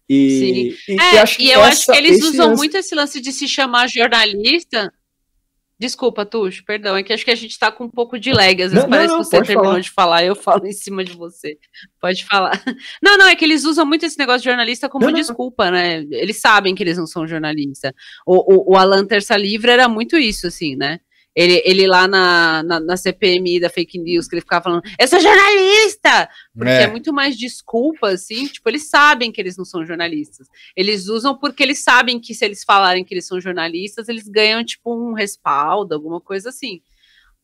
E, 0.08 0.74
e, 0.88 0.92
É, 1.00 1.14
e 1.14 1.18
acho 1.18 1.40
e 1.40 1.50
eu 1.50 1.60
acho 1.62 1.82
essa- 1.82 1.92
que 1.92 1.98
eles 1.98 2.22
usam 2.24 2.48
lance- 2.48 2.58
muito 2.58 2.76
esse 2.76 2.94
lance 2.96 3.20
de 3.20 3.32
se 3.32 3.46
chamar 3.46 3.88
jornalista. 3.88 4.92
Desculpa, 5.80 6.26
Tuxo, 6.26 6.62
perdão, 6.62 6.94
é 6.94 7.02
que 7.02 7.10
acho 7.10 7.24
que 7.24 7.30
a 7.30 7.34
gente 7.34 7.58
tá 7.58 7.72
com 7.72 7.84
um 7.84 7.90
pouco 7.90 8.18
de 8.18 8.30
lag. 8.32 8.62
Às 8.62 8.70
vezes 8.70 8.74
Não, 8.74 8.82
não, 8.82 8.90
parece 8.90 9.08
não, 9.08 9.18
que 9.20 9.24
você 9.24 9.42
terminou 9.42 9.64
falar. 9.64 9.80
de 9.80 9.90
falar, 9.90 10.24
eu 10.24 10.36
falo 10.36 10.66
em 10.66 10.72
cima 10.72 11.02
de 11.02 11.14
você. 11.14 11.56
Pode 11.98 12.26
falar. 12.26 12.52
Não, 13.02 13.16
não, 13.16 13.26
é 13.26 13.34
que 13.34 13.44
eles 13.46 13.64
usam 13.64 13.86
muito 13.86 14.04
esse 14.04 14.18
negócio 14.18 14.40
de 14.42 14.44
jornalista 14.50 14.90
como 14.90 15.06
Não, 15.06 15.12
não. 15.12 15.18
desculpa, 15.18 15.70
né? 15.70 16.04
Eles 16.10 16.38
sabem 16.38 16.74
que 16.74 16.82
eles 16.82 16.98
não 16.98 17.06
são 17.06 17.26
jornalista. 17.26 17.94
O, 18.26 18.72
o, 18.72 18.72
o 18.74 18.76
Alan 18.76 19.06
Terça 19.06 19.36
Livre 19.36 19.70
era 19.70 19.88
muito 19.88 20.18
isso, 20.18 20.46
assim, 20.46 20.76
né? 20.76 21.00
Ele, 21.34 21.62
ele 21.64 21.86
lá 21.86 22.08
na, 22.08 22.62
na, 22.64 22.80
na 22.80 22.96
CPMI 22.96 23.60
da 23.60 23.70
fake 23.70 23.98
news, 23.98 24.26
que 24.26 24.34
ele 24.34 24.40
ficava 24.40 24.64
falando, 24.64 24.82
eu 24.98 25.06
sou 25.08 25.20
jornalista! 25.20 26.28
Porque 26.52 26.70
é. 26.70 26.82
É. 26.82 26.86
muito 26.88 27.12
mais 27.12 27.36
desculpa, 27.38 28.08
assim, 28.08 28.46
tipo, 28.48 28.68
eles 28.68 28.88
sabem 28.90 29.30
que 29.30 29.40
eles 29.40 29.56
não 29.56 29.64
são 29.64 29.86
jornalistas. 29.86 30.48
Eles 30.76 31.06
usam 31.06 31.38
porque 31.38 31.62
eles 31.62 31.84
sabem 31.84 32.18
que 32.20 32.34
se 32.34 32.44
eles 32.44 32.64
falarem 32.64 33.04
que 33.04 33.14
eles 33.14 33.26
são 33.26 33.40
jornalistas, 33.40 34.08
eles 34.08 34.26
ganham, 34.28 34.64
tipo, 34.64 34.92
um 34.94 35.12
respaldo, 35.12 35.94
alguma 35.94 36.20
coisa 36.20 36.48
assim. 36.48 36.82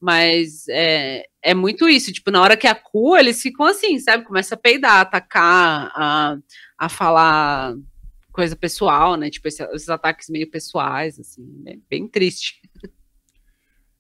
Mas 0.01 0.67
é, 0.69 1.25
é 1.41 1.55
muito 1.55 1.89
isso, 1.89 2.13
tipo, 2.13 2.31
na 2.31 2.43
hora 2.43 2.57
que 2.57 2.67
acua, 2.67 3.19
eles 3.21 3.41
ficam 3.41 3.65
assim, 3.67 3.99
sabe? 3.99 4.25
Começa 4.25 4.55
a 4.55 4.59
peidar, 4.59 5.01
atacar, 5.01 5.91
a, 5.95 6.37
a 6.77 6.89
falar 6.89 7.75
coisa 8.33 8.55
pessoal, 8.55 9.17
né? 9.17 9.31
Tipo, 9.31 9.49
esse- 9.49 9.63
esses 9.73 9.89
ataques 9.89 10.29
meio 10.29 10.51
pessoais, 10.51 11.19
assim, 11.19 11.63
é 11.67 11.77
bem 11.89 12.07
triste. 12.09 12.61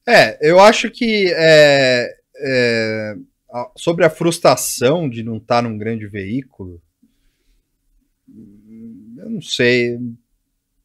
É, 0.06 0.38
eu 0.40 0.60
acho 0.60 0.90
que 0.90 1.32
é, 1.34 2.16
é, 2.36 3.16
sobre 3.76 4.04
a 4.04 4.10
frustração 4.10 5.08
de 5.08 5.22
não 5.22 5.38
estar 5.38 5.62
num 5.62 5.76
grande 5.76 6.06
veículo, 6.06 6.80
eu 9.18 9.30
não 9.30 9.42
sei. 9.42 9.98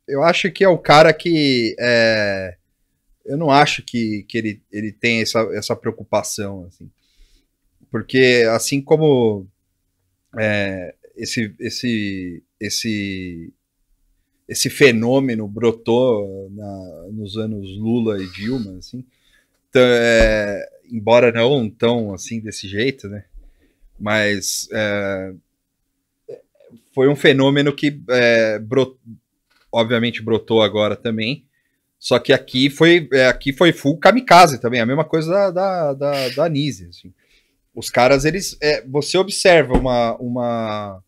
Eu 0.08 0.24
acho 0.24 0.52
que 0.52 0.64
é 0.64 0.68
o 0.68 0.78
cara 0.78 1.14
que. 1.14 1.76
é, 1.80 2.58
eu 3.26 3.38
não 3.38 3.52
acho 3.52 3.84
que, 3.84 4.24
que 4.28 4.38
ele, 4.38 4.62
ele 4.72 4.92
tem 4.92 5.22
essa, 5.22 5.40
essa 5.54 5.76
preocupação, 5.76 6.66
assim. 6.66 6.90
Porque 7.90 8.46
assim 8.50 8.82
como 8.82 9.46
é, 10.40 10.96
esse, 11.16 11.54
esse, 11.60 12.44
esse, 12.60 13.54
esse 14.52 14.70
fenômeno 14.70 15.48
brotou 15.48 16.50
na- 16.52 17.08
nos 17.12 17.38
anos 17.38 17.70
Lula 17.78 18.22
e 18.22 18.28
Dilma, 18.28 18.78
assim, 18.78 19.04
então, 19.70 19.82
é, 19.82 20.68
embora 20.92 21.32
não 21.32 21.70
tão 21.70 22.14
assim 22.14 22.42
desse 22.42 22.68
jeito, 22.68 23.08
né? 23.08 23.24
Mas 23.98 24.68
é, 24.74 25.34
foi 26.94 27.08
um 27.08 27.16
fenômeno 27.16 27.74
que 27.74 28.02
é, 28.10 28.60
bro- 28.60 29.00
obviamente 29.72 30.22
brotou 30.22 30.62
agora 30.62 30.96
também. 30.96 31.46
Só 31.98 32.20
que 32.20 32.34
aqui 32.34 32.70
foi 32.70 33.08
é, 33.14 33.28
aqui 33.28 33.54
foi 33.54 33.72
full 33.72 33.98
kamikaze 33.98 34.60
também, 34.60 34.82
a 34.82 34.86
mesma 34.86 35.06
coisa 35.06 35.32
da, 35.32 35.52
da, 35.52 35.94
da, 35.94 36.30
da 36.30 36.46
assim. 36.46 37.14
Os 37.74 37.90
caras, 37.90 38.26
eles. 38.26 38.58
é, 38.62 38.82
você 38.86 39.18
observa 39.18 39.74
uma. 39.78 40.16
uma 40.18 41.02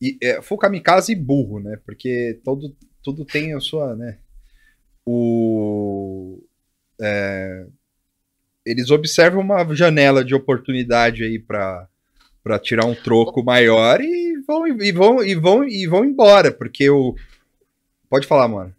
e, 0.00 0.18
é, 0.22 0.40
full 0.42 0.58
kamikaze 0.58 1.12
e 1.12 1.16
burro, 1.16 1.60
né? 1.60 1.78
Porque 1.84 2.40
todo, 2.44 2.74
tudo 3.02 3.24
tem 3.24 3.54
a 3.54 3.60
sua. 3.60 3.94
Né? 3.94 4.18
O. 5.04 6.42
é, 7.00 7.66
eles 8.64 8.90
observam 8.90 9.42
uma 9.42 9.64
janela 9.74 10.24
de 10.24 10.34
oportunidade 10.34 11.24
aí 11.24 11.38
para 11.38 11.88
para 12.42 12.58
tirar 12.58 12.86
um 12.86 12.94
troco 12.94 13.44
maior 13.44 14.00
e 14.00 14.40
vão 14.46 14.66
e 14.66 14.92
vão 14.92 15.22
e 15.22 15.34
vão 15.34 15.64
e 15.64 15.86
vão 15.86 16.04
embora, 16.06 16.50
porque 16.50 16.88
o 16.88 17.14
Pode 18.10 18.26
falar, 18.26 18.48
mano. 18.48 18.74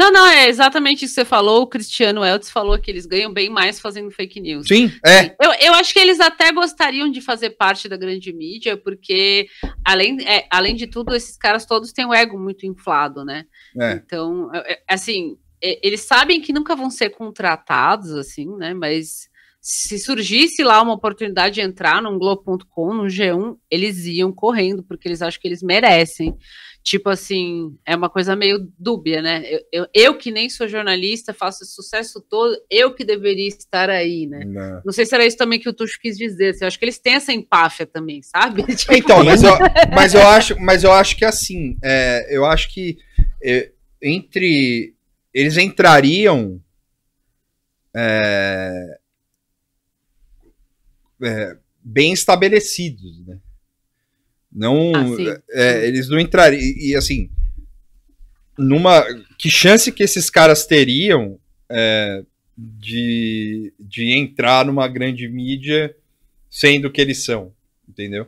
Não, 0.00 0.10
não, 0.10 0.26
é 0.26 0.48
exatamente 0.48 1.04
isso 1.04 1.14
que 1.14 1.20
você 1.20 1.26
falou. 1.26 1.60
O 1.60 1.66
Cristiano 1.66 2.24
Eltz 2.24 2.50
falou 2.50 2.78
que 2.78 2.90
eles 2.90 3.04
ganham 3.04 3.30
bem 3.30 3.50
mais 3.50 3.78
fazendo 3.78 4.10
fake 4.10 4.40
news. 4.40 4.66
Sim, 4.66 4.90
é. 5.04 5.36
Eu, 5.38 5.52
eu 5.60 5.74
acho 5.74 5.92
que 5.92 5.98
eles 5.98 6.18
até 6.20 6.50
gostariam 6.52 7.10
de 7.10 7.20
fazer 7.20 7.50
parte 7.50 7.86
da 7.86 7.98
grande 7.98 8.32
mídia, 8.32 8.78
porque, 8.78 9.46
além, 9.84 10.16
é, 10.26 10.46
além 10.50 10.74
de 10.74 10.86
tudo, 10.86 11.14
esses 11.14 11.36
caras 11.36 11.66
todos 11.66 11.92
têm 11.92 12.06
o 12.06 12.14
ego 12.14 12.38
muito 12.38 12.64
inflado, 12.64 13.26
né? 13.26 13.44
É. 13.78 13.92
Então, 13.92 14.50
é, 14.54 14.72
é, 14.72 14.82
assim, 14.88 15.36
é, 15.62 15.78
eles 15.86 16.00
sabem 16.00 16.40
que 16.40 16.50
nunca 16.50 16.74
vão 16.74 16.88
ser 16.88 17.10
contratados, 17.10 18.12
assim, 18.12 18.46
né? 18.56 18.72
Mas 18.72 19.28
se 19.60 19.98
surgisse 19.98 20.64
lá 20.64 20.80
uma 20.80 20.94
oportunidade 20.94 21.56
de 21.56 21.60
entrar 21.60 22.00
num 22.00 22.18
Globo.com, 22.18 22.94
no 22.94 23.04
G1, 23.04 23.58
eles 23.70 24.06
iam 24.06 24.32
correndo, 24.32 24.82
porque 24.82 25.06
eles 25.06 25.20
acham 25.20 25.38
que 25.38 25.46
eles 25.46 25.62
merecem. 25.62 26.34
Tipo 26.82 27.10
assim, 27.10 27.76
é 27.84 27.94
uma 27.94 28.08
coisa 28.08 28.34
meio 28.34 28.66
dúbia, 28.78 29.20
né? 29.20 29.42
Eu, 29.44 29.60
eu, 29.70 29.86
eu 29.92 30.14
que 30.16 30.30
nem 30.30 30.48
sou 30.48 30.66
jornalista, 30.66 31.34
faço 31.34 31.62
esse 31.62 31.74
sucesso 31.74 32.20
todo, 32.20 32.56
eu 32.70 32.94
que 32.94 33.04
deveria 33.04 33.48
estar 33.48 33.90
aí, 33.90 34.26
né? 34.26 34.44
Não. 34.46 34.82
Não 34.86 34.92
sei 34.92 35.04
se 35.04 35.14
era 35.14 35.26
isso 35.26 35.36
também 35.36 35.58
que 35.58 35.68
o 35.68 35.74
Tuxo 35.74 35.98
quis 36.00 36.16
dizer. 36.16 36.50
assim, 36.50 36.64
eu 36.64 36.68
acho 36.68 36.78
que 36.78 36.84
eles 36.86 36.98
têm 36.98 37.14
essa 37.14 37.32
empáfia 37.32 37.86
também, 37.86 38.22
sabe? 38.22 38.64
Tipo, 38.74 38.94
Então, 38.94 39.22
mas 39.22 39.42
eu, 39.42 39.52
mas 39.94 40.14
eu 40.14 40.26
acho, 40.26 40.60
mas 40.60 40.84
eu 40.84 40.92
acho 40.92 41.16
que 41.16 41.24
assim, 41.24 41.76
é, 41.84 42.26
eu 42.30 42.46
acho 42.46 42.72
que 42.72 42.96
é, 43.42 43.72
entre 44.00 44.94
eles 45.34 45.58
entrariam 45.58 46.60
é, 47.94 48.98
é, 51.22 51.56
bem 51.82 52.12
estabelecidos, 52.12 53.26
né? 53.26 53.38
Não, 54.52 54.92
Ah, 54.94 55.40
é, 55.52 55.86
eles 55.86 56.08
não 56.08 56.18
entrariam 56.18 56.60
e, 56.60 56.90
e, 56.90 56.96
assim, 56.96 57.30
numa 58.58 59.04
que 59.38 59.48
chance 59.50 59.90
que 59.92 60.02
esses 60.02 60.28
caras 60.28 60.66
teriam 60.66 61.38
é, 61.70 62.22
de, 62.56 63.72
de 63.78 64.12
entrar 64.12 64.64
numa 64.64 64.86
grande 64.88 65.28
mídia 65.28 65.94
sendo 66.50 66.88
o 66.88 66.90
que 66.90 67.00
eles 67.00 67.24
são, 67.24 67.52
entendeu? 67.88 68.26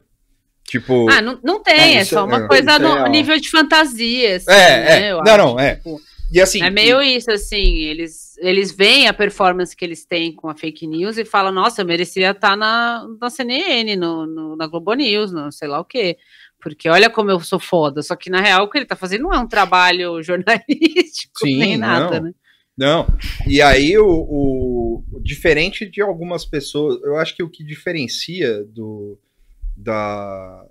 Tipo, 0.65 1.11
Ah, 1.11 1.21
não, 1.21 1.39
não 1.43 1.63
tem, 1.63 1.97
É, 1.97 2.01
é, 2.01 2.05
só 2.05 2.21
é- 2.21 2.23
uma 2.23 2.45
é, 2.45 2.47
coisa 2.47 2.71
é 2.73 2.79
no 2.79 3.07
nível 3.09 3.39
de 3.39 3.51
fantasia. 3.51 4.37
assim, 4.37 4.51
É, 4.51 4.55
né, 4.85 5.03
é. 5.09 5.13
Não, 5.13 5.21
acho, 5.21 5.37
não, 5.39 5.61
é. 5.61 5.75
tipo, 5.77 6.01
e 6.33 6.41
assim, 6.41 6.63
É 6.63 6.71
meio 6.71 7.01
isso, 7.03 7.31
assim, 7.31 7.79
eles, 7.79 8.37
eles 8.39 8.73
veem 8.73 9.07
a 9.09 9.13
performance 9.13 9.77
que 9.77 9.85
eles 9.85 10.05
têm 10.05 10.33
com 10.35 10.49
a 10.49 10.57
fake 10.57 10.87
news 10.87 11.19
e 11.19 11.25
falam, 11.25 11.53
nossa, 11.53 11.83
eu 11.83 11.87
merecia 11.87 12.31
estar 12.31 12.57
na, 12.57 13.07
na 13.21 13.29
CNN, 13.31 13.97
no, 13.97 14.27
no- 14.27 14.57
na 14.57 14.67
Globo 14.67 14.95
News, 14.95 15.33
no 15.33 15.53
sei 15.53 15.69
lá 15.69 15.79
o 15.81 15.85
quê. 15.85 16.17
Porque 16.61 16.89
olha 16.89 17.11
como 17.11 17.31
eu 17.31 17.41
sou 17.41 17.59
foda. 17.59 18.03
Só 18.03 18.15
que, 18.17 18.31
na 18.31 18.41
real, 18.41 18.65
o 18.65 18.71
que 18.71 18.79
ele 18.79 18.85
tá 18.87 18.95
fazendo 18.97 19.23
não 19.23 19.33
é 19.35 19.39
um 19.39 19.49
trabalho 19.49 20.23
jornalístico, 20.25 21.41
Sim, 21.41 21.59
nem 21.59 21.77
nada, 21.77 22.21
não. 22.21 22.27
né? 22.29 22.35
Não. 22.79 23.07
E 23.47 23.61
aí, 23.61 23.99
o, 23.99 24.07
o- 24.07 25.05
o- 25.13 25.21
diferente 25.21 25.85
de 25.85 26.01
algumas 26.01 26.45
pessoas, 26.45 27.03
eu 27.03 27.17
acho 27.17 27.35
que 27.37 27.43
o 27.43 27.51
que 27.51 27.63
diferencia 27.63 28.65
do, 28.65 29.19
da, 29.77 30.67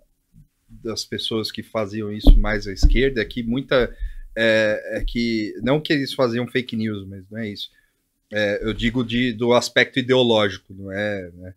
das 0.67 1.03
pessoas 1.05 1.51
que 1.51 1.61
faziam 1.61 2.11
isso 2.11 2.35
mais 2.37 2.67
à 2.67 2.71
esquerda 2.73 3.21
é 3.21 3.25
que 3.25 3.43
muita. 3.43 3.95
É, 4.35 4.97
é 4.97 5.05
que. 5.05 5.53
Não 5.61 5.81
que 5.81 5.93
eles 5.93 6.13
faziam 6.13 6.47
fake 6.47 6.75
news, 6.75 7.07
mas 7.07 7.23
não 7.29 7.39
é 7.39 7.49
isso. 7.49 7.69
É, 8.31 8.59
eu 8.63 8.73
digo 8.73 9.03
de, 9.03 9.33
do 9.33 9.53
aspecto 9.53 9.99
ideológico, 9.99 10.73
não 10.73 10.91
é? 10.91 11.31
Né? 11.33 11.53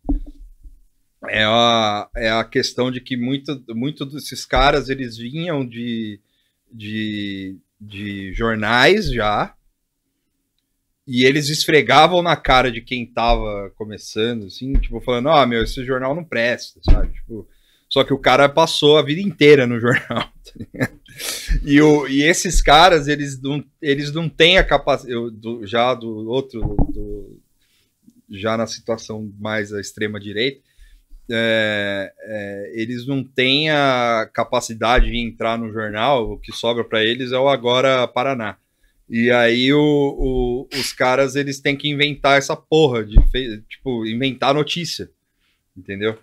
É, 1.29 1.45
a, 1.45 2.09
é 2.17 2.31
a 2.31 2.45
questão 2.45 2.91
de 2.91 3.01
que 3.01 3.17
muito, 3.17 3.63
muito 3.69 4.05
desses 4.05 4.45
caras 4.45 4.89
eles 4.89 5.17
vinham 5.17 5.67
de, 5.67 6.21
de, 6.71 7.57
de 7.81 8.33
jornais 8.35 9.11
já, 9.11 9.55
e 11.07 11.25
eles 11.25 11.49
esfregavam 11.49 12.23
na 12.23 12.35
cara 12.35 12.73
de 12.73 12.81
quem 12.81 13.07
tava 13.07 13.71
começando, 13.77 14.47
assim, 14.47 14.73
tipo, 14.75 15.01
falando, 15.01 15.27
ó, 15.27 15.47
meu, 15.47 15.63
esse 15.63 15.85
jornal 15.85 16.15
não 16.15 16.25
presta, 16.25 16.81
sabe? 16.83 17.13
Tipo, 17.13 17.47
só 17.91 18.03
que 18.03 18.13
o 18.13 18.19
cara 18.19 18.49
passou 18.49 18.97
a 18.97 19.03
vida 19.03 19.21
inteira 19.21 19.67
no 19.67 19.79
jornal. 19.79 20.33
tá 20.45 20.53
ligado? 20.57 21.01
e, 21.65 21.81
o, 21.81 22.07
e 22.09 22.23
esses 22.23 22.61
caras, 22.61 23.09
eles 23.09 23.41
não, 23.41 23.65
eles 23.81 24.13
não 24.13 24.29
têm 24.29 24.59
a 24.59 24.65
capacidade, 24.65 25.17
já 25.63 25.95
do 25.95 26.29
outro, 26.29 26.61
do- 26.93 27.41
já 28.31 28.57
na 28.57 28.67
situação 28.67 29.33
mais 29.39 29.73
à 29.73 29.81
extrema 29.81 30.19
direita, 30.19 30.61
é, 31.31 32.13
é, 32.21 32.73
eles 32.75 33.07
não 33.07 33.23
têm 33.25 33.71
a 33.71 34.29
capacidade 34.33 35.11
de 35.11 35.19
entrar 35.19 35.57
no 35.59 35.73
jornal, 35.73 36.33
o 36.33 36.39
que 36.39 36.53
sobra 36.53 36.85
para 36.85 37.03
eles 37.05 37.33
é 37.33 37.39
o 37.39 37.49
Agora 37.49 38.07
Paraná. 38.09 38.57
E 39.09 39.31
aí 39.31 39.73
o, 39.73 39.79
o- 39.81 40.69
os 40.79 40.93
caras 40.93 41.37
eles 41.37 41.61
têm 41.61 41.77
que 41.77 41.89
inventar 41.89 42.39
essa 42.39 42.57
porra 42.57 43.05
de 43.05 43.17
tipo 43.69 44.07
inventar 44.07 44.55
notícia, 44.55 45.11
entendeu? 45.77 46.19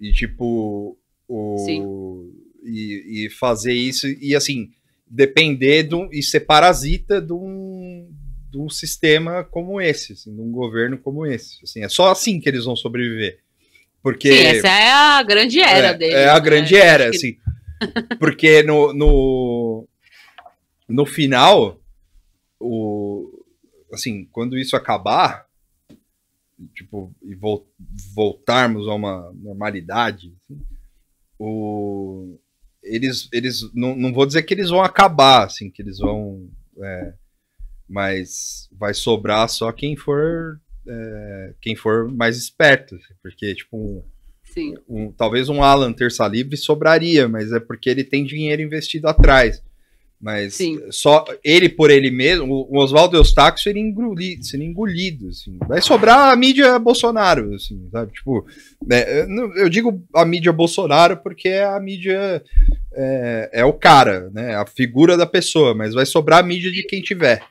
E 0.00 0.12
tipo 0.12 0.96
o 1.28 1.56
Sim. 1.64 2.41
E, 2.64 3.26
e 3.26 3.30
fazer 3.30 3.72
isso 3.72 4.06
e 4.06 4.34
assim 4.34 4.70
depender 5.06 5.82
do 5.84 6.08
e 6.12 6.22
ser 6.22 6.40
parasita 6.40 7.20
de 7.20 7.32
um, 7.32 8.10
de 8.50 8.58
um 8.58 8.68
sistema 8.70 9.44
como 9.44 9.80
esse, 9.80 10.14
assim, 10.14 10.34
de 10.34 10.40
um 10.40 10.50
governo 10.50 10.96
como 10.96 11.26
esse. 11.26 11.58
Assim, 11.62 11.82
é 11.84 11.88
só 11.88 12.10
assim 12.10 12.40
que 12.40 12.48
eles 12.48 12.64
vão 12.64 12.74
sobreviver, 12.74 13.40
porque 14.02 14.32
Sim, 14.32 14.42
essa 14.44 14.68
é 14.68 14.90
a 14.90 15.22
grande 15.22 15.60
era 15.60 15.88
é, 15.88 15.94
deles. 15.94 16.14
É 16.14 16.28
a 16.30 16.34
né? 16.34 16.40
grande 16.40 16.76
era, 16.76 17.10
Acho 17.10 17.20
que- 17.20 17.26
assim. 17.28 17.52
Porque 18.18 18.62
no, 18.62 18.92
no, 18.92 19.88
no 20.88 21.04
final, 21.04 21.80
o, 22.60 23.44
assim, 23.92 24.24
quando 24.26 24.56
isso 24.56 24.76
acabar, 24.76 25.46
tipo, 26.74 27.12
e 27.22 27.34
vol- 27.34 27.68
voltarmos 28.14 28.86
a 28.88 28.94
uma 28.94 29.32
normalidade, 29.34 30.32
assim, 30.44 30.60
o, 31.38 32.38
eles, 32.82 33.28
eles 33.32 33.62
não, 33.74 33.94
não 33.96 34.12
vou 34.12 34.26
dizer 34.26 34.42
que 34.42 34.54
eles 34.54 34.70
vão 34.70 34.82
acabar, 34.82 35.44
assim, 35.46 35.70
que 35.70 35.80
eles 35.82 35.98
vão. 35.98 36.48
é, 36.82 37.14
mas 37.88 38.68
vai 38.72 38.94
sobrar 38.94 39.48
só 39.48 39.70
quem 39.72 39.96
for. 39.96 40.60
é, 40.88 41.54
quem 41.60 41.76
for 41.76 42.10
mais 42.10 42.36
esperto, 42.36 42.96
assim, 42.96 43.14
porque, 43.22 43.54
tipo, 43.54 43.76
um, 43.76 44.02
Sim. 44.44 44.74
um- 44.88 45.12
talvez 45.12 45.48
um 45.48 45.62
Alan 45.62 45.92
terça 45.92 46.26
livre 46.26 46.56
sobraria, 46.56 47.28
mas 47.28 47.52
é 47.52 47.60
porque 47.60 47.88
ele 47.88 48.02
tem 48.02 48.24
dinheiro 48.24 48.62
investido 48.62 49.06
atrás. 49.08 49.62
Mas 50.22 50.54
Sim. 50.54 50.80
só 50.92 51.24
ele 51.42 51.68
por 51.68 51.90
ele 51.90 52.08
mesmo, 52.08 52.68
o 52.70 52.78
Oswaldo 52.78 53.16
Eustáquio 53.16 53.60
seria 53.60 53.82
engolido, 53.82 54.44
seria 54.44 54.64
engolido 54.64 55.28
assim. 55.28 55.58
Vai 55.66 55.82
sobrar 55.82 56.32
a 56.32 56.36
mídia 56.36 56.78
Bolsonaro, 56.78 57.52
assim, 57.56 57.88
sabe? 57.90 58.12
Tipo, 58.12 58.46
né, 58.86 59.04
eu 59.56 59.68
digo 59.68 60.00
a 60.14 60.24
mídia 60.24 60.52
Bolsonaro 60.52 61.16
porque 61.16 61.48
é 61.48 61.64
a 61.64 61.80
mídia 61.80 62.40
é, 62.94 63.50
é 63.52 63.64
o 63.64 63.72
cara, 63.72 64.30
né? 64.32 64.54
A 64.54 64.64
figura 64.64 65.16
da 65.16 65.26
pessoa, 65.26 65.74
mas 65.74 65.92
vai 65.92 66.06
sobrar 66.06 66.38
a 66.38 66.46
mídia 66.46 66.70
de 66.70 66.84
quem 66.84 67.02
tiver. 67.02 67.42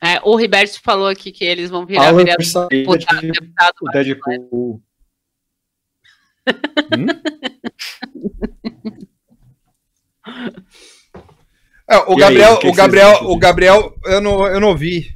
É, 0.00 0.20
o 0.22 0.36
Riberto 0.36 0.80
falou 0.80 1.08
aqui 1.08 1.32
que 1.32 1.44
eles 1.44 1.68
vão 1.68 1.84
virar 1.84 2.12
vereador, 2.12 2.68
deputado, 2.68 3.20
de- 3.20 3.32
deputado. 3.32 3.74
o 3.82 3.90
Deadpool. 3.90 4.82
É, 11.90 11.96
o 12.06 12.12
E 12.12 12.14
aí, 12.14 12.18
Gabriel, 12.20 12.52
o 12.52 12.58
que 12.58 12.66
o 12.68 12.70
que 12.70 12.76
Gabriel, 12.76 13.18
o? 13.22 13.36
Gabriel, 13.38 13.94
eu 14.04 14.20
não, 14.20 14.46
eu 14.46 14.60
não 14.60 14.68
ouvi. 14.68 15.12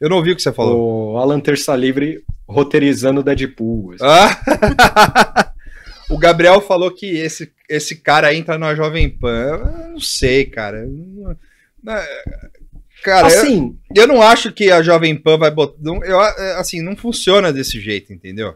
Eu 0.00 0.08
não 0.10 0.16
ouvi 0.16 0.32
o 0.32 0.36
que 0.36 0.42
você 0.42 0.52
falou. 0.52 1.12
O 1.12 1.18
Alan 1.18 1.38
Terça 1.38 1.76
Livre 1.76 2.24
roteirizando 2.48 3.20
o 3.20 3.22
Deadpool. 3.22 3.92
assim. 3.94 4.04
Ah? 4.04 5.52
o 6.10 6.18
Gabriel 6.18 6.60
falou 6.60 6.90
que 6.90 7.06
esse, 7.06 7.52
esse 7.68 7.96
cara 7.96 8.34
entra 8.34 8.58
na 8.58 8.74
Jovem 8.74 9.08
Pan. 9.08 9.60
Eu 9.84 9.88
não 9.90 10.00
sei, 10.00 10.44
cara. 10.46 10.78
Eu 10.78 10.88
não- 10.88 11.36
não- 11.82 12.02
Cara, 13.04 13.28
eu, 13.32 13.40
assim, 13.40 13.78
eu 13.96 14.06
não 14.06 14.22
acho 14.22 14.52
que 14.52 14.70
a 14.70 14.82
Jovem 14.82 15.14
Pan 15.16 15.36
vai 15.38 15.50
botar. 15.50 15.76
não- 15.80 16.02
eu, 16.04 16.18
assim, 16.58 16.80
não 16.82 16.96
funciona 16.96 17.52
desse 17.52 17.80
jeito, 17.80 18.12
entendeu? 18.12 18.54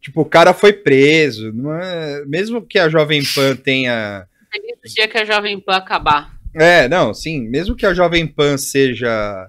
Tipo, 0.00 0.20
o 0.20 0.24
cara 0.24 0.52
foi 0.54 0.72
preso. 0.72 1.52
não 1.52 1.74
é- 1.74 2.24
mesmo 2.26 2.62
que 2.62 2.78
a 2.78 2.88
Jovem 2.88 3.22
Pan 3.34 3.56
tenha. 3.56 4.26
Feliz 4.54 4.78
o 4.92 4.94
dia 4.94 5.08
que 5.08 5.18
a 5.18 5.24
Jovem 5.24 5.60
Pan 5.60 5.76
acabar. 5.76 6.34
É, 6.54 6.88
não, 6.88 7.12
sim. 7.12 7.40
Mesmo 7.48 7.74
que 7.74 7.84
a 7.86 7.94
Jovem 7.94 8.26
Pan 8.26 8.56
seja. 8.56 9.48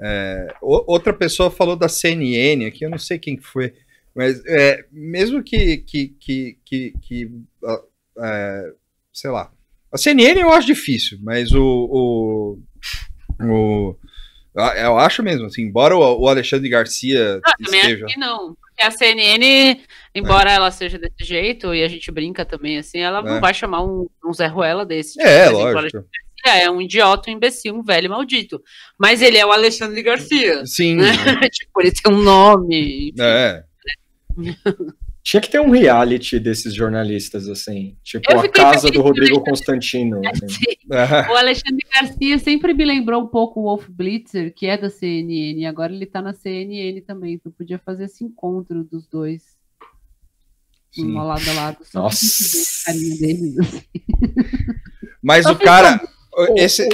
é, 0.00 0.54
outra 0.62 1.12
pessoa 1.12 1.50
falou 1.50 1.76
da 1.76 1.88
CNN 1.88 2.66
aqui, 2.66 2.84
eu 2.84 2.90
não 2.90 2.98
sei 2.98 3.18
quem 3.18 3.36
que 3.36 3.42
foi. 3.44 3.74
Mas 4.14 4.40
é, 4.46 4.84
mesmo 4.92 5.42
que. 5.42 5.78
que, 5.78 6.08
que, 6.20 6.58
que, 6.64 6.94
que, 7.02 7.30
é, 8.18 8.72
sei 9.12 9.30
lá. 9.30 9.50
A 9.92 9.98
CNN 9.98 10.40
eu 10.40 10.52
acho 10.52 10.66
difícil, 10.66 11.18
mas 11.22 11.52
o. 11.52 11.60
o, 11.60 12.58
o 13.44 13.96
eu 14.76 14.96
acho 14.98 15.20
mesmo, 15.20 15.46
assim, 15.46 15.62
embora 15.62 15.96
o, 15.96 16.28
Alexandre 16.28 16.68
Garcia 16.68 17.40
Ah, 17.44 17.54
também 17.60 17.80
esteja. 17.80 18.04
acho 18.06 18.14
que 18.14 18.20
não. 18.20 18.56
A 18.80 18.90
CNN, 18.90 19.80
embora 20.14 20.50
ela 20.50 20.70
seja 20.70 20.98
desse 20.98 21.24
jeito, 21.24 21.74
e 21.74 21.82
a 21.82 21.88
gente 21.88 22.10
brinca 22.10 22.44
também, 22.44 22.78
assim, 22.78 22.98
ela 22.98 23.20
É. 23.20 23.22
não 23.22 23.40
vai 23.40 23.54
chamar 23.54 23.82
um, 23.84 24.08
um 24.24 24.32
Zé 24.32 24.46
Ruela 24.46 24.84
desse. 24.84 25.20
É, 25.22 25.24
Por 25.24 25.54
exemplo, 25.54 25.56
o 25.56 25.62
lógico. 25.62 25.78
Alexandre 25.78 26.08
Garcia 26.44 26.62
é 26.64 26.70
um 26.70 26.80
idiota, 26.82 27.30
um 27.30 27.34
imbecil, 27.34 27.74
um 27.74 27.82
velho 27.82 28.10
maldito. 28.10 28.60
Mas 28.98 29.22
ele 29.22 29.38
é 29.38 29.46
o 29.46 29.52
Alexandre 29.52 30.02
Garcia. 30.02 30.66
Sim. 30.66 30.96
Né? 30.96 31.04
tipo, 31.50 31.80
ele 31.80 31.92
tem 31.92 32.12
um 32.12 32.22
nome. 32.22 33.08
enfim. 33.10 33.14
É. 33.20 33.62
Tinha 35.24 35.40
que 35.40 35.48
ter 35.48 35.58
um 35.58 35.70
reality 35.70 36.38
desses 36.38 36.74
jornalistas, 36.74 37.48
assim. 37.48 37.96
Tipo, 38.04 38.30
a 38.30 38.46
casa 38.46 38.90
do 38.90 39.00
Rodrigo. 39.00 39.42
Constantino. 39.42 40.20
assim. 40.28 40.48
Sim. 40.48 40.76
O 41.32 41.34
Alexandre 41.34 41.86
Garcia 41.94 42.38
sempre 42.38 42.74
me 42.74 42.84
lembrou 42.84 43.22
um 43.22 43.26
pouco 43.26 43.60
o 43.60 43.62
Wolf 43.62 43.88
Blitzer, 43.88 44.52
que 44.54 44.66
é 44.66 44.76
da 44.76 44.90
CNN, 44.90 45.64
agora 45.64 45.94
ele 45.94 46.04
tá 46.04 46.20
na 46.20 46.34
CNN 46.34 47.00
também, 47.00 47.34
então 47.34 47.50
podia 47.50 47.78
fazer 47.78 48.04
esse 48.04 48.22
encontro 48.22 48.84
dos 48.84 49.06
dois. 49.06 49.56
Sim. 50.92 51.12
Um 51.12 51.18
ao 51.18 51.26
lado 51.26 51.50
a 51.50 51.52
lado. 51.54 51.78
Só 51.84 52.02
Nossa. 52.02 52.92
deles. 52.92 53.58
assim. 53.58 53.82
Mas 55.22 55.44
Só 55.44 55.52
o 55.52 55.58
cara. 55.58 56.00
Esse. 56.54 56.86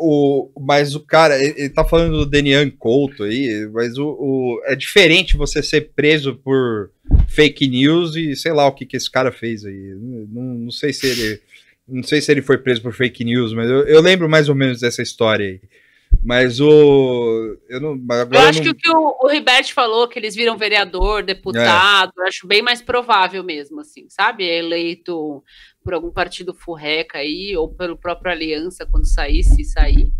O, 0.00 0.48
mas 0.60 0.94
o 0.94 1.00
cara, 1.00 1.36
ele, 1.42 1.54
ele 1.56 1.68
tá 1.70 1.84
falando 1.84 2.18
do 2.18 2.26
Denian 2.26 2.70
Couto 2.70 3.24
aí, 3.24 3.68
mas 3.72 3.98
o, 3.98 4.06
o- 4.06 4.62
é 4.66 4.76
diferente 4.76 5.36
você 5.36 5.60
ser 5.60 5.90
preso 5.96 6.36
por 6.36 6.90
fake 7.26 7.66
news 7.66 8.14
e 8.14 8.36
sei 8.36 8.52
lá 8.52 8.66
o 8.68 8.72
que, 8.72 8.86
que 8.86 8.96
esse 8.96 9.10
cara 9.10 9.32
fez 9.32 9.64
aí. 9.64 9.94
Não, 10.30 10.42
não 10.54 10.70
sei 10.70 10.92
se 10.92 11.06
ele. 11.06 11.40
Não 11.88 12.02
sei 12.02 12.20
se 12.20 12.30
ele 12.30 12.42
foi 12.42 12.58
preso 12.58 12.80
por 12.82 12.92
fake 12.92 13.24
news, 13.24 13.52
mas 13.52 13.68
eu, 13.68 13.78
eu 13.88 14.00
lembro 14.00 14.28
mais 14.28 14.48
ou 14.48 14.54
menos 14.54 14.78
dessa 14.80 15.02
história 15.02 15.46
aí. 15.46 15.60
Mas 16.24 16.60
o. 16.60 17.56
Eu 17.68 17.80
não. 17.80 18.00
Eu 18.30 18.38
acho 18.40 18.62
eu 18.62 18.74
que 18.74 18.88
não, 18.88 19.04
o 19.06 19.12
que 19.18 19.24
o, 19.24 19.26
o 19.26 19.28
Ribert 19.32 19.72
falou, 19.72 20.06
que 20.08 20.18
eles 20.18 20.34
viram 20.34 20.56
vereador, 20.56 21.22
deputado, 21.22 22.12
eu 22.16 22.24
acho 22.26 22.46
bem 22.46 22.62
mais 22.62 22.80
provável 22.80 23.42
mesmo, 23.42 23.80
assim, 23.80 24.06
sabe? 24.08 24.44
É 24.48 24.58
eleito 24.58 25.42
por 25.88 25.94
algum 25.94 26.10
partido 26.10 26.52
furreca 26.52 27.16
aí, 27.16 27.56
ou 27.56 27.66
pelo 27.66 27.96
próprio 27.96 28.30
Aliança, 28.30 28.84
quando 28.84 29.06
sair, 29.06 29.42
se 29.42 29.64
sair. 29.64 30.12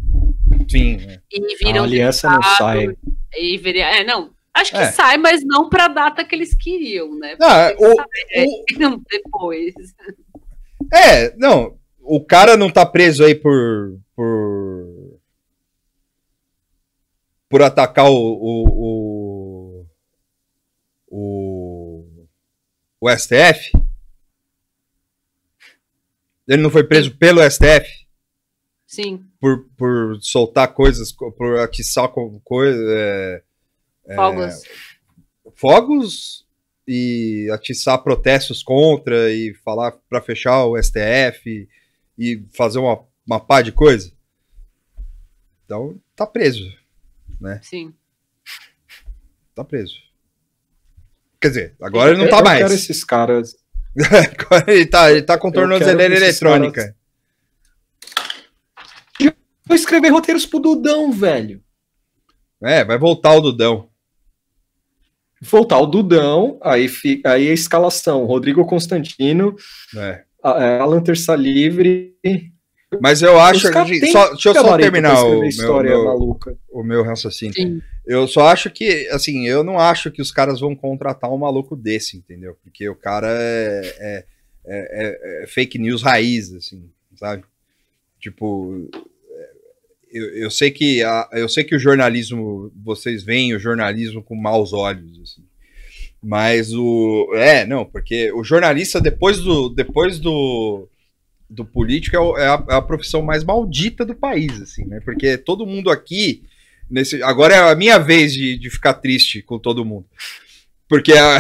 Sim. 0.67 0.97
é. 0.97 1.21
E 1.31 1.45
A 1.55 1.59
viram 1.59 1.85
aliança 1.85 2.31
não 2.31 2.43
sai. 2.43 2.97
E 3.37 3.59
veria... 3.59 3.85
É, 3.99 4.03
não. 4.03 4.31
Acho 4.55 4.71
que 4.71 4.79
É. 4.79 4.91
sai, 4.93 5.19
mas 5.19 5.43
não 5.45 5.69
para 5.69 5.85
a 5.85 5.89
data 5.89 6.25
que 6.25 6.35
eles 6.35 6.55
queriam, 6.55 7.15
né? 7.19 7.37
Não, 7.39 7.51
é, 7.51 7.75
Porque 7.75 7.85
o- 7.85 8.47
o- 8.47 8.65
não, 8.81 9.03
depois. 9.11 9.75
É, 10.91 11.37
não. 11.37 11.77
O 12.01 12.25
cara 12.25 12.57
não 12.57 12.71
tá 12.73 12.87
preso 12.87 13.23
aí 13.23 13.35
por. 13.35 14.01
por. 14.17 15.21
por 17.47 17.61
atacar 17.61 18.07
o. 18.09 18.15
o. 18.17 19.85
o, 21.11 21.11
o, 21.11 22.27
o 23.03 23.11
STF. 23.11 23.71
Ele 26.49 26.63
não 26.63 26.71
foi 26.71 26.83
preso 26.83 27.15
pelo 27.17 27.43
STF 27.49 27.87
Sim, 28.87 29.23
por, 29.39 29.69
por 29.77 30.19
soltar 30.23 30.73
coisas, 30.73 31.13
co- 31.13 31.31
por 31.33 31.59
atiçar 31.61 32.09
co- 32.09 32.41
coisa, 32.43 32.81
é, 32.91 33.43
fogos. 34.17 34.63
fogos 35.55 36.47
e 36.87 37.51
atiçar 37.53 38.03
protestos 38.03 38.63
contra 38.63 39.31
e 39.31 39.53
falar 39.63 39.93
para 40.09 40.23
fechar 40.23 40.65
o 40.65 40.77
STF 40.83 41.69
e 42.19 42.43
fazer 42.57 42.79
uma, 42.79 43.05
uma 43.27 43.39
pá 43.39 43.61
de 43.61 43.71
coisa. 43.73 44.11
Então, 45.67 46.01
tá 46.17 46.27
preso. 46.27 46.65
Sim. 47.63 47.93
Tá 49.55 49.63
preso. 49.63 49.95
Quer 51.41 51.49
dizer, 51.49 51.77
agora 51.81 52.11
ele 52.11 52.19
não 52.19 52.25
Eu- 52.25 52.31
tá 52.31 52.39
eu 52.39 52.45
quero 52.45 52.59
mais. 52.61 52.73
esses 52.73 53.05
caras. 53.05 53.55
Ele 54.69 54.87
tá, 54.87 55.11
ele 55.11 55.23
tá 55.23 55.37
com 55.37 55.51
tornozeleira 55.51 56.15
eletrônica. 56.15 56.95
Vou 59.69 59.77
escrever 59.77 60.09
roteiros 60.09 60.47
pro 60.47 60.59
Dudão, 60.59 61.13
velho. 61.13 61.61
É, 62.63 62.83
vai 62.85 62.97
voltar 62.97 63.35
o 63.35 63.41
Dudão. 63.41 63.91
Voltar 65.43 65.79
o 65.79 65.87
Dudão, 65.87 66.59
aí, 66.63 66.89
fica, 66.89 67.33
aí 67.33 67.51
a 67.51 67.53
escalação. 67.53 68.25
Rodrigo 68.25 68.65
Constantino, 68.65 69.55
É. 69.95 70.25
é, 70.45 70.79
Alan 70.79 71.03
Terça 71.03 71.37
Livre. 71.37 72.15
Mas 73.01 73.21
eu 73.23 73.39
acho. 73.39 73.61
Que- 73.85 74.13
só- 74.13 74.31
deixa 74.31 74.49
eu 74.49 74.55
só 74.55 74.69
terminar 74.85 75.15
o 75.25 75.41
meu, 75.41 75.83
meu- 75.91 76.05
maluca. 76.05 76.57
o 76.71 76.83
meu 76.83 77.03
raciocínio. 77.03 77.55
Sim. 77.55 77.83
Eu 78.07 78.27
só 78.27 78.47
acho 78.49 78.71
que, 78.71 79.07
assim, 79.11 79.47
eu 79.47 79.63
não 79.63 79.79
acho 79.79 80.11
que 80.11 80.23
os 80.23 80.33
caras 80.33 80.61
vão 80.61 80.75
contratar 80.75 81.31
um 81.31 81.37
maluco 81.37 81.77
desse, 81.77 82.17
entendeu? 82.17 82.57
Porque 82.65 82.89
o 82.89 82.95
cara 82.95 83.29
é, 83.31 83.95
é- 84.01 84.25
é- 84.67 85.41
é- 85.41 85.45
é 85.45 85.47
fake 85.47 85.79
news 85.79 86.03
raiz, 86.03 86.53
assim, 86.55 86.89
sabe? 87.17 87.45
Tipo, 88.19 88.89
é, 89.31 89.51
eu, 90.11 90.25
eu 90.45 90.51
sei 90.51 90.71
que 90.71 91.03
a- 91.03 91.29
eu 91.33 91.49
sei 91.49 91.65
que 91.65 91.77
o 91.77 91.79
jornalismo, 91.79 92.73
vocês 92.83 93.23
veem 93.23 93.55
o 93.55 93.59
jornalismo 93.59 94.23
com 94.23 94.35
maus 94.35 94.73
olhos, 94.73 95.21
assim. 95.23 95.43
Mas 96.23 96.73
o. 96.73 97.31
É, 97.35 97.65
não, 97.67 97.85
porque 97.85 98.33
o 98.33 98.43
jornalista, 98.43 99.01
depois 99.01 99.39
do. 99.39 99.69
Depois 99.69 100.19
do. 100.19 100.89
Do 101.51 101.65
político 101.65 102.17
é, 102.37 102.43
é 102.43 102.47
a, 102.49 102.65
é 102.71 102.75
a 102.75 102.83
profissão 102.83 103.23
mais 103.23 103.43
maldita 103.43 104.05
do 104.05 104.15
país, 104.15 104.61
assim, 104.61 104.85
né? 104.85 105.01
Porque 105.05 105.37
todo 105.39 105.67
mundo 105.67 105.91
aqui. 105.91 106.43
Nesse, 106.91 107.23
agora 107.23 107.55
é 107.55 107.59
a 107.71 107.75
minha 107.75 107.99
vez 107.99 108.33
de, 108.33 108.59
de 108.59 108.71
ficar 108.71 108.95
triste 108.95 109.43
com 109.43 109.59
todo 109.59 109.85
mundo. 109.85 110.07
Porque 110.89 111.13
a- 111.13 111.39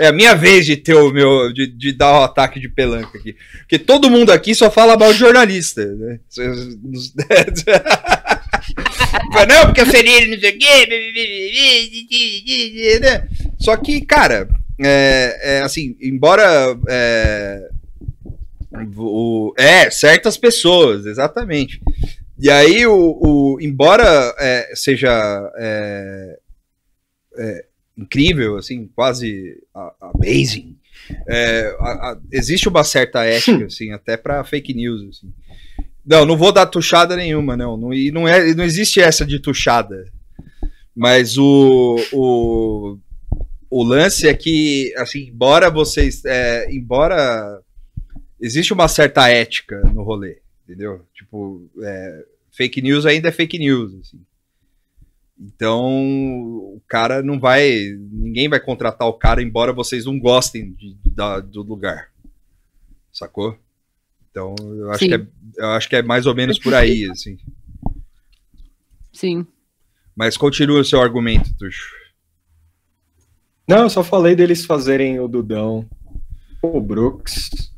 é 0.00 0.06
a 0.08 0.12
minha 0.12 0.34
vez 0.34 0.64
de 0.66 0.76
ter 0.76 0.94
o 0.94 1.10
meu. 1.10 1.52
De, 1.52 1.66
de 1.66 1.92
dar 1.92 2.20
o 2.20 2.24
ataque 2.24 2.58
de 2.60 2.68
pelanca 2.68 3.16
aqui. 3.18 3.36
Porque 3.60 3.78
todo 3.78 4.10
mundo 4.10 4.30
aqui 4.32 4.54
só 4.54 4.70
fala 4.70 4.96
mal 4.96 5.12
de 5.12 5.18
jornalista, 5.18 5.84
né? 5.84 6.18
Não, 9.48 9.66
porque 9.66 9.80
eu 9.82 9.86
seria 9.86 10.26
não 10.28 10.38
sei 10.40 10.50
o 10.50 10.58
quê. 10.58 10.86
né? 13.00 13.28
Só 13.58 13.76
que, 13.76 14.00
cara, 14.00 14.48
é, 14.80 15.38
é, 15.42 15.60
assim, 15.62 15.96
embora. 16.00 16.44
É, 16.88 17.68
o, 18.96 19.54
é, 19.56 19.90
certas 19.90 20.36
pessoas, 20.36 21.06
exatamente. 21.06 21.80
E 22.38 22.50
aí, 22.50 22.86
o, 22.86 23.18
o- 23.20 23.58
embora 23.60 24.34
é, 24.38 24.72
seja 24.74 25.10
é, 25.56 26.38
é, 27.36 27.64
incrível, 27.96 28.56
assim, 28.56 28.88
quase 28.94 29.62
amazing, 30.00 30.76
é, 31.28 31.76
a- 31.78 32.10
a- 32.12 32.18
existe 32.32 32.68
uma 32.68 32.82
certa 32.84 33.24
ética, 33.24 33.66
assim, 33.66 33.92
até 33.92 34.16
para 34.16 34.42
fake 34.44 34.74
news, 34.74 35.08
assim. 35.08 35.32
Não, 36.04 36.26
não 36.26 36.36
vou 36.36 36.52
dar 36.52 36.66
tuchada 36.66 37.16
nenhuma, 37.16 37.56
não. 37.56 37.76
não 37.76 37.94
e 37.94 38.10
não, 38.10 38.28
é, 38.28 38.52
não 38.54 38.64
existe 38.64 39.00
essa 39.00 39.24
de 39.24 39.38
tuchada. 39.38 40.04
Mas 40.94 41.38
o, 41.38 41.96
o, 42.12 42.98
o 43.70 43.82
lance 43.82 44.28
é 44.28 44.34
que, 44.34 44.92
assim, 44.98 45.28
embora 45.28 45.70
vocês. 45.70 46.22
é, 46.24 46.70
embora. 46.70 47.60
Existe 48.44 48.72
uma 48.74 48.88
certa 48.88 49.28
ética 49.28 49.80
no 49.94 50.02
rolê, 50.02 50.40
entendeu? 50.64 51.06
Tipo, 51.14 51.66
é, 51.82 52.26
fake 52.50 52.82
news 52.82 53.06
ainda 53.06 53.28
é 53.28 53.32
fake 53.32 53.58
news, 53.58 53.94
assim. 54.00 54.20
Então, 55.40 55.82
o 56.74 56.82
cara 56.86 57.22
não 57.22 57.40
vai. 57.40 57.70
Ninguém 58.12 58.48
vai 58.48 58.60
contratar 58.60 59.08
o 59.08 59.14
cara, 59.14 59.42
embora 59.42 59.72
vocês 59.72 60.04
não 60.04 60.18
gostem 60.18 60.72
de- 60.74 60.96
da- 61.06 61.40
do 61.40 61.62
lugar. 61.62 62.12
Sacou? 63.12 63.58
Então, 64.30 64.54
eu 64.60 64.90
acho, 64.90 64.98
Sim. 65.04 65.08
que 65.08 65.14
é, 65.14 65.26
eu 65.58 65.68
acho 65.70 65.88
que 65.88 65.96
é 65.96 66.02
mais 66.02 66.26
ou 66.26 66.34
menos 66.34 66.58
por 66.58 66.74
aí, 66.74 67.08
assim. 67.10 67.38
Sim. 69.12 69.46
Mas 70.14 70.36
continua 70.36 70.80
o 70.80 70.84
seu 70.84 71.00
argumento, 71.00 71.52
Tuxo. 71.56 71.94
Não, 73.66 73.78
eu 73.84 73.90
só 73.90 74.04
falei 74.04 74.36
deles 74.36 74.64
fazerem 74.66 75.18
o 75.18 75.26
Dudão. 75.26 75.88
O 76.62 76.80
Brooks. 76.80 77.72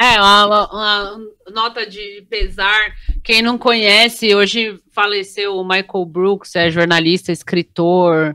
É, 0.00 0.18
uma, 0.20 0.70
uma 0.72 1.20
nota 1.52 1.86
de 1.86 2.26
pesar. 2.28 2.78
Quem 3.22 3.40
não 3.42 3.56
conhece, 3.56 4.34
hoje 4.34 4.78
faleceu 4.92 5.56
o 5.56 5.64
Michael 5.64 6.04
Brooks, 6.06 6.54
é 6.56 6.70
jornalista, 6.70 7.30
escritor. 7.32 8.34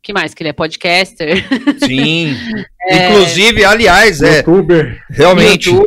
que 0.00 0.12
mais? 0.12 0.32
Que 0.32 0.42
ele 0.42 0.50
é 0.50 0.52
podcaster. 0.52 1.44
Sim. 1.84 2.34
É. 2.88 3.10
Inclusive, 3.10 3.64
aliás, 3.64 4.22
é, 4.22 4.38
Youtuber. 4.38 5.04
realmente. 5.10 5.70
YouTube, 5.70 5.86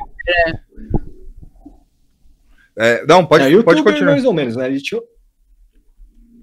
É, 2.77 3.05
não, 3.05 3.25
pode, 3.25 3.45
é, 3.45 3.47
pode 3.63 3.77
Youtuber 3.79 3.83
continuar. 3.93 4.11
mais 4.11 4.25
ou 4.25 4.33
menos, 4.33 4.55
né? 4.55 4.67
Ele 4.67 4.81
tinha... 4.81 5.01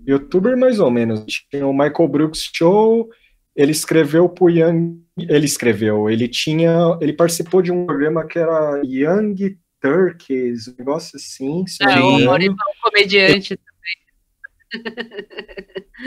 Youtuber 0.06 0.56
mais 0.56 0.80
ou 0.80 0.90
menos. 0.90 1.24
Tinha 1.50 1.66
o 1.66 1.72
Michael 1.72 2.08
Brooks 2.08 2.50
Show, 2.52 3.08
ele 3.56 3.72
escreveu 3.72 4.28
pro 4.28 4.50
Young... 4.50 5.00
Ele 5.18 5.46
escreveu, 5.46 6.08
ele 6.08 6.28
tinha... 6.28 6.98
Ele 7.00 7.12
participou 7.12 7.62
de 7.62 7.70
um 7.70 7.86
programa 7.86 8.26
que 8.26 8.38
era 8.38 8.80
Young 8.84 9.56
Turkeys, 9.80 10.68
um 10.68 10.74
negócio 10.78 11.16
assim, 11.16 11.66
se 11.66 11.82
É, 11.82 11.98
o. 11.98 12.24
Maurício 12.24 12.52
é 12.52 12.70
um 12.70 12.90
comediante. 12.90 13.58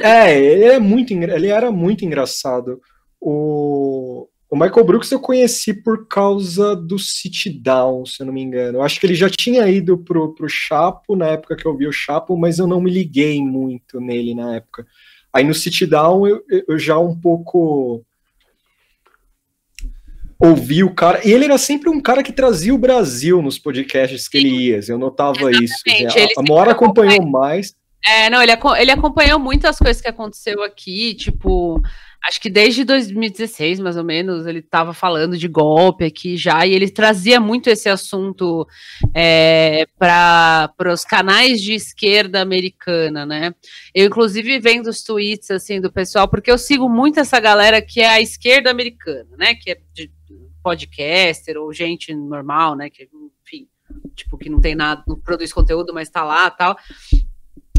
É, 0.02 0.42
ele 0.42 0.64
é 0.64 0.80
muito, 0.80 1.14
ele 1.14 1.48
era 1.48 1.72
muito 1.72 2.04
engraçado. 2.04 2.82
O, 3.20 4.28
o 4.50 4.56
Michael 4.58 4.86
Brooks 4.86 5.12
eu 5.12 5.20
conheci 5.20 5.74
por 5.74 6.08
causa 6.08 6.76
do 6.76 6.98
Sit 6.98 7.62
Down, 7.62 8.06
se 8.06 8.22
eu 8.22 8.26
não 8.26 8.34
me 8.34 8.42
engano. 8.42 8.80
Eu 8.80 8.82
acho 8.82 9.00
que 9.00 9.06
ele 9.06 9.16
já 9.16 9.30
tinha 9.30 9.68
ido 9.70 9.98
pro, 9.98 10.34
pro 10.34 10.50
Chapo 10.50 11.16
na 11.16 11.28
época 11.28 11.56
que 11.56 11.66
eu 11.66 11.78
vi 11.78 11.88
o 11.88 11.92
Chapo, 11.92 12.38
mas 12.38 12.60
eu 12.60 12.68
não 12.68 12.82
me 12.82 12.90
liguei 12.90 13.42
muito 13.42 14.00
nele 14.00 14.34
na 14.34 14.56
época. 14.56 14.86
Aí 15.36 15.44
no 15.44 15.54
sit 15.54 15.86
down 15.86 16.26
eu, 16.26 16.42
eu 16.66 16.80
já 16.80 16.98
um 16.98 17.14
pouco 17.14 18.02
ouvi 20.40 20.82
o 20.82 20.94
cara. 20.94 21.20
E 21.28 21.32
ele 21.34 21.44
era 21.44 21.58
sempre 21.58 21.90
um 21.90 22.00
cara 22.00 22.24
que 22.24 22.32
trazia 22.32 22.74
o 22.74 22.78
Brasil 22.78 23.42
nos 23.42 23.60
podcasts 23.60 24.30
que 24.30 24.38
ele 24.38 24.50
ia. 24.50 24.80
Eu 24.88 24.98
notava 24.98 25.52
Exatamente, 25.52 25.64
isso. 25.66 25.84
ele 26.18 26.34
A, 26.38 26.40
a 26.40 26.44
Mora 26.44 26.72
acompanhou 26.72 27.26
mais. 27.26 27.76
É, 28.06 28.30
não, 28.30 28.42
ele, 28.42 28.54
ele 28.78 28.92
acompanhou 28.92 29.38
muitas 29.38 29.78
coisas 29.78 30.02
que 30.02 30.08
aconteceu 30.08 30.64
aqui, 30.64 31.16
tipo, 31.16 31.82
acho 32.28 32.42
que 32.42 32.50
desde 32.50 32.84
2016, 32.84 33.80
mais 33.80 33.98
ou 33.98 34.04
menos, 34.04 34.46
ele 34.46 34.60
estava 34.60 34.94
falando 34.94 35.38
de 35.38 35.48
golpe 35.48 36.06
aqui 36.06 36.36
já, 36.36 36.66
e 36.66 36.74
ele 36.74 36.90
trazia 36.90 37.40
muito 37.40 37.70
esse 37.70 37.88
assunto 37.88 38.68
é, 39.14 39.86
para 39.98 40.74
os 40.92 41.06
canais 41.06 41.62
de 41.62 41.74
esquerda 41.74 42.42
americana, 42.42 43.26
né? 43.26 43.54
Eu, 43.94 44.08
inclusive, 44.08 44.60
vendo 44.60 44.88
os 44.88 45.04
tweets 45.04 45.52
assim 45.52 45.80
do 45.80 45.92
pessoal, 45.92 46.28
porque 46.28 46.52
eu 46.52 46.58
sigo 46.58 46.90
muito 46.90 47.20
essa 47.20 47.40
galera 47.40 47.82
que 47.82 48.02
é 48.02 48.10
a 48.10 48.22
esquerda 48.22 48.72
americana, 48.72 49.30
né? 49.38 49.56
Que 49.56 49.72
é 49.72 49.78
de 49.94 50.12
podcaster 50.64 51.58
ou 51.58 51.72
gente 51.72 52.14
normal, 52.14 52.76
né? 52.76 52.90
Que, 52.90 53.08
enfim, 53.44 53.68
tipo, 54.16 54.36
que 54.36 54.50
não 54.50 54.60
tem 54.60 54.74
nada, 54.74 55.04
não 55.08 55.20
produz 55.20 55.54
conteúdo, 55.54 55.94
mas 55.94 56.10
tá 56.10 56.24
lá 56.24 56.50
tal. 56.50 56.76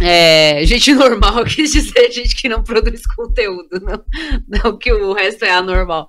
É, 0.00 0.64
gente 0.66 0.92
normal, 0.94 1.44
quis 1.44 1.72
dizer 1.72 2.10
gente 2.12 2.36
que 2.36 2.48
não 2.48 2.62
produz 2.62 3.06
conteúdo, 3.06 3.80
não, 3.80 4.04
não 4.46 4.76
que 4.76 4.92
o 4.92 5.12
resto 5.14 5.44
é 5.44 5.50
anormal. 5.50 6.06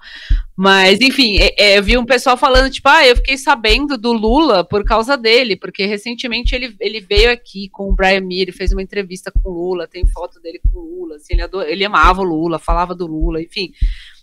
Mas, 0.57 0.99
enfim, 0.99 1.37
é, 1.37 1.53
é, 1.57 1.77
eu 1.77 1.83
vi 1.83 1.97
um 1.97 2.05
pessoal 2.05 2.35
falando, 2.35 2.69
tipo, 2.71 2.89
ah, 2.89 3.05
eu 3.05 3.15
fiquei 3.15 3.37
sabendo 3.37 3.97
do 3.97 4.11
Lula 4.11 4.63
por 4.63 4.83
causa 4.83 5.15
dele, 5.15 5.55
porque 5.55 5.85
recentemente 5.85 6.53
ele, 6.55 6.75
ele 6.81 6.99
veio 6.99 7.31
aqui 7.31 7.69
com 7.69 7.89
o 7.89 7.95
Brian 7.95 8.21
Mir, 8.21 8.51
fez 8.51 8.71
uma 8.71 8.81
entrevista 8.81 9.31
com 9.31 9.49
o 9.49 9.53
Lula, 9.53 9.87
tem 9.87 10.05
foto 10.07 10.39
dele 10.41 10.59
com 10.71 10.79
o 10.79 10.81
Lula, 10.99 11.15
assim, 11.17 11.33
ele, 11.33 11.43
ado- 11.43 11.61
ele 11.61 11.85
amava 11.85 12.21
o 12.21 12.25
Lula, 12.25 12.59
falava 12.59 12.93
do 12.93 13.05
Lula, 13.07 13.41
enfim. 13.41 13.71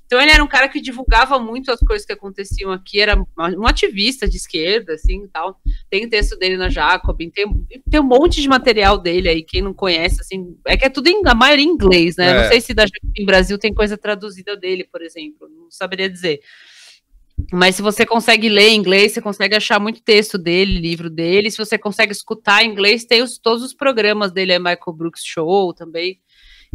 Então 0.07 0.21
ele 0.21 0.31
era 0.31 0.45
um 0.45 0.47
cara 0.47 0.69
que 0.69 0.81
divulgava 0.81 1.39
muito 1.39 1.73
as 1.73 1.81
coisas 1.81 2.07
que 2.07 2.13
aconteciam 2.13 2.71
aqui, 2.71 3.01
era 3.01 3.17
um 3.57 3.67
ativista 3.67 4.29
de 4.29 4.37
esquerda, 4.37 4.93
assim, 4.95 5.25
e 5.25 5.29
tal. 5.29 5.59
Tem 5.91 6.09
texto 6.09 6.37
dele 6.39 6.57
na 6.57 6.69
Jacobin, 6.69 7.31
tem, 7.31 7.47
tem 7.91 8.01
um 8.01 8.05
monte 8.05 8.41
de 8.43 8.49
material 8.49 8.99
dele 8.99 9.29
aí, 9.29 9.43
quem 9.43 9.63
não 9.63 9.73
conhece, 9.73 10.21
assim, 10.21 10.57
é 10.67 10.77
que 10.77 10.85
é 10.85 10.91
tudo 10.91 11.09
em, 11.09 11.23
a 11.27 11.35
maioria 11.35 11.65
em 11.65 11.69
inglês, 11.69 12.17
né? 12.17 12.31
É. 12.31 12.43
Não 12.43 12.49
sei 12.51 12.61
se 12.61 12.75
da 12.75 12.85
Jacobin 12.87 13.25
Brasil 13.25 13.59
tem 13.59 13.73
coisa 13.73 13.97
traduzida 13.97 14.57
dele, 14.57 14.85
por 14.85 15.01
exemplo, 15.03 15.49
não 15.49 15.71
saberia 15.71 16.09
dizer. 16.09 16.41
Mas 17.53 17.75
se 17.75 17.83
você 17.83 18.07
consegue 18.07 18.49
ler 18.49 18.69
em 18.69 18.77
inglês, 18.77 19.13
você 19.13 19.21
consegue 19.21 19.57
achar 19.57 19.81
muito 19.81 20.01
texto 20.01 20.39
dele, 20.39 20.79
livro 20.79 21.11
dele. 21.11 21.51
Se 21.51 21.59
você 21.59 21.77
consegue 21.77 22.13
escutar 22.13 22.63
em 22.65 22.71
inglês, 22.71 23.05
tem 23.05 23.23
os- 23.23 23.39
todos 23.39 23.63
os 23.65 23.75
programas 23.75 24.31
dele, 24.33 24.53
é 24.53 24.59
Michael 24.59 24.93
Brooks 24.95 25.23
Show 25.25 25.75
também. 25.75 26.21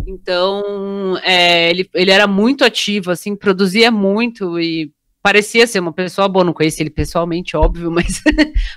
Então, 0.07 1.17
é, 1.23 1.69
ele, 1.69 1.89
ele 1.93 2.11
era 2.11 2.27
muito 2.27 2.63
ativo, 2.63 3.11
assim, 3.11 3.35
produzia 3.35 3.91
muito 3.91 4.59
e 4.59 4.91
parecia 5.21 5.67
ser 5.67 5.79
uma 5.79 5.93
pessoa 5.93 6.27
boa. 6.27 6.45
Não 6.45 6.53
conheci 6.53 6.81
ele 6.81 6.89
pessoalmente, 6.89 7.55
óbvio, 7.55 7.91
mas 7.91 8.21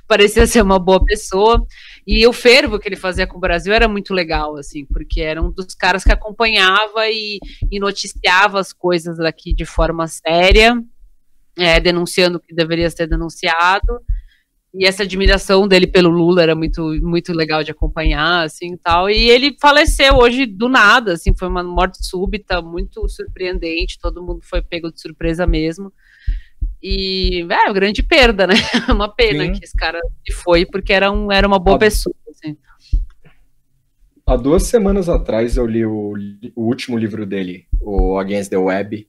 parecia 0.06 0.46
ser 0.46 0.62
uma 0.62 0.78
boa 0.78 1.04
pessoa. 1.04 1.64
E 2.06 2.26
o 2.26 2.32
fervo 2.32 2.78
que 2.78 2.88
ele 2.88 2.96
fazia 2.96 3.26
com 3.26 3.36
o 3.36 3.40
Brasil 3.40 3.72
era 3.72 3.88
muito 3.88 4.12
legal, 4.12 4.56
assim, 4.56 4.84
porque 4.84 5.20
era 5.20 5.42
um 5.42 5.50
dos 5.50 5.74
caras 5.74 6.04
que 6.04 6.12
acompanhava 6.12 7.08
e, 7.08 7.38
e 7.70 7.78
noticiava 7.78 8.60
as 8.60 8.72
coisas 8.72 9.18
daqui 9.18 9.54
de 9.54 9.64
forma 9.64 10.06
séria, 10.08 10.82
é, 11.56 11.78
denunciando 11.80 12.38
o 12.38 12.40
que 12.40 12.54
deveria 12.54 12.90
ser 12.90 13.06
denunciado. 13.06 14.00
E 14.74 14.86
essa 14.86 15.02
admiração 15.02 15.68
dele 15.68 15.86
pelo 15.86 16.08
Lula 16.08 16.42
era 16.42 16.54
muito, 16.54 16.82
muito 17.02 17.32
legal 17.32 17.62
de 17.62 17.70
acompanhar, 17.70 18.44
assim, 18.44 18.72
e 18.72 18.76
tal. 18.78 19.10
E 19.10 19.28
ele 19.28 19.54
faleceu 19.60 20.14
hoje 20.14 20.46
do 20.46 20.66
nada, 20.66 21.12
assim, 21.12 21.34
foi 21.34 21.46
uma 21.48 21.62
morte 21.62 21.98
súbita, 22.00 22.62
muito 22.62 23.06
surpreendente, 23.06 23.98
todo 24.00 24.22
mundo 24.22 24.40
foi 24.42 24.62
pego 24.62 24.90
de 24.90 24.98
surpresa 24.98 25.46
mesmo. 25.46 25.92
E, 26.82 27.46
é, 27.50 27.64
uma 27.66 27.72
grande 27.72 28.02
perda, 28.02 28.46
né? 28.46 28.54
Uma 28.90 29.08
pena 29.08 29.44
Sim. 29.44 29.52
que 29.52 29.64
esse 29.64 29.76
cara 29.76 30.00
se 30.26 30.32
foi, 30.32 30.66
porque 30.66 30.92
era, 30.92 31.12
um, 31.12 31.30
era 31.30 31.46
uma 31.46 31.58
boa 31.58 31.78
pessoa, 31.78 32.14
assim. 32.30 32.56
Há 34.26 34.36
duas 34.36 34.64
semanas 34.64 35.08
atrás 35.08 35.56
eu 35.56 35.66
li 35.66 35.84
o, 35.84 36.14
o 36.56 36.64
último 36.64 36.96
livro 36.96 37.26
dele, 37.26 37.66
o 37.80 38.18
Against 38.18 38.50
the 38.50 38.56
Web, 38.56 39.06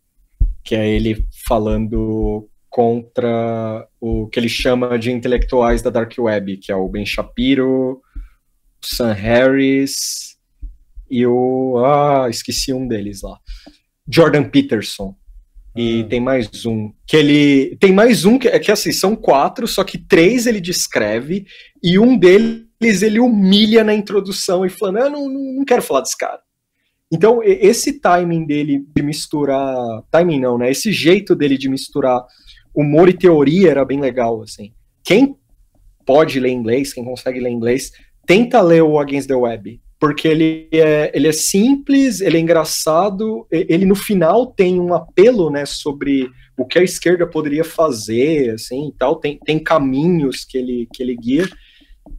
que 0.64 0.76
é 0.76 0.90
ele 0.90 1.26
falando 1.48 2.50
contra 2.74 3.88
o 4.02 4.28
que 4.30 4.40
ele 4.40 4.50
chama 4.50 4.98
de 4.98 5.12
intelectuais 5.12 5.84
da 5.84 5.92
Dark 5.92 6.12
Web, 6.18 6.58
que 6.58 6.72
é 6.72 6.76
o 6.76 6.90
Ben 6.90 7.06
Shapiro, 7.06 8.02
o 8.02 8.02
Sam 8.84 9.14
Harris 9.14 10.38
e 11.08 11.24
o. 11.24 11.78
Ah, 11.86 12.28
esqueci 12.32 12.74
um 12.74 12.88
deles 12.88 13.22
lá. 13.22 13.38
Jordan 14.10 14.50
Peterson. 14.50 15.16
E 15.76 16.02
Ah. 16.02 16.08
tem 16.10 16.20
mais 16.20 16.66
um. 16.66 16.92
Que 17.06 17.18
ele. 17.18 17.78
Tem 17.80 17.94
mais 17.94 18.26
um 18.26 18.40
que 18.40 18.48
é 18.48 18.58
que 18.58 18.72
assim, 18.72 18.92
são 18.92 19.16
quatro, 19.16 19.68
só 19.68 19.84
que 19.84 20.00
três 20.00 20.48
ele 20.48 20.60
descreve, 20.60 21.46
e 21.84 22.00
um 22.00 22.18
deles 22.18 23.04
ele 23.04 23.20
humilha 23.20 23.84
na 23.84 23.94
introdução 23.94 24.66
e 24.66 24.70
falando: 24.70 24.98
Eu 24.98 25.12
não, 25.12 25.30
não, 25.30 25.54
não 25.58 25.66
quero 25.66 25.84
falar 25.84 26.02
desse 26.02 26.18
cara. 26.18 26.40
Então, 27.12 27.44
esse 27.44 28.00
timing 28.00 28.48
dele 28.48 28.84
de 28.96 29.04
misturar. 29.04 29.78
Timing 30.10 30.40
não, 30.40 30.58
né? 30.58 30.72
Esse 30.72 30.92
jeito 30.92 31.36
dele 31.36 31.56
de 31.56 31.70
misturar 31.70 32.26
humor 32.74 33.10
e 33.10 33.14
teoria 33.14 33.72
era 33.72 33.86
bem 33.86 34.00
legal, 34.00 34.42
assim. 34.42 34.74
Quem 35.04 35.36
pode 36.06 36.40
ler 36.40 36.50
inglês, 36.50 36.94
quem 36.94 37.04
consegue 37.04 37.40
ler 37.40 37.50
inglês, 37.50 37.92
tenta 38.26 38.62
ler 38.62 38.84
o 38.84 39.00
Against 39.00 39.28
the 39.28 39.36
Web. 39.36 39.82
Porque 40.00 40.28
ele 40.28 40.68
é, 40.72 41.12
ele 41.14 41.30
é 41.30 41.32
simples, 41.32 42.20
ele 42.20 42.38
é 42.38 42.40
engraçado, 42.40 43.48
ele 43.50 43.86
no 43.86 43.96
final 43.96 44.48
tem 44.48 44.78
um 44.80 44.94
apelo, 44.94 45.50
né, 45.50 45.66
sobre 45.66 46.30
o 46.58 46.66
que 46.66 46.78
a 46.78 46.84
esquerda 46.84 47.26
poderia 47.26 47.64
fazer, 47.64 48.52
assim, 48.52 48.90
e 48.90 48.92
tal, 48.92 49.16
tem, 49.16 49.40
tem 49.46 49.58
caminhos 49.58 50.44
que 50.44 50.58
ele, 50.58 50.88
que 50.94 51.02
ele 51.02 51.16
guia, 51.16 51.48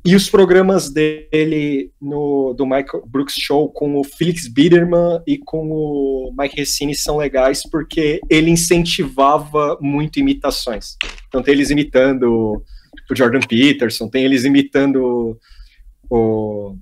e 0.06 0.14
os 0.14 0.28
programas 0.28 0.90
dele 0.90 1.90
no, 1.98 2.52
do 2.52 2.66
Michael 2.66 3.06
Brooks 3.06 3.36
Show 3.38 3.70
com 3.70 3.98
o 3.98 4.04
Felix 4.04 4.46
Biederman 4.46 5.22
e 5.26 5.38
com 5.38 5.70
o 5.70 6.34
Mike 6.38 6.56
Recine 6.56 6.94
são 6.94 7.16
legais 7.16 7.62
porque 7.70 8.20
ele 8.28 8.50
incentivava 8.50 9.78
muito 9.80 10.20
imitações. 10.20 10.96
Então 11.26 11.42
tem 11.42 11.54
eles 11.54 11.70
imitando 11.70 12.62
o 13.10 13.16
Jordan 13.16 13.40
Peterson, 13.40 14.06
tem 14.08 14.24
eles 14.24 14.44
imitando 14.44 15.38
o. 16.10 16.76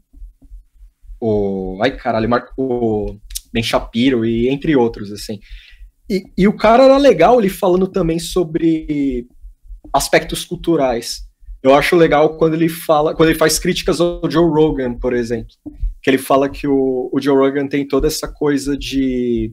o 1.21 1.79
ai 1.81 1.97
caralho, 1.97 2.29
o 2.59 3.17
Ben 3.53 3.63
Shapiro 3.63 4.25
e 4.25 4.49
entre 4.49 4.75
outros, 4.75 5.13
assim. 5.13 5.39
E, 6.11 6.25
e 6.37 6.49
o 6.49 6.57
cara 6.57 6.85
era 6.85 6.99
legal 6.99 7.39
ele 7.39 7.49
falando 7.49 7.87
também 7.87 8.19
sobre 8.19 9.29
aspectos 9.93 10.45
culturais. 10.45 11.23
Eu 11.63 11.75
acho 11.75 11.95
legal 11.97 12.37
quando 12.37 12.55
ele 12.55 12.69
fala, 12.69 13.15
quando 13.15 13.29
ele 13.29 13.39
faz 13.39 13.59
críticas 13.59 14.01
ao 14.01 14.21
Joe 14.31 14.49
Rogan, 14.51 14.95
por 14.95 15.13
exemplo, 15.15 15.55
que 16.03 16.11
ele 16.11 16.19
fala 16.19 16.49
que 16.49 16.67
o, 16.67 17.09
o 17.13 17.21
Joe 17.21 17.37
Rogan 17.37 17.69
tem 17.69 17.87
toda 17.87 18.09
essa 18.09 18.27
coisa 18.27 18.77
de 18.77 19.53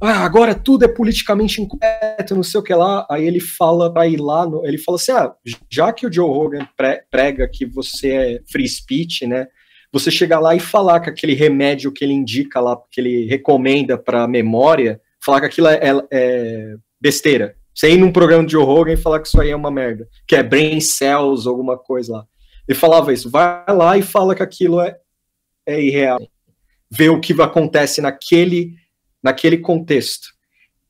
ah, 0.00 0.24
agora 0.24 0.52
tudo 0.54 0.84
é 0.84 0.88
politicamente 0.88 1.62
incorreto, 1.62 2.34
não 2.34 2.42
sei 2.42 2.58
o 2.60 2.62
que 2.62 2.74
lá. 2.74 3.06
Aí 3.08 3.24
ele 3.26 3.38
fala 3.40 3.92
pra 3.92 4.06
ir 4.06 4.20
lá, 4.20 4.44
no, 4.44 4.66
ele 4.66 4.76
fala 4.76 4.96
assim: 4.96 5.12
ah, 5.12 5.32
já 5.70 5.92
que 5.92 6.06
o 6.06 6.12
Joe 6.12 6.28
Rogan 6.28 6.66
pre- 6.76 7.02
prega 7.10 7.48
que 7.48 7.64
você 7.64 8.08
é 8.10 8.40
free 8.50 8.68
speech, 8.68 9.26
né? 9.26 9.46
Você 9.92 10.10
chegar 10.10 10.40
lá 10.40 10.54
e 10.56 10.60
falar 10.60 11.00
que 11.00 11.08
aquele 11.08 11.34
remédio 11.34 11.92
que 11.92 12.04
ele 12.04 12.14
indica 12.14 12.60
lá, 12.60 12.76
que 12.90 13.00
ele 13.00 13.26
recomenda 13.26 13.96
pra 13.96 14.26
memória, 14.26 15.00
falar 15.24 15.38
que 15.40 15.46
aquilo 15.46 15.68
é, 15.68 15.76
é- 15.80 16.04
é 16.10 16.74
besteira. 17.00 17.54
Você 17.74 17.90
ir 17.90 17.98
num 17.98 18.12
programa 18.12 18.46
de 18.46 18.56
Rogan 18.56 18.92
e 18.92 18.96
falar 18.96 19.20
que 19.20 19.28
isso 19.28 19.40
aí 19.40 19.50
é 19.50 19.56
uma 19.56 19.70
merda, 19.70 20.08
que 20.26 20.36
é 20.36 20.42
brain 20.42 20.80
cells, 20.80 21.48
alguma 21.48 21.78
coisa 21.78 22.12
lá. 22.12 22.26
Ele 22.68 22.78
falava 22.78 23.12
isso, 23.12 23.30
vai 23.30 23.64
lá 23.68 23.96
e 23.96 24.02
fala 24.02 24.34
que 24.34 24.42
aquilo 24.42 24.80
é, 24.80 24.96
é 25.66 25.82
irreal. 25.82 26.20
Vê 26.90 27.08
o 27.08 27.20
que 27.20 27.32
acontece 27.40 28.00
naquele, 28.00 28.74
naquele 29.22 29.58
contexto. 29.58 30.28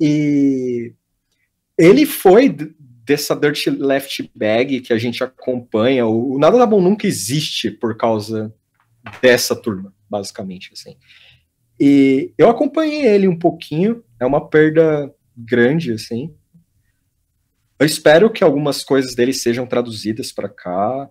E 0.00 0.92
ele 1.78 2.04
foi 2.04 2.48
dessa 3.04 3.34
Dirty 3.34 3.70
Left 3.70 4.30
Bag 4.34 4.80
que 4.80 4.92
a 4.92 4.98
gente 4.98 5.22
acompanha. 5.22 6.06
O, 6.06 6.34
o 6.34 6.38
Nada 6.38 6.58
da 6.58 6.66
Bom 6.66 6.80
nunca 6.80 7.06
existe 7.06 7.70
por 7.70 7.96
causa 7.96 8.52
dessa 9.20 9.54
turma, 9.54 9.94
basicamente. 10.08 10.70
Assim. 10.72 10.96
E 11.78 12.32
eu 12.36 12.48
acompanhei 12.48 13.06
ele 13.06 13.28
um 13.28 13.38
pouquinho, 13.38 14.04
é 14.20 14.26
uma 14.26 14.48
perda 14.48 15.12
grande, 15.36 15.92
assim. 15.92 16.34
Eu 17.82 17.86
espero 17.86 18.30
que 18.30 18.44
algumas 18.44 18.84
coisas 18.84 19.12
dele 19.12 19.32
sejam 19.32 19.66
traduzidas 19.66 20.30
para 20.30 20.48
cá. 20.48 21.10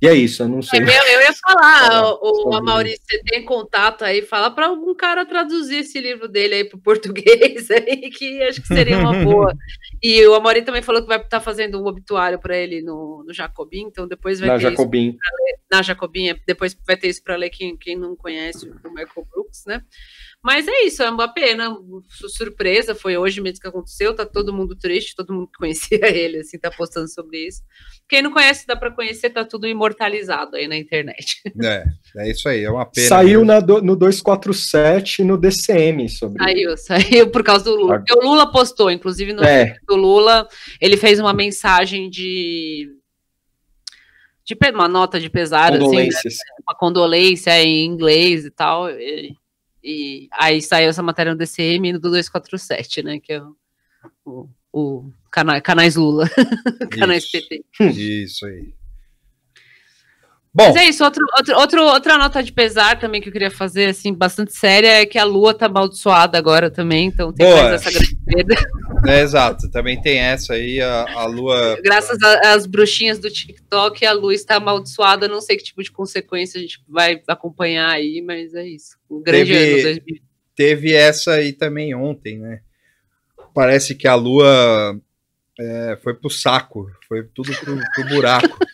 E 0.00 0.06
é 0.06 0.14
isso, 0.14 0.44
eu 0.44 0.48
não 0.48 0.62
sei. 0.62 0.80
Eu, 0.80 0.86
eu 0.86 1.20
ia 1.22 1.32
falar, 1.32 1.88
Falar 1.90 2.14
o, 2.22 2.50
o 2.50 2.54
Amaury, 2.54 2.96
você 2.96 3.20
tem 3.24 3.44
contato 3.44 4.04
aí, 4.04 4.22
fala 4.22 4.48
para 4.48 4.66
algum 4.66 4.94
cara 4.94 5.26
traduzir 5.26 5.78
esse 5.78 6.00
livro 6.00 6.28
dele 6.28 6.54
aí 6.54 6.64
para 6.64 6.76
o 6.76 6.80
português 6.80 7.68
aí, 7.72 8.10
que 8.10 8.40
acho 8.44 8.62
que 8.62 8.68
seria 8.68 8.96
uma 8.98 9.24
boa. 9.24 9.52
E 10.00 10.24
o 10.24 10.34
Amaury 10.34 10.62
também 10.62 10.82
falou 10.82 11.02
que 11.02 11.08
vai 11.08 11.18
estar 11.20 11.40
fazendo 11.40 11.82
um 11.82 11.86
obituário 11.86 12.38
para 12.38 12.56
ele 12.56 12.80
no, 12.80 13.24
no 13.26 13.32
Jacobin, 13.32 13.82
então 13.82 14.06
depois 14.06 14.38
vai 14.38 14.50
Na 14.50 14.56
ter 14.56 14.70
Jacobin. 14.70 15.08
isso 15.08 15.18
na 15.68 15.82
Jacobin, 15.82 16.38
depois 16.46 16.76
vai 16.86 16.96
ter 16.96 17.08
isso 17.08 17.24
para 17.24 17.34
ler 17.34 17.50
quem, 17.50 17.76
quem 17.76 17.96
não 17.96 18.14
conhece 18.14 18.68
o 18.68 18.90
Michael 18.90 19.26
Brooks. 19.28 19.64
né? 19.66 19.82
Mas 20.44 20.68
é 20.68 20.82
isso, 20.82 21.02
é 21.02 21.08
uma 21.10 21.26
pena, 21.32 21.74
su- 22.10 22.28
surpresa, 22.28 22.94
foi 22.94 23.16
hoje 23.16 23.40
mesmo 23.40 23.58
que 23.60 23.66
aconteceu, 23.66 24.14
tá 24.14 24.26
todo 24.26 24.52
mundo 24.52 24.76
triste, 24.76 25.16
todo 25.16 25.32
mundo 25.32 25.46
que 25.46 25.56
conhecia 25.58 25.98
ele, 26.14 26.40
assim, 26.40 26.58
tá 26.58 26.70
postando 26.70 27.08
sobre 27.08 27.46
isso. 27.48 27.62
Quem 28.06 28.20
não 28.20 28.30
conhece, 28.30 28.66
dá 28.66 28.76
pra 28.76 28.90
conhecer, 28.90 29.30
tá 29.30 29.42
tudo 29.42 29.66
imortalizado 29.66 30.56
aí 30.56 30.68
na 30.68 30.76
internet. 30.76 31.40
É, 31.64 31.84
é 32.18 32.30
isso 32.30 32.46
aí, 32.46 32.62
é 32.62 32.70
uma 32.70 32.84
pena. 32.84 33.08
Saiu 33.08 33.42
na 33.42 33.58
do- 33.58 33.80
no 33.80 33.96
247 33.96 35.22
e 35.22 35.24
no 35.24 35.38
DCM 35.38 36.06
sobre. 36.10 36.42
Saiu, 36.44 36.76
saiu 36.76 37.30
por 37.30 37.42
causa 37.42 37.64
do 37.64 37.74
Lula. 37.76 37.98
Porque 38.00 38.12
o 38.12 38.22
Lula 38.22 38.52
postou, 38.52 38.90
inclusive 38.90 39.32
no 39.32 39.42
É, 39.42 39.78
do 39.88 39.96
Lula, 39.96 40.46
ele 40.78 40.98
fez 40.98 41.18
uma 41.18 41.32
mensagem 41.32 42.10
de, 42.10 42.90
uma 44.74 44.88
nota 44.88 45.18
de 45.18 45.30
pesar, 45.30 45.72
assim, 45.72 45.78
né? 45.78 45.84
condolências. 45.86 46.34
uma 46.68 46.76
condolência 46.76 47.62
em 47.64 47.86
inglês 47.86 48.44
e 48.44 48.50
tal. 48.50 48.90
E, 48.90 49.34
e 49.84 50.28
aí 50.32 50.62
saiu 50.62 50.88
essa 50.88 51.02
matéria 51.02 51.32
no 51.32 51.38
DCM 51.38 51.88
e 51.90 51.92
do 51.92 52.00
247, 52.00 53.02
né? 53.02 53.20
Que 53.20 53.34
é 53.34 53.42
o, 53.42 53.54
o, 54.24 54.48
o 54.72 55.12
cana- 55.30 55.60
canais 55.60 55.96
Lula, 55.96 56.28
canais. 56.90 57.30
PT. 57.30 57.64
Isso 57.80 58.46
aí. 58.46 58.72
Bom, 60.56 60.66
Mas 60.68 60.76
é 60.76 60.84
isso, 60.84 61.02
outro, 61.02 61.24
outro, 61.36 61.56
outro- 61.56 61.82
outra 61.84 62.16
nota 62.16 62.40
de 62.40 62.52
pesar 62.52 62.96
também 63.00 63.20
que 63.20 63.28
eu 63.28 63.32
queria 63.32 63.50
fazer, 63.50 63.86
assim, 63.88 64.14
bastante 64.14 64.52
séria, 64.52 65.00
é 65.00 65.04
que 65.04 65.18
a 65.18 65.24
Lua 65.24 65.52
tá 65.52 65.66
amaldiçoada 65.66 66.38
agora 66.38 66.70
também, 66.70 67.06
então 67.08 67.32
tem 67.32 67.44
Boa. 67.44 67.64
mais 67.70 67.84
essa 67.84 67.90
grande 67.90 68.16
perda. 68.24 68.54
é 69.10 69.20
exato, 69.20 69.68
também 69.72 70.00
tem 70.00 70.18
essa 70.18 70.54
aí, 70.54 70.80
a, 70.80 71.06
a 71.12 71.26
lua. 71.26 71.76
Graças 71.82 72.16
às 72.44 72.66
bruxinhas 72.66 73.18
do 73.18 73.28
TikTok, 73.28 74.06
a 74.06 74.12
Lua 74.12 74.32
está 74.32 74.54
amaldiçoada, 74.56 75.26
não 75.26 75.40
sei 75.40 75.56
que 75.56 75.64
tipo 75.64 75.82
de 75.82 75.90
consequência 75.90 76.56
a 76.58 76.62
gente 76.62 76.80
vai 76.88 77.20
acompanhar 77.26 77.90
aí, 77.90 78.22
mas 78.24 78.54
é 78.54 78.64
isso. 78.64 78.96
Um 79.10 79.20
grande 79.20 79.50
Teve- 79.52 79.72
ano 79.72 79.82
2020. 79.82 80.22
Teve 80.54 80.92
essa 80.94 81.32
aí 81.32 81.52
também 81.52 81.96
ontem, 81.96 82.38
né? 82.38 82.60
Parece 83.52 83.96
que 83.96 84.06
a 84.06 84.14
lua 84.14 84.96
é, 85.58 85.98
foi 86.00 86.14
pro 86.14 86.30
saco, 86.30 86.86
foi 87.08 87.24
tudo 87.34 87.52
pro, 87.56 87.76
pro 87.76 88.04
buraco. 88.08 88.56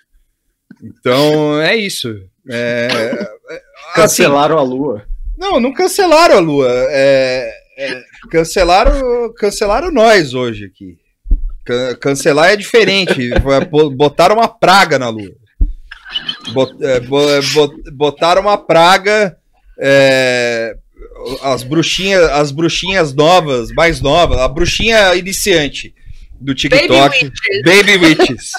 Então 0.83 1.61
é 1.61 1.77
isso. 1.77 2.15
É, 2.49 2.89
é, 3.51 3.55
assim, 3.55 3.95
Cancelaram 3.95 4.59
a 4.59 4.63
lua. 4.63 5.05
não, 5.37 5.61
não 5.61 5.73
cancelaram 5.73 6.37
a 6.37 6.41
lua. 6.41 6.69
é, 6.71 7.53
é, 7.79 8.03
cancelaram, 8.31 9.33
cancelaram 9.35 9.91
nós 9.91 10.35
hoje 10.35 10.65
aqui. 10.67 10.99
Can- 11.65 11.95
cancelar 12.01 12.51
é 12.51 12.57
diferente. 12.57 13.31
Bo- 13.71 13.91
Botaram 13.91 14.37
uma 14.37 14.49
praga 14.49 14.99
na 14.99 15.09
lua. 15.09 15.33
Bot- 16.53 16.83
é, 16.85 16.99
bo- 17.01 17.29
é, 17.31 17.41
bot- 17.53 17.91
Botaram 17.93 18.43
uma 18.43 18.59
praga. 18.59 19.37
é, 19.79 20.75
as 21.43 21.63
bruxinhas, 21.63 22.23
as 22.31 22.51
bruxinhas 22.51 23.15
novas, 23.15 23.71
mais 23.73 24.01
novas, 24.01 24.39
a 24.39 24.49
bruxinha 24.49 25.15
iniciante 25.15 25.95
do 26.41 26.55
TikTok. 26.55 27.25
Witches. 27.27 27.63
Baby 27.63 27.97
Witches. 27.99 28.53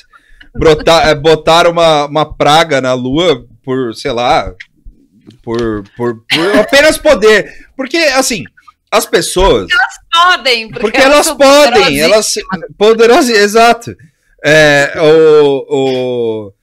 Brota- 0.54 1.02
é, 1.04 1.16
botaram 1.16 1.72
uma, 1.72 2.06
uma 2.06 2.26
praga 2.36 2.82
na 2.82 2.94
lua 2.94 3.46
por, 3.64 3.94
sei 3.96 4.12
lá, 4.12 4.54
por, 5.44 5.84
por, 5.96 6.24
por 6.28 6.56
apenas 6.60 6.98
poder. 6.98 7.68
Porque, 7.76 7.98
assim, 7.98 8.44
as 8.92 9.06
pessoas. 9.06 9.68
Podem, 10.12 10.70
Porque 10.70 10.98
elas 10.98 11.26
são 11.28 11.38
podem, 11.38 12.00
elas. 12.00 12.34
Poderosas, 12.78 13.30
exato. 13.30 13.96
É, 14.44 14.94
o, 14.98 15.66
o, 15.70 16.54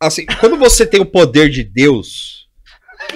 assim, 0.00 0.26
quando 0.40 0.56
você 0.58 0.84
tem 0.84 1.00
o 1.00 1.06
poder 1.06 1.48
de 1.48 1.62
Deus, 1.64 2.46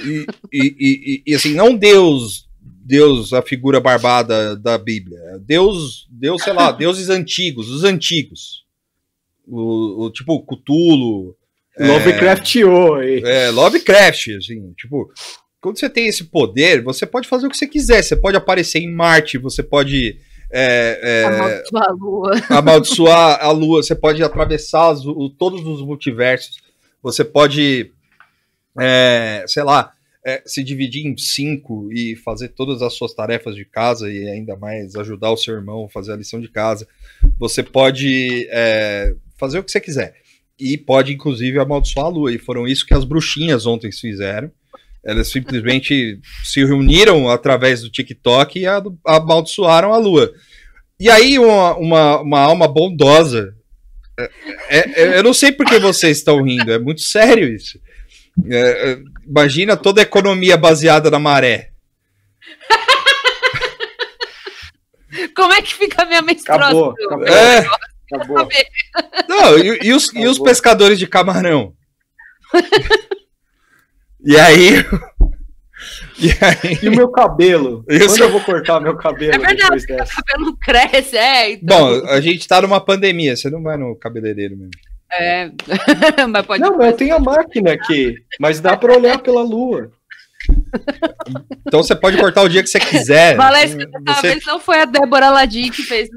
e, 0.02 0.24
e, 0.52 0.76
e- 0.78 1.22
e, 1.26 1.34
assim, 1.34 1.52
não 1.54 1.74
Deus, 1.76 2.48
Deus, 2.62 3.32
a 3.32 3.42
figura 3.42 3.80
barbada 3.80 4.56
da 4.56 4.78
Bíblia, 4.78 5.18
Deus, 5.40 6.06
Deus, 6.10 6.42
sei 6.42 6.52
lá, 6.52 6.70
deuses 6.72 7.10
antigos, 7.10 7.68
os 7.68 7.84
antigos. 7.84 8.64
O, 9.50 10.04
o 10.06 10.10
tipo 10.12 10.40
Cthulhu, 10.46 11.34
Lovecraftio. 11.78 13.02
e- 13.02 13.22
é, 13.24 13.50
Lovecraft, 13.50 14.28
assim, 14.38 14.72
tipo, 14.76 15.10
quando 15.60 15.78
você 15.78 15.88
tem 15.90 16.06
esse 16.06 16.24
poder, 16.24 16.82
você 16.82 17.04
pode 17.06 17.26
fazer 17.28 17.46
o 17.46 17.50
que 17.50 17.56
você 17.56 17.66
quiser. 17.66 18.02
Você 18.02 18.16
pode 18.16 18.36
aparecer 18.36 18.78
em 18.80 18.92
Marte, 18.92 19.38
você 19.38 19.62
pode 19.62 20.16
é, 20.52 21.00
é, 21.02 21.24
Amaldiçoar 21.26 21.84
a 21.88 21.92
Lua. 21.92 22.30
amaldiçoar 22.50 23.44
a 23.44 23.50
Lua, 23.52 23.82
você 23.82 23.94
pode 23.94 24.22
atravessar 24.22 24.90
as- 24.90 25.04
o- 25.06 25.30
todos 25.30 25.64
os 25.66 25.80
multiversos, 25.82 26.58
você 27.02 27.24
pode, 27.24 27.90
é, 28.78 29.44
sei 29.46 29.62
lá, 29.62 29.92
é, 30.26 30.42
se 30.44 30.62
dividir 30.62 31.06
em 31.06 31.16
cinco 31.16 31.88
e 31.92 32.14
fazer 32.16 32.48
todas 32.48 32.82
as 32.82 32.94
suas 32.94 33.14
tarefas 33.14 33.54
de 33.54 33.64
casa 33.64 34.10
e 34.12 34.28
ainda 34.28 34.56
mais 34.56 34.94
ajudar 34.96 35.30
o 35.30 35.36
seu 35.36 35.54
irmão 35.54 35.84
a 35.86 35.88
fazer 35.88 36.12
a 36.12 36.16
lição 36.16 36.40
de 36.40 36.48
casa. 36.48 36.86
Você 37.38 37.62
pode 37.62 38.46
é, 38.50 39.14
fazer 39.40 39.58
o 39.58 39.64
que 39.64 39.70
você 39.72 39.80
quiser. 39.80 40.14
E 40.58 40.76
pode, 40.76 41.12
inclusive, 41.12 41.58
amaldiçoar 41.58 42.06
a 42.06 42.10
Lua. 42.10 42.32
E 42.32 42.38
foram 42.38 42.68
isso 42.68 42.86
que 42.86 42.94
as 42.94 43.04
bruxinhas 43.04 43.66
ontem 43.66 43.90
fizeram. 43.90 44.50
Elas 45.02 45.28
simplesmente 45.28 46.20
se 46.44 46.62
reuniram 46.64 47.28
através 47.30 47.80
do 47.80 47.90
TikTok 47.90 48.60
e 48.60 48.66
amaldiçoaram 49.04 49.92
a 49.92 49.96
Lua. 49.96 50.30
E 51.00 51.08
aí, 51.10 51.38
uma, 51.38 51.74
uma, 51.76 52.20
uma 52.20 52.40
alma 52.40 52.68
bondosa. 52.68 53.54
é- 54.18 54.30
é- 54.68 55.02
é- 55.02 55.18
eu 55.18 55.22
não 55.22 55.32
sei 55.32 55.50
por 55.50 55.64
que 55.64 55.78
vocês 55.78 56.18
estão 56.18 56.42
rindo, 56.42 56.70
é 56.70 56.78
muito 56.78 57.00
sério 57.00 57.48
isso. 57.48 57.80
É, 58.50 58.92
é, 58.92 58.98
imagina 59.26 59.76
toda 59.78 60.00
a 60.00 60.02
economia 60.02 60.58
baseada 60.58 61.10
na 61.10 61.18
maré. 61.18 61.70
Como 65.34 65.52
é 65.52 65.62
que 65.62 65.74
fica 65.74 66.02
a 66.02 66.06
minha 66.06 66.22
menstruação? 66.22 66.90
Acabou, 66.90 67.06
acabou. 67.06 67.26
É, 67.26 67.66
Acabou. 68.12 68.48
não, 69.28 69.58
e, 69.58 69.78
e 69.82 69.92
os, 69.92 70.12
e 70.14 70.26
os 70.26 70.36
Acabou. 70.36 70.44
pescadores 70.44 70.98
de 70.98 71.06
camarão? 71.06 71.72
E 74.24 74.36
aí. 74.38 74.84
E 76.18 76.28
aí. 76.30 76.78
E 76.82 76.88
o 76.88 76.92
meu 76.94 77.08
cabelo? 77.10 77.84
Isso. 77.88 78.08
Quando 78.08 78.20
eu 78.20 78.30
vou 78.32 78.40
cortar 78.42 78.80
meu 78.80 78.96
cabelo 78.96 79.34
É 79.34 79.38
verdade, 79.38 79.86
dessa? 79.86 80.12
cabelo 80.22 80.46
não 80.50 80.56
cresce, 80.56 81.16
é, 81.16 81.52
então. 81.52 82.00
Bom, 82.00 82.06
a 82.08 82.20
gente 82.20 82.46
tá 82.46 82.60
numa 82.60 82.80
pandemia, 82.84 83.34
você 83.36 83.48
não 83.48 83.62
vai 83.62 83.76
no 83.78 83.96
cabeleireiro 83.96 84.56
mesmo. 84.56 84.70
É, 85.12 85.50
mas 86.28 86.46
pode 86.46 86.62
Não, 86.62 86.76
mas 86.76 86.88
eu 86.88 86.96
tenho 86.96 87.16
a 87.16 87.18
máquina 87.18 87.72
aqui, 87.72 88.14
mas 88.38 88.60
dá 88.60 88.76
pra 88.76 88.94
olhar 88.96 89.18
pela 89.22 89.42
lua. 89.42 89.90
Então 91.66 91.82
você 91.82 91.96
pode 91.96 92.16
cortar 92.18 92.42
o 92.42 92.48
dia 92.48 92.62
que 92.62 92.68
você 92.68 92.78
quiser. 92.80 93.36
Dessa 93.36 94.20
Você- 94.20 94.40
não 94.46 94.60
foi 94.60 94.80
a 94.80 94.84
Débora 94.84 95.30
Ladim 95.30 95.70
que 95.70 95.82
fez. 95.82 96.08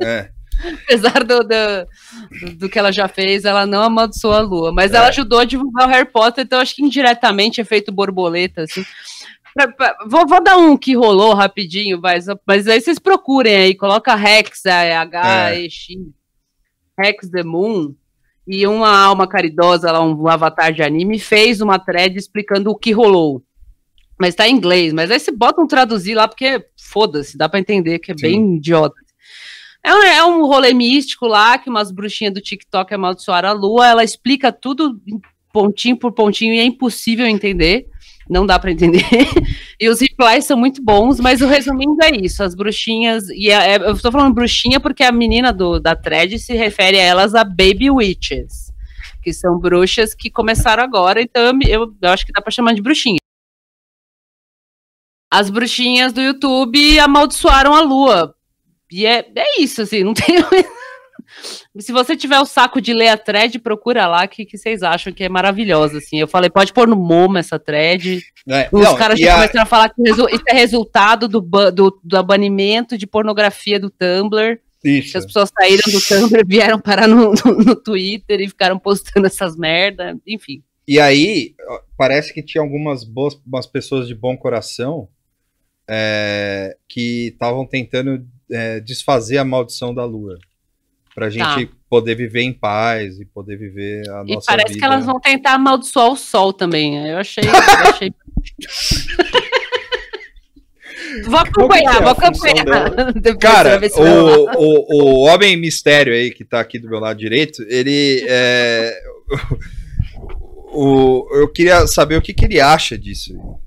é. 0.00 0.28
Apesar 0.84 1.24
do, 1.24 1.40
do, 1.40 2.54
do 2.56 2.68
que 2.68 2.78
ela 2.78 2.90
já 2.92 3.06
fez, 3.08 3.44
ela 3.44 3.64
não 3.66 3.82
amaldiçoou 3.82 4.34
a 4.34 4.40
lua. 4.40 4.72
Mas 4.72 4.92
ela 4.92 5.06
É. 5.06 5.08
ajudou 5.10 5.38
a 5.38 5.44
divulgar 5.44 5.86
o 5.86 5.90
Harry 5.90 6.10
Potter, 6.10 6.44
então 6.44 6.60
acho 6.60 6.74
que 6.74 6.82
indiretamente 6.82 7.60
é 7.60 7.64
feito 7.64 7.92
borboleta, 7.92 8.62
assim. 8.62 8.84
Pra- 9.54 9.68
pra- 9.68 9.96
vou, 10.06 10.26
vou 10.26 10.42
dar 10.42 10.56
um 10.56 10.76
que 10.76 10.94
rolou 10.94 11.34
rapidinho, 11.34 12.00
mas, 12.00 12.26
mas 12.46 12.66
aí 12.68 12.80
vocês 12.80 12.98
procurem 12.98 13.56
aí, 13.56 13.74
coloca 13.74 14.14
Rex, 14.14 14.64
é, 14.66 14.96
H-E-X, 14.96 15.96
Rex 16.98 17.30
the 17.30 17.42
Moon, 17.42 17.94
e 18.46 18.66
uma 18.66 18.96
alma 18.98 19.26
caridosa, 19.28 19.92
lá, 19.92 20.02
um 20.02 20.26
avatar 20.28 20.72
de 20.72 20.82
anime, 20.82 21.18
fez 21.18 21.60
uma 21.60 21.78
thread 21.78 22.16
explicando 22.16 22.70
o 22.70 22.76
que 22.76 22.92
rolou. 22.92 23.42
Mas 24.20 24.34
tá 24.34 24.48
em 24.48 24.52
inglês, 24.54 24.92
mas 24.92 25.10
aí 25.10 25.20
você 25.20 25.30
bota 25.30 25.60
um 25.60 25.66
traduzir 25.66 26.14
lá, 26.14 26.26
porque 26.26 26.64
foda-se, 26.80 27.36
dá 27.38 27.48
pra 27.48 27.60
entender 27.60 27.98
que 28.00 28.10
é 28.10 28.14
Sim. 28.16 28.22
bem 28.22 28.56
idiota. 28.56 28.96
É 29.82 29.94
um, 29.94 30.02
é 30.02 30.24
um 30.24 30.46
rolê 30.46 30.74
místico 30.74 31.26
lá, 31.26 31.56
que 31.58 31.70
umas 31.70 31.90
bruxinhas 31.90 32.34
do 32.34 32.40
TikTok 32.40 32.92
amaldiçoaram 32.92 33.48
a 33.48 33.52
lua, 33.52 33.86
ela 33.86 34.04
explica 34.04 34.52
tudo 34.52 35.00
pontinho 35.52 35.96
por 35.96 36.12
pontinho 36.12 36.52
e 36.52 36.58
é 36.58 36.64
impossível 36.64 37.26
entender, 37.26 37.86
não 38.28 38.44
dá 38.44 38.58
pra 38.58 38.70
entender. 38.70 39.02
e 39.80 39.88
os 39.88 40.00
replies 40.00 40.44
são 40.44 40.58
muito 40.58 40.82
bons, 40.82 41.20
mas 41.20 41.40
o 41.40 41.46
resumindo 41.46 42.02
é 42.02 42.10
isso, 42.14 42.42
as 42.42 42.54
bruxinhas, 42.54 43.28
e 43.30 43.50
é- 43.50 43.76
é- 43.76 43.88
eu 43.88 43.98
tô 43.98 44.12
falando 44.12 44.34
bruxinha 44.34 44.80
porque 44.80 45.02
a 45.02 45.12
menina 45.12 45.52
do, 45.52 45.80
da 45.80 45.96
thread 45.96 46.38
se 46.38 46.54
refere 46.54 46.98
a 46.98 47.02
elas 47.02 47.34
a 47.34 47.44
baby 47.44 47.90
witches, 47.90 48.70
que 49.22 49.32
são 49.32 49.58
bruxas 49.58 50.14
que 50.14 50.30
começaram 50.30 50.82
agora, 50.82 51.22
então 51.22 51.42
eu, 51.66 51.94
eu, 52.02 52.10
acho 52.10 52.26
que 52.26 52.32
dá 52.32 52.42
pra 52.42 52.50
chamar 52.50 52.74
de 52.74 52.82
bruxinha. 52.82 53.18
As 55.30 55.50
bruxinhas 55.50 56.12
do 56.12 56.22
YouTube 56.22 56.98
amaldiçoaram 56.98 57.74
a 57.74 57.80
lua. 57.80 58.34
E 58.90 59.06
é, 59.06 59.26
é 59.34 59.60
isso, 59.60 59.82
assim, 59.82 60.02
não 60.02 60.14
tem. 60.14 60.36
Se 61.78 61.92
você 61.92 62.16
tiver 62.16 62.38
o 62.40 62.46
saco 62.46 62.80
de 62.80 62.92
ler 62.92 63.08
a 63.08 63.16
thread, 63.18 63.58
procura 63.58 64.06
lá 64.06 64.26
que, 64.26 64.44
que 64.46 64.56
vocês 64.56 64.82
acham 64.82 65.12
que 65.12 65.24
é 65.24 65.28
maravilhosa, 65.28 65.98
assim. 65.98 66.18
Eu 66.18 66.28
falei, 66.28 66.48
pode 66.48 66.72
pôr 66.72 66.88
no 66.88 66.96
Momo 66.96 67.38
essa 67.38 67.58
thread. 67.58 68.22
É, 68.48 68.68
Os 68.72 68.82
não, 68.82 68.96
caras 68.96 69.18
já 69.20 69.32
a- 69.32 69.36
começaram 69.36 69.62
a 69.62 69.66
falar 69.66 69.88
que 69.90 70.02
isso 70.08 70.26
é 70.48 70.52
resultado 70.54 71.28
do, 71.28 71.40
do, 71.40 72.00
do 72.02 72.22
banimento 72.22 72.96
de 72.96 73.06
pornografia 73.06 73.78
do 73.78 73.90
Tumblr. 73.90 74.58
Isso. 74.82 75.18
As 75.18 75.26
pessoas 75.26 75.50
saíram 75.56 75.82
do 75.92 76.00
Tumblr, 76.00 76.42
vieram 76.46 76.80
parar 76.80 77.06
no, 77.06 77.32
no, 77.32 77.52
no 77.58 77.76
Twitter 77.76 78.40
e 78.40 78.48
ficaram 78.48 78.78
postando 78.78 79.26
essas 79.26 79.56
merda, 79.56 80.16
enfim. 80.26 80.62
E 80.86 80.98
aí, 80.98 81.54
parece 81.96 82.32
que 82.32 82.42
tinha 82.42 82.62
algumas 82.62 83.04
boas 83.04 83.36
pessoas 83.70 84.08
de 84.08 84.14
bom 84.14 84.36
coração 84.36 85.08
é, 85.86 86.76
que 86.88 87.28
estavam 87.28 87.66
tentando 87.66 88.26
é, 88.50 88.80
desfazer 88.80 89.38
a 89.38 89.44
maldição 89.44 89.94
da 89.94 90.04
lua. 90.04 90.38
Pra 91.14 91.30
gente 91.30 91.70
poder 91.90 92.14
viver 92.14 92.42
em 92.42 92.52
paz 92.52 93.18
e 93.18 93.24
poder 93.24 93.56
viver 93.56 94.08
a 94.10 94.22
E 94.24 94.34
nossa 94.34 94.46
parece 94.46 94.74
vida. 94.74 94.78
que 94.78 94.84
elas 94.84 95.04
vão 95.04 95.18
tentar 95.18 95.54
amaldiçoar 95.54 96.10
o 96.10 96.16
sol 96.16 96.52
também. 96.52 97.08
Eu 97.08 97.18
achei. 97.18 97.44
Eu 97.44 97.50
achei... 97.90 98.14
vou 101.24 101.38
é 101.38 101.42
acompanhar, 101.42 101.96
a 101.96 102.00
vou 102.00 102.10
acompanhar. 102.10 102.64
Cara, 103.40 103.80
o, 103.96 104.50
o, 104.56 105.02
o 105.02 105.20
Homem 105.26 105.56
Mistério 105.56 106.12
aí, 106.12 106.30
que 106.30 106.44
tá 106.44 106.60
aqui 106.60 106.78
do 106.78 106.88
meu 106.88 107.00
lado 107.00 107.18
direito, 107.18 107.64
ele 107.68 108.24
é. 108.28 108.96
O, 110.70 111.26
eu 111.32 111.48
queria 111.48 111.86
saber 111.86 112.16
o 112.16 112.22
que, 112.22 112.34
que 112.34 112.44
ele 112.44 112.60
acha 112.60 112.96
disso. 112.96 113.34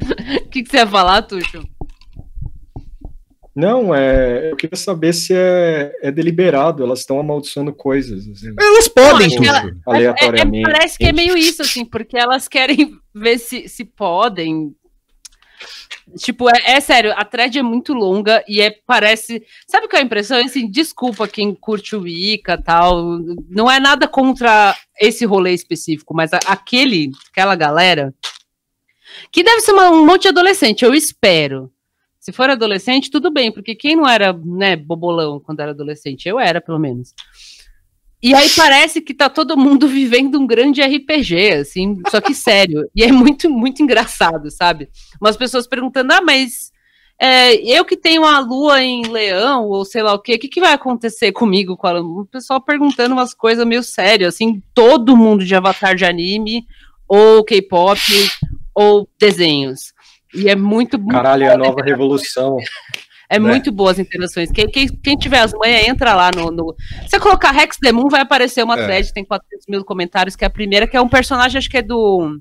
O 0.00 0.48
que, 0.48 0.62
que 0.62 0.70
você 0.70 0.78
ia 0.78 0.86
falar, 0.86 1.22
Tuxo? 1.22 1.62
Não, 3.58 3.92
é, 3.92 4.52
eu 4.52 4.56
queria 4.56 4.76
saber 4.76 5.12
se 5.12 5.34
é, 5.34 5.92
é 6.00 6.12
deliberado, 6.12 6.84
elas 6.84 7.00
estão 7.00 7.18
amaldiçoando 7.18 7.72
coisas, 7.72 8.28
assim, 8.28 8.54
Elas 8.56 8.86
podem, 8.86 9.28
Tuxo. 9.30 9.44
ela- 9.44 9.62
Mas 9.84 9.98
é- 9.98 10.04
é- 10.04 10.08
aleatoriamente. 10.10 10.70
parece 10.70 10.96
que 10.96 11.06
é 11.06 11.12
meio 11.12 11.36
isso, 11.36 11.62
assim, 11.62 11.84
porque 11.84 12.16
elas 12.16 12.46
querem 12.46 12.92
ver 13.12 13.38
se, 13.38 13.68
se 13.68 13.84
podem. 13.84 14.72
Tipo, 16.16 16.48
é, 16.48 16.52
é 16.76 16.80
sério, 16.80 17.12
a 17.16 17.24
thread 17.24 17.58
é 17.58 17.62
muito 17.62 17.92
longa 17.92 18.44
e 18.48 18.60
é, 18.60 18.70
parece. 18.86 19.42
Sabe 19.66 19.88
qual 19.88 19.98
é 19.98 20.02
a 20.02 20.06
impressão? 20.06 20.38
Assim, 20.38 20.70
desculpa 20.70 21.26
quem 21.26 21.52
curte 21.52 21.96
o 21.96 22.02
Wicca 22.02 22.54
e 22.54 22.62
tal. 22.62 23.18
Não 23.50 23.68
é 23.68 23.80
nada 23.80 24.06
contra 24.06 24.74
esse 25.00 25.24
rolê 25.26 25.52
específico, 25.52 26.14
mas 26.14 26.32
a- 26.32 26.38
aquele, 26.46 27.10
aquela 27.32 27.56
galera. 27.56 28.14
Que 29.32 29.42
deve 29.42 29.60
ser 29.62 29.72
uma- 29.72 29.90
um 29.90 30.06
monte 30.06 30.22
de 30.22 30.28
adolescente, 30.28 30.84
eu 30.84 30.94
espero. 30.94 31.70
Se 32.28 32.32
for 32.32 32.50
adolescente, 32.50 33.10
tudo 33.10 33.30
bem, 33.30 33.50
porque 33.50 33.74
quem 33.74 33.96
não 33.96 34.06
era, 34.06 34.34
né, 34.34 34.76
bobolão 34.76 35.40
quando 35.40 35.60
era 35.60 35.70
adolescente? 35.70 36.28
Eu 36.28 36.38
era, 36.38 36.60
pelo 36.60 36.78
menos. 36.78 37.14
E 38.22 38.34
aí 38.34 38.50
parece 38.50 39.00
que 39.00 39.14
tá 39.14 39.30
todo 39.30 39.56
mundo 39.56 39.88
vivendo 39.88 40.38
um 40.38 40.46
grande 40.46 40.82
RPG, 40.82 41.52
assim, 41.52 41.96
só 42.10 42.20
que 42.20 42.34
sério. 42.34 42.86
E 42.94 43.02
é 43.02 43.10
muito, 43.10 43.48
muito 43.48 43.82
engraçado, 43.82 44.50
sabe? 44.50 44.90
Umas 45.18 45.38
pessoas 45.38 45.66
perguntando, 45.66 46.12
ah, 46.12 46.20
mas 46.20 46.70
é, 47.18 47.54
eu 47.54 47.82
que 47.82 47.96
tenho 47.96 48.26
a 48.26 48.40
lua 48.40 48.82
em 48.82 49.06
leão, 49.06 49.64
ou 49.64 49.82
sei 49.86 50.02
lá 50.02 50.12
o 50.12 50.18
quê, 50.18 50.34
o 50.34 50.38
que, 50.38 50.48
que 50.48 50.60
vai 50.60 50.74
acontecer 50.74 51.32
comigo? 51.32 51.78
com 51.78 51.86
a? 51.86 51.98
O 51.98 52.26
pessoal 52.26 52.60
perguntando 52.60 53.14
umas 53.14 53.32
coisas 53.32 53.66
meio 53.66 53.82
sérias, 53.82 54.34
assim, 54.34 54.62
todo 54.74 55.16
mundo 55.16 55.46
de 55.46 55.54
avatar 55.54 55.96
de 55.96 56.04
anime, 56.04 56.66
ou 57.08 57.42
K-pop, 57.42 57.98
ou 58.74 59.08
desenhos. 59.18 59.96
E 60.34 60.48
é 60.48 60.54
muito, 60.56 60.98
muito 60.98 61.12
Caralho, 61.12 61.44
é 61.44 61.52
a 61.52 61.56
nova 61.58 61.82
revolução. 61.82 62.56
é 63.30 63.38
Né? 63.38 63.48
muito 63.48 63.70
boas 63.72 63.92
as 63.92 63.98
interações. 64.00 64.50
Quem, 64.50 64.68
quem, 64.68 64.88
quem 64.88 65.16
tiver 65.16 65.40
as 65.40 65.52
manhas, 65.52 65.86
entra 65.88 66.14
lá 66.14 66.30
no, 66.34 66.50
no. 66.50 66.74
Se 67.02 67.10
você 67.10 67.20
colocar 67.20 67.50
Rex 67.50 67.76
Demon, 67.80 68.08
vai 68.08 68.20
aparecer 68.20 68.62
uma 68.62 68.78
É. 68.78 68.84
thread, 68.84 69.12
tem 69.12 69.24
400 69.24 69.66
mil 69.68 69.84
comentários, 69.84 70.36
que 70.36 70.44
é 70.44 70.46
a 70.46 70.50
primeira, 70.50 70.86
que 70.86 70.96
é 70.96 71.00
um 71.00 71.08
personagem, 71.08 71.58
acho 71.58 71.70
que 71.70 71.78
é 71.78 71.82
do. 71.82 72.38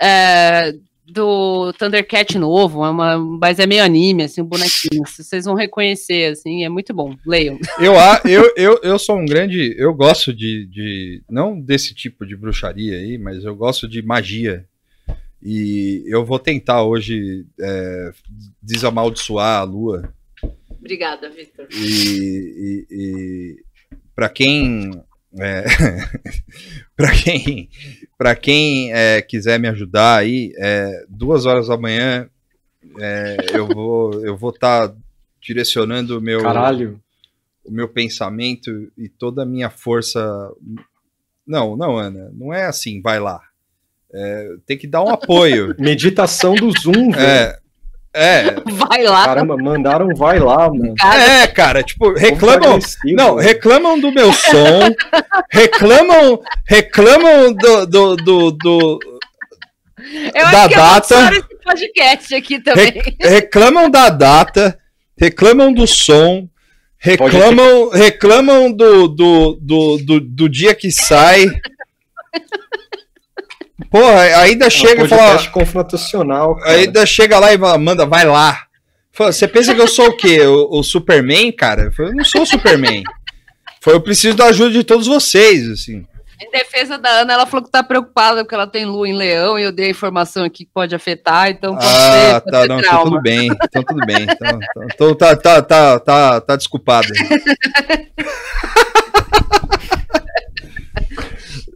é, 0.00 0.72
do 1.10 1.72
Thundercat 1.72 2.36
novo, 2.38 2.84
é 2.84 2.90
uma, 2.90 3.16
mas 3.18 3.58
é 3.58 3.66
meio 3.66 3.82
anime, 3.82 4.24
assim, 4.24 4.42
um 4.42 4.46
bonequinho. 4.46 5.02
Vocês 5.06 5.46
vão 5.46 5.54
reconhecer, 5.54 6.32
assim, 6.32 6.64
é 6.64 6.68
muito 6.68 6.92
bom. 6.92 7.14
Leiam. 7.26 7.58
Eu, 7.78 7.94
eu, 8.26 8.52
eu, 8.56 8.80
eu 8.82 8.98
sou 8.98 9.16
um 9.18 9.24
grande. 9.24 9.74
Eu 9.78 9.94
gosto 9.94 10.34
de, 10.34 10.66
de. 10.66 11.22
Não 11.30 11.58
desse 11.58 11.94
tipo 11.94 12.26
de 12.26 12.36
bruxaria 12.36 12.96
aí, 12.98 13.16
mas 13.16 13.42
eu 13.42 13.56
gosto 13.56 13.88
de 13.88 14.02
magia. 14.02 14.66
E 15.42 16.02
eu 16.06 16.24
vou 16.24 16.38
tentar 16.38 16.82
hoje 16.82 17.46
é, 17.60 18.12
desamaldiçoar 18.62 19.60
a 19.60 19.62
lua. 19.62 20.14
Obrigada, 20.70 21.30
Victor. 21.30 21.68
E, 21.70 22.86
e, 22.86 22.86
e 22.90 23.56
para 24.14 24.28
quem. 24.28 24.90
É, 25.38 25.64
para 26.96 27.12
quem, 27.12 27.68
pra 28.16 28.34
quem 28.34 28.92
é, 28.92 29.20
quiser 29.20 29.60
me 29.60 29.68
ajudar 29.68 30.16
aí, 30.16 30.52
é, 30.56 31.04
duas 31.08 31.46
horas 31.46 31.68
da 31.68 31.76
manhã 31.76 32.28
é, 32.98 33.36
eu 33.52 33.66
vou 33.66 34.24
eu 34.24 34.36
vou 34.36 34.50
estar 34.50 34.94
direcionando 35.40 36.18
o 36.18 36.20
meu 36.20 36.42
Caralho. 36.42 37.00
o 37.64 37.70
meu 37.70 37.88
pensamento 37.88 38.90
e 38.96 39.08
toda 39.08 39.42
a 39.42 39.46
minha 39.46 39.70
força. 39.70 40.52
Não, 41.46 41.76
não, 41.76 41.96
Ana, 41.96 42.30
não 42.34 42.52
é 42.52 42.66
assim, 42.66 43.00
vai 43.00 43.18
lá. 43.18 43.40
É, 44.14 44.46
tem 44.66 44.78
que 44.78 44.86
dar 44.86 45.02
um 45.02 45.10
apoio. 45.10 45.74
Meditação 45.78 46.54
do 46.54 46.70
Zoom, 46.78 47.10
velho. 47.10 47.20
É, 47.26 47.58
é, 48.14 48.54
Vai 48.66 49.02
lá. 49.04 49.24
Caramba, 49.26 49.56
mandaram 49.56 50.08
vai 50.16 50.38
lá, 50.38 50.68
mano. 50.70 50.94
é, 51.14 51.46
cara, 51.46 51.82
tipo, 51.82 52.12
reclamam. 52.14 52.78
Não, 53.04 53.36
reclamam 53.36 54.00
do 54.00 54.10
meu 54.10 54.32
som, 54.32 54.94
reclamam, 55.50 56.40
reclamam 56.66 57.52
do, 57.52 57.86
do, 57.86 58.16
do, 58.16 58.50
do- 58.52 58.98
Eu 60.34 60.50
da 60.50 60.60
acho 60.64 60.68
que 60.68 60.74
data- 60.74 61.14
eu 61.14 61.20
vou 61.20 61.32
esse 61.32 61.62
podcast 61.62 62.34
aqui 62.34 62.58
também. 62.60 62.92
reclamam 63.20 63.90
da 63.90 64.08
data, 64.08 64.78
reclamam 65.20 65.72
do 65.72 65.86
som, 65.86 66.48
reclamam, 66.98 67.90
reclamam 67.90 68.72
do, 68.72 69.06
do, 69.06 69.58
do, 69.60 69.98
do, 69.98 70.20
do 70.20 70.48
dia 70.48 70.74
que 70.74 70.90
sai. 70.90 71.44
Porra, 73.90 74.20
ainda 74.40 74.68
chega 74.68 75.00
É 75.00 75.04
um 75.04 75.06
e 75.06 75.08
fala, 75.08 75.46
confrontacional, 75.48 76.56
cara. 76.56 76.72
ainda 76.72 77.06
chega 77.06 77.38
lá 77.38 77.52
e 77.54 77.58
fala, 77.58 77.78
manda, 77.78 78.04
vai 78.04 78.24
lá. 78.24 78.64
Você 79.16 79.46
pensa 79.48 79.74
que 79.74 79.80
eu 79.80 79.88
sou 79.88 80.08
o 80.08 80.16
quê? 80.16 80.40
O, 80.46 80.78
o 80.78 80.82
Superman, 80.82 81.50
cara? 81.52 81.82
Eu 81.84 81.92
falei, 81.92 82.12
eu 82.12 82.16
não 82.16 82.24
sou 82.24 82.42
o 82.42 82.46
Superman. 82.46 83.02
Foi, 83.80 83.94
eu 83.94 84.00
preciso 84.00 84.36
da 84.36 84.46
ajuda 84.46 84.70
de 84.72 84.82
todos 84.84 85.06
vocês, 85.06 85.68
assim. 85.68 86.04
Em 86.40 86.50
defesa 86.52 86.96
da 86.98 87.08
Ana, 87.08 87.32
ela 87.32 87.46
falou 87.46 87.64
que 87.64 87.70
tá 87.70 87.82
preocupada 87.82 88.44
porque 88.44 88.54
ela 88.54 88.66
tem 88.66 88.84
lua 88.84 89.08
em 89.08 89.12
leão 89.16 89.58
e 89.58 89.62
eu 89.64 89.72
dei 89.72 89.86
a 89.86 89.90
informação 89.90 90.44
aqui 90.44 90.64
que 90.64 90.70
pode 90.72 90.94
afetar, 90.94 91.48
então 91.50 91.74
pode 91.74 91.86
Ah, 91.86 91.90
ser, 91.90 92.40
pode 92.42 92.50
tá, 92.52 92.62
ser 92.62 92.68
não, 92.68 92.78
então 92.80 93.04
tudo 93.04 93.20
bem, 93.22 93.48
então 93.64 93.82
tudo 93.82 94.06
bem. 94.06 94.22
Então, 94.22 94.48
então- 94.48 94.84
então 94.94 95.14
tá, 95.16 95.34
tá, 95.36 95.62
tá, 95.62 95.98
tá, 95.98 96.40
tá 96.40 96.54
desculpado. 96.56 97.08
Ó, 101.08 101.67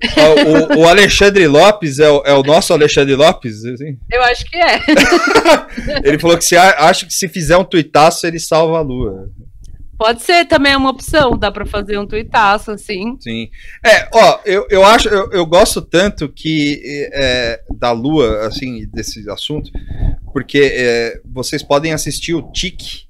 o, 0.77 0.81
o 0.81 0.89
Alexandre 0.89 1.47
Lopes 1.47 1.99
é 1.99 2.11
o, 2.11 2.23
é 2.25 2.35
o 2.35 2.43
nosso 2.43 2.73
Alexandre 2.73 3.15
Lopes, 3.15 3.65
assim. 3.65 3.97
Eu 4.11 4.23
acho 4.25 4.45
que 4.45 4.57
é. 4.57 4.81
Ele 6.05 6.19
falou 6.19 6.37
que 6.37 6.45
se 6.45 6.57
a- 6.57 6.77
acha 6.89 7.07
que 7.07 7.15
se 7.15 7.29
fizer 7.29 7.57
um 7.57 7.65
tuitaço 7.65 8.27
ele 8.27 8.39
salva 8.39 8.79
a 8.79 8.83
lua. 8.83 9.31
Pode 9.99 10.23
ser 10.23 10.47
também 10.47 10.75
uma 10.75 10.91
opção, 10.91 11.39
dá 11.39 11.53
pra 11.53 11.65
fazer 11.65 11.97
um 11.97 12.07
tuitaço, 12.07 12.73
assim. 12.73 13.17
Sim. 13.21 13.49
É, 13.85 14.09
ó, 14.13 14.41
eu, 14.45 14.67
eu 14.69 14.85
acho, 14.85 15.09
eu, 15.09 15.31
eu 15.31 15.47
gosto 15.47 15.81
tanto 15.81 16.29
que 16.29 17.09
é, 17.13 17.61
da 17.79 17.93
Lua, 17.93 18.49
assim, 18.49 18.85
desse 18.93 19.31
assunto, 19.31 19.71
porque 20.33 20.59
é, 20.75 21.21
vocês 21.25 21.63
podem 21.63 21.93
assistir 21.93 22.35
o 22.35 22.43
Tique, 22.51 23.05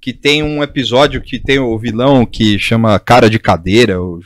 que 0.00 0.12
tem 0.12 0.44
um 0.44 0.62
episódio 0.62 1.20
que 1.20 1.40
tem 1.40 1.58
o 1.58 1.76
vilão 1.76 2.24
que 2.24 2.60
chama 2.60 2.96
Cara 3.00 3.28
de 3.28 3.40
Cadeira, 3.40 4.00
o 4.00 4.20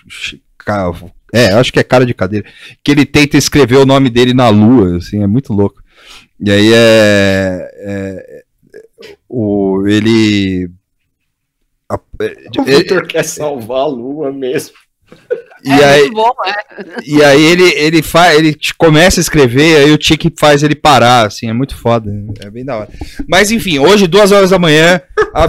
é, 1.33 1.53
acho 1.53 1.73
que 1.73 1.79
é 1.81 1.83
Cara 1.85 2.05
de 2.07 2.15
Cadeira, 2.15 2.47
que 2.83 2.91
ele 2.91 3.05
tenta 3.07 3.37
escrever 3.37 3.77
o 3.77 3.87
nome 3.87 4.11
dele 4.11 4.35
na 4.35 4.49
Lua, 4.49 4.97
assim, 4.99 5.23
é 5.23 5.27
muito 5.27 5.53
louco. 5.53 5.83
E 6.39 6.51
aí 6.51 6.73
é, 6.73 7.71
é, 7.79 8.43
o, 9.29 9.85
ele... 9.87 10.71
a- 11.89 11.97
O 11.97 12.23
ele- 12.67 12.77
Victor 12.79 13.07
quer 13.07 13.25
salvar 13.25 13.81
a 13.83 13.87
lua 13.87 14.33
mesmo. 14.33 14.75
e 15.65 15.71
é 15.71 15.85
aí, 15.85 16.01
muito 16.03 16.15
bom, 16.15 16.31
é. 16.47 16.85
E 17.05 17.23
aí 17.23 17.43
ele, 17.45 17.65
ele 17.75 18.01
faz, 18.03 18.39
ele 18.39 18.57
começa 18.79 19.21
a 19.21 19.23
escrever, 19.23 19.79
aí 19.85 19.91
o 19.93 19.99
Tique 19.99 20.33
faz 20.39 20.63
ele 20.63 20.75
parar, 20.77 21.27
assim, 21.27 21.49
é 21.49 21.53
muito 21.53 21.77
foda. 21.77 22.11
É 22.41 22.49
bem 22.51 22.65
da 22.65 22.77
hora. 22.79 22.89
Mas 23.29 23.51
enfim, 23.51 23.79
hoje, 23.81 24.07
duas 24.07 24.31
horas 24.33 24.51
da 24.51 24.59
manhã, 24.59 25.01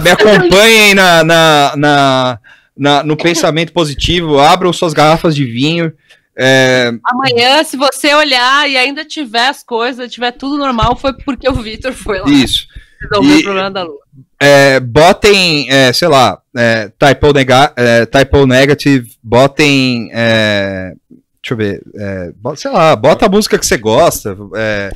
me 0.02 0.10
acompanhem 0.10 0.94
na, 0.94 1.22
na, 1.24 1.74
na, 1.76 2.38
na- 2.76 3.02
no 3.02 3.16
pensamento 3.16 3.72
positivo, 3.72 4.38
abram 4.38 4.72
suas 4.72 4.92
garrafas 4.92 5.34
de 5.34 5.44
vinho. 5.44 5.92
é, 6.36 6.90
Amanhã, 7.04 7.62
se 7.62 7.76
você 7.76 8.14
olhar 8.14 8.68
e 8.68 8.76
ainda 8.76 9.04
tiver 9.04 9.48
as 9.48 9.62
coisas, 9.62 10.10
tiver 10.10 10.32
tudo 10.32 10.56
normal, 10.58 10.96
foi 10.96 11.12
porque 11.12 11.48
o 11.48 11.54
Vitor 11.54 11.92
foi 11.92 12.20
lá 12.20 12.28
isso. 12.30 12.66
resolver 13.00 13.34
E- 13.36 13.40
o 13.40 13.42
problema 13.42 13.70
da 13.70 13.82
lua. 13.82 13.98
É, 14.40 14.80
botem, 14.80 15.70
é, 15.70 15.92
sei 15.92 16.08
lá, 16.08 16.40
é, 16.56 16.90
typo, 16.98 17.32
nega, 17.32 17.72
é, 17.76 18.06
typo 18.06 18.46
negative, 18.46 19.10
botem. 19.22 20.10
é, 20.12 20.94
deixa 21.42 21.52
eu 21.52 21.56
ver. 21.56 21.82
é, 21.94 22.32
bo- 22.36 22.56
sei 22.56 22.70
lá, 22.70 22.96
bota 22.96 23.26
a 23.26 23.28
música 23.28 23.58
que 23.58 23.66
você 23.66 23.76
gosta. 23.76 24.36
é, 24.56 24.90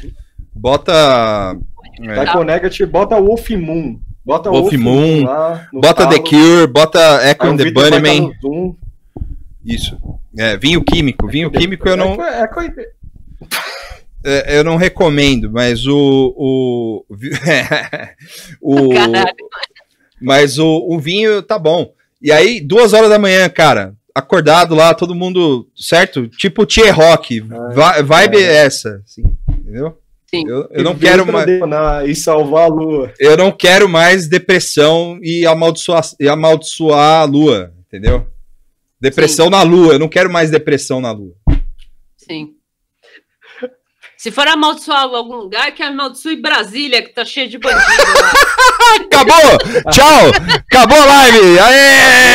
bota. 0.55 1.57
é, 2.01 2.24
Typo 2.24 2.43
Negative, 2.44 2.90
bota 2.90 3.20
Wolf 3.20 3.51
Moon. 3.51 4.01
Bota 4.27 4.51
Wolf 4.51 4.73
Moon, 4.73 5.23
lá 5.23 5.69
Bota 5.73 6.09
The. 6.09 6.19
Cure, 6.19 6.66
bota 6.66 7.31
Echo 7.31 7.47
o 7.47 7.51
and 7.51 7.57
the 7.59 7.70
tá 7.70 7.81
Bunnyman. 7.81 8.32
Isso. 9.65 9.97
É, 10.36 10.57
vinho 10.57 10.82
químico. 10.82 11.28
Vinho 11.28 11.48
químico 11.48 11.89
eu 11.89 11.97
não, 11.97 12.20
É, 12.20 12.43
é 12.43 12.47
é, 14.24 14.59
eu 14.59 14.65
não 14.65 14.74
recomendo, 14.77 15.48
mas 15.53 15.86
o. 15.86 16.35
O. 16.36 17.05
o 18.61 18.89
mas 20.20 20.59
o, 20.59 20.86
o 20.89 20.98
vinho 20.98 21.40
tá 21.43 21.57
bom. 21.57 21.93
E 22.20 22.32
aí, 22.32 22.61
duas 22.61 22.93
horas 22.93 23.09
da 23.09 23.20
manhã, 23.20 23.48
cara, 23.48 23.94
acordado 24.12 24.74
lá, 24.74 24.93
todo 24.93 25.15
mundo, 25.15 25.69
certo? 25.77 26.27
Tipo 26.27 26.66
Tier 26.66 26.93
Rock. 26.93 27.40
va- 27.40 28.03
vibe 28.03 28.39
é 28.39 28.57
essa, 28.65 29.01
assim, 29.05 29.23
entendeu? 29.48 29.97
Sim. 30.41 30.49
Eu, 30.49 30.69
eu 30.71 30.85
não 30.85 30.97
quero 30.97 31.27
mais. 31.27 32.09
E 32.09 32.15
salvar 32.15 32.65
a 32.65 32.69
lua. 32.69 33.13
Eu 33.19 33.37
não 33.37 33.51
quero 33.51 33.89
mais 33.89 34.29
depressão 34.29 35.19
e 35.23 35.47
amaldiçoar, 35.47 36.03
e 36.21 36.29
amaldiçoar 36.29 37.23
a 37.23 37.25
lua, 37.25 37.73
entendeu? 37.87 38.27
Depressão 39.01 39.51
na 39.51 39.63
lua, 39.63 39.95
eu 39.95 39.99
não 39.99 40.09
quero 40.09 40.33
mais 40.33 40.51
depressão 40.51 41.01
na 41.01 41.13
lua. 41.13 41.35
Sim. 42.17 42.53
Se 44.17 44.31
for 44.31 44.49
amaldiçoar 44.49 45.03
algum 45.03 45.37
lugar, 45.37 45.73
que 45.73 45.83
amaldiçoe 45.83 46.41
Brasília, 46.41 47.03
que 47.03 47.11
tá 47.11 47.25
cheio 47.25 47.49
de 47.49 47.59
bandido 47.59 48.03
lá. 48.21 48.33
Acabou! 49.07 49.93
Tchau! 49.93 50.31
Acabou 50.71 50.99
a 50.99 51.05
live! 51.05 51.59
Aê! 51.59 52.27